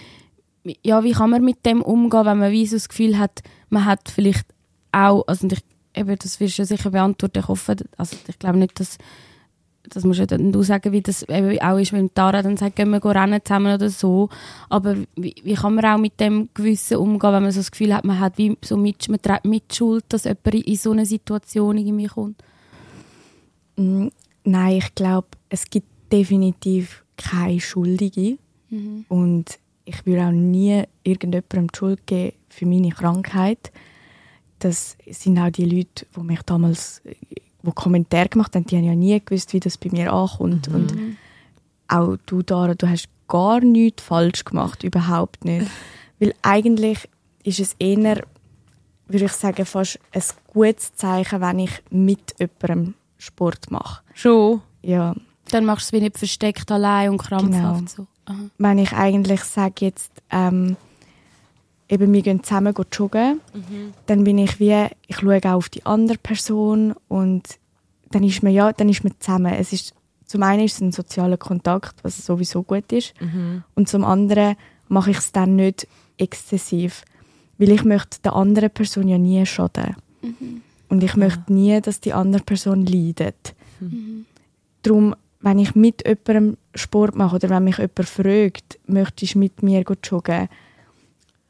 ja, 0.82 1.04
wie 1.04 1.12
kann 1.12 1.30
man 1.30 1.44
mit 1.44 1.66
dem 1.68 1.84
umgehen, 1.84 2.26
wenn 2.26 2.40
man 2.40 2.52
wie 2.52 2.66
so 2.66 2.78
das 2.78 2.90
Gefühl 2.90 3.20
hat, 3.20 3.44
man 3.70 3.86
hat 3.86 4.10
vielleicht 4.10 4.48
auch, 4.92 5.24
also 5.28 5.48
ich, 5.52 5.60
eben, 5.96 6.18
das 6.18 6.40
wirst 6.40 6.60
du 6.60 6.66
sicher 6.66 6.92
beantworten, 6.92 7.40
ich 7.40 7.48
hoffe, 7.48 7.76
also 7.98 8.16
ich 8.28 8.40
glaube 8.40 8.58
nicht, 8.60 8.80
dass 8.80 8.98
das 9.90 10.06
musst 10.06 10.20
ja 10.22 10.26
dann 10.26 10.54
du 10.54 10.64
sagen, 10.64 10.94
wie 10.94 11.02
das 11.02 11.24
eben 11.24 11.60
auch 11.60 11.78
ist, 11.78 11.92
wenn 11.92 12.14
Tara 12.14 12.42
dann 12.42 12.56
sagt, 12.56 12.78
gehen 12.78 12.90
wir 12.92 13.02
go 13.02 13.10
rennen 13.10 13.42
zusammen 13.44 13.74
oder 13.76 13.90
so. 13.90 14.30
Aber 14.70 14.96
wie, 15.18 15.36
wie 15.44 15.56
kann 15.56 15.76
man 15.76 15.84
auch 15.86 15.98
mit 15.98 16.22
dem 16.22 16.48
Gewissen 16.54 16.96
umgehen, 16.96 17.34
wenn 17.34 17.44
man 17.44 17.52
so 17.52 17.60
das 17.60 17.70
Gefühl 17.72 17.94
hat, 17.94 18.06
man 18.06 18.18
hat 18.18 18.38
wie 18.38 18.58
so 18.64 18.78
mit, 18.78 19.10
man 19.10 19.22
trägt 19.22 19.44
Mitschuld, 19.44 20.06
dass 20.08 20.24
jemand 20.24 20.54
in- 20.56 20.76
so 20.78 20.92
eine 20.92 21.06
Situation 21.06 21.78
irgendwie 21.78 22.08
kommt? 22.08 22.42
Mm, 23.76 24.08
Nein, 24.46 24.78
ich 24.78 24.96
glaube, 24.96 25.28
es 25.50 25.70
gibt 25.70 25.88
definitiv 26.12 27.04
keine 27.18 27.60
Schuldige. 27.60 28.38
Und 29.10 29.60
ich 29.86 30.06
würde 30.06 30.28
auch 30.28 30.32
nie 30.32 30.84
irgendjemandem 31.04 31.68
die 31.68 31.78
Schuld 31.78 32.08
geben 32.08 32.36
für 32.50 32.66
meine 32.66 32.90
Krankheit. 32.90 33.72
Das 34.64 34.98
sind 35.10 35.38
auch 35.40 35.50
die 35.50 35.66
Leute, 35.66 36.06
die 36.16 36.20
mich 36.22 36.42
damals 36.44 37.02
wo 37.64 37.72
Kommentare 37.72 38.30
gemacht 38.30 38.56
haben, 38.56 38.66
die 38.66 38.78
haben 38.78 38.84
ja 38.84 38.96
nie 38.96 39.22
gewusst, 39.24 39.54
wie 39.54 39.60
das 39.60 39.78
bei 39.78 39.90
mir 39.90 40.12
ankommt. 40.12 40.68
Und 40.68 40.94
auch 41.88 42.18
du, 42.26 42.42
Dara, 42.42 42.76
du 42.76 42.88
hast 42.90 43.08
gar 43.28 43.62
nichts 43.62 44.04
falsch 44.04 44.44
gemacht, 44.44 44.84
überhaupt 44.84 45.46
nicht. 45.46 45.68
Weil 46.20 46.34
eigentlich 46.42 47.10
ist 47.44 47.60
es 47.60 47.76
eher, 47.80 48.24
würde 49.08 49.26
ich 49.26 49.32
sagen, 49.32 49.66
fast 49.66 50.00
ein 50.12 50.22
gutes 50.48 50.94
Zeichen, 50.96 51.42
wenn 51.42 51.60
ich 51.60 51.72
mit 51.90 52.36
jemandem 52.38 52.96
Sport 53.18 53.72
mache. 53.72 54.04
Schon? 54.14 54.62
Ja. 54.82 55.16
Dann 55.50 55.66
machst 55.66 55.92
du 55.92 55.96
es 55.96 56.02
wie 56.02 56.04
nicht 56.06 56.18
versteckt 56.18 56.70
allein 56.72 57.12
und 57.12 57.18
krampfhaft 57.18 57.78
Genau. 57.78 57.88
so. 57.88 58.08
Aha. 58.26 58.38
Wenn 58.58 58.78
ich 58.78 58.94
eigentlich 58.94 59.44
sage 59.44 59.86
jetzt, 59.86 60.12
ähm, 60.32 60.78
eben 61.94 62.12
wir 62.12 62.22
gehen 62.22 62.44
zusammen 62.44 62.74
go 62.74 62.84
joggen, 62.92 63.40
dann 64.08 64.24
bin 64.24 64.38
ich 64.38 64.60
wie, 64.60 64.88
ich 65.08 65.18
schaue 65.18 65.40
auch 65.46 65.54
auf 65.54 65.70
die 65.70 65.86
andere 65.86 66.18
Person 66.18 66.94
und 67.08 67.44
dann 68.12 68.24
ist 68.24 68.44
man 68.44 68.54
ja, 68.54 68.74
dann 68.74 68.90
ist 68.90 69.04
man 69.04 69.14
zusammen. 69.20 69.54
Es 69.54 69.74
ist, 69.74 69.94
zum 70.26 70.44
einen 70.44 70.64
ist 70.66 70.76
es 70.76 70.82
ein 70.82 70.92
sozialer 70.92 71.38
Kontakt, 71.38 72.04
was 72.04 72.26
sowieso 72.26 72.64
gut 72.64 72.92
ist, 72.92 73.14
und 73.76 73.88
zum 73.88 74.04
anderen 74.04 74.56
mache 74.88 75.12
ich 75.12 75.18
es 75.18 75.32
dann 75.32 75.56
nicht 75.56 75.88
exzessiv, 76.18 77.04
weil 77.58 77.72
ich 77.72 77.84
möchte 77.84 78.22
der 78.24 78.34
anderen 78.34 78.70
Person 78.70 79.08
ja 79.08 79.18
nie 79.18 79.46
schaden. 79.46 79.96
Und 80.90 81.04
ich 81.04 81.16
möchte 81.16 81.52
nie, 81.52 81.82
dass 81.82 82.02
die 82.02 82.14
andere 82.14 82.44
Person 82.44 82.86
leidet. 82.86 83.56
Darum, 84.84 85.16
wenn 85.42 85.60
ich 85.60 85.76
mit 85.76 86.06
jemandem 86.08 86.58
Sport 86.76 87.16
mache 87.16 87.36
oder 87.36 87.50
wenn 87.50 87.64
mich 87.64 87.78
jemand 87.78 88.08
fragt, 88.08 88.80
möchtest 88.86 89.36
du 89.36 89.40
mit 89.40 89.64
mir 89.64 89.84
go 89.84 89.96
joggen 90.04 90.50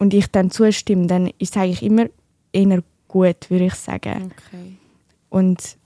und 0.03 0.13
ich 0.13 0.27
dann 0.27 0.51
zustimme, 0.51 1.07
dann 1.07 1.27
ist 1.39 1.55
es 1.55 1.57
eigentlich 1.57 1.81
immer 1.81 2.07
eher 2.51 2.83
gut, 3.07 3.49
würde 3.49 3.67
ich 3.67 3.75
sagen. 3.75 4.33
Okay. 4.33 4.77
Und 5.29 5.77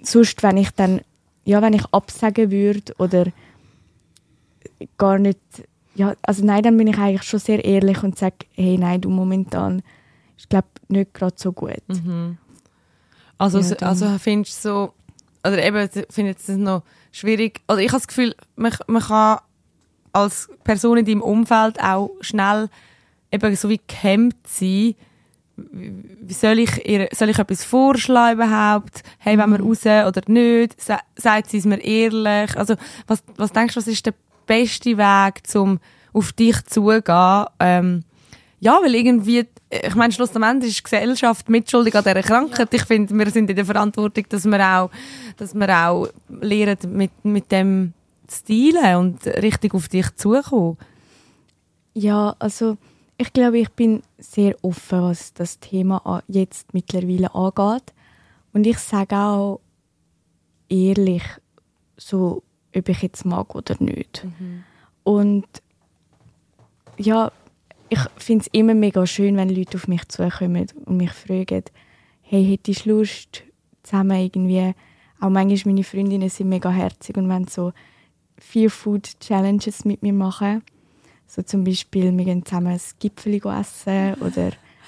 sonst, 0.00 0.44
wenn 0.44 0.56
ich 0.58 0.70
dann, 0.70 1.00
ja, 1.44 1.60
wenn 1.60 1.72
ich 1.72 1.84
absagen 1.86 2.52
würde 2.52 2.94
oder 2.98 3.26
gar 4.96 5.18
nicht, 5.18 5.40
ja, 5.96 6.14
also 6.22 6.44
nein, 6.44 6.62
dann 6.62 6.76
bin 6.76 6.86
ich 6.86 6.98
eigentlich 6.98 7.24
schon 7.24 7.40
sehr 7.40 7.64
ehrlich 7.64 8.00
und 8.04 8.16
sage, 8.16 8.46
hey, 8.52 8.78
nein, 8.78 9.00
du 9.00 9.10
momentan, 9.10 9.82
ich 10.38 10.48
glaube 10.48 10.68
nicht 10.86 11.12
gerade 11.12 11.34
so 11.36 11.50
gut. 11.50 11.82
Also, 13.38 13.58
Ja, 13.58 13.88
also 13.88 14.18
findest 14.20 14.64
du 14.64 14.68
so, 14.68 14.94
oder 15.44 15.64
eben, 15.64 15.90
ich 15.92 16.06
finde 16.10 16.36
es 16.38 16.46
noch 16.46 16.84
schwierig, 17.10 17.60
oder 17.66 17.80
ich 17.80 17.88
habe 17.88 17.98
das 17.98 18.06
Gefühl, 18.06 18.36
man, 18.54 18.72
man 18.86 19.02
kann 19.02 19.40
als 20.12 20.48
Person 20.62 20.98
in 20.98 21.06
deinem 21.06 21.22
Umfeld 21.22 21.82
auch 21.82 22.10
schnell 22.20 22.68
eben 23.30 23.56
so 23.56 23.68
wie 23.68 23.80
gehemmt 23.86 24.36
sein, 24.46 24.94
wie 25.56 26.34
soll 26.34 26.58
ich, 26.58 26.86
ihr, 26.86 27.08
soll 27.12 27.30
ich 27.30 27.38
etwas 27.38 27.64
vorschlagen 27.64 28.40
überhaupt? 28.40 29.02
Hey, 29.18 29.38
wenn 29.38 29.50
wir 29.50 29.60
raus 29.60 29.86
oder 29.86 30.20
nicht? 30.26 30.78
Sa- 30.80 31.00
Sagt 31.16 31.48
sie 31.50 31.58
es 31.58 31.64
mir 31.64 31.82
ehrlich? 31.82 32.54
Also, 32.56 32.74
was, 33.06 33.22
was 33.36 33.52
denkst 33.52 33.74
du, 33.74 33.80
was 33.80 33.86
ist 33.86 34.04
der 34.04 34.12
beste 34.46 34.98
Weg, 34.98 35.42
um 35.54 35.80
auf 36.12 36.32
dich 36.34 36.62
zugehen? 36.66 37.46
Ähm, 37.58 38.04
ja, 38.60 38.78
weil 38.82 38.94
irgendwie, 38.94 39.46
ich 39.70 39.94
meine, 39.94 40.12
schlussendlich 40.12 40.72
ist 40.72 40.78
die 40.80 40.82
Gesellschaft 40.84 41.48
mitschuldig 41.48 41.94
an 41.94 42.04
dieser 42.04 42.22
Krankheit. 42.22 42.72
Ich 42.74 42.84
finde, 42.84 43.14
wir 43.14 43.30
sind 43.30 43.48
in 43.48 43.56
der 43.56 43.64
Verantwortung, 43.64 44.24
dass 44.28 44.44
wir 44.44 44.60
auch, 44.60 44.90
dass 45.38 45.54
wir 45.54 45.68
auch 45.88 46.08
lernen, 46.28 46.76
mit, 46.92 47.24
mit 47.24 47.50
dem 47.50 47.94
zu 48.26 48.44
dealen 48.44 48.96
und 48.96 49.26
richtig 49.26 49.72
auf 49.72 49.88
dich 49.88 50.14
zukommen. 50.16 50.76
Ja, 51.94 52.34
also 52.38 52.76
ich 53.18 53.32
glaube, 53.32 53.58
ich 53.58 53.70
bin 53.70 54.02
sehr 54.18 54.56
offen, 54.62 55.02
was 55.02 55.32
das 55.32 55.58
Thema 55.58 56.22
jetzt 56.28 56.74
mittlerweile 56.74 57.34
angeht. 57.34 57.94
Und 58.52 58.66
ich 58.66 58.78
sage 58.78 59.16
auch 59.16 59.60
ehrlich, 60.68 61.22
so, 61.96 62.42
ob 62.74 62.88
ich 62.88 63.02
jetzt 63.02 63.24
mag 63.24 63.54
oder 63.54 63.76
nicht. 63.78 64.26
Und 65.04 65.46
ja, 66.98 67.32
ich 67.88 68.00
finde 68.16 68.42
es 68.42 68.48
immer 68.52 68.74
mega 68.74 69.06
schön, 69.06 69.36
wenn 69.36 69.48
Leute 69.48 69.76
auf 69.76 69.88
mich 69.88 70.06
zukommen 70.08 70.66
und 70.84 70.96
mich 70.96 71.12
fragen, 71.12 71.64
hey, 72.22 72.44
hättest 72.44 72.86
du 72.86 72.90
Lust, 72.90 73.44
zusammen 73.82 74.20
irgendwie, 74.20 74.74
auch 75.20 75.30
manchmal 75.30 75.74
meine 75.74 75.84
Freundinnen 75.84 76.28
sind 76.28 76.48
mega 76.48 76.70
herzig 76.70 77.16
und 77.16 77.28
wollen 77.28 77.46
so 77.46 77.72
vier 78.38 78.70
Food 78.70 79.18
Challenges 79.20 79.84
mit 79.84 80.02
mir 80.02 80.12
machen. 80.12 80.62
So 81.26 81.42
zum 81.42 81.64
Beispiel, 81.64 82.16
wir 82.16 82.24
gehen 82.24 82.44
zusammen 82.44 82.68
ein 82.68 82.80
Gipfeli 82.98 83.38
essen 83.44 84.14
oder 84.20 84.42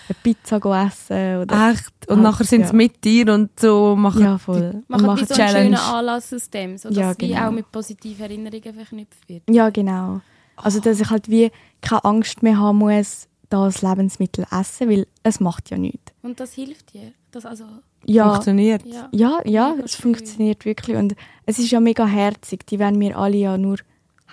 eine 0.09 0.17
Pizza 0.23 0.57
essen. 0.87 1.43
Oder 1.43 1.71
Echt? 1.71 2.09
Und 2.09 2.21
Ah, 2.21 2.23
nachher 2.23 2.45
sind 2.45 2.63
sie 2.63 2.69
ja. 2.69 2.73
mit 2.77 3.05
dir 3.05 3.33
und 3.35 3.59
so 3.61 3.95
machen. 3.97 4.23
ja, 4.23 4.39
voll. 4.39 4.71
Und 4.77 4.91
Machen 4.91 5.07
machen 5.07 5.27
so 5.27 5.35
einen 5.35 5.49
schönen 5.51 5.75
Anlass 5.75 6.33
aus 6.33 6.49
dem, 6.51 6.79
sodass 6.79 6.97
Ja, 6.97 7.11
es 7.11 7.19
wie 7.19 7.29
genau. 7.29 7.49
auch 7.49 7.53
mit 7.53 7.71
positiven 7.71 8.23
Erinnerungen 8.25 8.75
verknüpft 8.75 9.29
wird. 9.29 9.43
Ja, 9.51 9.69
genau. 9.71 10.21
Also, 10.57 10.81
dass 10.81 11.01
ich 11.01 11.11
halt 11.11 11.29
wie 11.29 11.51
keine 11.83 12.05
Angst 12.05 12.43
mehr 12.43 12.59
haben 12.59 12.79
muss, 12.79 13.29
das 13.51 13.83
Lebensmittel 13.83 14.45
essen, 14.51 14.89
weil 14.91 15.07
es 15.23 15.41
macht 15.41 15.71
ja 15.71 15.79
nichts. 15.79 16.13
Und 16.23 16.41
das 16.41 16.53
hilft 16.55 16.93
dir. 16.95 17.13
Das 17.31 17.45
also, 17.47 17.65
Ja, 18.07 18.31
Funktioniert. 18.33 18.85
ja. 18.87 19.09
ja, 19.13 19.41
ja, 19.45 19.75
es 19.85 19.93
schön. 19.97 20.15
funktioniert 20.15 20.65
wirklich. 20.65 20.97
Und 20.97 21.15
es 21.47 21.59
ist 21.59 21.71
ja 21.71 21.81
mega 21.81 22.07
herzig. 22.07 22.67
Die 22.67 22.79
wollen 22.79 22.99
mir 22.99 23.17
alle 23.19 23.37
ja 23.37 23.57
nur 23.59 23.77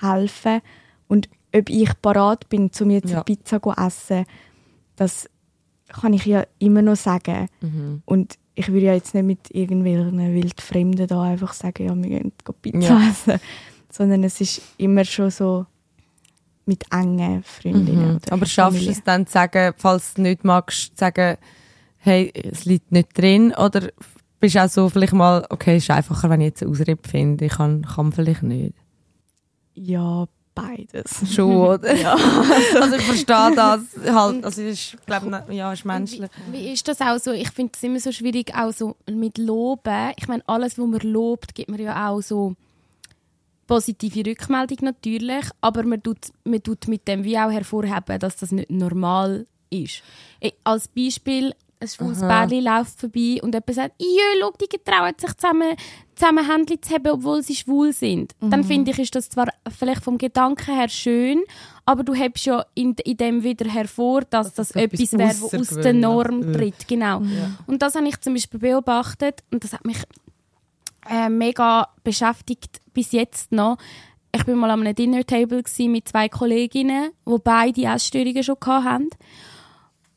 helfen. 0.01 0.61
Und 1.07 1.29
ob 1.55 1.69
ich 1.69 1.89
parat 2.01 2.49
bin, 2.49 2.69
um 2.79 2.89
jetzt 2.89 3.09
Ja. 3.09 3.17
eine 3.17 3.23
Pizza 3.23 3.61
zu 3.61 3.71
essen, 3.71 4.25
das 4.95 5.29
kann 5.87 6.13
ich 6.13 6.25
ja 6.25 6.45
immer 6.59 6.81
noch 6.81 6.95
sagen. 6.95 7.47
Mhm. 7.61 8.01
Und 8.05 8.35
ich 8.55 8.67
würde 8.69 8.85
ja 8.87 8.93
jetzt 8.93 9.13
nicht 9.13 9.25
mit 9.25 9.51
irgendwelchen 9.51 10.17
Wildfremden 10.33 11.07
da 11.07 11.21
einfach 11.23 11.53
sagen, 11.53 11.85
ja, 11.85 11.95
wir 11.95 12.09
gehen 12.09 12.31
Pizza 12.61 12.79
Ja. 12.79 13.09
essen. 13.09 13.39
Sondern 13.91 14.23
es 14.23 14.41
ist 14.41 14.61
immer 14.77 15.05
schon 15.05 15.29
so 15.31 15.65
mit 16.65 16.83
engen 16.91 17.43
Freundinnen. 17.43 18.13
Mhm. 18.13 18.19
Aber 18.31 18.45
schaffst 18.45 18.85
du 18.85 18.89
es 18.89 19.03
dann 19.03 19.27
zu 19.27 19.33
sagen, 19.33 19.73
falls 19.77 20.15
du 20.15 20.23
nicht 20.23 20.43
magst, 20.43 20.97
zu 20.97 20.97
sagen, 20.97 21.37
hey, 21.97 22.31
es 22.33 22.65
liegt 22.65 22.91
nicht 22.91 23.17
drin? 23.17 23.53
Oder 23.53 23.89
bist 24.39 24.55
du 24.55 24.63
auch 24.63 24.69
so 24.69 24.89
vielleicht 24.89 25.13
mal, 25.13 25.45
okay, 25.49 25.77
es 25.77 25.83
ist 25.83 25.91
einfacher, 25.91 26.29
wenn 26.29 26.41
ich 26.41 26.47
jetzt 26.47 26.63
eine 26.63 26.71
Ausrede 26.71 26.97
finde, 27.07 27.45
ich 27.45 27.53
kann, 27.53 27.85
kann 27.85 28.11
vielleicht 28.11 28.43
nicht? 28.43 28.73
Ja, 29.75 30.25
beides. 30.55 31.33
Schon, 31.33 31.55
oder? 31.55 31.93
Ja. 32.05 32.15
Also 32.79 32.95
ich 32.95 33.03
verstehe 33.03 33.55
das 33.55 33.81
halt, 34.07 34.43
also 34.43 34.61
ich 34.61 34.97
glaube, 35.05 35.43
ja, 35.49 35.71
ist 35.73 35.85
menschlich. 35.85 36.29
Wie 36.51 36.71
ist 36.71 36.87
das 36.87 37.01
auch 37.01 37.19
so? 37.19 37.31
Ich 37.31 37.51
finde 37.51 37.73
es 37.75 37.83
immer 37.83 37.99
so 37.99 38.11
schwierig, 38.11 38.55
auch 38.55 38.71
so 38.71 38.95
mit 39.09 39.37
Loben. 39.37 40.13
Ich 40.17 40.27
meine, 40.27 40.43
alles, 40.47 40.77
was 40.79 40.87
man 40.87 40.99
lobt, 41.01 41.53
gibt 41.53 41.69
man 41.69 41.79
ja 41.79 42.09
auch 42.09 42.21
so 42.21 42.55
positive 43.67 44.29
Rückmeldung 44.29 44.77
natürlich, 44.81 45.45
aber 45.61 45.83
man 45.83 46.01
tut, 46.01 46.17
man 46.43 46.61
tut 46.61 46.87
mit 46.87 47.07
dem 47.07 47.23
wie 47.23 47.37
auch 47.37 47.51
hervorheben, 47.51 48.19
dass 48.19 48.37
das 48.37 48.51
nicht 48.51 48.69
normal 48.69 49.45
ist. 49.69 50.01
Als 50.63 50.87
Beispiel, 50.87 51.53
ein 51.79 51.87
schwules 51.87 52.19
Pärchen 52.19 52.63
läuft 52.63 52.99
vorbei 52.99 53.39
und 53.41 53.53
jemand 53.53 53.73
sagt, 53.73 53.95
«Jö, 53.99 54.39
schau, 54.39 54.53
die 54.61 54.69
getrauen 54.69 55.13
sich 55.19 55.33
zusammen, 55.35 55.75
zusammen 56.15 56.49
Händchen 56.49 56.81
zu 56.81 56.93
haben, 56.93 57.07
obwohl 57.09 57.43
sie 57.43 57.55
schwul 57.55 57.93
sind.» 57.93 58.33
Dann 58.41 58.63
finde 58.63 58.91
ich, 58.91 58.99
ist 58.99 59.15
das 59.15 59.29
zwar 59.29 59.47
vielleicht 59.77 60.03
vom 60.03 60.17
Gedanken 60.17 60.75
her 60.75 60.89
schön, 60.89 61.43
aber 61.85 62.03
du 62.03 62.13
hebst 62.13 62.45
ja 62.45 62.65
in, 62.73 62.95
in 63.03 63.17
dem 63.17 63.43
wieder 63.43 63.69
hervor, 63.69 64.21
dass 64.21 64.53
das, 64.53 64.71
es 64.71 64.75
etwas 64.75 64.99
etwas 65.13 65.19
wäre, 65.19 65.29
was 65.53 65.53
aus 65.53 65.81
der. 65.81 65.93
Norm 65.93 66.43
Ja. 66.43 66.53
tritt. 66.53 66.87
Genau. 66.87 67.21
Und 67.67 67.81
das 67.81 67.95
habe 67.95 68.07
ich 68.07 68.19
zum 68.21 68.33
Beispiel 68.33 68.59
beobachtet 68.59 69.43
und 69.51 69.63
das 69.63 69.73
hat 69.73 69.85
mich 69.85 69.97
äh, 71.09 71.29
mega 71.29 71.87
beschäftigt 72.03 72.81
bis 72.93 73.11
jetzt 73.11 73.51
noch. 73.51 73.77
Ich 74.35 74.43
bin 74.43 74.57
mal 74.57 74.69
an 74.71 74.81
einem 74.81 74.95
Dinner-Table 74.95 75.63
mit 75.87 76.07
zwei 76.09 76.27
Kolleginnen, 76.27 77.11
die 77.25 77.37
beide 77.43 77.83
Essstörungen 77.83 78.43
schon 78.43 78.57
hatten. 78.65 79.09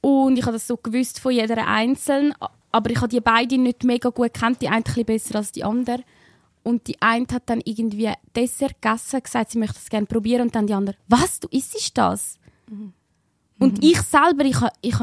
Und 0.01 0.39
ich 0.39 0.43
habe 0.45 0.55
das 0.55 0.66
so 0.66 0.77
gewusst 0.77 1.20
von 1.20 1.33
jeder 1.33 1.66
einzeln, 1.66 2.33
aber 2.70 2.90
ich 2.90 2.99
habe 2.99 3.09
die 3.09 3.20
beiden 3.20 3.62
nicht 3.62 3.85
mega 3.85 4.11
gut 4.11 4.35
kennt, 4.35 4.61
die 4.62 4.69
eine 4.69 4.85
ein 4.85 5.05
besser 5.05 5.36
als 5.36 5.53
die 5.53 5.65
andere. 5.65 6.03
Und 6.62 6.86
die 6.86 7.01
eine 7.01 7.27
hat 7.32 7.45
dann 7.47 7.62
irgendwie 7.65 8.12
Dessert 8.36 8.82
gegessen, 8.82 9.23
gesagt, 9.23 9.53
sie 9.53 9.59
möchte 9.59 9.78
es 9.78 9.89
gerne 9.89 10.07
probieren 10.07 10.43
und 10.43 10.55
dann 10.55 10.66
die 10.66 10.74
andere, 10.74 10.97
was, 11.07 11.40
du 11.40 11.49
isst 11.51 11.97
das? 11.97 12.39
Und 13.59 13.82
ich 13.82 14.01
selber, 14.03 14.45
ich, 14.45 14.59
ich, 14.82 14.95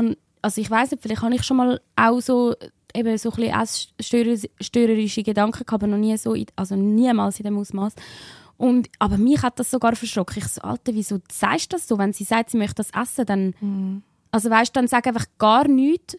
also 0.42 0.62
ich 0.62 0.70
weiß 0.70 0.92
nicht, 0.92 1.02
vielleicht 1.02 1.22
habe 1.24 1.34
ich 1.34 1.44
schon 1.44 1.58
mal 1.58 1.82
auch 1.96 2.22
so 2.22 2.54
eben 2.94 3.18
so 3.18 3.32
ein 3.32 3.52
bisschen 3.98 4.50
störerische 4.62 5.24
Gedanken 5.24 5.66
gehabt, 5.66 5.74
aber 5.74 5.88
noch 5.88 5.98
nie 5.98 6.16
so, 6.18 6.36
also 6.56 6.76
niemals 6.76 7.40
in 7.40 7.46
dem 7.46 7.58
Ausmaß. 7.58 7.94
Und, 8.58 8.88
aber 9.00 9.18
mich 9.18 9.42
hat 9.42 9.60
das 9.60 9.70
sogar 9.70 9.96
verschrocken. 9.96 10.38
Ich 10.38 10.48
so, 10.48 10.62
Alter, 10.62 10.94
wieso 10.94 11.20
sagst 11.30 11.74
du 11.74 11.76
das 11.76 11.88
so? 11.88 11.98
Wenn 11.98 12.14
sie 12.14 12.24
sagt, 12.24 12.52
sie 12.52 12.58
möchte 12.58 12.76
das 12.76 12.92
essen, 12.92 13.26
dann, 13.26 13.54
also 14.32 14.50
weißt, 14.50 14.76
dann 14.76 14.88
sag 14.88 15.08
einfach 15.08 15.26
gar 15.38 15.68
nichts. 15.68 16.18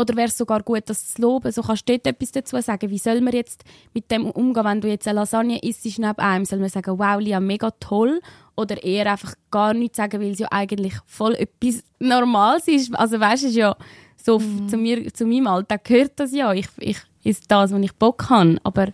Oder 0.00 0.14
wäre 0.16 0.28
es 0.28 0.36
sogar 0.38 0.62
gut, 0.62 0.84
das 0.86 1.14
zu 1.14 1.22
loben? 1.22 1.50
So 1.50 1.62
kannst 1.62 1.88
du 1.88 1.92
dort 1.92 2.06
etwas 2.06 2.30
dazu 2.30 2.60
sagen. 2.60 2.88
Wie 2.88 2.98
soll 2.98 3.20
man 3.20 3.32
jetzt 3.32 3.64
mit 3.94 4.10
dem 4.10 4.30
umgehen, 4.30 4.64
wenn 4.64 4.80
du 4.80 4.88
jetzt 4.88 5.08
eine 5.08 5.20
Lasagne 5.20 5.58
isst 5.60 5.84
neben 5.84 6.18
einem? 6.18 6.44
Soll 6.44 6.60
man 6.60 6.68
sagen, 6.68 6.98
wow, 6.98 7.18
Lia, 7.20 7.40
mega 7.40 7.70
toll? 7.80 8.20
Oder 8.56 8.82
eher 8.82 9.10
einfach 9.10 9.34
gar 9.50 9.74
nichts 9.74 9.96
sagen, 9.96 10.20
weil 10.20 10.30
es 10.32 10.38
ja 10.38 10.48
eigentlich 10.52 10.94
voll 11.06 11.34
etwas 11.34 11.82
Normales 11.98 12.68
ist? 12.68 12.94
Also 12.94 13.18
weißt 13.18 13.42
du, 13.42 13.46
es 13.46 13.52
ist 13.52 13.56
ja 13.58 13.76
so 14.16 14.36
f- 14.36 14.66
zu, 14.68 14.76
mir, 14.76 15.12
zu 15.12 15.26
meinem 15.26 15.46
Alltag 15.48 15.82
gehört 15.84 16.12
das 16.16 16.32
ja. 16.32 16.52
Ich, 16.52 16.68
ich 16.78 16.98
ist 17.24 17.44
das, 17.50 17.72
was 17.72 17.80
ich 17.82 17.92
Bock 17.94 18.30
habe. 18.30 18.56
Aber 18.62 18.88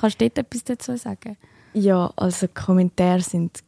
kannst 0.00 0.20
du 0.20 0.24
dort 0.28 0.38
etwas 0.38 0.64
dazu 0.64 0.96
sagen? 0.96 1.36
Ja, 1.74 2.10
also 2.16 2.46
Kommentare 2.48 3.20
sind 3.20 3.58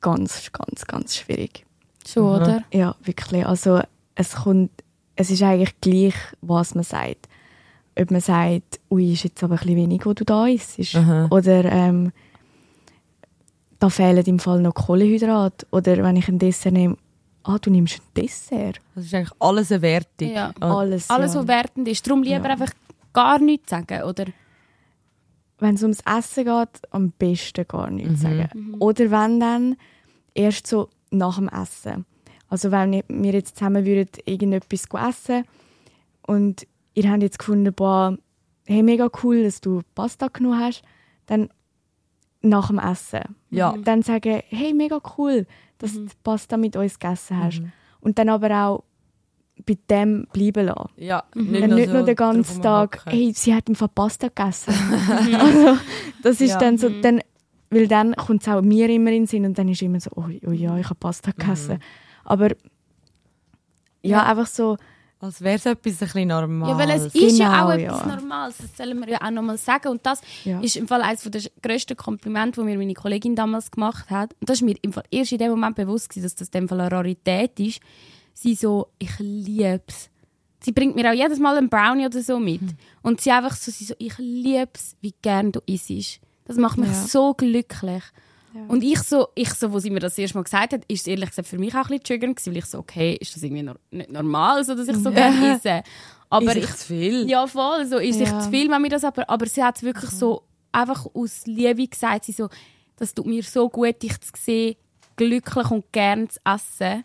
ganz, 0.00 0.50
ganz, 0.52 0.84
ganz 0.86 1.16
schwierig. 1.16 1.64
Schon, 2.06 2.24
oder? 2.42 2.64
Ja, 2.72 2.96
wirklich. 3.04 3.46
Also 3.46 3.80
es 4.16 4.34
kommt, 4.34 4.70
es 5.16 5.30
ist 5.30 5.42
eigentlich 5.42 5.78
gleich, 5.80 6.14
was 6.40 6.74
man 6.74 6.84
sagt. 6.84 7.28
ob 7.98 8.10
man 8.10 8.20
sagt, 8.20 8.80
ui, 8.90 9.12
ist 9.12 9.22
jetzt 9.24 9.42
aber 9.44 9.54
ein 9.54 9.58
bisschen 9.60 9.76
wenig, 9.76 10.04
wo 10.04 10.12
du 10.14 10.24
da 10.24 10.46
isst. 10.48 10.96
Aha. 10.96 11.28
Oder 11.30 11.64
ähm, 11.66 12.10
da 13.78 13.88
fehlen 13.88 14.24
im 14.26 14.38
Fall 14.38 14.60
noch 14.62 14.74
Kohlenhydrate. 14.74 15.66
Oder 15.70 16.02
wenn 16.02 16.16
ich 16.16 16.28
ein 16.28 16.38
Dessert 16.38 16.72
nehme, 16.72 16.96
ah, 17.44 17.58
du 17.60 17.70
nimmst 17.70 18.00
ein 18.00 18.22
Dessert. 18.22 18.80
Das 18.94 19.04
ist 19.04 19.14
eigentlich 19.14 19.32
alles 19.38 19.70
eine 19.70 19.82
Wertung. 19.82 20.32
Ja. 20.32 20.52
Oh, 20.60 20.64
Alles, 20.64 21.08
Alles, 21.10 21.34
ja. 21.34 21.40
was 21.40 21.46
wertend 21.48 21.86
ist. 21.88 22.06
Darum 22.06 22.22
lieber 22.22 22.44
Ja. 22.46 22.50
einfach 22.50 22.72
gar 23.12 23.38
nichts 23.38 23.70
sagen, 23.70 24.02
oder? 24.02 24.24
wenn 25.60 25.76
es 25.76 25.82
ums 25.82 26.00
Essen 26.04 26.44
geht, 26.44 26.82
am 26.90 27.12
besten 27.12 27.64
gar 27.66 27.88
nichts 27.88 28.10
Mhm. 28.10 28.16
sagen. 28.16 28.74
Oder 28.80 29.10
wenn 29.10 29.38
dann 29.40 29.76
erst 30.34 30.66
so 30.66 30.88
nach 31.10 31.36
dem 31.36 31.48
Essen. 31.48 32.04
Also 32.54 32.70
wenn 32.70 33.02
wir 33.08 33.32
jetzt 33.32 33.56
zusammen 33.58 33.84
würden 33.84 34.08
irgendetwas 34.26 34.86
essen 35.08 35.42
und 36.24 36.68
ihr 36.94 37.10
habt 37.10 37.20
jetzt 37.20 37.40
gefunden, 37.40 37.74
boah, 37.74 38.16
hey, 38.64 38.84
mega 38.84 39.10
cool, 39.24 39.42
dass 39.42 39.60
du 39.60 39.80
Pasta 39.96 40.28
genommen 40.28 40.60
hast, 40.60 40.82
dann 41.26 41.48
nach 42.42 42.68
dem 42.68 42.78
Essen. 42.78 43.34
Ja. 43.50 43.74
Dann 43.82 44.02
sagen, 44.02 44.40
hey, 44.46 44.72
mega 44.72 45.00
cool, 45.18 45.48
dass 45.78 45.94
du 45.94 46.06
Pasta 46.22 46.56
mit 46.56 46.76
uns 46.76 46.96
gegessen 46.96 47.42
hast. 47.42 47.60
Mhm. 47.60 47.72
Und 47.98 48.20
dann 48.20 48.28
aber 48.28 48.56
auch 48.56 48.84
bei 49.66 49.76
dem 49.90 50.28
bleiben 50.32 50.66
lassen. 50.66 50.90
Ja, 50.96 51.24
Dann 51.34 51.74
nicht 51.74 51.92
nur 51.92 52.04
den 52.04 52.14
ganzen 52.14 52.62
Tag, 52.62 53.02
hey, 53.06 53.32
sie 53.34 53.52
hat 53.52 53.64
Fall 53.74 53.88
Pasta 53.88 54.28
gegessen. 54.28 54.72
also, 55.40 55.76
das 56.22 56.40
ist 56.40 56.50
Ja. 56.50 56.58
dann 56.58 56.78
so, 56.78 56.88
dann, 56.88 57.20
weil 57.70 57.88
dann 57.88 58.14
kommt 58.14 58.42
es 58.42 58.48
auch 58.48 58.62
mir 58.62 58.88
immer 58.90 59.10
in 59.10 59.22
den 59.22 59.26
Sinn 59.26 59.44
und 59.44 59.58
dann 59.58 59.66
ist 59.66 59.82
immer 59.82 59.98
so, 59.98 60.10
oh, 60.14 60.26
oh 60.46 60.52
ja, 60.52 60.78
ich 60.78 60.84
habe 60.84 60.94
Pasta 60.94 61.32
Mhm. 61.36 61.78
Aber 62.24 62.50
ja, 64.02 64.24
einfach 64.24 64.46
so, 64.46 64.76
Als 65.20 65.40
wäre 65.40 65.56
es 65.56 65.64
etwas 65.64 65.92
ein 65.94 65.98
bisschen 66.06 66.28
normales. 66.28 66.68
Ja, 66.68 66.78
weil 66.78 66.90
es 66.90 67.14
ist 67.14 67.38
ja 67.38 67.48
Genau, 67.48 67.64
auch 67.66 67.70
etwas 67.72 68.00
ja. 68.00 68.06
Normales, 68.16 68.56
das 68.58 68.76
sollen 68.76 69.00
wir 69.00 69.08
ja 69.08 69.22
auch 69.22 69.30
nochmal 69.30 69.56
sagen. 69.56 69.88
Und 69.88 70.04
das 70.04 70.20
Ja. 70.44 70.60
ist 70.60 70.76
im 70.76 70.86
Fall 70.86 71.00
eines 71.00 71.22
der 71.22 71.40
grössten 71.62 71.96
Komplimente, 71.96 72.60
die 72.60 72.66
mir 72.66 72.76
meine 72.76 72.92
Kollegin 72.92 73.34
damals 73.34 73.70
gemacht 73.70 74.10
hat. 74.10 74.34
Und 74.40 74.50
das 74.50 74.58
ist 74.58 74.62
mir 74.62 74.76
im 74.82 74.92
Fall 74.92 75.04
erst 75.10 75.32
in 75.32 75.38
dem 75.38 75.50
Moment 75.50 75.76
bewusst 75.76 76.10
gewesen, 76.10 76.24
dass 76.24 76.34
das 76.34 76.48
in 76.48 76.52
dem 76.52 76.68
Fall 76.68 76.80
eine 76.80 76.92
Rarität 76.92 77.58
ist. 77.58 77.80
Sie 78.34 78.54
so, 78.54 78.88
ich 78.98 79.18
liebe 79.18 79.80
es. 79.86 80.10
Sie 80.60 80.72
bringt 80.72 80.94
mir 80.94 81.08
auch 81.08 81.14
jedes 81.14 81.38
Mal 81.38 81.56
einen 81.56 81.70
Brownie 81.70 82.04
oder 82.06 82.20
so 82.22 82.38
mit. 82.38 82.60
Und 83.00 83.22
sie 83.22 83.30
einfach 83.30 83.54
so, 83.56 83.70
sie 83.70 83.84
so, 83.84 83.94
ich 83.98 84.18
liebe 84.18 84.68
es, 84.74 84.94
wie 85.00 85.14
gern 85.22 85.52
du 85.52 85.60
isst. 85.64 86.20
Das 86.44 86.58
macht 86.58 86.76
mich 86.76 86.88
Ja. 86.90 86.94
so 87.06 87.32
glücklich. 87.32 88.02
Ja. 88.54 88.60
Und 88.68 88.84
ich 88.84 89.00
so, 89.00 89.28
ich 89.34 89.52
so, 89.54 89.72
wo 89.72 89.80
sie 89.80 89.90
mir 89.90 89.98
das 90.00 90.16
erste 90.16 90.38
Mal 90.38 90.44
gesagt 90.44 90.72
hat, 90.72 90.84
ist 90.86 91.00
es 91.00 91.06
ehrlich 91.08 91.30
gesagt 91.30 91.48
für 91.48 91.58
mich 91.58 91.74
auch 91.74 91.78
ein 91.78 91.98
bisschen 91.98 92.04
triggernd 92.04 92.46
weil 92.46 92.56
ich 92.56 92.66
so, 92.66 92.78
okay, 92.78 93.16
ist 93.20 93.34
das 93.34 93.42
irgendwie 93.42 93.64
nor 93.64 93.76
nicht 93.90 94.10
normal, 94.12 94.64
so, 94.64 94.74
dass 94.74 94.86
ich 94.86 94.96
so 94.96 95.10
gerne 95.10 95.56
esse. 95.56 95.82
Aber 96.30 96.56
ist 96.56 96.70
ich, 96.70 96.76
zu 96.76 96.86
viel? 96.86 97.28
ja, 97.28 97.46
voll. 97.46 97.84
So 97.86 97.98
ist 97.98 98.20
Ja. 98.20 98.38
zu 98.40 98.50
viel, 98.50 98.70
wenn 98.70 98.82
mir 98.82 98.88
das 98.90 99.02
aber, 99.04 99.28
aber 99.28 99.46
sie 99.46 99.62
hat 99.62 99.76
es 99.76 99.82
wirklich 99.82 100.10
so 100.10 100.42
einfach 100.70 101.06
aus 101.14 101.46
Liebe 101.46 101.86
gesagt. 101.86 102.24
Sie 102.26 102.32
so, 102.32 102.48
das 102.96 103.12
tut 103.14 103.26
mir 103.26 103.42
so 103.42 103.68
gut, 103.68 104.02
dich 104.02 104.20
zu 104.20 104.30
sehen, 104.38 104.76
glücklich 105.16 105.70
und 105.70 105.90
gern 105.92 106.28
zu 106.30 106.38
essen. 106.44 107.04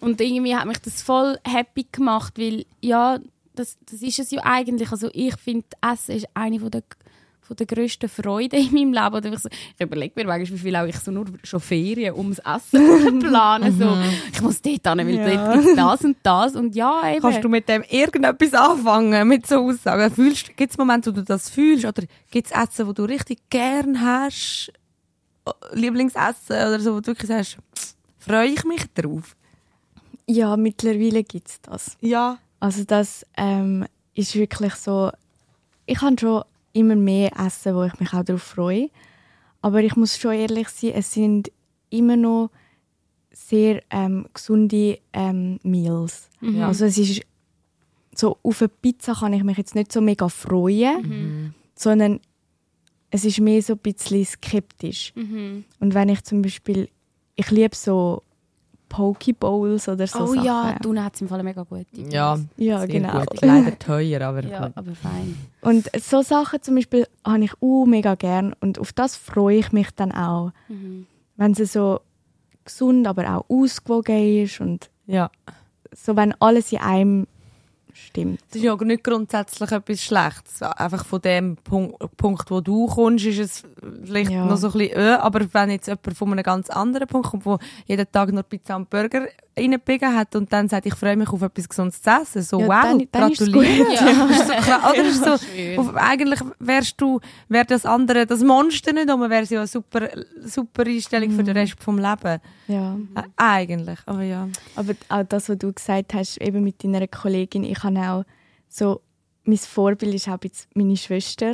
Und 0.00 0.20
irgendwie 0.20 0.56
hat 0.56 0.66
mich 0.66 0.78
das 0.78 1.02
voll 1.02 1.38
happy 1.44 1.86
gemacht, 1.92 2.38
weil 2.38 2.64
ja, 2.80 3.18
das, 3.54 3.76
das 3.84 4.00
ist 4.00 4.18
es 4.18 4.30
ja 4.30 4.40
eigentlich. 4.44 4.90
Also 4.90 5.10
ich 5.12 5.36
finde, 5.36 5.66
Essen 5.82 6.16
ist 6.16 6.28
eine 6.32 6.58
von 6.60 6.70
der 6.70 6.82
von 7.50 7.56
der 7.56 7.66
grössten 7.66 8.08
Freude 8.08 8.56
in 8.58 8.72
meinem 8.72 8.92
Leben. 8.92 9.12
Oder 9.16 9.32
ich, 9.32 9.40
so, 9.40 9.48
ich 9.48 9.80
überlege 9.84 10.12
mir 10.14 10.24
manchmal, 10.28 10.56
wie 10.56 10.62
viel 10.62 10.76
auch 10.76 10.84
ich 10.86 10.96
so 11.00 11.10
nur 11.10 11.26
schon 11.42 11.58
Ferien 11.58 12.14
ums 12.14 12.38
Essen 12.38 13.18
plane. 13.18 13.72
So, 13.72 13.98
ich 14.32 14.40
muss 14.40 14.62
dort 14.62 14.86
hin, 14.86 14.98
weil 14.98 15.16
Ja. 15.16 15.36
dort 15.36 15.52
gibt's 15.64 15.74
das 15.76 16.04
und 16.04 16.16
das. 16.22 16.54
Und 16.54 16.76
ja, 16.76 17.10
eben. 17.10 17.20
Kannst 17.20 17.42
du 17.42 17.48
mit 17.48 17.68
dem 17.68 17.82
irgendetwas 17.90 18.54
anfangen, 18.54 19.26
mit 19.26 19.48
so 19.48 19.56
Aussagen? 19.56 20.14
Gibt 20.56 20.70
es 20.70 20.78
Momente, 20.78 21.10
wo 21.10 21.16
du 21.16 21.24
das 21.24 21.50
fühlst? 21.50 21.84
Oder 21.84 22.04
gibt 22.30 22.46
es 22.46 22.52
Essen, 22.52 22.86
wo 22.86 22.92
du 22.92 23.02
richtig 23.02 23.40
gern 23.50 24.00
hast? 24.00 24.72
Lieblingsessen 25.72 26.54
oder 26.56 26.78
so, 26.78 26.94
wo 26.94 27.00
du 27.00 27.08
wirklich 27.08 27.28
sagst, 27.28 27.56
freue 28.18 28.46
ich 28.48 28.62
mich 28.64 28.84
drauf? 28.94 29.34
ja, 30.26 30.56
mittlerweile 30.56 31.24
gibt 31.24 31.48
es 31.48 31.60
das. 31.62 31.96
Ja. 32.00 32.38
Also 32.60 32.84
das 32.84 33.26
ähm, 33.36 33.84
ist 34.14 34.36
wirklich 34.36 34.74
so, 34.76 35.10
ich 35.86 35.98
kann 35.98 36.16
schon 36.16 36.44
immer 36.72 36.96
mehr 36.96 37.32
essen, 37.38 37.74
wo 37.74 37.84
ich 37.84 37.98
mich 38.00 38.12
auch 38.12 38.24
darauf 38.24 38.42
freue. 38.42 38.90
Aber 39.62 39.82
ich 39.82 39.96
muss 39.96 40.18
schon 40.18 40.32
ehrlich 40.32 40.68
sein, 40.68 40.92
es 40.94 41.12
sind 41.12 41.50
immer 41.90 42.16
noch 42.16 42.50
sehr 43.30 43.82
ähm, 43.90 44.26
gesunde 44.32 44.98
ähm, 45.12 45.58
Meals. 45.62 46.28
Ja. 46.40 46.68
Also 46.68 46.86
es 46.86 46.98
ist 46.98 47.22
so 48.14 48.38
auf 48.42 48.60
eine 48.60 48.68
Pizza 48.68 49.14
kann 49.14 49.32
ich 49.32 49.44
mich 49.44 49.56
jetzt 49.56 49.74
nicht 49.74 49.92
so 49.92 50.00
mega 50.00 50.28
freuen, 50.28 51.54
sondern 51.74 52.20
es 53.10 53.24
ist 53.24 53.40
mehr 53.40 53.62
so 53.62 53.74
ein 53.74 53.78
bisschen 53.78 54.24
skeptisch. 54.24 55.12
Mhm. 55.14 55.64
Und 55.78 55.94
wenn 55.94 56.08
ich 56.08 56.22
zum 56.22 56.42
Beispiel, 56.42 56.88
ich 57.36 57.50
liebe 57.50 57.74
so 57.74 58.22
Pokebowls 58.90 59.88
oder 59.88 60.06
so 60.06 60.18
oh 60.24 60.26
Sachen. 60.34 60.44
ja, 60.44 60.76
Tuna 60.82 61.04
hat 61.04 61.14
es 61.14 61.22
im 61.22 61.28
Fall 61.28 61.42
mega 61.42 61.62
gut. 61.62 61.86
Ja, 61.94 62.38
Ja, 62.56 62.78
sehr 62.80 62.88
genau. 62.88 63.20
gut. 63.20 63.40
Leider 63.40 63.78
teuer, 63.78 64.20
aber 64.20 64.44
Ja, 64.44 64.66
gut. 64.66 64.72
aber 64.76 64.94
fein. 64.94 65.36
Und 65.62 65.88
so 65.98 66.20
Sachen 66.20 66.60
zum 66.60 66.74
Beispiel 66.74 67.06
habe 67.24 67.44
ich 67.44 67.52
auch 67.62 67.86
mega 67.86 68.14
gern 68.16 68.54
und 68.60 68.78
auf 68.78 68.92
das 68.92 69.16
freue 69.16 69.56
ich 69.58 69.72
mich 69.72 69.90
dann 69.92 70.12
auch, 70.12 70.50
Mhm. 70.68 71.06
wenn 71.36 71.54
sie 71.54 71.64
so 71.64 72.00
gesund, 72.64 73.06
aber 73.06 73.36
auch 73.38 73.44
ausgewogen 73.48 74.42
ist 74.44 74.60
und 74.60 74.90
Ja. 75.06 75.30
so, 75.94 76.14
wenn 76.16 76.34
alles 76.40 76.72
in 76.72 76.80
einem 76.80 77.26
stimmt. 77.94 78.40
Das 78.48 78.56
ist 78.56 78.62
ja 78.64 78.76
nicht 78.76 79.04
grundsätzlich 79.04 79.70
etwas 79.72 80.02
Schlechtes. 80.02 80.62
Einfach 80.62 81.04
von 81.04 81.20
dem 81.20 81.56
Punkt, 81.56 81.96
Punkt 82.16 82.50
wo 82.50 82.60
du 82.60 82.86
kommst, 82.86 83.24
ist 83.26 83.38
es 83.38 83.62
vielleicht 84.04 84.30
Ja. 84.30 84.44
noch 84.44 84.56
so 84.56 84.68
ein 84.68 84.72
bisschen 84.78 84.96
öh, 84.98 85.14
aber 85.16 85.40
wenn 85.52 85.70
jetzt 85.70 85.86
jemand 85.88 86.16
von 86.16 86.32
einem 86.32 86.42
ganz 86.42 86.70
anderen 86.70 87.06
Punkt 87.08 87.28
kommt, 87.28 87.46
wo 87.46 87.58
jeden 87.86 88.10
Tag 88.10 88.32
nur 88.32 88.42
Pizza 88.42 88.76
und 88.76 88.88
Burger 88.90 89.26
reingebiegen 89.58 90.14
hat 90.16 90.34
und 90.36 90.50
dann 90.52 90.68
sagt, 90.68 90.86
ich 90.86 90.94
freue 90.94 91.16
mich 91.16 91.28
auf 91.28 91.42
etwas 91.42 91.68
Gesundes 91.68 92.00
zu 92.00 92.08
essen, 92.10 92.42
so 92.42 92.60
Ja, 92.60 92.68
wow, 92.68 92.98
dann- 93.10 93.28
gratuliere. 93.28 93.84
gut. 93.84 93.94
Ja. 94.00 94.26
ist 94.26 94.46
so 94.46 94.52
klar, 94.54 94.90
oder 94.90 95.04
ist 95.04 95.24
so, 95.24 95.36
Schön. 95.54 95.78
auf, 95.78 95.94
eigentlich 95.96 96.40
wärst 96.60 97.00
du, 97.00 97.20
wär 97.48 97.64
das 97.64 97.84
andere, 97.84 98.24
das 98.26 98.42
Monster 98.42 98.92
nicht, 98.92 99.10
aber 99.10 99.28
wäre 99.28 99.42
es 99.42 99.50
ja 99.50 99.58
eine 99.60 99.66
super, 99.66 100.08
super 100.44 100.84
Einstellung 100.86 101.30
für 101.32 101.42
den 101.42 101.56
Rest 101.56 101.74
vom 101.82 101.98
Leben. 101.98 102.40
Ja. 102.68 102.96
Ä- 103.16 103.24
eigentlich, 103.36 103.98
aber 104.06 104.22
ja. 104.22 104.48
Aber 104.76 104.94
auch 105.08 105.24
das, 105.28 105.48
was 105.48 105.58
du 105.58 105.72
gesagt 105.72 106.14
hast, 106.14 106.40
eben 106.40 106.62
mit 106.62 106.82
deiner 106.82 107.06
Kollegin, 107.08 107.64
ich 107.64 107.79
habe 107.82 108.00
auch 108.00 108.24
so, 108.68 109.00
mein 109.44 109.58
Vorbild 109.58 110.14
ist 110.14 110.28
auch 110.28 110.38
bisschen 110.38 110.68
meine 110.74 110.96
Schwester, 110.96 111.52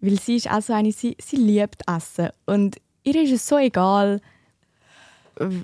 weil 0.00 0.18
sie 0.20 0.36
ist 0.36 0.50
auch 0.50 0.60
so 0.62 0.72
eine, 0.72 0.92
sie, 0.92 1.16
sie 1.20 1.36
liebt 1.36 1.82
Essen 1.88 2.28
und 2.46 2.76
ihr 3.02 3.22
ist 3.22 3.32
es 3.32 3.46
so 3.48 3.58
egal, 3.58 4.20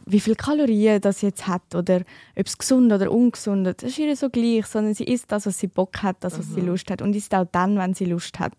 wie 0.07 0.19
viel 0.19 0.35
Kalorien 0.35 1.01
das 1.01 1.23
jetzt 1.23 1.47
hat 1.47 1.75
oder 1.77 2.01
ob 2.37 2.47
es 2.47 2.59
gesund 2.59 2.93
oder 2.93 3.13
ungesund 3.13 3.69
ist. 3.69 3.83
Das 3.85 3.91
ist 3.93 3.99
ihr 3.99 4.17
so 4.17 4.29
gleich, 4.29 4.67
sondern 4.67 4.95
sie 4.95 5.05
isst 5.05 5.31
das, 5.31 5.47
was 5.47 5.59
sie 5.61 5.69
Bock 5.69 6.03
hat, 6.03 6.17
das, 6.21 6.37
was 6.39 6.47
Mhm. 6.49 6.55
sie 6.55 6.61
Lust 6.63 6.91
hat 6.91 7.03
und 7.03 7.15
isst 7.15 7.33
auch 7.35 7.47
dann, 7.53 7.79
wenn 7.79 7.95
sie 7.95 8.07
Lust 8.07 8.41
hat. 8.41 8.53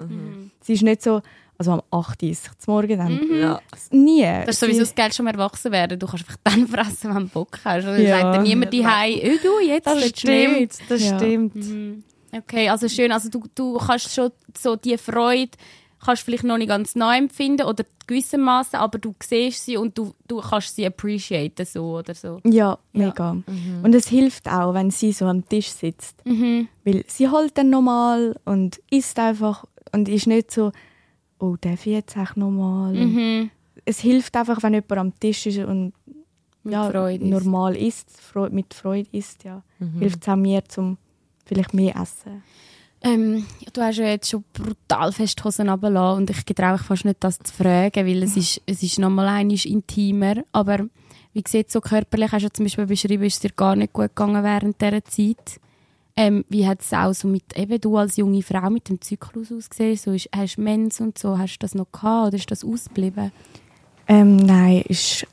Sie 0.62 0.74
ist 0.74 0.84
nicht 0.84 1.02
so, 1.02 1.22
also 1.62 1.72
am 1.74 1.82
8 1.92 2.24
Uhr 2.24 2.36
Morgen 2.68 2.98
dann. 2.98 3.20
ja. 3.40 3.62
Nie. 3.92 4.24
Das 4.46 4.56
ist 4.56 4.60
sowieso 4.60 4.80
das 4.82 4.96
Geld 4.96 5.14
schon 5.16 5.28
erwachsen 5.28 5.72
werden. 5.72 6.00
Du 6.00 6.08
kannst 6.08 6.26
einfach 6.28 6.38
dann 6.44 6.68
fressen, 6.68 7.16
wenn 7.16 7.24
du 7.24 7.30
Bock 7.30 7.60
hast. 7.64 7.84
Oder 7.86 8.00
Ja. 8.00 8.20
sagt 8.20 8.36
dann 8.36 8.44
niemand 8.44 8.74
die 8.74 8.88
hey, 8.88 9.40
du 9.42 9.60
jetzt 9.66 9.88
Das 9.88 10.08
stimmt, 10.10 10.60
nicht. 10.60 10.82
das 10.90 11.04
Ja. 11.04 11.18
stimmt. 11.18 11.56
Mhm. 11.56 12.04
Okay, 12.36 12.70
also 12.70 12.88
schön. 12.88 13.12
Also 13.12 13.30
du, 13.30 13.44
du 13.56 13.78
kannst 13.78 14.14
schon 14.14 14.32
so 14.58 14.76
die 14.76 14.98
Freude 14.98 15.52
kannst 16.04 16.24
vielleicht 16.24 16.44
noch 16.46 16.58
nicht 16.58 16.70
ganz 16.70 16.96
neu 16.96 17.16
empfinden 17.16 17.64
oder 17.68 17.84
gewissermaßen, 18.08 18.80
aber 18.80 18.98
du 18.98 19.14
siehst 19.22 19.66
sie 19.66 19.78
und 19.78 19.96
du, 19.96 20.16
du 20.28 20.42
kannst 20.42 20.76
sie 20.76 20.88
appreciaten 20.88 21.64
so 21.64 21.98
oder 22.00 22.16
so. 22.16 22.40
Ja, 22.44 22.80
mega. 22.92 23.38
Und 23.84 23.94
es 23.94 24.08
hilft 24.08 24.50
auch, 24.50 24.74
wenn 24.74 24.90
sie 24.90 25.12
so 25.12 25.26
am 25.26 25.48
Tisch 25.48 25.68
sitzt. 25.70 26.26
Mhm. 26.26 26.68
Weil 26.86 27.04
sie 27.08 27.30
holt 27.30 27.56
dann 27.56 27.70
nochmal 27.70 28.36
und 28.46 28.82
isst 28.90 29.20
einfach 29.20 29.64
und 29.92 30.10
ist 30.10 30.26
nicht 30.26 30.50
so, 30.50 30.72
oh, 31.42 31.56
darf 31.60 31.86
ich 31.86 31.94
jetzt 31.94 32.18
auch 32.18 32.36
nochmal? 32.36 32.94
Mhm. 32.94 33.50
Es 33.86 34.00
hilft 34.00 34.36
einfach, 34.36 34.62
wenn 34.64 34.74
jemand 34.74 34.92
am 34.98 35.20
Tisch 35.20 35.46
ist 35.48 35.58
und 35.60 35.94
Mit 36.64 36.74
ja, 36.74 37.18
normal 37.18 37.76
isst, 37.76 38.10
Freu- 38.22 38.50
mit 38.52 38.74
Freude 38.74 39.10
isst. 39.12 39.44
Ja. 39.44 39.64
Mhm. 39.80 40.00
Hilft 40.00 40.22
es 40.22 40.30
auch 40.30 40.36
mir, 40.36 40.64
zum 40.66 40.98
vielleicht 41.46 41.74
mehr 41.74 41.96
essen. 41.96 42.44
Ähm, 43.04 43.46
du 43.74 43.82
hast 43.82 43.98
ja 43.98 44.06
jetzt 44.06 44.30
schon 44.30 44.44
brutal 44.54 45.12
fest 45.12 45.44
Hosen 45.44 45.70
runtergelassen 45.70 46.18
und 46.22 46.30
ich 46.30 46.46
getraue 46.46 46.74
mich 46.74 46.82
fast 46.82 47.04
nicht, 47.06 47.18
das 47.20 47.40
zu 47.40 47.52
fragen, 47.52 48.06
weil 48.06 48.22
es 48.22 48.38
ist, 48.38 48.62
es 48.68 48.84
ist 48.84 49.00
nochmal 49.00 49.28
einiges 49.28 49.66
intimer. 49.66 50.44
Aber 50.52 50.86
wie 51.34 51.44
sieht 51.48 51.72
so 51.72 51.82
körperlich, 51.82 52.32
hast 52.32 52.42
du 52.42 52.46
ja 52.46 52.54
zum 52.54 52.66
Beispiel 52.66 52.86
beschrieben, 52.86 53.24
ist 53.24 53.34
es 53.36 53.40
dir 53.40 53.50
gar 53.56 53.76
nicht 53.76 53.94
gut 53.94 54.10
gegangen 54.16 54.44
während 54.44 54.80
dieser 54.80 55.04
Zeit. 55.04 55.60
Ähm, 56.16 56.44
wie 56.50 56.68
hat 56.68 56.82
es 56.82 56.94
auch 56.94 57.14
so 57.14 57.28
mit, 57.28 57.58
eben 57.58 57.80
du 57.80 57.98
als 57.98 58.18
junge 58.18 58.42
Frau 58.42 58.70
mit 58.70 58.90
dem 58.90 59.00
Zyklus 59.02 59.52
ausgesehen? 59.52 59.96
So 59.96 60.12
ist, 60.12 60.30
hast 60.36 60.58
du 60.58 60.62
Mens 60.62 61.00
und 61.00 61.18
so, 61.18 61.38
hast 61.38 61.56
du 61.56 61.60
das 61.60 61.76
noch 61.76 61.92
gehabt 61.92 62.28
oder 62.28 62.38
ist 62.38 62.52
das 62.52 62.64
ausgeblieben? 62.64 63.32
Ähm, 64.08 64.36
nein, 64.36 64.84
ist 64.88 65.26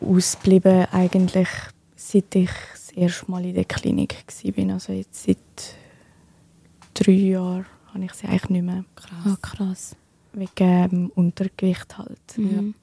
ausgeblieben 0.00 0.86
eigentlich, 0.92 1.48
seit 1.94 2.34
ich 2.34 2.50
das 2.72 2.90
erste 2.92 3.30
Mal 3.30 3.44
in 3.46 3.54
der 3.54 3.64
Klinik 3.64 4.24
war. 4.26 4.74
Also 4.74 4.92
jetzt 4.92 5.24
seit 5.24 5.38
drei 6.94 7.12
Jahren 7.12 7.66
habe 7.94 8.04
ich 8.04 8.12
sie 8.14 8.26
eigentlich 8.26 8.50
nicht 8.50 8.64
mehr. 8.64 8.84
Krass. 8.96 9.10
Oh, 9.26 9.36
krass. 9.40 9.96
Wegen 10.32 10.50
ähm, 10.58 11.12
Untergewicht 11.14 11.96
halt. 11.96 12.18
Mhm. 12.36 12.74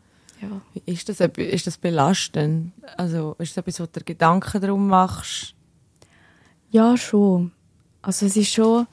Ja. 0.41 0.61
Ist 0.85 1.09
das, 1.09 1.19
ist 1.19 1.67
das 1.67 1.77
belastend? 1.77 2.71
Also 2.97 3.35
ist 3.39 3.55
das 3.55 3.61
etwas, 3.61 3.79
wo 3.79 3.85
du 3.85 3.99
dir 3.99 4.05
Gedanken 4.05 4.61
darum 4.61 4.87
machst? 4.87 5.55
Ja, 6.71 6.97
schon. 6.97 7.51
Also 8.01 8.25
es 8.25 8.35
ist 8.37 8.51
schon 8.53 8.87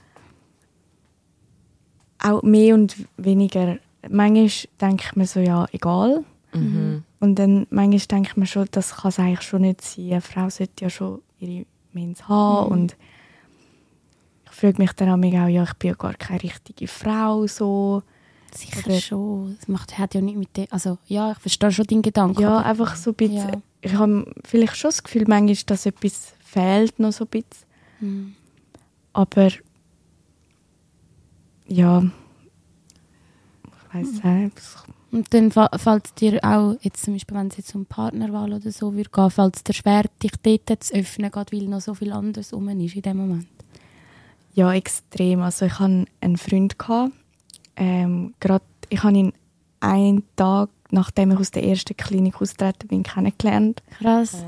auch 2.18 2.42
mehr 2.42 2.74
und 2.74 2.96
weniger. 3.16 3.78
Manchmal 4.08 4.50
denke 4.80 5.04
ich 5.06 5.16
mir 5.16 5.26
so, 5.26 5.40
ja, 5.40 5.66
egal. 5.72 6.24
Mhm. 6.52 7.04
Und 7.20 7.38
dann 7.38 7.66
manchmal 7.70 7.98
denke 8.00 8.30
ich 8.30 8.36
mir 8.36 8.46
schon, 8.46 8.68
das 8.70 8.96
kann 8.96 9.08
es 9.10 9.18
eigentlich 9.18 9.42
schon 9.42 9.62
nicht 9.62 9.80
sein. 9.80 10.10
Eine 10.10 10.20
Frau 10.20 10.48
sollte 10.48 10.84
ja 10.84 10.90
schon 10.90 11.22
ihre 11.38 11.66
Mens 11.92 12.28
haben. 12.28 12.66
Mhm. 12.66 12.72
Und 12.72 12.96
ich 14.46 14.52
frage 14.52 14.78
mich 14.78 14.92
dann 14.92 15.08
auch, 15.10 15.24
ja, 15.48 15.62
ich 15.62 15.74
bin 15.74 15.88
ja 15.90 15.94
gar 15.94 16.14
keine 16.14 16.42
richtige 16.42 16.86
Frau. 16.88 17.46
So. 17.46 18.02
Sicher 18.54 18.86
Oder- 18.86 19.00
schon. 19.00 19.56
Das 19.58 19.68
macht, 19.68 19.98
hat 19.98 20.14
ja 20.14 20.20
nicht 20.20 20.36
mit 20.36 20.56
dem... 20.56 20.66
Also, 20.70 20.98
ja, 21.06 21.32
ich 21.32 21.38
verstehe 21.38 21.72
schon 21.72 21.86
deinen 21.86 22.02
Gedanken. 22.02 22.42
Ja, 22.42 22.58
einfach 22.58 22.96
so 22.96 23.10
ein 23.10 23.14
bisschen. 23.14 23.36
Ja. 23.36 23.62
Ich 23.80 23.94
habe 23.94 24.32
vielleicht 24.44 24.76
schon 24.76 24.90
das 24.90 25.02
Gefühl, 25.02 25.24
manchmal, 25.26 25.56
dass 25.66 25.86
etwas 25.86 26.34
fehlt, 26.52 26.98
noch 26.98 27.12
so 27.12 27.24
ein 27.24 27.28
bisschen. 27.28 27.66
Mhm. 28.00 28.34
Aber 29.12 29.48
ja, 31.66 32.02
ich 33.64 33.94
weiß 33.94 34.24
nicht. 34.24 34.60
Und 35.10 35.34
dann 35.34 35.50
fällt 35.50 36.06
es 36.06 36.14
dir 36.14 36.40
auch, 36.42 36.76
jetzt 36.80 37.04
zum 37.04 37.14
Beispiel, 37.14 37.36
wenn 37.36 37.48
es 37.48 37.58
jetzt 37.58 37.74
um 37.74 37.84
Partnerwahl 37.84 38.52
oder 38.54 38.72
so 38.72 38.94
würde 38.94 39.10
gehen, 39.10 39.30
fällt 39.30 39.56
es 39.56 39.64
dir 39.64 39.74
schwer, 39.74 40.04
dich 40.22 40.32
dort 40.42 40.84
zu 40.84 40.94
öffnen, 40.94 41.30
gerade 41.30 41.54
weil 41.54 41.68
noch 41.68 41.82
so 41.82 41.94
viel 41.94 42.12
anderes 42.12 42.52
rum 42.54 42.68
ist 42.68 42.96
in 42.96 43.02
dem 43.02 43.16
Moment. 43.18 43.46
Ja, 44.54 44.72
extrem. 44.72 45.42
Also 45.42 45.66
ich 45.66 45.78
hatte 45.78 46.06
einen 46.20 46.36
Freund. 46.36 46.78
Gehabt, 46.78 47.12
ähm, 47.76 48.34
grad, 48.40 48.62
ich 48.88 49.02
habe 49.02 49.16
ihn 49.16 49.32
einen 49.80 50.24
Tag, 50.36 50.70
nachdem 50.90 51.32
ich 51.32 51.38
aus 51.38 51.50
der 51.50 51.64
ersten 51.64 51.96
Klinik 51.96 52.40
austreten 52.40 52.88
bin, 52.88 53.02
kennengelernt. 53.02 53.82
Krass. 53.98 54.44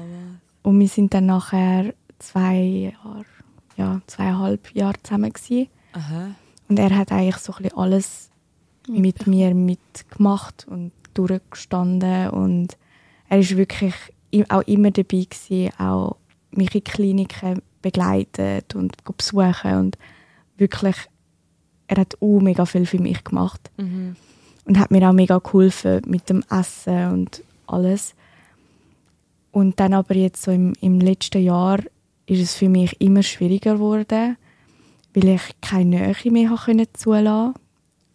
Und 0.64 0.80
wir 0.80 0.88
sind 0.88 1.14
dann 1.14 1.26
nachher 1.26 1.94
zwei 2.18 2.92
Jahre, 3.04 3.24
ja, 3.76 4.00
zweieinhalb 4.06 4.74
Jahre 4.74 5.00
zusammen 5.02 5.32
gewesen. 5.32 5.68
Aha. 5.92 6.34
Und 6.68 6.78
er 6.78 6.96
hat 6.96 7.12
eigentlich 7.12 7.36
so 7.36 7.52
ein 7.52 7.62
bisschen 7.64 7.78
alles 7.78 8.30
mit 8.88 9.26
mir 9.26 9.54
mitgemacht 9.54 10.66
und 10.66 10.90
durchgestanden. 11.12 12.30
Und 12.30 12.76
er 13.28 13.38
ist 13.38 13.56
wirklich 13.56 13.94
auch 14.48 14.62
immer 14.62 14.90
dabei 14.90 15.26
gewesen, 15.30 15.70
auch 15.78 16.16
mich 16.50 16.74
in 16.74 16.82
Kliniken 16.84 17.62
begleitet 17.82 18.74
und 18.74 18.96
besuchen 19.16 19.76
und 19.76 19.98
wirklich, 20.56 20.96
er 21.88 21.98
hat 21.98 22.16
auch 22.22 22.40
mega 22.40 22.64
viel 22.64 22.86
für 22.86 22.98
mich 22.98 23.22
gemacht 23.22 23.70
Mhm. 23.76 24.16
und 24.64 24.78
hat 24.78 24.90
mir 24.90 25.06
auch 25.08 25.12
mega 25.12 25.38
geholfen 25.38 26.00
mit 26.06 26.30
dem 26.30 26.42
Essen 26.50 27.12
und 27.12 27.42
alles. 27.66 28.14
Und 29.54 29.78
dann 29.78 29.94
aber 29.94 30.16
jetzt 30.16 30.42
so 30.42 30.50
im, 30.50 30.72
im 30.80 30.98
letzten 30.98 31.40
Jahr 31.40 31.78
ist 32.26 32.40
es 32.40 32.56
für 32.56 32.68
mich 32.68 33.00
immer 33.00 33.22
schwieriger 33.22 33.74
geworden, 33.74 34.36
weil 35.14 35.28
ich 35.28 35.42
keine 35.60 35.90
Nähe 35.90 36.32
mehr 36.32 36.50
habe 36.50 36.60
können 36.60 36.88
zulassen 36.92 37.54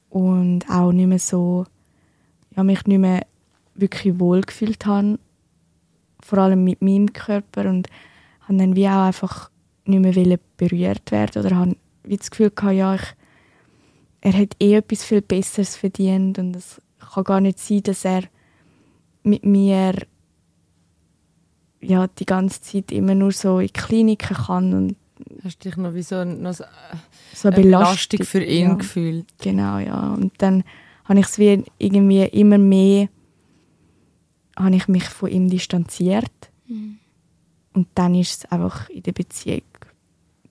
und 0.10 0.70
auch 0.70 0.91
nicht 0.91 1.07
mehr 1.07 1.18
so, 1.18 1.66
ja, 2.57 2.64
mich 2.64 2.86
nicht 2.88 2.99
mehr 2.99 3.26
wirklich 3.74 4.20
wohl 4.20 4.41
gefühlt 4.41 4.86
habe, 4.86 5.18
vor 6.20 6.40
allem 6.40 6.66
mit 6.66 6.82
meinem 6.82 7.14
Körper 7.14 7.70
und 7.70 7.88
habe 8.41 8.57
dann 8.57 8.76
wie 8.76 8.90
auch 8.90 9.06
einfach 9.06 9.49
nicht 9.86 10.02
mehr 10.02 10.40
berührt 10.57 11.10
werden 11.10 11.45
oder 11.45 11.56
habe 11.56 11.78
wie 12.03 12.18
das 12.18 12.32
Gefühl 12.32 12.49
gehabt, 12.49 12.76
ja, 12.76 12.95
ich, 12.95 13.16
er 14.20 14.34
hat 14.34 14.57
eh 14.60 14.76
etwas 14.76 15.06
viel 15.06 15.22
Besseres 15.22 15.78
verdient 15.78 16.38
und 16.38 16.53
es 16.57 16.82
kann 17.14 17.24
gar 17.24 17.40
nicht 17.40 17.60
sein, 17.60 17.84
dass 17.84 18.03
er 18.03 18.24
mit 19.24 19.45
mir 19.45 19.94
ja, 21.82 22.08
die 22.08 22.26
ganze 22.26 22.62
Zeit 22.62 22.92
immer 22.92 23.16
nur 23.16 23.32
so 23.32 23.60
in 23.60 23.72
Kliniken 23.74 24.36
kann 24.36 24.74
und 24.74 24.96
Hast 25.44 25.64
du 25.66 25.70
dich 25.70 25.78
noch 25.78 25.94
wie 25.94 26.02
so, 26.02 26.16
ein- 26.16 26.42
noch 26.42 26.54
so 26.54 26.64
so 27.34 27.50
eine 27.50 27.58
eine 27.58 27.66
Belastung 27.66 28.24
für 28.26 28.42
ihn 28.42 28.70
ja. 28.70 28.74
gefühlt? 28.76 29.26
Genau, 29.42 29.78
ja. 29.78 30.14
Und 30.14 30.32
dann 30.38 30.64
habe 31.04 31.20
ich 31.20 31.26
es 31.26 31.38
wie 31.38 31.62
irgendwie 31.78 32.24
immer 32.24 32.58
mehr, 32.58 33.10
habe 34.58 34.76
ich 34.78 34.88
mich 34.88 35.04
von 35.04 35.30
ihm 35.30 35.50
distanziert. 35.50 36.32
Und 37.74 37.88
dann 37.96 38.16
ist 38.16 38.46
es 38.46 38.52
einfach 38.52 38.90
in 38.90 39.04
der 39.04 39.12
Beziehung 39.12 39.62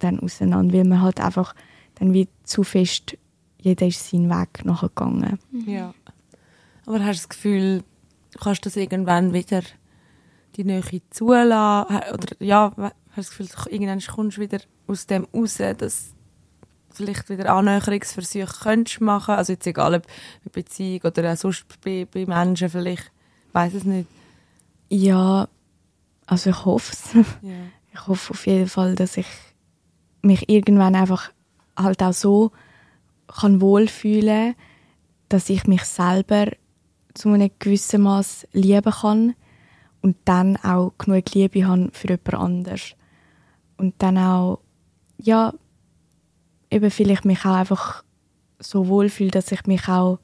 dann 0.00 0.20
auseinander, 0.20 0.74
weil 0.76 0.84
man 0.84 1.00
halt 1.00 1.20
einfach 1.20 1.54
dann 1.94 2.12
wie 2.12 2.28
zu 2.44 2.62
fest, 2.62 3.16
jeder 3.60 3.86
ist 3.86 4.08
seinen 4.08 4.28
Weg 4.28 4.64
nachgegangen. 4.66 5.38
Ja. 5.66 5.94
Aber 6.84 6.98
hast 7.04 7.20
du 7.20 7.22
das 7.22 7.28
Gefühl, 7.30 7.82
du 8.32 8.38
kannst 8.38 8.66
das 8.66 8.76
irgendwann 8.76 9.32
wieder 9.32 9.62
die 10.58 10.64
Nähe 10.64 10.82
zulassen? 11.10 11.96
Oder 12.12 12.36
ja, 12.40 12.72
hast 12.76 13.38
du 13.38 13.44
das 13.44 13.54
Gefühl, 13.54 13.72
irgendwann 13.72 14.00
kommst 14.00 14.36
du 14.36 14.42
wieder 14.42 14.58
aus 14.86 15.06
dem 15.06 15.26
raus, 15.32 15.56
dass 15.56 16.10
du 16.90 16.94
vielleicht 16.94 17.30
wieder 17.30 17.54
Annäherungsversuche 17.54 18.62
könntest 18.62 19.00
machen? 19.00 19.34
Also 19.36 19.52
jetzt 19.54 19.66
egal 19.66 19.94
ob 19.94 20.02
bei 20.44 20.50
Beziehung 20.52 21.00
oder 21.02 21.32
auch 21.32 21.36
sonst 21.36 21.64
bei, 21.82 22.06
bei 22.12 22.26
Menschen 22.26 22.68
vielleicht. 22.68 23.10
Ich 23.48 23.54
weiß 23.54 23.74
es 23.74 23.84
nicht. 23.84 24.08
Ja, 24.90 25.48
also 26.26 26.50
ich 26.50 26.64
hoffe 26.64 26.92
es. 26.92 27.26
Ja. 27.42 27.54
Ich 27.92 28.06
hoffe 28.06 28.32
auf 28.32 28.46
jeden 28.46 28.68
Fall, 28.68 28.94
dass 28.94 29.16
ich 29.16 29.26
mich 30.22 30.48
irgendwann 30.48 30.94
einfach 30.94 31.32
halt 31.76 32.02
auch 32.02 32.12
so 32.12 32.52
kann 33.26 33.60
wohlfühlen, 33.60 34.54
dass 35.28 35.48
ich 35.50 35.66
mich 35.66 35.82
selber 35.84 36.46
zu 37.14 37.30
einem 37.30 37.50
gewissen 37.58 38.02
Maß 38.02 38.46
lieben 38.52 38.92
kann 38.92 39.34
und 40.00 40.16
dann 40.24 40.56
auch 40.56 40.92
genug 40.98 41.34
Liebe 41.34 41.66
habe 41.66 41.90
für 41.92 42.08
jemand 42.08 42.34
anderes. 42.34 42.94
Und 43.76 43.94
dann 43.98 44.18
auch, 44.18 44.60
ja, 45.18 45.52
eben 46.70 46.90
vielleicht 46.90 47.24
mich 47.24 47.44
auch 47.44 47.54
einfach 47.54 48.04
so 48.58 48.88
wohlfühle, 48.88 49.30
dass 49.30 49.52
ich 49.52 49.66
mich 49.66 49.88
auch 49.88 50.18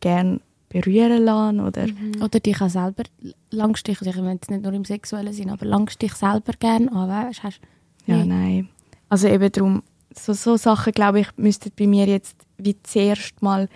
gern 0.00 0.40
berühren 0.68 1.24
lasse 1.24 1.60
oder 1.60 1.86
Oder 2.22 2.40
dich 2.40 2.60
auch 2.60 2.68
selber 2.68 3.04
langst 3.50 3.86
dich, 3.86 4.00
ich 4.02 4.16
meine 4.16 4.34
jetzt 4.34 4.50
nicht 4.50 4.62
nur 4.62 4.72
im 4.72 4.84
sexuellen 4.84 5.32
Sinn, 5.32 5.50
aber 5.50 5.64
langst 5.64 6.02
dich 6.02 6.14
selber 6.14 6.52
gerne 6.58 6.90
an, 6.92 7.08
weißt, 7.08 7.42
hast, 7.42 7.60
Ja, 8.06 8.24
nein. 8.24 8.68
Also 9.08 9.28
eben 9.28 9.50
darum, 9.50 9.82
so, 10.14 10.32
so 10.32 10.56
Sachen, 10.56 10.92
glaube 10.92 11.20
ich, 11.20 11.28
müssten 11.36 11.70
bei 11.78 11.86
mir 11.86 12.06
jetzt 12.06 12.36
wie 12.58 12.76
zuerst 12.82 13.40
mal 13.42 13.68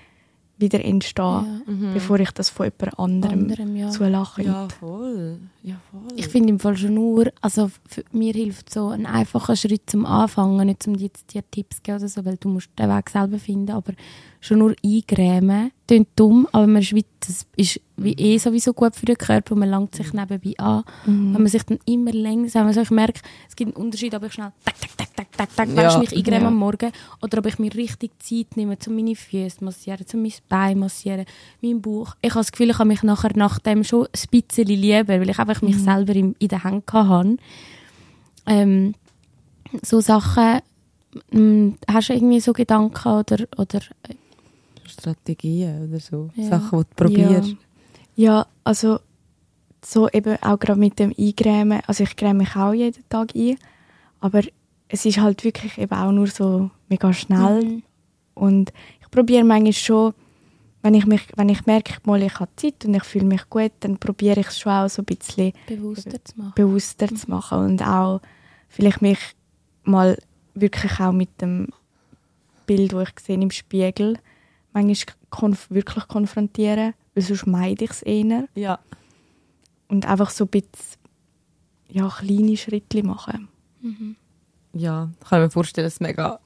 wieder 0.60 0.84
entstehen, 0.84 1.62
Ja. 1.66 1.92
bevor 1.94 2.20
ich 2.20 2.30
das 2.32 2.50
von 2.50 2.66
jemand 2.66 2.98
anderem, 2.98 3.40
Anderem, 3.40 3.76
ja. 3.76 3.90
zulache. 3.90 4.42
ja, 4.42 4.68
voll. 4.68 5.38
Ja, 5.62 5.76
voll. 5.90 6.02
Ich 6.16 6.28
finde 6.28 6.48
im 6.50 6.58
Fall 6.58 6.76
schon 6.76 6.94
nur, 6.94 7.30
also 7.40 7.70
für, 7.86 8.02
mir 8.12 8.32
hilft 8.32 8.72
so 8.72 8.88
ein 8.88 9.06
einfacher 9.06 9.56
Schritt 9.56 9.88
zum 9.90 10.06
Anfangen, 10.06 10.66
nicht 10.66 10.86
um 10.86 10.96
dir 10.96 11.10
Tipps 11.50 11.76
zu 11.76 11.82
geben 11.82 11.98
oder 11.98 12.08
so, 12.08 12.24
weil 12.24 12.36
du 12.36 12.48
musst 12.48 12.70
den 12.78 12.88
Weg 12.88 13.10
selber 13.10 13.38
finden, 13.38 13.70
aber 13.72 13.92
schon 14.40 14.58
nur 14.58 14.74
eingrämen, 14.84 15.70
klingt 15.90 16.08
dumm, 16.14 16.46
aber 16.52 16.68
man 16.68 16.82
ist 16.82 16.94
wie, 16.94 17.04
das 17.18 17.44
ist 17.56 17.80
wie 17.96 18.12
eh 18.12 18.38
sowieso 18.38 18.72
gut 18.72 18.94
für 18.94 19.06
den 19.06 19.16
Körper 19.18 19.54
und 19.54 19.58
man 19.58 19.68
langt 19.70 19.92
sich 19.96 20.12
nebenbei 20.12 20.54
an. 20.58 20.84
Mhm. 21.04 21.34
Wenn 21.34 21.42
man 21.42 21.46
sich 21.48 21.64
dann 21.64 21.80
immer 21.84 22.12
langsam, 22.12 22.68
also 22.68 22.80
ich 22.82 22.90
merke, 22.90 23.20
es 23.48 23.56
gibt 23.56 23.74
einen 23.76 23.84
Unterschied, 23.84 24.14
ob 24.14 24.22
ich 24.24 24.32
schnell 24.32 24.52
tak, 24.64 24.74
tak, 24.80 24.96
tak, 24.96 25.16
tak, 25.16 25.36
tak, 25.36 25.56
tak, 25.56 25.68
Ja. 25.76 25.98
mich 25.98 26.16
eingräme 26.16 26.42
Ja. 26.42 26.46
am 26.46 26.54
Morgen 26.56 26.92
oder 27.22 27.38
ob 27.38 27.46
ich 27.46 27.58
mir 27.58 27.74
richtig 27.74 28.12
Zeit 28.22 28.56
nehme, 28.56 28.78
um 28.86 28.94
meine 28.94 29.16
Füße 29.16 29.64
massieren, 29.64 30.06
um 30.14 30.22
mein 30.22 30.32
Bein 30.48 30.78
massieren, 30.78 31.24
meinen 31.60 31.82
Bauch. 31.82 32.14
Ich 32.22 32.30
habe 32.30 32.40
das 32.40 32.52
Gefühl, 32.52 32.70
ich 32.70 32.78
habe 32.78 32.86
mich 32.88 33.02
nachher 33.02 33.32
nach 33.34 33.58
dem 33.58 33.82
schon 33.82 34.06
ein 34.06 34.28
bisschen 34.30 34.66
lieber, 34.68 35.08
weil 35.20 35.28
ich 35.28 35.38
einfach 35.40 35.60
mich 35.60 35.76
selber 35.82 36.14
in, 36.14 36.36
in 36.38 36.48
der 36.48 36.62
Hand 36.62 36.84
hatte. 36.92 37.36
Ähm, 38.46 38.94
so 39.82 40.00
Sachen, 40.00 40.60
ähm, 41.32 41.74
hast 41.88 42.10
du 42.10 42.14
irgendwie 42.14 42.38
so 42.40 42.52
Gedanken 42.52 43.08
oder, 43.08 43.38
oder 43.58 43.80
Strategien 44.90 45.88
oder 45.88 46.00
so. 46.00 46.30
Ja. 46.34 46.48
Sachen, 46.48 46.80
die 46.80 46.84
du 46.84 47.04
probierst. 47.04 47.56
Ja, 48.16 48.46
also 48.64 48.98
so 49.84 50.08
eben 50.10 50.36
auch 50.42 50.58
gerade 50.58 50.78
mit 50.78 50.98
dem 50.98 51.14
Eingrämen. 51.18 51.80
Also 51.86 52.04
ich 52.04 52.16
gräme 52.16 52.40
mich 52.40 52.56
auch 52.56 52.72
jeden 52.72 53.02
Tag 53.08 53.34
ein, 53.34 53.56
aber 54.20 54.42
es 54.88 55.06
ist 55.06 55.18
halt 55.18 55.44
wirklich 55.44 55.78
eben 55.78 55.94
auch 55.94 56.12
nur 56.12 56.26
so 56.26 56.70
mega 56.88 57.12
schnell. 57.12 57.64
Mhm. 57.64 57.82
Und 58.34 58.72
ich 59.00 59.10
probiere 59.10 59.44
manchmal 59.44 59.72
schon, 59.72 60.14
wenn 60.82 60.94
ich, 60.94 61.06
mich, 61.06 61.22
wenn 61.36 61.48
ich 61.48 61.66
merke, 61.66 61.94
mal, 62.04 62.22
ich 62.22 62.40
habe 62.40 62.50
Zeit 62.56 62.84
und 62.84 62.94
ich 62.94 63.04
fühle 63.04 63.26
mich 63.26 63.48
gut, 63.50 63.72
dann 63.80 63.98
probiere 63.98 64.40
ich 64.40 64.48
es 64.48 64.58
schon 64.58 64.72
auch 64.72 64.88
so 64.88 65.02
ein 65.02 65.04
bisschen 65.04 65.52
bewusster 65.66 66.24
zu 66.24 66.38
machen? 66.38 66.52
bewusster 66.56 67.08
zu 67.08 67.30
machen 67.30 67.58
und 67.58 67.82
auch 67.82 68.20
vielleicht 68.68 69.02
mich 69.02 69.18
mal 69.84 70.16
wirklich 70.54 70.98
auch 71.00 71.12
mit 71.12 71.40
dem 71.40 71.68
Bild, 72.66 72.92
das 72.92 73.08
ich 73.08 73.24
sehe 73.24 73.40
im 73.40 73.50
Spiegel, 73.50 74.16
manchmal 74.72 75.16
konf 75.30 75.70
wirklich 75.70 76.08
konfrontieren, 76.08 76.94
weil 77.14 77.22
sonst 77.22 77.46
meide 77.46 77.84
ich 77.84 77.90
es 77.90 78.02
eher. 78.02 78.48
Ja. 78.54 78.78
Und 79.88 80.06
einfach 80.06 80.30
so 80.30 80.44
ein 80.44 80.48
bisschen 80.48 81.00
ja, 81.88 82.08
kleine 82.08 82.56
Schritte 82.56 83.02
machen. 83.02 83.48
ja, 84.72 85.10
kann 85.28 85.40
ich 85.40 85.46
mir 85.46 85.50
vorstellen, 85.50 85.86
dass 85.86 85.94
es 85.94 86.00
mega 86.00 86.38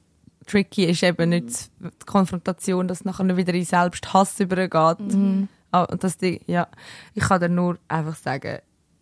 tricky 0.46 0.84
ist, 0.84 1.02
eben 1.02 1.30
nicht 1.30 1.70
die 1.80 2.06
Konfrontation, 2.06 2.88
dass 2.88 3.04
nachher 3.04 3.36
wieder 3.36 3.54
in 3.54 3.64
Selbsthass 3.64 4.40
übergeht. 4.40 5.00
Mhm. 5.00 5.48
Ah, 5.70 5.84
und 5.84 6.04
das 6.04 6.16
die, 6.16 6.40
ja, 6.46 6.68
ich 7.14 7.24
kann 7.24 7.40
dir 7.40 7.48
nur 7.48 7.78
einfach 7.88 8.14
sagen, 8.14 8.58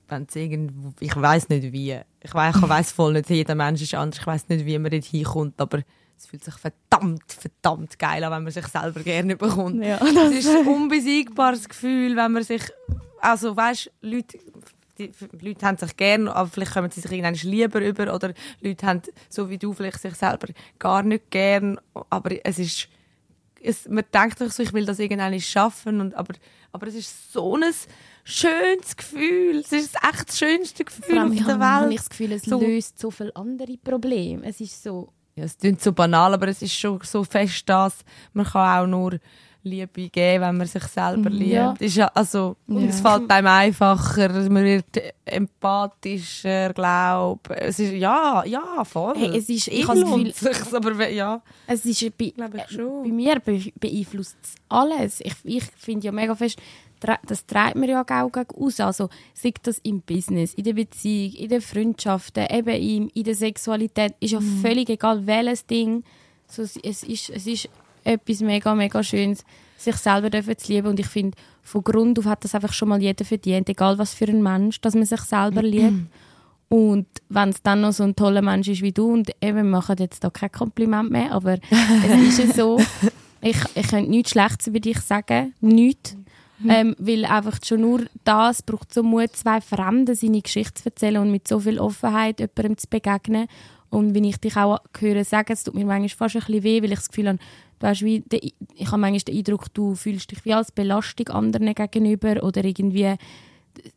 wenn 0.08 0.26
es 0.28 0.36
irgendwo, 0.36 0.92
ich 1.00 1.14
weiß 1.14 1.48
nicht 1.48 1.72
wie, 1.72 1.98
ich 2.20 2.34
weiß, 2.34 2.56
ich 2.56 2.68
weiß 2.68 2.92
voll 2.92 3.14
nicht, 3.14 3.30
jeder 3.30 3.54
Mensch 3.54 3.82
ist 3.82 3.94
anders, 3.94 4.20
ich 4.20 4.26
weiß 4.26 4.48
nicht, 4.48 4.64
wie 4.64 4.78
man 4.78 4.90
dort 4.90 5.04
hinkommt, 5.04 5.60
aber 5.60 5.82
es 6.16 6.26
fühlt 6.26 6.44
sich 6.44 6.54
verdammt, 6.54 7.24
verdammt 7.32 7.98
geil 7.98 8.22
an, 8.24 8.32
wenn 8.32 8.42
man 8.44 8.52
sich 8.52 8.66
selber 8.66 9.00
gerne 9.00 9.36
bekommt. 9.36 9.84
Ja, 9.84 9.98
das 9.98 10.32
es 10.32 10.44
ist 10.44 10.56
ein 10.56 10.66
unbesiegbares 10.66 11.68
Gefühl, 11.68 12.16
wenn 12.16 12.32
man 12.32 12.42
sich, 12.42 12.62
also 13.20 13.56
weißt, 13.56 13.90
Leute, 14.02 14.38
die, 14.98 15.10
Leute 15.40 15.66
haben 15.66 15.76
sich 15.76 15.96
gerne, 15.96 16.34
aber 16.34 16.48
vielleicht 16.48 16.74
kommen 16.74 16.90
sie 16.90 17.00
sich 17.00 17.10
irgendwann 17.10 17.34
lieber 17.34 17.80
über 17.80 18.14
oder 18.14 18.34
Leute 18.60 18.86
haben, 18.86 19.02
so 19.28 19.48
wie 19.48 19.58
du, 19.58 19.72
vielleicht 19.72 20.00
sich 20.00 20.14
selber 20.14 20.48
gar 20.78 21.02
nicht 21.02 21.30
gern, 21.30 21.80
aber 22.10 22.44
es 22.44 22.58
ist, 22.58 22.88
es, 23.62 23.88
man 23.88 24.04
denkt 24.12 24.38
sich 24.38 24.52
so, 24.52 24.62
ich 24.62 24.72
will 24.72 24.84
das 24.84 24.98
irgendwann 24.98 25.38
schaffen, 25.40 26.00
und, 26.00 26.14
aber, 26.14 26.34
aber 26.72 26.86
es 26.88 26.94
ist 26.94 27.32
so 27.32 27.56
ein 27.56 27.64
schönes 28.24 28.96
Gefühl. 28.96 29.58
Es 29.58 29.72
ist 29.72 29.94
echt 29.96 30.28
das 30.28 30.38
schönste 30.38 30.84
Gefühl 30.84 31.18
auf 31.18 31.34
der 31.34 31.46
Welt. 31.46 31.60
habe 31.60 31.94
ich 31.94 32.00
das 32.00 32.10
Gefühl, 32.10 32.32
es 32.32 32.42
so. 32.42 32.60
löst 32.60 32.98
so 32.98 33.10
viele 33.10 33.34
andere 33.36 33.76
Probleme. 33.78 34.46
Es 34.46 34.60
ist 34.60 34.82
so 34.82 35.12
ja, 35.34 35.44
es 35.44 35.56
klingt 35.56 35.80
so 35.80 35.92
banal, 35.92 36.34
aber 36.34 36.48
es 36.48 36.62
ist 36.62 36.74
schon 36.74 37.00
so 37.02 37.24
fest 37.24 37.68
das, 37.68 38.04
man 38.32 38.46
kann 38.46 38.84
auch 38.84 38.86
nur 38.86 39.18
Liebe 39.64 40.08
geben, 40.08 40.42
wenn 40.42 40.56
man 40.56 40.66
sich 40.66 40.82
selber 40.84 41.30
mhm. 41.30 41.36
liebt. 41.36 41.52
Ja. 41.52 41.74
Ist 41.78 41.96
ja, 41.96 42.10
also, 42.14 42.56
ja. 42.66 42.80
Es 42.80 43.00
fällt 43.00 43.30
einem 43.30 43.46
einfacher, 43.46 44.28
man 44.50 44.64
wird 44.64 45.00
empathischer, 45.24 46.72
glaube 46.72 47.54
es 47.56 47.78
ist 47.78 47.92
Ja, 47.92 48.42
ja, 48.44 48.84
voll. 48.84 49.14
Hey, 49.16 49.38
es 49.38 49.48
ist, 49.48 49.68
ich 49.68 49.86
lohnt 49.86 50.34
sich, 50.34 50.56
aber 50.74 51.08
ja. 51.10 51.40
Es 51.66 51.84
ist 51.84 52.18
bei, 52.18 52.32
bei 52.36 53.08
mir 53.08 53.40
beeinflusst 53.78 54.36
es 54.42 54.54
alles. 54.68 55.20
Ich, 55.20 55.34
ich 55.44 55.64
finde 55.76 56.06
ja 56.06 56.12
mega 56.12 56.34
fest, 56.34 56.58
das 57.26 57.46
treibt 57.46 57.76
mir 57.76 57.88
ja 57.88 58.02
auch 58.02 58.30
aus. 58.56 58.80
Also, 58.80 59.08
sei 59.34 59.52
das 59.62 59.78
im 59.78 60.00
Business, 60.00 60.54
in 60.54 60.64
der 60.64 60.74
Beziehung, 60.74 61.34
in 61.34 61.48
den 61.48 61.60
Freundschaften, 61.60 62.46
eben 62.50 62.74
in, 62.74 63.08
in 63.08 63.24
der 63.24 63.34
Sexualität, 63.34 64.14
ist 64.20 64.32
ja 64.32 64.40
mhm. 64.40 64.60
völlig 64.60 64.88
egal, 64.90 65.26
welches 65.26 65.66
Ding. 65.66 66.04
So, 66.48 66.62
es, 66.62 66.76
ist, 66.76 67.30
es 67.30 67.46
ist 67.46 67.68
etwas 68.04 68.40
mega, 68.40 68.74
mega 68.74 69.02
Schönes, 69.02 69.44
sich 69.76 69.96
selber 69.96 70.30
zu 70.56 70.72
lieben. 70.72 70.88
Und 70.88 71.00
ich 71.00 71.06
finde, 71.06 71.36
von 71.62 71.82
Grund 71.82 72.18
auf 72.18 72.26
hat 72.26 72.44
das 72.44 72.54
einfach 72.54 72.72
schon 72.72 72.88
mal 72.88 73.00
jeder 73.00 73.24
verdient, 73.24 73.68
egal 73.68 73.98
was 73.98 74.14
für 74.14 74.26
ein 74.26 74.42
Mensch, 74.42 74.80
dass 74.80 74.94
man 74.94 75.04
sich 75.04 75.20
selber 75.20 75.62
liebt. 75.62 76.08
Und 76.68 77.06
wenn 77.28 77.50
es 77.50 77.62
dann 77.62 77.82
noch 77.82 77.92
so 77.92 78.02
ein 78.02 78.16
toller 78.16 78.40
Mensch 78.40 78.68
ist 78.68 78.80
wie 78.80 78.92
du, 78.92 79.12
und 79.12 79.30
eben, 79.42 79.56
wir 79.58 79.64
machen 79.64 79.96
jetzt 79.98 80.24
da 80.24 80.30
kein 80.30 80.50
Kompliment 80.50 81.10
mehr, 81.10 81.32
aber 81.32 81.58
es 81.70 82.38
ist 82.38 82.38
ja 82.38 82.54
so, 82.54 82.80
ich, 83.42 83.58
ich 83.74 83.88
könnte 83.88 84.10
nichts 84.10 84.30
Schlechtes 84.30 84.68
über 84.68 84.80
dich 84.80 84.98
sagen, 85.00 85.54
nichts. 85.60 86.16
Mhm. 86.62 86.70
Ähm, 86.70 86.96
weil 86.98 87.24
einfach 87.24 87.58
schon 87.64 87.80
nur 87.80 88.02
das 88.24 88.62
braucht 88.62 88.92
so 88.92 89.02
Mut, 89.02 89.34
zwei 89.34 89.60
Fremden 89.60 90.14
seine 90.14 90.42
Geschichte 90.42 90.82
zu 90.82 90.88
erzählen 90.88 91.18
und 91.18 91.30
mit 91.30 91.48
so 91.48 91.60
viel 91.60 91.78
Offenheit 91.78 92.40
jemandem 92.40 92.78
zu 92.78 92.88
begegnen. 92.88 93.48
Und 93.90 94.14
wenn 94.14 94.24
ich 94.24 94.38
dich 94.38 94.56
auch 94.56 94.78
höre 94.98 95.24
sagen, 95.24 95.52
es 95.52 95.64
tut 95.64 95.74
mir 95.74 95.84
manchmal 95.84 96.08
fast 96.08 96.36
ein 96.36 96.40
bisschen 96.40 96.62
weh, 96.64 96.82
weil 96.82 96.92
ich 96.92 96.98
das 96.98 97.08
Gefühl 97.08 97.28
habe, 97.28 97.38
du 97.78 97.86
hast 97.86 98.02
wie 98.02 98.20
den, 98.20 98.40
ich 98.74 98.86
habe 98.86 98.98
manchmal 98.98 99.20
den 99.20 99.36
Eindruck, 99.36 99.74
du 99.74 99.94
fühlst 99.94 100.30
dich 100.30 100.44
wie 100.44 100.54
als 100.54 100.72
Belastung 100.72 101.28
anderen 101.28 101.74
gegenüber 101.74 102.42
oder 102.42 102.64
irgendwie 102.64 103.16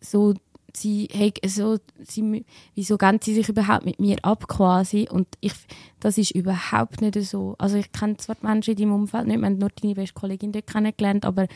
so, 0.02 0.34
sie, 0.76 1.08
hey, 1.12 1.34
so, 1.46 1.78
sie, 2.04 2.46
wieso 2.74 2.98
gehen 2.98 3.20
sie 3.22 3.34
sich 3.34 3.50
überhaupt 3.50 3.86
mit 3.86 4.00
mir 4.00 4.18
ab 4.24 4.48
quasi? 4.48 5.08
Und 5.10 5.28
ich, 5.40 5.54
das 6.00 6.18
ist 6.18 6.32
überhaupt 6.32 7.02
nicht 7.02 7.22
so. 7.24 7.56
Also 7.58 7.78
ich 7.78 7.92
kenne 7.92 8.18
zwar 8.18 8.36
die 8.36 8.46
Menschen 8.46 8.72
in 8.72 8.78
deinem 8.78 8.94
Umfeld 8.96 9.28
nicht, 9.28 9.40
wir 9.40 9.46
haben 9.46 9.58
nur 9.58 9.70
deine 9.70 9.96
beste 9.96 10.14
Kollegin 10.14 10.52
dort 10.52 10.68
kennengelernt, 10.68 11.26
aber 11.26 11.48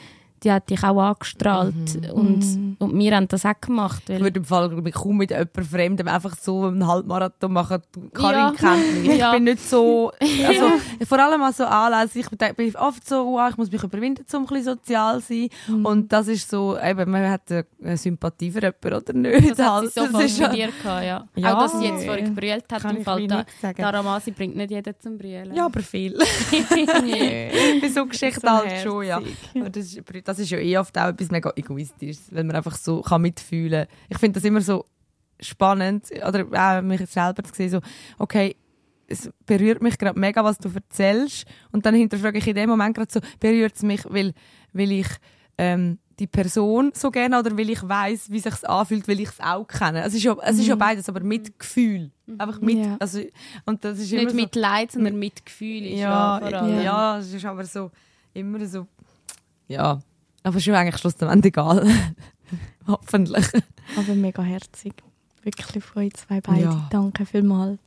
die 0.43 0.51
hat 0.51 0.69
dich 0.69 0.83
auch 0.83 0.99
angestrahlt 0.99 1.73
mhm. 1.75 2.11
und, 2.11 2.39
mhm. 2.39 2.75
und 2.79 2.97
wir 2.97 3.15
haben 3.15 3.27
das 3.27 3.45
auch 3.45 3.59
gemacht. 3.59 4.03
ich 4.09 4.19
würde 4.19 4.39
im 4.39 4.45
Fall 4.45 4.71
ich 4.85 4.93
kaum 4.93 5.17
mit 5.17 5.31
jemandem 5.31 5.65
Fremdem 5.65 6.07
einfach 6.07 6.35
so 6.37 6.65
einen 6.65 6.87
Halbmarathon 6.87 7.51
machen. 7.51 7.81
Karin 8.13 8.37
ja. 8.37 8.51
kennt 8.51 9.01
mich. 9.01 9.11
Ich 9.11 9.17
ja. 9.19 9.31
bin 9.31 9.43
nicht 9.43 9.67
so, 9.67 10.11
also 10.47 10.71
vor 11.05 11.19
allem 11.19 11.41
auch 11.41 11.53
so 11.53 11.65
anlässig. 11.65 12.25
Ich 12.31 12.55
bin 12.55 12.75
oft 12.75 13.07
so, 13.07 13.25
wow, 13.25 13.49
ich 13.49 13.57
muss 13.57 13.71
mich 13.71 13.83
überwinden, 13.83 14.25
um 14.33 14.39
ein 14.39 14.45
bisschen 14.45 14.63
sozial 14.63 15.21
zu 15.21 15.33
sein. 15.33 15.49
Mhm. 15.67 15.85
Und 15.85 16.11
das 16.11 16.27
ist 16.27 16.49
so, 16.49 16.77
eben, 16.77 17.09
man 17.09 17.29
hat 17.29 17.51
eine 17.51 17.97
Sympathie 17.97 18.51
für 18.51 18.61
jemanden 18.61 18.93
oder 18.93 19.13
nicht. 19.13 19.59
Das 19.59 19.59
hat 19.59 19.87
sie 19.87 19.99
so 19.99 20.07
das 20.11 20.23
ist 20.23 20.39
bei 20.39 20.47
dir 20.49 20.67
gehabt, 20.67 21.05
ja. 21.05 21.27
ja. 21.35 21.53
Auch, 21.55 21.63
dass 21.63 21.79
sie 21.79 21.85
jetzt 21.85 22.05
vorhin 22.05 22.25
gebrüllt 22.25 22.65
hat, 22.71 22.81
Kann 22.81 22.97
im 22.97 23.03
Fall 23.03 23.27
da, 23.27 23.45
Daramasi 23.73 24.31
bringt 24.31 24.55
nicht 24.55 24.71
jeder 24.71 24.97
zum 24.99 25.17
Brüllen. 25.17 25.53
Ja, 25.53 25.65
aber 25.65 25.81
viel. 25.81 26.17
Bei 27.81 27.89
so 27.89 28.05
Geschichten 28.05 28.41
so 28.41 28.49
halt 28.49 28.81
schon, 28.81 29.03
ja. 29.05 29.21
Das 29.53 29.85
ist, 29.85 30.05
das 30.29 30.37
ist 30.37 30.51
ja 30.51 30.59
eh 30.59 30.77
oft 30.77 30.95
auch 30.97 31.07
etwas 31.07 31.31
mega 31.31 31.51
egoistisches, 31.55 32.27
wenn 32.29 32.45
man 32.45 32.55
einfach 32.55 32.75
so 32.75 33.01
kann 33.01 33.23
mitfühlen 33.23 33.87
kann. 33.87 33.97
Ich 34.09 34.17
finde 34.19 34.39
das 34.39 34.45
immer 34.45 34.61
so 34.61 34.85
spannend, 35.39 36.05
oder 36.27 36.45
auch 36.53 36.81
mich 36.83 37.01
selber 37.09 37.43
zu 37.43 37.55
sehen, 37.55 37.71
so, 37.71 37.79
okay, 38.19 38.55
es 39.07 39.27
berührt 39.47 39.81
mich 39.81 39.97
gerade 39.97 40.19
mega, 40.19 40.43
was 40.43 40.59
du 40.59 40.69
erzählst. 40.69 41.45
Und 41.71 41.83
dann 41.87 41.95
hinterfrage 41.95 42.37
ich 42.37 42.47
in 42.47 42.53
dem 42.53 42.69
Moment 42.69 42.95
gerade 42.95 43.11
so, 43.11 43.19
berührt 43.39 43.75
es 43.75 43.81
mich, 43.81 44.01
weil, 44.07 44.33
weil 44.71 44.91
ich 44.91 45.07
ähm, 45.57 45.97
die 46.19 46.27
Person 46.27 46.91
so 46.93 47.09
gerne 47.09 47.39
oder 47.39 47.57
weil 47.57 47.71
ich 47.71 47.81
weiß, 47.81 48.29
wie 48.29 48.39
sich 48.39 48.69
anfühlt, 48.69 49.07
weil 49.07 49.21
ich 49.21 49.29
es 49.29 49.39
auch 49.39 49.65
kenne. 49.65 50.03
Es 50.03 50.13
ist 50.13 50.21
ja, 50.21 50.35
es 50.43 50.59
ist 50.59 50.67
ja 50.67 50.75
mhm. 50.75 50.79
beides, 50.79 51.09
aber 51.09 51.21
mit 51.21 51.57
Gefühl. 51.57 52.11
Einfach 52.37 52.61
mit, 52.61 52.77
ja. 52.77 52.97
also, 52.99 53.19
und 53.65 53.83
das 53.83 53.97
ist 53.97 54.11
Nicht 54.11 54.35
mit 54.35 54.53
so, 54.53 54.59
Leid, 54.59 54.91
sondern 54.91 55.17
mit 55.17 55.43
Gefühl. 55.43 55.87
Ist 55.87 55.99
ja, 55.99 56.47
ja, 56.47 56.81
ja, 56.81 57.17
es 57.17 57.33
ist 57.33 57.45
aber 57.45 57.65
so, 57.65 57.89
immer 58.33 58.63
so, 58.67 58.85
ja, 59.67 59.99
aber 60.43 60.55
es 60.55 60.63
ist 60.63 60.67
mir 60.67 60.77
eigentlich 60.77 60.99
schlussendlich 60.99 61.45
egal. 61.45 61.87
Hoffentlich. 62.87 63.45
Aber 63.97 64.15
mega 64.15 64.41
herzig. 64.41 64.93
Wirklich 65.43 65.83
von 65.83 66.03
euch 66.03 66.13
zwei 66.13 66.41
beiden. 66.41 66.63
Ja. 66.63 66.87
Danke 66.91 67.25
vielmals. 67.25 67.79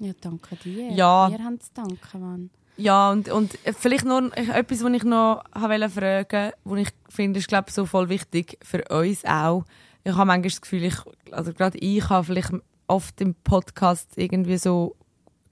Ja, 0.00 0.12
danke 0.20 0.56
dir. 0.56 0.90
Ja. 0.92 1.30
Wir 1.30 1.38
haben 1.38 1.60
zu 1.60 1.70
danken, 1.74 2.20
Mann. 2.20 2.50
Ja, 2.76 3.10
und, 3.10 3.28
und 3.28 3.58
vielleicht 3.76 4.04
noch 4.04 4.30
etwas, 4.32 4.84
was 4.84 4.92
ich 4.92 5.02
noch 5.02 5.42
wollte 5.52 5.90
fragen 5.90 6.52
was 6.64 6.78
ich 6.78 6.88
finde, 7.08 7.40
ist 7.40 7.48
glaube 7.48 7.72
so 7.72 7.86
voll 7.86 8.08
wichtig 8.08 8.56
für 8.62 8.84
uns 8.88 9.24
auch. 9.24 9.64
Ich 10.04 10.12
habe 10.12 10.26
manchmal 10.26 10.42
das 10.48 10.60
Gefühl, 10.60 10.84
ich, 10.84 10.96
also 11.32 11.52
gerade 11.52 11.76
ich 11.78 12.08
habe 12.08 12.24
vielleicht 12.24 12.52
oft 12.86 13.20
im 13.20 13.34
Podcast 13.34 14.12
irgendwie 14.16 14.58
so 14.58 14.94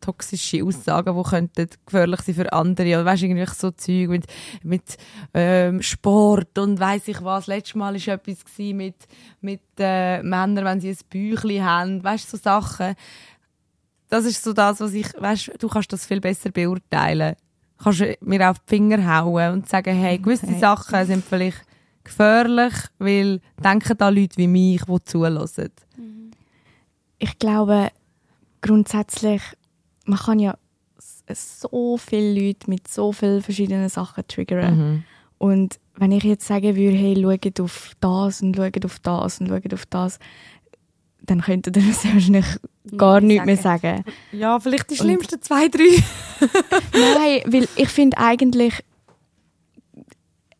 toxische 0.00 0.64
Aussagen, 0.64 1.16
die 1.16 1.30
könnten 1.30 1.68
gefährlich 1.84 2.20
sein 2.20 2.34
für 2.34 2.52
andere. 2.52 2.86
Oder 2.86 3.04
weißt, 3.04 3.22
irgendwie 3.22 3.46
so 3.54 3.70
Zeug 3.70 4.08
mit, 4.08 4.26
mit 4.62 4.96
ähm, 5.34 5.82
Sport 5.82 6.58
und 6.58 6.78
weiß 6.78 7.08
ich 7.08 7.22
was. 7.22 7.46
Letztes 7.46 7.74
Mal 7.74 7.94
war 7.94 8.14
etwas 8.14 8.44
mit, 8.58 8.96
mit 9.40 9.60
äh, 9.78 10.22
Männern, 10.22 10.64
wenn 10.64 10.80
sie 10.80 10.90
ein 10.90 10.98
Büchlein 11.10 11.64
haben. 11.64 12.04
Weißt 12.04 12.30
so 12.30 12.36
Sachen. 12.36 12.94
Das 14.08 14.24
ist 14.24 14.42
so 14.42 14.52
das, 14.52 14.80
was 14.80 14.92
ich, 14.92 15.08
weißt 15.18 15.52
du, 15.58 15.68
kannst 15.68 15.92
das 15.92 16.06
viel 16.06 16.20
besser 16.20 16.50
beurteilen. 16.50 17.34
Du 17.78 17.84
kannst 17.84 18.22
mir 18.22 18.50
auf 18.50 18.58
die 18.60 18.76
Finger 18.76 19.18
hauen 19.18 19.52
und 19.52 19.68
sagen, 19.68 19.94
hey, 19.94 20.18
gewisse 20.18 20.46
okay. 20.46 20.58
Sachen 20.58 21.06
sind 21.06 21.24
vielleicht 21.24 21.62
gefährlich, 22.04 22.74
weil 22.98 23.40
denken 23.62 23.98
da 23.98 24.08
Leute 24.08 24.36
wie 24.36 24.46
mich, 24.46 24.82
die 24.84 25.04
zulassen. 25.04 25.72
Ich 27.18 27.38
glaube, 27.38 27.90
grundsätzlich 28.60 29.42
man 30.06 30.18
kann 30.18 30.38
ja 30.38 30.56
so 31.28 31.96
viele 31.98 32.46
Leute 32.46 32.70
mit 32.70 32.88
so 32.88 33.12
vielen 33.12 33.42
verschiedenen 33.42 33.88
Sachen 33.88 34.26
triggern. 34.26 34.78
Mhm. 34.78 35.04
Und 35.38 35.78
wenn 35.96 36.12
ich 36.12 36.24
jetzt 36.24 36.46
sagen 36.46 36.76
würde, 36.76 36.96
hey, 36.96 37.20
schaut 37.20 37.60
auf 37.60 37.92
das 38.00 38.42
und 38.42 38.56
schaut 38.56 38.84
auf 38.84 38.98
das 39.00 39.40
und 39.40 39.48
schaut 39.48 39.74
auf 39.74 39.86
das, 39.86 40.18
dann 41.22 41.40
könntet 41.40 41.76
ihr 41.76 41.82
das 41.82 42.04
wahrscheinlich 42.12 42.46
gar 42.96 43.20
nichts 43.20 43.44
mehr 43.44 43.56
sagen. 43.56 44.04
Ja, 44.32 44.60
vielleicht 44.60 44.90
die 44.90 44.96
schlimmsten 44.96 45.36
und, 45.36 45.44
zwei, 45.44 45.68
drei. 45.68 46.02
Nein, 46.92 47.42
weil 47.46 47.68
ich 47.76 47.88
finde 47.88 48.18
eigentlich, 48.18 48.74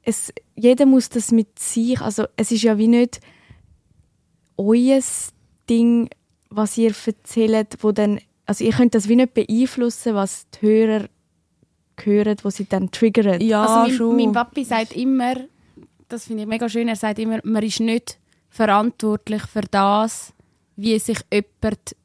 es, 0.02 0.32
jeder 0.54 0.86
muss 0.86 1.08
das 1.08 1.32
mit 1.32 1.58
sich, 1.58 2.00
also 2.00 2.24
es 2.36 2.52
ist 2.52 2.62
ja 2.62 2.78
wie 2.78 2.88
nicht 2.88 3.20
euer 4.56 5.00
Ding, 5.68 6.08
was 6.48 6.78
ihr 6.78 6.94
erzählt, 7.06 7.78
wo 7.80 7.92
dann 7.92 8.20
also 8.46 8.64
ihr 8.64 8.72
könnt 8.72 8.94
das 8.94 9.08
wie 9.08 9.16
nicht 9.16 9.34
beeinflussen, 9.34 10.14
was 10.14 10.46
die 10.50 10.66
Hörer 10.66 11.08
hören, 12.00 12.36
wo 12.42 12.50
sie 12.50 12.66
dann 12.66 12.90
triggern. 12.90 13.40
Ja, 13.40 13.62
also 13.62 13.74
mein, 13.74 13.90
schon. 13.92 14.16
mein 14.16 14.32
Papi 14.32 14.64
sagt 14.64 14.94
immer, 14.94 15.34
das 16.08 16.26
finde 16.26 16.44
ich 16.44 16.48
mega 16.48 16.68
schön, 16.68 16.88
er 16.88 16.96
sagt 16.96 17.18
immer, 17.18 17.40
man 17.42 17.62
ist 17.62 17.80
nicht 17.80 18.18
verantwortlich 18.48 19.42
für 19.42 19.62
das, 19.70 20.32
wie 20.76 20.98
sich 20.98 21.18
jemand 21.32 21.96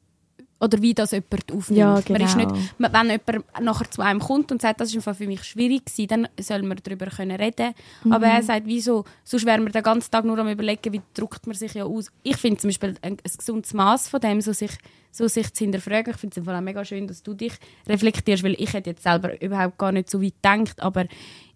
oder 0.62 0.80
wie 0.80 0.94
das 0.94 1.10
jemand 1.10 1.50
aufnimmt. 1.52 1.78
Ja, 1.78 2.00
genau. 2.00 2.18
man 2.18 2.28
ist 2.28 2.36
nicht, 2.36 2.78
man, 2.78 2.92
wenn 2.92 3.10
jemand 3.10 3.60
nachher 3.60 3.90
zu 3.90 4.00
einem 4.00 4.20
kommt 4.20 4.52
und 4.52 4.62
sagt, 4.62 4.80
das 4.80 4.94
ist 4.94 5.02
für 5.02 5.26
mich 5.26 5.42
schwierig 5.42 5.86
gewesen, 5.86 6.06
dann 6.06 6.28
soll 6.40 6.62
man 6.62 6.78
darüber 6.82 7.06
können 7.06 7.36
reden. 7.36 7.74
Mhm. 8.04 8.12
Aber 8.12 8.26
er 8.26 8.42
sagt, 8.44 8.66
wieso, 8.66 9.04
sonst 9.24 9.44
wäre 9.44 9.60
man 9.60 9.72
den 9.72 9.82
ganzen 9.82 10.10
Tag 10.10 10.24
nur 10.24 10.38
am 10.38 10.48
überlegen, 10.48 10.92
wie 10.92 11.02
drückt 11.14 11.48
man 11.48 11.56
sich 11.56 11.74
ja 11.74 11.84
aus. 11.84 12.12
Ich 12.22 12.36
finde 12.36 12.58
zum 12.58 12.68
Beispiel 12.68 12.94
ein, 13.02 13.16
ein 13.24 13.36
gesundes 13.36 13.74
Maß 13.74 14.08
von 14.08 14.20
dem, 14.20 14.40
so 14.40 14.52
sich, 14.52 14.70
so 15.10 15.26
sich 15.26 15.52
zu 15.52 15.64
hinterfragen. 15.64 16.14
Ich 16.14 16.20
finde 16.20 16.40
es 16.40 16.46
auch 16.48 16.60
mega 16.60 16.84
schön, 16.84 17.08
dass 17.08 17.24
du 17.24 17.34
dich 17.34 17.54
reflektierst, 17.88 18.44
weil 18.44 18.54
ich 18.56 18.72
hätte 18.72 18.90
jetzt 18.90 19.02
selber 19.02 19.42
überhaupt 19.42 19.78
gar 19.78 19.90
nicht 19.90 20.08
so 20.08 20.22
weit 20.22 20.34
gedacht, 20.40 20.80
aber 20.80 21.06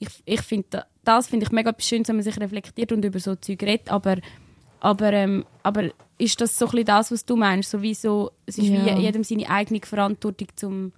ich, 0.00 0.08
ich 0.24 0.42
finde, 0.42 0.84
das 1.04 1.28
finde 1.28 1.46
ich 1.46 1.52
mega 1.52 1.72
schön, 1.78 2.06
wenn 2.08 2.16
man 2.16 2.24
sich 2.24 2.40
reflektiert 2.40 2.90
und 2.90 3.04
über 3.04 3.20
so 3.20 3.36
Zeug 3.36 3.62
redet, 3.62 3.92
aber 3.92 4.16
aber, 4.80 5.12
ähm, 5.12 5.44
aber 5.62 5.90
ist 6.18 6.40
das 6.40 6.58
so 6.58 6.68
ein 6.68 6.84
das, 6.84 7.10
was 7.10 7.24
du 7.24 7.36
meinst? 7.36 7.70
So 7.70 7.82
wie 7.82 7.94
so, 7.94 8.32
es 8.46 8.58
ist 8.58 8.68
ja. 8.68 8.96
wie 8.96 9.02
jedem 9.02 9.24
seine 9.24 9.48
eigene 9.48 9.80
Verantwortung, 9.80 10.48
zum, 10.56 10.92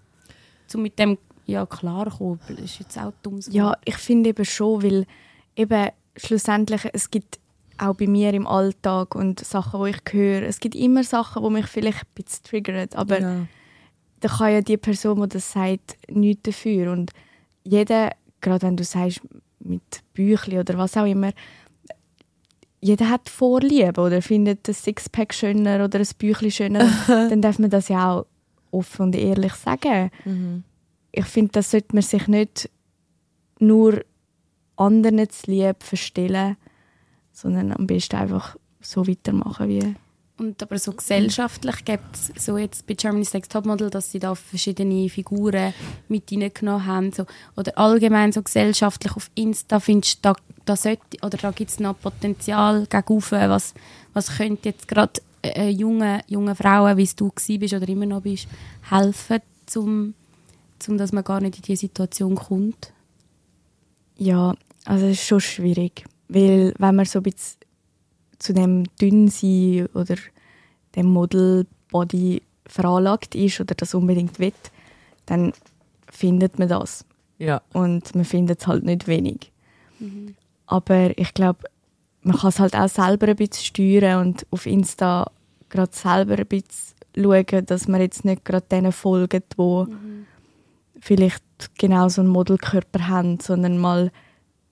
zum 0.67 0.83
mit 0.83 0.99
dem 0.99 1.19
ja, 1.47 1.67
klarkommen. 1.67 2.41
Das 2.49 2.59
ist 2.59 2.79
jetzt 2.79 2.99
auch 2.99 3.13
dumm. 3.23 3.41
Ja, 3.51 3.77
ich 3.85 3.97
finde 3.97 4.31
eben 4.31 4.45
schon, 4.45 4.83
weil 4.83 5.07
eben 5.57 5.89
schlussendlich, 6.17 6.83
es 6.93 7.11
gibt 7.11 7.39
auch 7.79 7.95
bei 7.95 8.07
mir 8.07 8.35
im 8.35 8.47
Alltag 8.47 9.15
und 9.15 9.41
Sachen, 9.41 9.85
die 9.85 9.91
ich 9.91 10.13
höre, 10.13 10.43
es 10.43 10.61
gibt 10.61 10.75
immer 10.75 11.05
Sachen, 11.05 11.43
die 11.43 11.51
mich 11.51 11.67
vielleicht 11.67 12.03
ein 12.03 12.23
bisschen 12.23 12.45
triggern, 12.45 12.89
aber 12.95 13.21
ja. 13.21 13.47
da 14.21 14.29
kann 14.29 14.53
ja 14.53 14.61
die 14.61 14.77
Person, 14.77 15.23
die 15.23 15.29
das 15.29 15.53
sagt, 15.53 15.97
nichts 16.11 16.43
dafür. 16.43 16.93
Und 16.93 17.13
jeder, 17.65 18.11
gerade 18.41 18.67
wenn 18.67 18.77
du 18.77 18.85
sagst, 18.85 19.21
mit 19.61 20.03
Büchli 20.15 20.59
oder 20.59 20.77
was 20.77 20.97
auch 20.97 21.07
immer, 21.07 21.33
jeder 22.81 23.09
hat 23.09 23.29
Vorliebe 23.29 24.01
oder 24.01 24.23
findet 24.23 24.69
ein 24.69 24.75
Sixpack 24.75 25.35
schöner 25.35 25.85
oder 25.85 25.99
ein 25.99 26.07
Büchlein 26.19 26.51
schöner, 26.51 26.91
dann 27.07 27.43
darf 27.43 27.59
man 27.59 27.71
das 27.71 27.89
ja 27.89 28.13
auch 28.13 28.27
offen 28.71 29.07
und 29.07 29.17
ehrlich 29.17 29.55
sagen. 29.55 30.11
Mhm. 30.25 30.65
Ich 31.11 31.25
finde, 31.25 31.53
das 31.53 31.71
sollte 31.71 31.95
man 31.95 32.03
sich 32.03 32.29
nicht 32.29 32.71
nur 33.59 34.05
anderen 34.77 35.29
zu 35.29 35.51
lieb 35.51 35.83
verstellen, 35.83 36.57
sondern 37.33 37.73
am 37.73 37.87
besten 37.87 38.17
einfach 38.17 38.57
so 38.81 39.07
weitermachen 39.07 39.69
wie 39.69 39.95
und 40.39 40.62
aber 40.62 40.78
so 40.78 40.93
gesellschaftlich 40.93 41.85
gibt 41.85 42.15
es 42.15 42.44
so 42.44 42.56
jetzt 42.56 42.86
bei 42.86 42.94
Germany's 42.94 43.32
Next 43.35 43.52
Topmodel, 43.52 43.90
dass 43.90 44.12
sie 44.12 44.19
da 44.19 44.35
verschiedene 44.35 45.09
Figuren 45.09 45.74
mit 46.09 46.31
reingenommen 46.31 46.86
haben. 46.86 47.12
So, 47.12 47.27
oder 47.56 47.77
allgemein 47.77 48.32
so 48.32 48.43
gesellschaftlich 48.43 49.15
auf 49.16 49.31
Insta 49.35 49.81
findest 49.81 50.24
du, 50.24 50.35
da, 50.65 50.74
da, 50.77 51.28
da 51.28 51.51
gibt 51.51 51.70
es 51.70 51.81
noch 51.81 51.98
Potenzial 51.98 52.86
gegenüber, 52.86 53.51
was, 53.51 53.74
was 54.12 54.36
könnte 54.36 54.69
jetzt 54.69 54.89
gerade 54.89 55.20
äh, 55.43 55.70
junge, 55.70 56.20
junge 56.28 56.55
Frauen, 56.55 56.97
wie 56.97 57.09
du 57.16 57.31
bist 57.35 57.74
oder 57.74 57.89
immer 57.89 58.06
noch 58.06 58.23
bist, 58.23 58.48
helfen, 58.90 59.40
zum, 59.66 60.15
zum, 60.78 60.98
dass 60.98 61.12
man 61.12 61.24
gar 61.24 61.40
nicht 61.40 61.56
in 61.56 61.62
diese 61.62 61.81
Situation 61.81 62.35
kommt? 62.36 62.93
Ja, 64.16 64.55
also 64.85 65.06
es 65.06 65.19
ist 65.19 65.27
schon 65.27 65.40
schwierig, 65.40 66.05
weil 66.28 66.74
wenn 66.78 66.97
man 66.97 67.06
so 67.06 67.20
ein 67.20 67.24
bisschen 67.24 67.57
zu 68.39 68.52
dem 68.52 68.85
Dünnsein 69.01 69.86
oder 69.94 70.16
dem 70.94 71.06
Model-Body 71.06 72.43
veranlagt 72.66 73.35
ist 73.35 73.60
oder 73.60 73.74
das 73.74 73.94
unbedingt 73.94 74.39
will, 74.39 74.52
dann 75.27 75.52
findet 76.10 76.59
man 76.59 76.69
das. 76.69 77.05
Ja. 77.39 77.62
Und 77.73 78.15
man 78.15 78.24
findet 78.24 78.60
es 78.60 78.66
halt 78.66 78.85
nicht 78.85 79.06
wenig. 79.06 79.52
Mhm. 79.98 80.35
Aber 80.66 81.19
ich 81.19 81.35
glaube, 81.35 81.60
man 82.23 82.36
kann 82.36 82.51
es 82.51 82.60
halt 82.60 82.74
auch 82.74 82.89
selber 82.89 83.28
ein 83.28 83.36
bisschen 83.36 83.65
steuern 83.65 84.27
und 84.27 84.47
auf 84.51 84.66
Insta 84.66 85.31
gerade 85.69 85.94
selber 85.94 86.36
ein 86.36 86.47
bisschen 86.47 86.94
schauen, 87.16 87.66
dass 87.66 87.89
man 87.89 88.01
jetzt 88.01 88.24
nicht 88.24 88.44
gerade 88.44 88.66
denen 88.70 88.93
folgt, 88.93 89.55
die 89.59 89.62
mhm. 89.62 90.27
vielleicht 91.01 91.44
genau 91.78 92.09
so 92.09 92.20
einen 92.20 92.31
Modelkörper 92.31 93.09
haben, 93.09 93.40
sondern 93.40 93.78
mal 93.78 94.10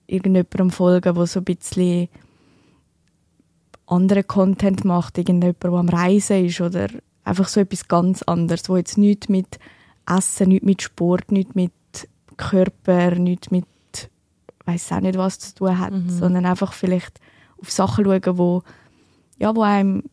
irgendjemandem 0.07 0.71
folgen, 0.71 1.13
der 1.13 1.25
so 1.25 1.39
ein 1.39 1.45
bisschen 1.45 2.09
anderen 3.87 4.27
Content 4.27 4.85
macht, 4.85 5.17
irgendjemand, 5.17 5.63
der 5.63 5.71
am 5.71 5.89
Reisen 5.89 6.45
ist 6.45 6.61
oder 6.61 6.87
einfach 7.23 7.47
so 7.47 7.59
etwas 7.59 7.87
ganz 7.87 8.21
anderes, 8.23 8.69
wo 8.69 8.77
jetzt 8.77 8.97
nichts 8.97 9.29
mit 9.29 9.59
Essen, 10.05 10.49
nichts 10.49 10.65
mit 10.65 10.81
Sport, 10.81 11.31
nichts 11.31 11.55
mit 11.55 11.71
Körper, 12.37 13.15
nichts 13.15 13.49
mit 13.51 13.65
weiß 14.67 14.91
auch 14.91 14.99
nicht 14.99 15.17
was 15.17 15.39
zu 15.39 15.55
tun 15.55 15.79
hat, 15.79 15.93
mhm. 15.93 16.09
sondern 16.09 16.45
einfach 16.45 16.73
vielleicht 16.73 17.19
auf 17.59 17.71
Sachen 17.71 18.05
schauen, 18.05 18.37
wo, 18.37 18.63
ja, 19.39 19.55
wo 19.55 19.61
einem 19.61 20.03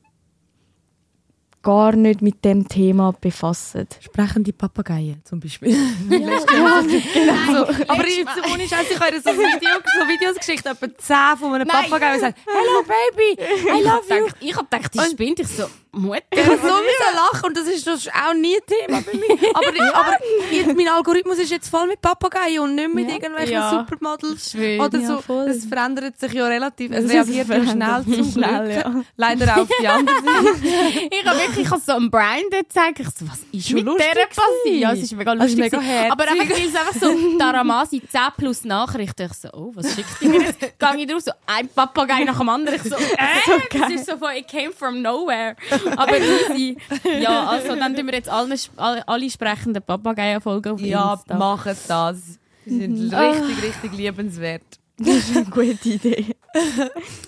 gar 1.65 1.97
nicht 1.97 2.23
mit 2.23 2.45
dem 2.45 2.69
Thema 2.69 3.13
befassen. 3.21 3.89
Sprechende 4.01 4.53
Papageien 4.53 5.21
zum 5.25 5.41
Beispiel. 5.41 5.71
Ja, 5.71 6.19
ja 6.19 6.39
genau. 6.47 6.83
So, 6.83 7.85
aber 7.89 8.07
ich, 8.07 8.25
ohne 8.53 8.69
Scheiß, 8.69 8.91
ich 8.91 9.01
habe 9.01 9.21
so, 9.21 9.31
Video, 9.31 9.71
so 9.99 10.07
Videos 10.07 10.37
geschickt, 10.37 10.67
etwa 10.67 10.87
10 10.97 11.17
von 11.39 11.55
einem 11.55 11.67
Papagei, 11.67 12.15
und 12.15 12.21
sagt, 12.21 12.39
Hello 12.47 12.85
Baby, 12.85 13.43
I 13.67 13.83
love 13.83 14.03
you. 14.09 14.29
Ich 14.41 14.57
habe 14.57 14.69
gedacht, 14.71 14.95
die 14.95 15.01
spinnt. 15.11 15.41
Ich 15.41 15.49
so, 15.49 15.65
Mutter. 15.95 16.23
Ich 16.31 16.45
habe 16.45 16.59
so 16.59 16.69
lachen 16.69 17.47
und 17.47 17.57
das 17.57 17.67
ist, 17.67 17.87
das 17.87 18.01
ist 18.01 18.11
auch 18.13 18.35
nie 18.35 18.57
Thema 18.67 19.01
bei 19.01 19.17
mir. 19.17 19.25
Aber, 19.55 19.69
aber 19.99 20.17
jetzt, 20.51 20.77
mein 20.77 20.89
Algorithmus 20.89 21.39
ist 21.39 21.51
jetzt 21.51 21.69
voll 21.69 21.87
mit 21.87 22.01
Papageien 22.01 22.61
und 22.61 22.75
nicht 22.75 22.93
mit 22.93 23.09
ja. 23.09 23.15
irgendwelchen 23.15 23.53
ja. 23.53 23.71
Supermodels 23.71 24.51
Schön. 24.51 24.81
oder 24.81 25.01
so. 25.01 25.41
Es 25.43 25.65
verändert 25.65 26.19
sich 26.19 26.33
ja 26.33 26.47
relativ, 26.47 26.91
es 26.93 27.11
reagiert 27.11 27.49
ja 27.49 27.67
schnell 27.67 28.05
zum 28.05 28.33
schnell, 28.33 28.71
Ja. 28.71 29.03
Leider 29.17 29.55
auch 29.55 29.63
auf 29.63 29.69
die 29.81 29.89
andere 29.89 30.17
Seite. 30.25 31.09
ich 31.11 31.25
habe 31.25 31.39
wirklich 31.57 31.85
so 31.85 31.93
einem 31.93 32.11
Brian 32.11 32.43
gesagt, 32.51 33.01
ich 33.01 33.09
so, 33.11 33.29
was 33.29 33.41
ist 33.53 33.69
schon 33.69 33.85
mit 33.85 33.87
der 33.87 34.27
passiert? 34.27 34.81
Ja, 34.81 34.93
es 34.93 35.03
ist 35.03 35.13
mega 35.17 35.33
lustig. 35.33 35.67
Ist 35.67 35.73
mega 35.73 36.13
aber 36.13 36.29
einfach, 36.29 36.51
weil 36.51 36.67
es 36.67 36.75
einfach 36.75 36.95
so, 36.95 37.39
Taramasi 37.39 38.03
10 38.07 38.21
plus 38.37 38.65
Nachrichten. 38.65 39.29
Ich 39.31 39.39
so, 39.39 39.49
oh, 39.53 39.73
was 39.75 39.95
schickt 39.95 40.21
die 40.21 40.29
mir 40.29 40.43
jetzt? 40.43 40.61
Gehe 40.79 40.97
ich 40.97 41.07
drauf, 41.07 41.21
so 41.21 41.33
ein 41.47 41.69
Papagei 41.69 42.25
nach 42.25 42.39
dem 42.39 42.49
anderen. 42.49 42.77
Ich 42.77 42.83
so, 42.83 42.97
äh, 42.97 42.99
so 43.47 43.79
das 43.79 43.91
ist 43.91 44.07
so 44.07 44.17
von, 44.17 44.35
it 44.37 44.49
came 44.49 44.73
from 44.73 45.03
nowhere. 45.03 45.57
Aber 45.97 46.19
easy. 46.19 46.77
Ja, 47.21 47.49
also 47.49 47.75
dann 47.75 47.95
tun 47.95 48.07
wir 48.07 48.15
jetzt 48.15 48.29
alle, 48.29 48.57
alle 48.77 49.31
sprechenden 49.31 49.83
Papageien 49.83 50.41
folgen 50.41 50.73
auf 50.73 50.81
Ja, 50.81 51.21
machen 51.29 51.77
das. 51.89 52.39
Die 52.67 52.79
sind 52.79 52.99
mhm. 52.99 53.15
richtig, 53.15 53.63
richtig 53.63 53.93
liebenswert. 53.93 54.63
Das 54.97 55.09
ist 55.09 55.37
eine 55.37 55.47
gute 55.47 55.89
Idee. 55.89 56.37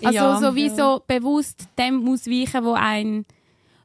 Also 0.05 0.16
ja, 0.16 0.39
sowieso 0.39 0.82
ja. 0.97 1.01
bewusst 1.07 1.66
dem 1.77 2.09
ausweichen, 2.09 2.65
wo 2.65 2.74
ein 2.74 3.27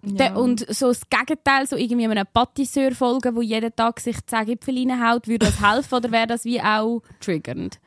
ja. 0.04 0.36
und 0.36 0.66
so 0.74 0.88
das 0.88 1.02
Gegenteil, 1.10 1.68
so 1.68 1.76
irgendwie 1.76 2.08
einem 2.08 2.26
Patisseur 2.34 2.92
folgen, 2.92 3.36
wo 3.36 3.42
jeden 3.42 3.76
Tag 3.76 4.00
sich 4.00 4.18
zehn 4.26 4.46
Gipfel 4.46 4.78
reinhaut, 4.78 5.28
würde 5.28 5.46
das 5.46 5.62
helfen 5.62 5.96
oder 5.96 6.12
wäre 6.12 6.28
das 6.28 6.46
wie 6.46 6.62
auch 6.62 7.02
triggernd? 7.20 7.80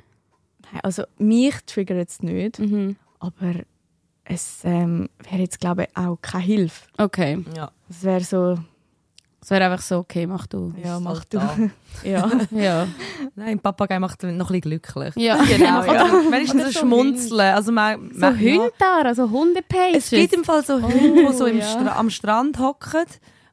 Also 0.83 1.05
mich 1.19 1.55
triggert 1.67 2.09
es 2.09 2.23
nicht, 2.23 2.59
mhm. 2.59 2.97
aber 3.19 3.55
es 4.25 4.61
ähm, 4.65 5.09
wäre 5.29 5.43
jetzt 5.43 5.61
glaube 5.61 5.85
ich 5.85 5.97
auch 5.97 6.17
keine 6.21 6.45
Hilfe. 6.45 6.87
Okay. 6.99 7.45
Ja. 7.57 7.71
Es 7.89 8.03
wäre 8.03 8.23
so... 8.23 8.59
Es 9.45 9.51
wäre 9.51 9.67
einfach 9.67 9.83
so, 9.83 9.99
okay, 9.99 10.27
mach 10.27 10.47
du. 10.47 10.73
Ja, 10.83 10.99
mach 10.99 11.23
du. 11.27 11.37
ja. 12.03 12.31
ja. 12.51 12.89
Nein, 13.35 13.59
Papagei 13.59 13.99
macht 13.99 14.23
noch 14.23 14.31
ein 14.31 14.39
bisschen 14.39 14.61
glücklich. 14.63 15.15
Ja, 15.17 15.37
genau. 15.45 15.85
Ja. 15.85 16.07
Wenigstens 16.33 16.73
so 16.73 16.81
schmunzeln. 16.81 17.55
Also 17.55 17.71
man, 17.71 18.11
so 18.11 18.21
man, 18.21 18.41
Hunde 18.41 18.73
da, 18.79 19.03
also 19.03 19.29
Hundepages. 19.29 20.05
Es 20.05 20.11
gibt 20.11 20.33
im 20.33 20.45
Fall 20.45 20.65
so 20.65 20.81
Hunde, 20.81 21.27
die 21.29 21.37
so 21.37 21.45
im 21.45 21.61
Stra 21.61 21.95
am 21.99 22.09
Strand 22.09 22.59
hocken 22.59 23.05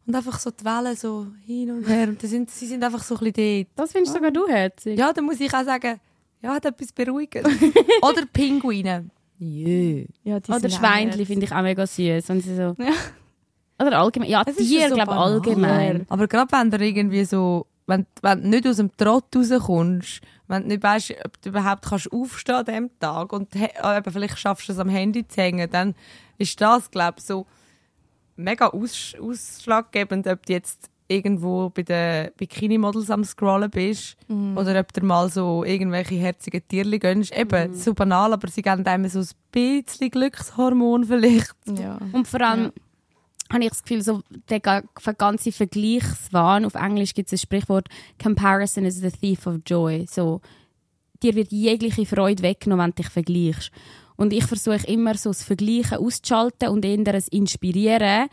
und 0.07 0.15
einfach 0.15 0.39
so 0.39 0.49
die 0.51 0.63
Wellen 0.63 0.95
so 0.95 1.27
hin 1.45 1.71
und 1.71 1.85
her. 1.85 2.07
Und 2.07 2.21
sind, 2.21 2.49
sie 2.49 2.67
sind 2.67 2.81
einfach 2.85 3.03
so 3.03 3.17
ein 3.17 3.33
bisschen 3.33 3.65
dort. 3.65 3.67
Das 3.75 3.91
findest 3.91 4.15
sogar 4.15 4.31
du 4.31 4.47
herzig. 4.47 4.97
Ja, 4.97 5.11
dann 5.11 5.25
muss 5.25 5.41
ich 5.41 5.53
auch 5.53 5.65
sagen, 5.65 5.99
ja, 6.41 6.53
hat 6.53 6.63
etwas 6.63 6.93
beruhigend. 6.93 7.45
Oder 8.01 8.25
Pinguine. 8.31 9.09
Yeah. 9.41 10.05
Ja, 10.23 10.37
Oder 10.37 10.69
Schweinchen 10.69 11.25
finde 11.25 11.47
ich 11.47 11.51
auch 11.51 11.63
mega 11.63 11.85
süß. 11.85 12.29
Wenn 12.29 12.39
sie 12.39 12.55
so 12.55 12.75
ja. 12.77 12.93
Oder 13.81 13.99
allgemein. 13.99 14.29
Ja, 14.29 14.43
es 14.45 14.55
Tiere, 14.55 14.89
so 14.89 14.95
glaube 14.95 15.11
allgemein. 15.11 16.05
Aber 16.09 16.27
gerade 16.27 16.51
wenn 16.51 16.69
du 16.69 16.85
irgendwie 16.85 17.25
so, 17.25 17.65
wenn, 17.87 18.05
wenn 18.21 18.43
du 18.43 18.49
nicht 18.49 18.67
aus 18.67 18.77
dem 18.77 18.95
Trott 18.95 19.35
rauskommst, 19.35 20.21
wenn 20.47 20.63
du 20.63 20.67
nicht 20.69 20.83
weißt, 20.83 21.13
ob 21.25 21.41
du 21.41 21.49
überhaupt 21.49 21.85
kannst 21.85 22.11
aufstehen 22.11 22.55
an 22.55 22.65
diesem 22.65 22.99
Tag 22.99 23.33
und 23.33 23.55
äh, 23.55 24.01
vielleicht 24.09 24.37
schaffst 24.37 24.69
du 24.69 24.73
es 24.73 24.79
am 24.79 24.89
Handy 24.89 25.27
zu 25.27 25.41
hängen, 25.41 25.69
dann 25.69 25.95
ist 26.37 26.59
das, 26.61 26.91
glaube 26.91 27.15
ich, 27.19 27.25
so 27.25 27.45
mega 28.35 28.67
aus, 28.67 29.15
ausschlaggebend, 29.19 30.27
ob 30.27 30.45
du 30.45 30.53
jetzt 30.53 30.89
irgendwo 31.07 31.69
bei 31.69 31.83
den 31.83 32.31
Bikini-Models 32.37 33.09
am 33.09 33.23
Scrollen 33.23 33.69
bist 33.69 34.15
mm. 34.27 34.57
oder 34.57 34.79
ob 34.79 34.93
du 34.93 35.05
mal 35.05 35.29
so 35.29 35.63
irgendwelche 35.65 36.15
herzigen 36.15 36.65
Tierchen 36.67 36.99
gönnst. 36.99 37.37
Eben, 37.37 37.71
mm. 37.71 37.73
so 37.75 37.93
banal, 37.93 38.31
aber 38.31 38.47
sie 38.47 38.61
geben 38.61 38.85
einem 38.85 39.09
so 39.09 39.19
ein 39.19 39.27
bisschen 39.51 40.09
Glückshormon 40.09 41.05
vielleicht. 41.05 41.55
Ja. 41.67 41.97
Und 42.13 42.27
vor 42.27 42.41
allem 42.41 42.65
ja. 42.65 42.71
Habe 43.51 43.63
ich 43.63 43.69
das 43.69 43.83
Gefühl, 43.83 44.01
so 44.01 44.21
der 44.49 44.59
ganze 44.59 45.51
Vergleichswahn, 45.51 46.65
auf 46.65 46.75
Englisch 46.75 47.13
gibt 47.13 47.27
es 47.27 47.31
das 47.31 47.41
Sprichwort 47.41 47.87
«Comparison 48.21 48.85
is 48.85 48.99
the 49.01 49.11
thief 49.11 49.45
of 49.47 49.57
joy». 49.65 50.05
So, 50.09 50.41
dir 51.21 51.35
wird 51.35 51.51
jegliche 51.51 52.05
Freude 52.05 52.43
weggenommen, 52.43 52.85
wenn 52.85 52.91
du 52.91 53.01
dich 53.03 53.11
vergleichst. 53.11 53.71
Und 54.15 54.33
ich 54.33 54.45
versuche 54.45 54.87
immer 54.87 55.15
so 55.15 55.29
das 55.29 55.43
Vergleichen 55.43 55.97
auszuschalten 55.97 56.69
und 56.69 56.85
eher 56.85 56.97
das 56.97 57.27
Inspirieren, 57.27 58.29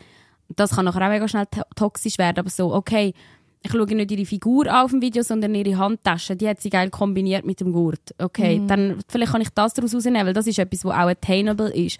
das 0.55 0.71
kann 0.71 0.85
nachher 0.85 1.05
auch 1.05 1.09
mega 1.09 1.27
schnell 1.27 1.45
to 1.45 1.61
toxisch 1.75 2.17
werden, 2.17 2.39
aber 2.39 2.49
so, 2.49 2.73
okay, 2.73 3.13
ich 3.61 3.71
schaue 3.71 3.85
nicht 3.93 4.11
ihre 4.11 4.25
Figur 4.25 4.65
auf 4.83 4.91
dem 4.91 5.01
Video, 5.01 5.21
sondern 5.21 5.53
ihre 5.53 5.77
Handtasche. 5.77 6.35
Die 6.35 6.47
hat 6.47 6.61
sie 6.61 6.69
geil 6.69 6.89
kombiniert 6.89 7.45
mit 7.45 7.59
dem 7.59 7.73
Gurt. 7.73 8.15
Okay, 8.17 8.59
mhm. 8.59 8.67
dann 8.67 8.99
vielleicht 9.07 9.33
kann 9.33 9.41
ich 9.41 9.49
das 9.49 9.73
daraus 9.73 9.93
rausnehmen, 9.93 10.25
weil 10.25 10.33
das 10.33 10.47
ist 10.47 10.59
etwas, 10.59 10.85
was 10.85 10.93
auch 10.93 11.09
attainable 11.09 11.69
ist. 11.73 11.99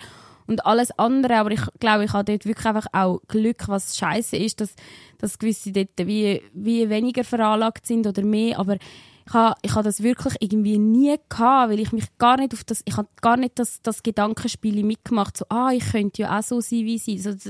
Und 0.49 0.65
alles 0.65 0.89
andere, 0.97 1.35
aber 1.35 1.51
ich 1.51 1.61
glaube, 1.79 2.05
ich 2.05 2.13
habe 2.13 2.23
dort 2.23 2.43
wirklich 2.43 2.65
einfach 2.65 2.87
auch 2.91 3.21
Glück, 3.27 3.67
was 3.67 3.95
scheiße 3.95 4.35
ist, 4.35 4.59
dass, 4.59 4.73
dass 5.19 5.37
gewisse 5.37 5.71
dort 5.71 5.89
wie, 5.97 6.41
wie 6.53 6.89
weniger 6.89 7.23
veranlagt 7.23 7.85
sind 7.85 8.07
oder 8.07 8.23
mehr, 8.23 8.57
aber 8.57 8.77
ich 9.27 9.33
habe, 9.35 9.55
ich 9.61 9.75
habe 9.75 9.83
das 9.83 10.01
wirklich 10.01 10.33
irgendwie 10.39 10.79
nie 10.79 11.15
gehabt, 11.29 11.71
weil 11.71 11.79
ich 11.79 11.91
mich 11.91 12.05
gar 12.17 12.37
nicht 12.37 12.55
auf 12.55 12.63
das, 12.63 12.81
ich 12.85 12.97
habe 12.97 13.07
gar 13.21 13.37
nicht 13.37 13.59
das, 13.59 13.79
das 13.83 14.01
Gedankenspiel 14.01 14.83
mitgemacht, 14.83 15.37
so, 15.37 15.45
ah, 15.49 15.69
ich 15.71 15.91
könnte 15.91 16.23
ja 16.23 16.39
auch 16.39 16.41
so 16.41 16.61
sein 16.61 16.79
wie 16.79 16.97
sie. 16.97 17.19
So, 17.19 17.31
das, 17.31 17.45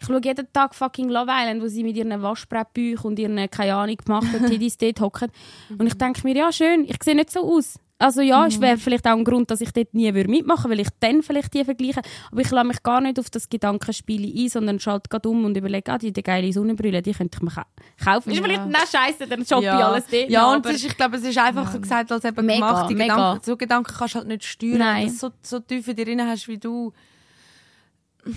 ich 0.00 0.04
schaue 0.04 0.20
jeden 0.24 0.52
Tag 0.52 0.74
fucking 0.74 1.10
Love 1.10 1.30
Island, 1.30 1.62
wo 1.62 1.68
sie 1.68 1.84
mit 1.84 1.96
ihren 1.96 2.20
Waschbrettbüchern 2.20 3.12
und 3.12 3.18
ihren, 3.20 3.48
keine 3.48 3.76
Ahnung, 3.76 3.96
gemachten 3.96 4.44
Tiddies 4.46 4.76
dort 4.78 5.00
hocken. 5.00 5.30
Und 5.78 5.86
ich 5.86 5.94
denke 5.94 6.22
mir, 6.24 6.34
ja, 6.34 6.50
schön, 6.50 6.84
ich 6.84 7.00
sehe 7.00 7.14
nicht 7.14 7.30
so 7.30 7.48
aus. 7.48 7.78
Also 8.04 8.20
ja, 8.20 8.40
mhm. 8.40 8.48
es 8.48 8.60
wäre 8.60 8.76
vielleicht 8.76 9.06
auch 9.06 9.12
ein 9.16 9.24
Grund, 9.24 9.50
dass 9.50 9.62
ich 9.62 9.72
dort 9.72 9.94
nie 9.94 10.12
mitmachen 10.12 10.64
würde, 10.64 10.76
weil 10.76 10.80
ich 10.80 10.88
dann 11.00 11.22
vielleicht 11.22 11.54
die 11.54 11.64
vergleiche. 11.64 12.02
Aber 12.30 12.40
ich 12.42 12.50
lasse 12.50 12.66
mich 12.66 12.82
gar 12.82 13.00
nicht 13.00 13.18
auf 13.18 13.30
das 13.30 13.48
Gedankenspiel 13.48 14.30
ein, 14.44 14.48
sondern 14.50 14.78
schalte 14.78 15.08
gerade 15.08 15.26
um 15.26 15.46
und 15.46 15.56
überlege, 15.56 15.90
ah, 15.90 15.96
die, 15.96 16.12
die 16.12 16.22
geile 16.22 16.52
Sonnenbrille, 16.52 17.00
die 17.00 17.12
könnte 17.12 17.38
ich 17.38 17.42
mir 17.42 17.64
kaufen. 18.04 18.30
Ja. 18.30 18.36
Ist 18.36 18.44
vielleicht 18.44 18.66
nicht 18.66 18.88
scheiße, 18.92 19.26
dann 19.26 19.46
shoppe 19.46 19.64
ja. 19.64 19.78
ich 19.78 19.84
alles 19.86 20.06
dort. 20.06 20.30
Ja, 20.30 20.52
und 20.52 20.66
ist, 20.66 20.84
ich 20.84 20.94
glaube, 20.94 21.16
es 21.16 21.22
ist 21.22 21.38
einfacher 21.38 21.72
ja. 21.72 21.80
gesagt 21.80 22.12
als 22.12 22.24
eben 22.26 22.44
mega, 22.44 22.68
gemacht. 22.68 22.90
Die. 22.90 22.94
Gedanken, 22.94 23.40
so 23.42 23.56
Gedanken 23.56 23.94
kannst 23.96 24.14
du 24.14 24.18
halt 24.18 24.28
nicht 24.28 24.44
steuern, 24.44 24.78
Nein. 24.78 25.06
dass 25.06 25.20
du 25.20 25.28
so, 25.28 25.32
so 25.40 25.60
tief 25.60 25.88
in 25.88 25.96
dir 25.96 26.04
drin 26.04 26.26
hast 26.26 26.46
wie 26.46 26.58
du. 26.58 26.92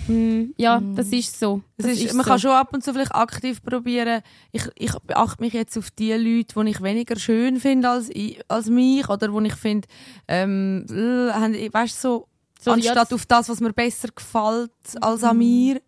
Mm, 0.06 0.52
ja, 0.56 0.80
mm. 0.80 0.96
das 0.96 1.08
ist 1.08 1.38
so. 1.38 1.62
Das 1.76 1.86
ist, 1.86 2.02
ist 2.02 2.14
man 2.14 2.24
so. 2.24 2.30
kann 2.30 2.38
schon 2.38 2.50
ab 2.52 2.72
und 2.72 2.84
zu 2.84 2.92
vielleicht 2.92 3.14
aktiv 3.14 3.62
probieren. 3.62 4.22
Ich, 4.52 4.64
ich 4.74 4.92
beachte 5.00 5.42
mich 5.42 5.52
jetzt 5.52 5.76
auf 5.78 5.90
die 5.90 6.12
Leute, 6.12 6.62
die 6.62 6.70
ich 6.70 6.82
weniger 6.82 7.16
schön 7.16 7.58
finde 7.58 7.88
als, 7.88 8.10
als 8.48 8.68
mich 8.68 9.08
oder 9.08 9.32
wo 9.32 9.40
ich 9.40 9.54
finde, 9.54 9.88
ähm, 10.26 10.84
weißt 10.88 12.00
so, 12.00 12.26
so 12.60 12.72
anstatt 12.72 13.12
auf 13.12 13.26
das, 13.26 13.48
was 13.48 13.60
mir 13.60 13.72
besser 13.72 14.08
gefällt 14.14 14.72
als 15.00 15.24
an 15.24 15.36
mm. 15.36 15.38
mir. 15.38 15.80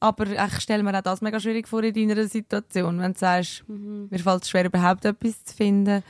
Aber 0.00 0.26
ich 0.26 0.60
stelle 0.60 0.82
mir 0.82 0.98
auch 0.98 1.02
das 1.02 1.20
mega 1.20 1.38
schwierig 1.38 1.68
vor 1.68 1.84
in 1.84 1.94
deiner 1.94 2.26
Situation, 2.26 2.98
wenn 2.98 3.12
du 3.12 3.18
sagst, 3.20 3.62
mhm. 3.68 4.08
mir 4.10 4.18
fällt 4.18 4.42
es 4.42 4.50
schwer, 4.50 4.64
überhaupt 4.64 5.04
etwas 5.04 5.44
zu 5.44 5.54
finden. 5.54 6.02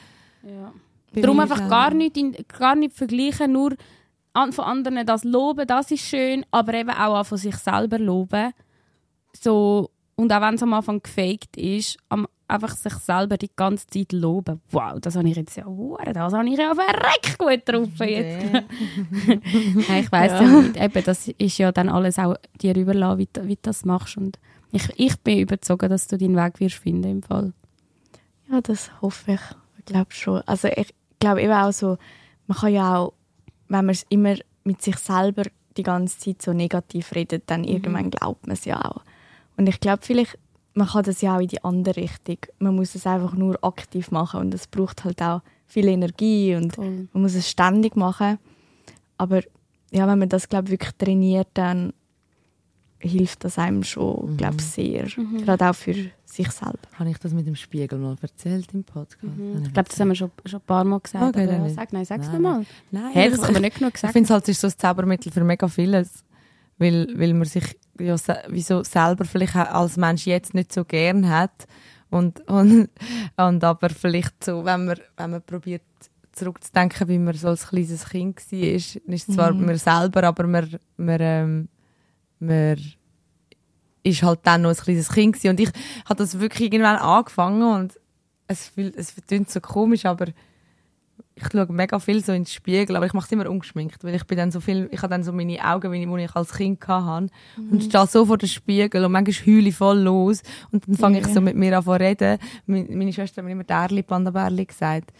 Ja. 0.43 0.73
Darum 1.12 1.40
einfach 1.40 1.69
gar 1.69 1.93
nicht, 1.93 2.16
in, 2.16 2.35
gar 2.48 2.74
nicht 2.74 2.97
vergleichen, 2.97 3.52
nur 3.52 3.77
von 4.35 4.65
anderen 4.65 5.07
das 5.07 5.25
loben, 5.25 5.67
das 5.67 5.91
ist 5.91 6.05
schön, 6.05 6.45
aber 6.51 6.75
eben 6.75 6.91
auch 6.91 7.25
von 7.25 7.39
sich 7.39 7.57
selber 7.57 7.99
loben. 7.99 8.53
So, 9.33 9.91
und 10.15 10.33
auch 10.33 10.41
wenn 10.41 10.55
es 10.55 10.63
am 10.63 10.73
Anfang 10.73 11.03
gefaked 11.03 11.57
ist, 11.57 11.99
am, 12.09 12.27
einfach 12.49 12.75
sich 12.77 12.93
selber 12.95 13.37
die 13.37 13.51
ganze 13.55 13.87
Zeit 13.87 14.13
loben. 14.13 14.61
Wow, 14.71 15.01
das 15.01 15.17
habe 15.17 15.29
ich 15.29 15.37
jetzt 15.37 15.57
ja, 15.57 15.65
das 16.13 16.33
habe 16.33 16.49
ich 16.49 16.59
ja 16.59 16.75
verreckt 16.75 17.39
gut 17.39 17.63
drauf 17.65 17.89
jetzt. 18.01 18.53
ja, 19.89 19.99
ich 19.99 20.13
weiß 20.13 20.33
ja. 20.33 20.43
ja. 20.43 20.61
nicht, 20.61 20.77
eben, 20.77 21.05
das 21.05 21.29
ist 21.29 21.59
ja 21.59 21.73
dann 21.73 21.89
alles 21.89 22.19
auch 22.19 22.37
dir 22.61 22.77
überlassen, 22.77 23.19
wie, 23.19 23.29
wie 23.43 23.55
du 23.57 23.63
das 23.63 23.85
machst. 23.85 24.17
Und 24.17 24.39
ich, 24.71 24.89
ich 24.97 25.19
bin 25.21 25.39
überzeugt, 25.39 25.83
dass 25.91 26.09
du 26.09 26.19
deinen 26.19 26.37
Weg 26.37 26.61
wirst 26.61 26.77
finden 26.77 27.11
im 27.11 27.23
Fall. 27.23 27.53
Ja, 28.51 28.61
das 28.61 28.91
hoffe 29.01 29.33
ich. 29.33 29.41
Ich 29.79 29.85
glaube 29.87 30.13
schon. 30.13 30.43
Also 30.47 30.69
ich 30.69 30.95
glaube 31.21 31.43
eben 31.43 31.53
auch 31.53 31.73
so, 31.73 31.97
man 32.47 32.59
kann 32.59 32.73
ja 32.73 32.97
auch 32.99 33.15
wenn 33.73 33.86
man 33.86 33.97
immer 34.09 34.36
mit 34.65 34.82
sich 34.82 34.97
selber 34.97 35.44
die 35.77 35.82
ganze 35.82 36.19
Zeit 36.19 36.43
so 36.43 36.53
negativ 36.53 37.15
redet, 37.15 37.44
dann 37.47 37.62
mhm. 37.62 37.69
irgendwann 37.69 38.11
glaubt 38.11 38.47
man 38.47 38.55
es 38.55 38.65
ja 38.65 38.81
auch. 38.85 39.03
Und 39.57 39.69
ich 39.69 39.81
glaube, 39.81 40.03
vielleicht 40.03 40.39
man 40.74 40.89
kann 40.89 41.05
das 41.05 41.20
ja 41.20 41.36
auch 41.36 41.40
in 41.40 41.49
die 41.49 41.62
andere 41.65 41.97
Richtung. 41.97 42.39
Man 42.59 42.77
muss 42.77 42.94
es 42.94 43.07
einfach 43.07 43.35
nur 43.35 43.59
aktiv 43.62 44.11
machen 44.11 44.40
und 44.40 44.55
es 44.55 44.66
braucht 44.66 45.05
halt 45.05 45.20
auch 45.23 45.43
viel 45.66 45.89
Energie 45.89 46.55
und 46.55 46.74
Voll. 46.74 47.09
man 47.12 47.23
muss 47.23 47.35
es 47.35 47.49
ständig 47.49 47.97
machen. 47.97 48.39
Aber 49.19 49.40
ja, 49.90 50.07
wenn 50.07 50.19
man 50.19 50.28
das 50.28 50.49
glaube 50.49 50.70
wirklich 50.70 50.93
trainiert, 50.97 51.49
dann 51.55 51.93
hilft 53.03 53.45
das 53.45 53.59
einem 53.59 53.83
schon, 53.83 54.33
mhm. 54.33 54.37
glaube 54.37 54.62
sehr. 54.62 55.07
Mhm. 55.16 55.45
Gerade 55.45 55.70
auch 55.70 55.74
für 55.74 55.95
sich 56.24 56.51
selber. 56.51 56.79
Habe 56.95 57.11
ich 57.11 57.19
das 57.19 57.33
mit 57.33 57.47
dem 57.47 57.57
Spiegel 57.57 57.99
mal 57.99 58.16
erzählt 58.20 58.73
im 58.73 58.85
Podcast? 58.85 59.23
Mhm. 59.23 59.65
Ich 59.65 59.73
glaube, 59.73 59.89
das 59.89 60.01
haben 60.01 60.09
wir 60.09 60.15
schon, 60.15 60.31
schon 60.47 60.61
ein 60.61 60.66
paar 60.66 60.85
Mal 60.85 61.01
gesagt. 61.01 61.37
Okay, 61.37 61.49
aber 61.49 61.70
sag, 61.70 61.93
nein, 61.93 62.05
sag's 62.05 62.29
nochmal. 62.29 62.65
Nein, 62.91 63.11
hey, 63.12 63.31
das 63.31 63.43
haben 63.43 63.55
wir 63.55 63.61
nicht 63.61 63.79
genug 63.79 63.95
gesagt. 63.95 64.11
Ich 64.11 64.12
finde 64.12 64.27
es 64.27 64.31
halt 64.31 64.49
ist 64.49 64.61
so 64.61 64.69
ein 64.69 64.74
Zaubermittel 64.77 65.33
für 65.33 65.45
mega 65.45 65.69
vieles. 65.69 66.24
Weil, 66.79 67.07
weil 67.16 67.35
man 67.35 67.47
sich 67.47 67.79
ja, 68.01 68.16
wieso 68.49 68.83
selber 68.83 69.24
vielleicht 69.24 69.55
als 69.55 69.97
Mensch 69.97 70.27
jetzt 70.27 70.55
nicht 70.55 70.73
so 70.73 70.85
gern 70.85 71.29
hat. 71.29 71.66
Und, 72.11 72.47
und, 72.49 72.89
und 73.37 73.65
aber 73.65 73.91
vielleicht 73.91 74.45
so, 74.45 74.65
wenn 74.65 74.87
man, 74.87 74.99
wenn 75.16 75.31
man 75.31 75.43
probiert, 75.43 75.83
zurückzudenken, 76.33 77.09
wie 77.09 77.19
man 77.19 77.35
so 77.35 77.49
als 77.49 77.69
kleines 77.69 78.09
Kind 78.09 78.41
war, 78.53 78.59
ist, 78.59 78.97
ist 78.97 79.33
zwar 79.33 79.53
mhm. 79.53 79.66
man 79.66 79.77
selber, 79.77 80.24
aber 80.24 80.47
man, 80.47 80.79
man 80.97 81.19
ähm, 81.20 81.69
man 82.43 82.77
ist 84.02 84.23
halt 84.23 84.40
dann 84.43 84.62
noch 84.62 84.70
ein 84.70 84.77
kleines 84.77 85.09
Kind 85.09 85.35
gewesen. 85.35 85.51
und 85.51 85.60
ich 85.60 85.70
habe 86.05 86.16
das 86.16 86.39
wirklich 86.40 86.73
irgendwann 86.73 86.97
angefangen 86.97 87.62
und 87.62 88.01
es, 88.48 88.73
es 88.97 89.14
klingt 89.27 89.51
so 89.51 89.60
komisch, 89.60 90.05
aber 90.05 90.27
ich 91.35 91.44
schaue 91.51 91.66
mega 91.73 91.98
viel 91.98 92.23
so 92.23 92.32
ins 92.32 92.52
Spiegel, 92.52 92.97
aber 92.97 93.06
ich 93.06 93.14
mache 93.14 93.27
es 93.27 93.32
immer 93.32 93.48
ungeschminkt, 93.48 94.05
weil 94.05 94.14
ich 94.14 94.24
bin 94.24 94.36
dann 94.36 94.51
so 94.51 94.60
viel, 94.60 94.89
ich 94.90 94.98
habe 94.98 95.10
dann 95.10 95.24
so 95.24 95.32
meine 95.32 95.64
Augen, 95.64 95.90
wie 95.93 96.24
ich 96.24 96.36
als 96.36 96.52
Kind 96.52 96.86
hatte 96.86 97.28
mhm. 97.56 97.70
und 97.70 97.85
stehe 97.85 98.06
so 98.06 98.27
vor 98.27 98.39
dem 98.39 98.48
Spiegel 98.48 99.05
und 99.05 99.12
manchmal 99.12 99.47
heule 99.47 99.69
ich 99.69 99.74
voll 99.74 100.01
los 100.01 100.43
und 100.70 100.86
dann 100.86 100.97
fange 100.97 101.19
yeah. 101.19 101.27
ich 101.27 101.32
so 101.32 101.40
mit 101.40 101.56
mir 101.56 101.77
an 101.77 101.85
zu 101.85 101.93
reden. 101.93 102.39
Meine 102.66 103.12
Schwester 103.12 103.39
hat 103.39 103.47
mir 103.47 103.52
immer 103.52 103.64
Därli, 103.64 104.02
Panda-Bärli 104.02 104.66
gesagt 104.66 105.12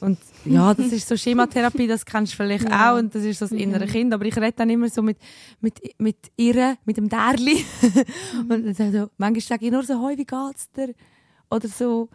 und 0.00 0.18
ja, 0.44 0.74
das 0.74 0.92
ist 0.92 1.08
so 1.08 1.16
Schematherapie, 1.16 1.86
das 1.86 2.04
kennst 2.04 2.32
du 2.32 2.36
vielleicht 2.36 2.68
ja. 2.68 2.92
auch 2.92 2.98
und 2.98 3.14
das 3.14 3.22
ist 3.24 3.38
so 3.38 3.46
das 3.46 3.52
innere 3.52 3.86
Kind. 3.86 4.12
Aber 4.12 4.24
ich 4.24 4.36
rede 4.36 4.52
dann 4.56 4.70
immer 4.70 4.88
so 4.88 5.02
mit, 5.02 5.18
mit, 5.60 5.80
mit 5.98 6.16
ihr, 6.36 6.76
mit 6.84 6.96
dem 6.96 7.08
Därli. 7.08 7.64
und 8.48 8.78
dann 8.78 8.92
so, 8.92 9.10
manchmal 9.16 9.40
sage 9.40 9.66
ich 9.66 9.72
nur 9.72 9.82
so, 9.82 10.00
«Hoi, 10.00 10.16
wie 10.16 10.24
geht's 10.24 10.70
dir?» 10.72 10.94
Oder 11.50 11.68
so. 11.68 12.08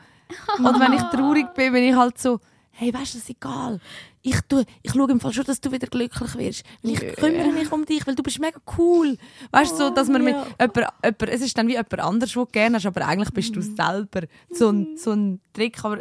Und 0.58 0.80
wenn 0.80 0.94
ich 0.94 1.02
traurig 1.04 1.54
bin, 1.56 1.74
bin 1.74 1.84
ich 1.84 1.96
halt 1.96 2.18
so, 2.18 2.40
«Hey, 2.72 2.94
weißt 2.94 3.14
du, 3.14 3.18
das 3.18 3.24
ist 3.24 3.30
egal. 3.30 3.80
Ich, 4.22 4.40
tu, 4.48 4.64
ich 4.82 4.92
schaue 4.92 5.12
im 5.12 5.20
Fall 5.20 5.34
schon, 5.34 5.46
dass 5.46 5.62
du 5.62 5.72
wieder 5.72 5.88
glücklich 5.88 6.36
wirst. 6.36 6.64
Ich 6.82 7.00
kümmere 7.16 7.52
mich 7.52 7.72
um 7.72 7.86
dich, 7.86 8.06
weil 8.06 8.16
du 8.16 8.24
bist 8.24 8.40
mega 8.40 8.60
cool.» 8.78 9.18
Weißt 9.52 9.74
du, 9.74 9.78
so, 9.78 9.90
dass 9.90 10.08
man 10.08 10.24
mit 10.24 10.36
ja. 10.36 10.46
jemand, 10.60 10.94
jemand, 11.04 11.30
es 11.30 11.42
ist 11.42 11.58
dann 11.58 11.68
wie 11.68 11.74
jemand 11.74 12.00
anders, 12.00 12.34
den 12.34 12.44
du 12.44 12.46
gerne 12.52 12.76
hast, 12.76 12.86
aber 12.86 13.08
eigentlich 13.08 13.32
bist 13.32 13.56
du 13.56 13.60
mhm. 13.60 13.76
selber. 13.76 14.28
So 14.52 14.70
ein, 14.70 14.98
so 14.98 15.12
ein 15.12 15.42
Trick, 15.54 15.84
aber 15.84 16.00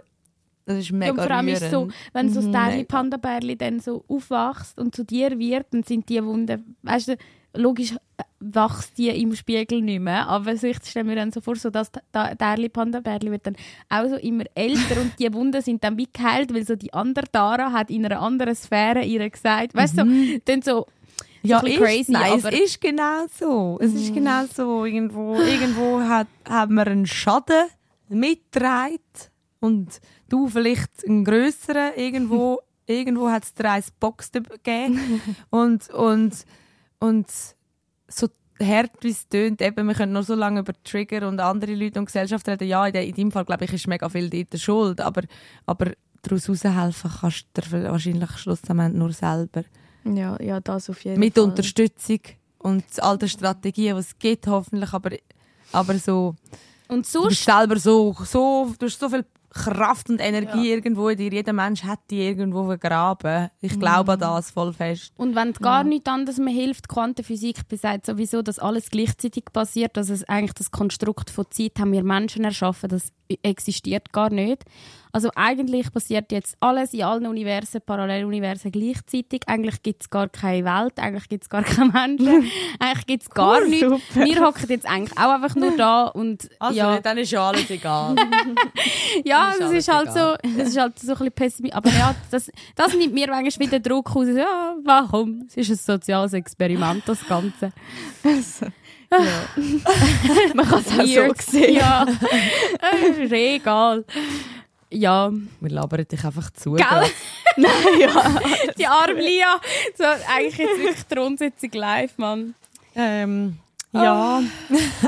das 0.69 0.81
ist 0.81 0.93
mega 0.93 1.12
und 1.12 1.20
vor 1.23 1.31
allem 1.31 1.49
ist 1.49 1.70
so, 1.70 1.89
wenn 2.12 2.28
so 2.28 2.43
das 2.53 2.74
mhm, 2.74 2.86
Panda-Bärli 2.86 3.57
dann 3.57 3.81
so 3.81 4.05
aufwachst 4.07 4.78
und 4.78 4.95
zu 4.95 5.03
dir 5.03 5.39
wird, 5.39 5.66
dann 5.70 5.82
sind 5.82 6.09
die 6.11 6.23
Wunden, 6.23 6.77
weißt 6.82 7.09
du, 7.09 7.16
logisch 7.55 7.95
wächst 8.39 8.99
die 8.99 9.09
im 9.09 9.35
Spiegel 9.35 9.81
nicht 9.81 10.01
mehr, 10.01 10.28
aber 10.28 10.55
so, 10.59 10.66
ich 10.66 10.77
stelle 10.85 11.07
mir 11.07 11.16
dann 11.16 11.32
so 11.32 11.40
vor, 11.40 11.57
so 11.57 11.70
das 11.70 11.90
Därli 12.12 12.69
Panda 12.69 13.01
Bärli 13.01 13.31
wird 13.31 13.47
dann 13.47 13.57
auch 13.89 14.09
so 14.11 14.16
immer 14.16 14.45
älter 14.55 15.01
und 15.01 15.19
die 15.19 15.32
Wunden 15.32 15.62
sind 15.62 15.82
dann 15.82 15.97
wie 15.97 16.09
geheilt, 16.12 16.53
weil 16.53 16.66
so 16.66 16.77
die 16.77 16.93
andere 16.93 17.27
Dara 17.32 17.73
hat 17.73 17.90
in 17.90 18.05
einer 18.05 18.20
anderen 18.20 18.55
Sphäre 18.55 19.03
ihr 19.03 19.28
gesagt, 19.31 19.74
weißt 19.74 19.99
du, 19.99 20.05
mhm. 20.05 20.32
so, 20.32 20.39
dann 20.45 20.62
so 20.62 20.86
ja, 21.43 21.61
ist, 21.61 21.78
crazy, 21.78 22.12
nein, 22.12 22.43
es 22.45 22.45
ist 22.45 22.81
genau 22.81 23.27
so. 23.32 23.78
Es 23.81 23.95
ist 23.95 24.11
mhm. 24.11 24.16
genau 24.16 24.45
so. 24.53 24.85
Irgendwo, 24.85 25.35
irgendwo 25.40 26.01
hat, 26.01 26.27
hat 26.47 26.69
man 26.69 26.86
einen 26.86 27.07
Schaden 27.07 27.69
mitgetragen 28.09 28.99
und 29.61 30.01
du 30.29 30.49
vielleicht 30.49 31.07
einen 31.07 31.25
grösseren, 31.25 31.93
irgendwo, 31.97 32.61
irgendwo 32.87 33.29
hat 33.29 33.45
es 33.45 33.55
dir 33.55 33.71
eine 33.71 33.85
Box 34.01 34.31
gegeben 34.33 35.21
und, 35.51 35.91
und, 35.91 36.45
und 36.99 37.27
so 38.09 38.29
hart 38.61 38.93
wie 39.03 39.11
es 39.11 39.29
tönt, 39.29 39.63
eben, 39.63 39.87
wir 39.87 39.95
können 39.95 40.13
nur 40.13 40.23
so 40.23 40.35
lange 40.35 40.61
über 40.61 40.73
Trigger 40.83 41.29
und 41.29 41.41
andere 41.41 41.75
Leute 41.75 41.99
und 41.99 42.07
Gesellschaft 42.07 42.49
reden. 42.49 42.69
Ja, 42.69 42.87
in, 42.87 42.93
de, 42.93 43.09
in 43.09 43.15
deinem 43.15 43.33
Fall, 43.33 43.45
glaube 43.45 43.65
ich, 43.65 43.73
ist 43.73 43.87
mega 43.87 44.09
viel 44.09 44.29
dort 44.29 44.61
schuld, 44.61 45.01
aber, 45.01 45.23
aber 45.67 45.93
daraus 46.23 46.47
heraushelfen 46.47 47.11
kannst 47.21 47.47
du 47.55 47.61
dir 47.61 47.91
wahrscheinlich 47.91 48.31
schlussendlich 48.39 48.93
nur 48.93 49.13
selber. 49.13 49.65
Ja, 50.05 50.41
ja, 50.43 50.61
das 50.61 50.91
auf 50.91 51.05
jeden 51.05 51.21
Mit 51.21 51.35
Fall. 51.35 51.45
Mit 51.45 51.51
Unterstützung 51.51 52.21
und 52.59 52.85
all 52.99 53.19
den 53.19 53.29
Strategien, 53.29 53.95
die 53.95 54.01
es 54.01 54.19
gibt, 54.19 54.47
hoffentlich, 54.47 54.93
aber, 54.93 55.11
aber 55.73 55.99
so... 55.99 56.35
Und 56.89 57.07
sonst? 57.07 57.25
Du 57.25 57.29
bist 57.29 57.45
selber 57.45 57.79
so, 57.79 58.17
so, 58.25 58.73
du 58.79 58.87
hast 58.87 58.99
so 58.99 59.09
viel 59.11 59.25
Kraft 59.59 60.09
und 60.10 60.20
Energie 60.20 60.68
ja. 60.68 60.76
irgendwo 60.76 61.09
in 61.09 61.18
dir. 61.18 61.30
Jeder 61.30 61.52
Mensch 61.52 61.85
hat 61.85 62.01
die 62.10 62.20
irgendwo 62.20 62.64
vergraben. 62.64 63.51
Ich 63.60 63.76
mhm. 63.76 63.80
glaube 63.80 64.12
an 64.12 64.20
das 64.20 64.51
voll 64.51 64.72
fest. 64.72 65.12
Und 65.16 65.35
wenn 65.35 65.52
gar 65.52 65.82
ja. 65.82 65.85
nichts 65.85 66.09
anderes 66.09 66.39
mehr 66.39 66.55
hilft, 66.55 66.89
Quantenphysik 66.89 67.68
besagt 67.68 68.06
sowieso, 68.06 68.43
dass 68.43 68.59
alles 68.59 68.90
gleichzeitig 68.90 69.47
passiert, 69.52 69.97
dass 69.97 70.09
es 70.10 70.24
eigentlich 70.24 70.55
das 70.55 70.70
Konstrukt 70.70 71.30
von 71.30 71.47
Zeit 71.51 71.78
haben 71.78 71.93
wir 71.93 72.05
Menschen 72.05 72.44
erschaffen, 72.44 72.89
dass 72.89 73.12
existiert 73.43 74.13
gar 74.13 74.31
nicht. 74.31 74.65
Also 75.11 75.31
eigentlich 75.35 75.91
passiert 75.91 76.31
jetzt 76.33 76.57
alles 76.61 76.93
in 76.93 77.03
allen 77.03 77.27
Universen, 77.27 77.81
Paralleluniversen 77.85 78.71
gleichzeitig. 78.71 79.41
Eigentlich 79.47 79.83
gibt 79.83 80.03
es 80.03 80.11
gar 80.11 80.29
keine 80.29 80.65
Welt, 80.67 80.99
eigentlich 80.99 81.29
gibt 81.31 81.45
es 81.45 81.49
gar 81.49 81.63
keine 81.63 81.91
Menschen, 81.93 82.51
eigentlich 82.79 83.07
gibt 83.07 83.23
es 83.23 83.31
gar 83.31 83.59
Cool, 83.63 83.69
nichts. 83.69 83.89
super. 83.89 84.25
Wir 84.27 84.41
hocken 84.45 84.67
jetzt 84.69 84.87
eigentlich 84.87 85.19
auch 85.19 85.31
einfach 85.31 85.57
nur 85.57 85.77
da 85.77 86.05
und 86.09 86.49
Also, 86.59 86.79
ja, 86.79 87.01
dann 87.01 87.17
ist 87.19 87.31
ja 87.31 87.49
alles 87.49 87.71
egal. 87.71 88.17
ja, 89.25 89.51
ist 89.53 89.61
es 89.61 89.63
alles 89.63 89.79
ist 89.79 89.89
halt 89.89 90.13
so, 90.13 90.49
es 90.61 90.69
ist 90.69 90.79
halt 90.79 90.99
so 90.99 91.13
ein 91.13 91.19
bisschen 91.19 91.33
pessimistisch. 91.33 91.77
Aber 91.77 91.91
ja, 91.91 92.15
das, 92.31 92.51
das 92.77 92.95
nimmt 92.95 93.15
mir 93.15 93.29
manchmal 93.29 93.67
wieder 93.67 93.81
Druck 93.81 94.15
aus. 94.15 94.29
Ja, 94.29 94.77
warum? 94.85 95.47
Es 95.49 95.57
ist 95.57 95.71
ein 95.71 95.95
soziales 95.97 96.35
Experiment, 96.35 97.03
das 97.07 97.27
Ganze. 97.27 97.73
Man 100.55 100.68
kann 100.68 100.80
es 100.80 100.98
auch 100.98 101.35
so 101.36 101.51
sehen. 101.51 101.74
Ja, 101.74 102.06
Äh, 102.93 103.22
ist 103.24 103.32
eh 103.32 103.56
egal. 103.56 104.05
Ja, 104.90 105.30
Wir 105.60 105.70
labern 105.70 106.06
dich 106.06 106.24
einfach 106.24 106.51
zu. 106.51 106.72
Gell? 106.72 106.85
gerade. 106.85 107.10
ja. 108.01 108.40
die 108.78 108.86
arme 108.86 109.20
Lia. 109.20 109.60
So, 109.97 110.05
eigentlich 110.05 110.59
jetzt 110.59 110.78
wirklich 110.78 111.05
die 111.05 111.18
Rundsitzung 111.18 111.70
live, 111.72 112.16
Mann. 112.18 112.55
Ähm, 112.94 113.59
ja, 113.93 114.43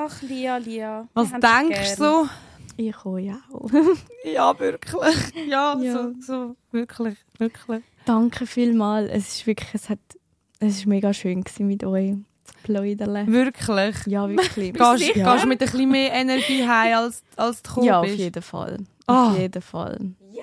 Ach, 0.01 0.22
Lia, 0.22 0.56
Lia. 0.56 1.06
was 1.14 1.31
denkst 1.31 1.97
du? 1.97 2.28
Ich 2.77 2.97
auch, 3.05 3.18
ja. 3.18 3.40
auch. 3.52 3.70
Ja, 4.24 4.59
wirklich. 4.59 5.47
Ja, 5.47 5.77
Ja. 5.78 5.93
So, 5.93 6.12
so, 6.20 6.56
wirklich, 6.72 7.16
wirklich. 7.39 7.82
Danke 8.06 8.47
vielmals. 8.47 9.10
Es 9.10 9.35
ist 9.35 9.47
wirklich, 9.47 9.74
es 9.74 9.90
hat, 9.90 9.98
es 10.60 10.78
ist 10.78 10.86
mega 10.86 11.12
schön 11.12 11.44
mit 11.59 11.85
euch 11.85 12.14
zu 12.61 12.73
plaudern. 12.73 13.32
Wirklich. 13.32 14.07
Ja, 14.07 14.28
wirklich. 14.28 14.73
Gehst, 14.74 14.99
sicher? 14.99 15.32
gehst 15.35 15.47
mit 15.47 15.61
ein 15.62 15.70
bisschen 15.70 15.91
mehr 15.91 16.12
Energie 16.12 16.66
heim, 16.66 16.95
als, 16.99 17.23
als 17.37 17.62
du 17.62 17.85
Ja, 17.85 18.01
auf 18.01 18.07
bist? 18.07 18.19
jeden 18.19 18.43
Fall. 18.43 18.78
Ah. 19.07 19.31
Auf 19.32 19.39
jeden 19.39 19.62
Fall. 19.62 19.99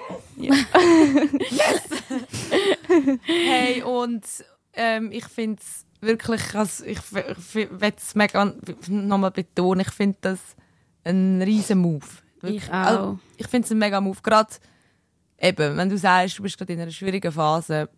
Hey, 3.28 3.82
und 3.84 4.24
ähm, 4.74 5.12
ich 5.12 5.26
finde 5.26 5.60
es 5.62 5.86
wirklich, 6.02 6.56
also 6.56 6.84
ich, 6.86 7.00
ich 7.00 7.56
will 7.56 7.70
es 7.96 8.16
mega 8.16 8.54
nochmal 8.88 9.32
betonen, 9.32 9.82
ich 9.82 9.92
finde 9.92 10.18
das 10.22 10.40
ein 11.04 11.42
riesen 11.42 11.80
Move. 11.80 12.06
Wirklich. 12.42 12.64
Ich 12.64 12.72
Also, 12.72 13.00
auch. 13.00 13.18
ich 13.38 13.48
finde 13.48 13.66
es 13.66 13.72
ein 13.72 13.78
mega 13.80 14.00
Move. 14.02 14.20
Gerade 14.22 14.50
eben, 15.40 15.78
wenn 15.78 15.90
du 15.90 15.98
sagst, 15.98 16.38
du 16.38 16.44
bist 16.44 16.58
gerade 16.58 16.74
in 16.74 16.82
einer 16.82 16.92
schwierigen 16.92 17.32
Phase, 17.32 17.90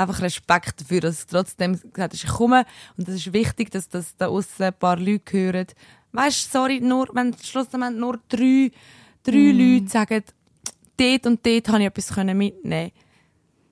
einfach 0.00 0.22
Respekt 0.22 0.80
dafür, 0.80 1.00
dass 1.00 1.26
du 1.26 1.36
trotzdem 1.36 1.72
gesagt 1.72 2.14
hast, 2.14 2.24
ich 2.24 2.30
komme. 2.30 2.64
Und 2.96 3.06
das 3.08 3.14
ist 3.16 3.32
wichtig, 3.32 3.70
dass 3.70 3.88
das 3.88 4.16
da 4.16 4.28
aussen 4.28 4.62
ein 4.64 4.74
paar 4.74 4.96
Leute 4.98 5.32
hören. 5.36 5.66
Weißt 6.12 6.46
du, 6.46 6.58
sorry, 6.58 6.80
nur, 6.80 7.08
wenn 7.12 7.34
schlussendlich 7.42 7.98
nur 8.00 8.18
drei, 8.28 8.70
drei 9.22 9.52
Leute 9.52 9.88
sagen, 9.88 10.24
dort 10.96 11.26
und 11.26 11.46
dort 11.46 11.68
habe 11.68 11.80
ich 11.80 11.86
etwas 11.86 12.08
können 12.14 12.36
mitnehmen 12.36 12.90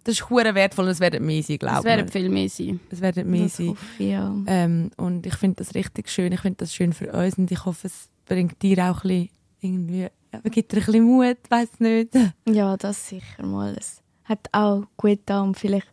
Das 0.05 0.15
ist 0.15 0.31
hure 0.31 0.55
wertvoll 0.55 0.85
und 0.87 0.93
es 0.93 1.01
werden 1.01 1.27
mehr 1.27 1.43
sein, 1.43 1.59
glaube 1.59 1.85
werden 1.85 2.07
ich. 2.07 2.13
viel 2.13 2.29
mehr 2.29 2.49
sein. 2.49 2.81
Es 2.91 3.01
werden 3.01 3.29
mehr 3.31 3.43
Das 3.45 3.57
sein. 3.57 3.69
hoffe 3.69 3.85
ich, 3.99 4.09
ja. 4.11 4.35
Ähm, 4.47 4.91
und 4.97 5.27
ich 5.27 5.35
finde 5.35 5.57
das 5.57 5.75
richtig 5.75 6.09
schön. 6.11 6.33
Ich 6.33 6.41
finde 6.41 6.59
das 6.59 6.73
schön 6.75 6.93
für 6.93 7.13
uns 7.13 7.37
und 7.39 7.51
ich 7.51 7.65
hoffe, 7.65 7.89
es 7.89 8.09
bringt 8.27 8.63
dir 8.63 8.79
auch 8.91 9.03
ein 9.05 9.09
bisschen 9.09 9.29
irgendwie, 9.61 10.07
ja, 10.33 10.41
gibt 10.45 10.73
dir 10.73 10.77
ein 10.79 10.85
bisschen 10.87 11.03
Mut, 11.05 11.39
weiß 11.49 11.81
nicht. 11.81 12.11
Ja, 12.49 12.77
das 12.77 13.09
sicher 13.09 13.45
mal. 13.45 13.75
Es 13.77 14.01
hat 14.25 14.49
auch 14.53 14.85
gut 14.97 15.11
getan. 15.11 15.49
Und 15.49 15.59
vielleicht, 15.59 15.89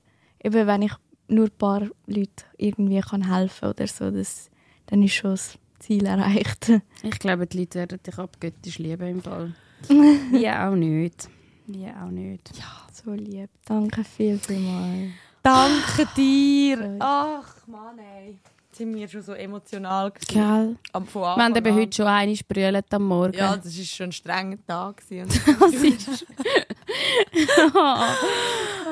eben 0.46 0.68
wenn 0.68 0.82
ich 0.84 0.94
nur 1.28 1.46
ein 1.46 1.58
paar 1.58 1.82
Leuten 2.06 2.44
irgendwie 2.58 3.02
kann 3.02 3.28
helfen 3.34 3.70
oder 3.70 3.88
so, 3.88 4.12
das, 4.12 4.50
dann 4.86 5.02
ist 5.04 5.16
schon 5.16 5.32
das 5.32 5.58
Ziel 5.80 6.06
erreicht. 6.06 6.72
Ich 7.04 7.20
glaube, 7.20 7.48
die 7.48 7.60
Leute 7.60 7.80
werden 7.80 8.00
dich 8.02 8.18
abgöttisch 8.18 8.78
lieben 8.80 9.08
im 9.08 9.22
Fall. 9.22 9.54
Ja, 10.32 10.70
auch 10.70 10.76
nicht. 10.76 11.28
Ja, 11.68 12.06
auch 12.06 12.12
nicht. 12.12 12.52
So 12.94 13.12
lieb. 13.12 13.50
Danke 13.66 14.04
viel, 14.04 14.40
vielmals. 14.40 15.12
Danke 15.44 16.08
dir. 16.16 16.98
Ach, 17.00 17.68
Mann, 17.68 18.00
ey. 18.00 18.38
Sind 18.77 18.93
wir 18.95 19.07
schon 19.07 19.22
so 19.22 19.34
emotional 19.34 20.11
gewesen. 20.11 20.77
Am 20.91 21.07
Wir 21.14 21.35
haben 21.38 21.56
eben 21.56 21.76
heute 21.76 21.95
schon 21.95 22.07
eine 22.07 22.35
sprüht 22.35 22.93
am 22.93 23.03
Morgen. 23.03 23.34
Ja, 23.34 23.56
das 23.56 23.77
war 23.77 23.85
schon 23.85 24.07
ein 24.07 24.11
strenger 24.11 24.57
Tag. 24.68 24.97
gewesen. 24.97 25.30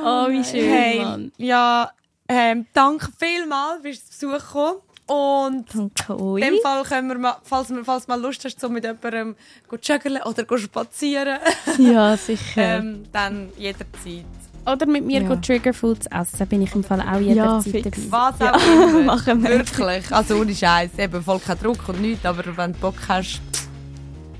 oh, 0.03 0.27
wie 0.29 0.43
schön, 0.43 0.69
hey, 0.69 0.99
Mann. 0.99 1.31
ja, 1.37 1.91
ähm, 2.29 2.65
danke 2.73 3.09
vielmals, 3.19 3.81
zu 4.19 4.27
Besuch 4.27 4.47
gekommen. 4.47 4.77
Und 5.05 5.65
Danke 5.75 6.13
in 6.13 6.21
euch. 6.21 6.43
dem 6.45 6.55
Fall 6.63 6.83
können 6.83 7.09
wir 7.09 7.17
mal, 7.17 7.35
falls, 7.43 7.67
du- 7.67 7.83
falls 7.83 8.07
mal 8.07 8.19
Lust 8.21 8.45
hast, 8.45 8.57
so 8.61 8.69
mit 8.69 8.85
jemandem 8.85 9.35
zu 9.69 9.75
joggen 9.75 10.21
oder 10.23 10.47
zu 10.47 10.57
spazieren, 10.57 11.39
Ja, 11.77 12.15
sicher. 12.15 12.61
ähm, 12.79 13.03
dann 13.11 13.49
jederzeit. 13.57 14.23
Oder 14.65 14.85
mit 14.85 15.05
mir 15.05 15.21
Ja. 15.21 15.27
go 15.27 15.35
Triggerfoods 15.35 16.07
essen, 16.07 16.47
bin 16.47 16.61
ich 16.61 16.73
im 16.73 16.83
Fall 16.83 17.01
auch 17.01 17.19
Ja, 17.19 17.19
jederzeit 17.19 17.71
fix. 17.83 18.09
dabei. 18.09 18.29
Was 18.31 18.39
Ja, 18.39 18.55
auch 18.55 18.89
immer. 18.89 19.03
machen 19.15 19.43
wir. 19.43 19.49
Wirklich. 19.49 20.11
Also 20.11 20.35
ohne 20.37 20.55
Scheiß. 20.55 20.91
Eben 20.97 21.21
voll 21.21 21.39
kein 21.39 21.59
Druck 21.59 21.89
und 21.89 22.01
nichts, 22.01 22.25
aber 22.25 22.43
wenn 22.55 22.71
du 22.73 22.79
Bock 22.79 22.95
hast. 23.07 23.41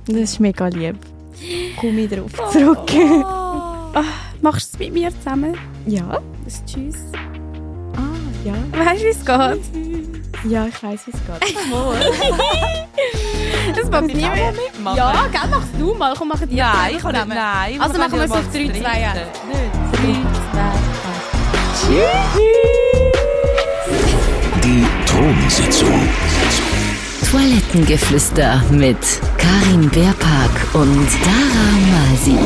Das 0.06 0.16
ist 0.16 0.40
mega 0.40 0.68
lieb. 0.68 0.96
Komm 1.80 1.98
ich 1.98 2.10
darauf 2.10 2.32
zurück. 2.52 2.90
Machst 4.42 4.74
du 4.74 4.78
es 4.78 4.80
mit 4.80 4.94
mir 4.94 5.10
zusammen? 5.20 5.56
Ja. 5.86 6.20
Das 6.46 6.64
Tschüss. 6.66 6.96
Ah, 7.96 8.00
ja. 8.46 8.54
Weißt 8.86 9.02
du, 9.02 9.06
wie 9.06 9.10
es 9.10 9.26
geht? 9.26 10.23
Ja, 10.48 10.68
ich 10.68 10.84
weiss, 10.84 11.02
wie 11.08 11.12
es 11.12 11.20
geht. 11.26 11.56
Das 13.76 13.90
macht 13.90 14.04
niemand. 14.08 14.58
mitmachen. 14.58 14.98
Ja, 14.98 15.26
gell, 15.32 15.48
machst 15.50 15.70
du 15.80 15.94
mal. 15.94 16.14
Komm, 16.18 16.28
machen 16.28 16.50
die 16.50 16.56
Nein, 16.56 16.96
ich 16.96 17.02
kann 17.02 17.14
nicht. 17.14 17.28
Nein. 17.28 17.82
Also 17.82 17.98
machen 17.98 18.12
wir 18.14 18.24
es 18.24 18.30
ja 18.30 18.36
auf 18.38 18.44
mal 18.44 18.52
3, 18.52 18.68
zu 18.74 18.82
2, 18.82 18.90
1. 18.90 19.20
dritt. 19.94 20.18
Die 24.64 24.86
Thronsitzung. 25.06 26.10
Toilettengeflüster 27.32 28.62
mit 28.72 28.98
Karin 29.38 29.90
Beerpark 29.90 30.52
und 30.74 31.08
Dara 31.24 31.72
Masi. 31.90 32.38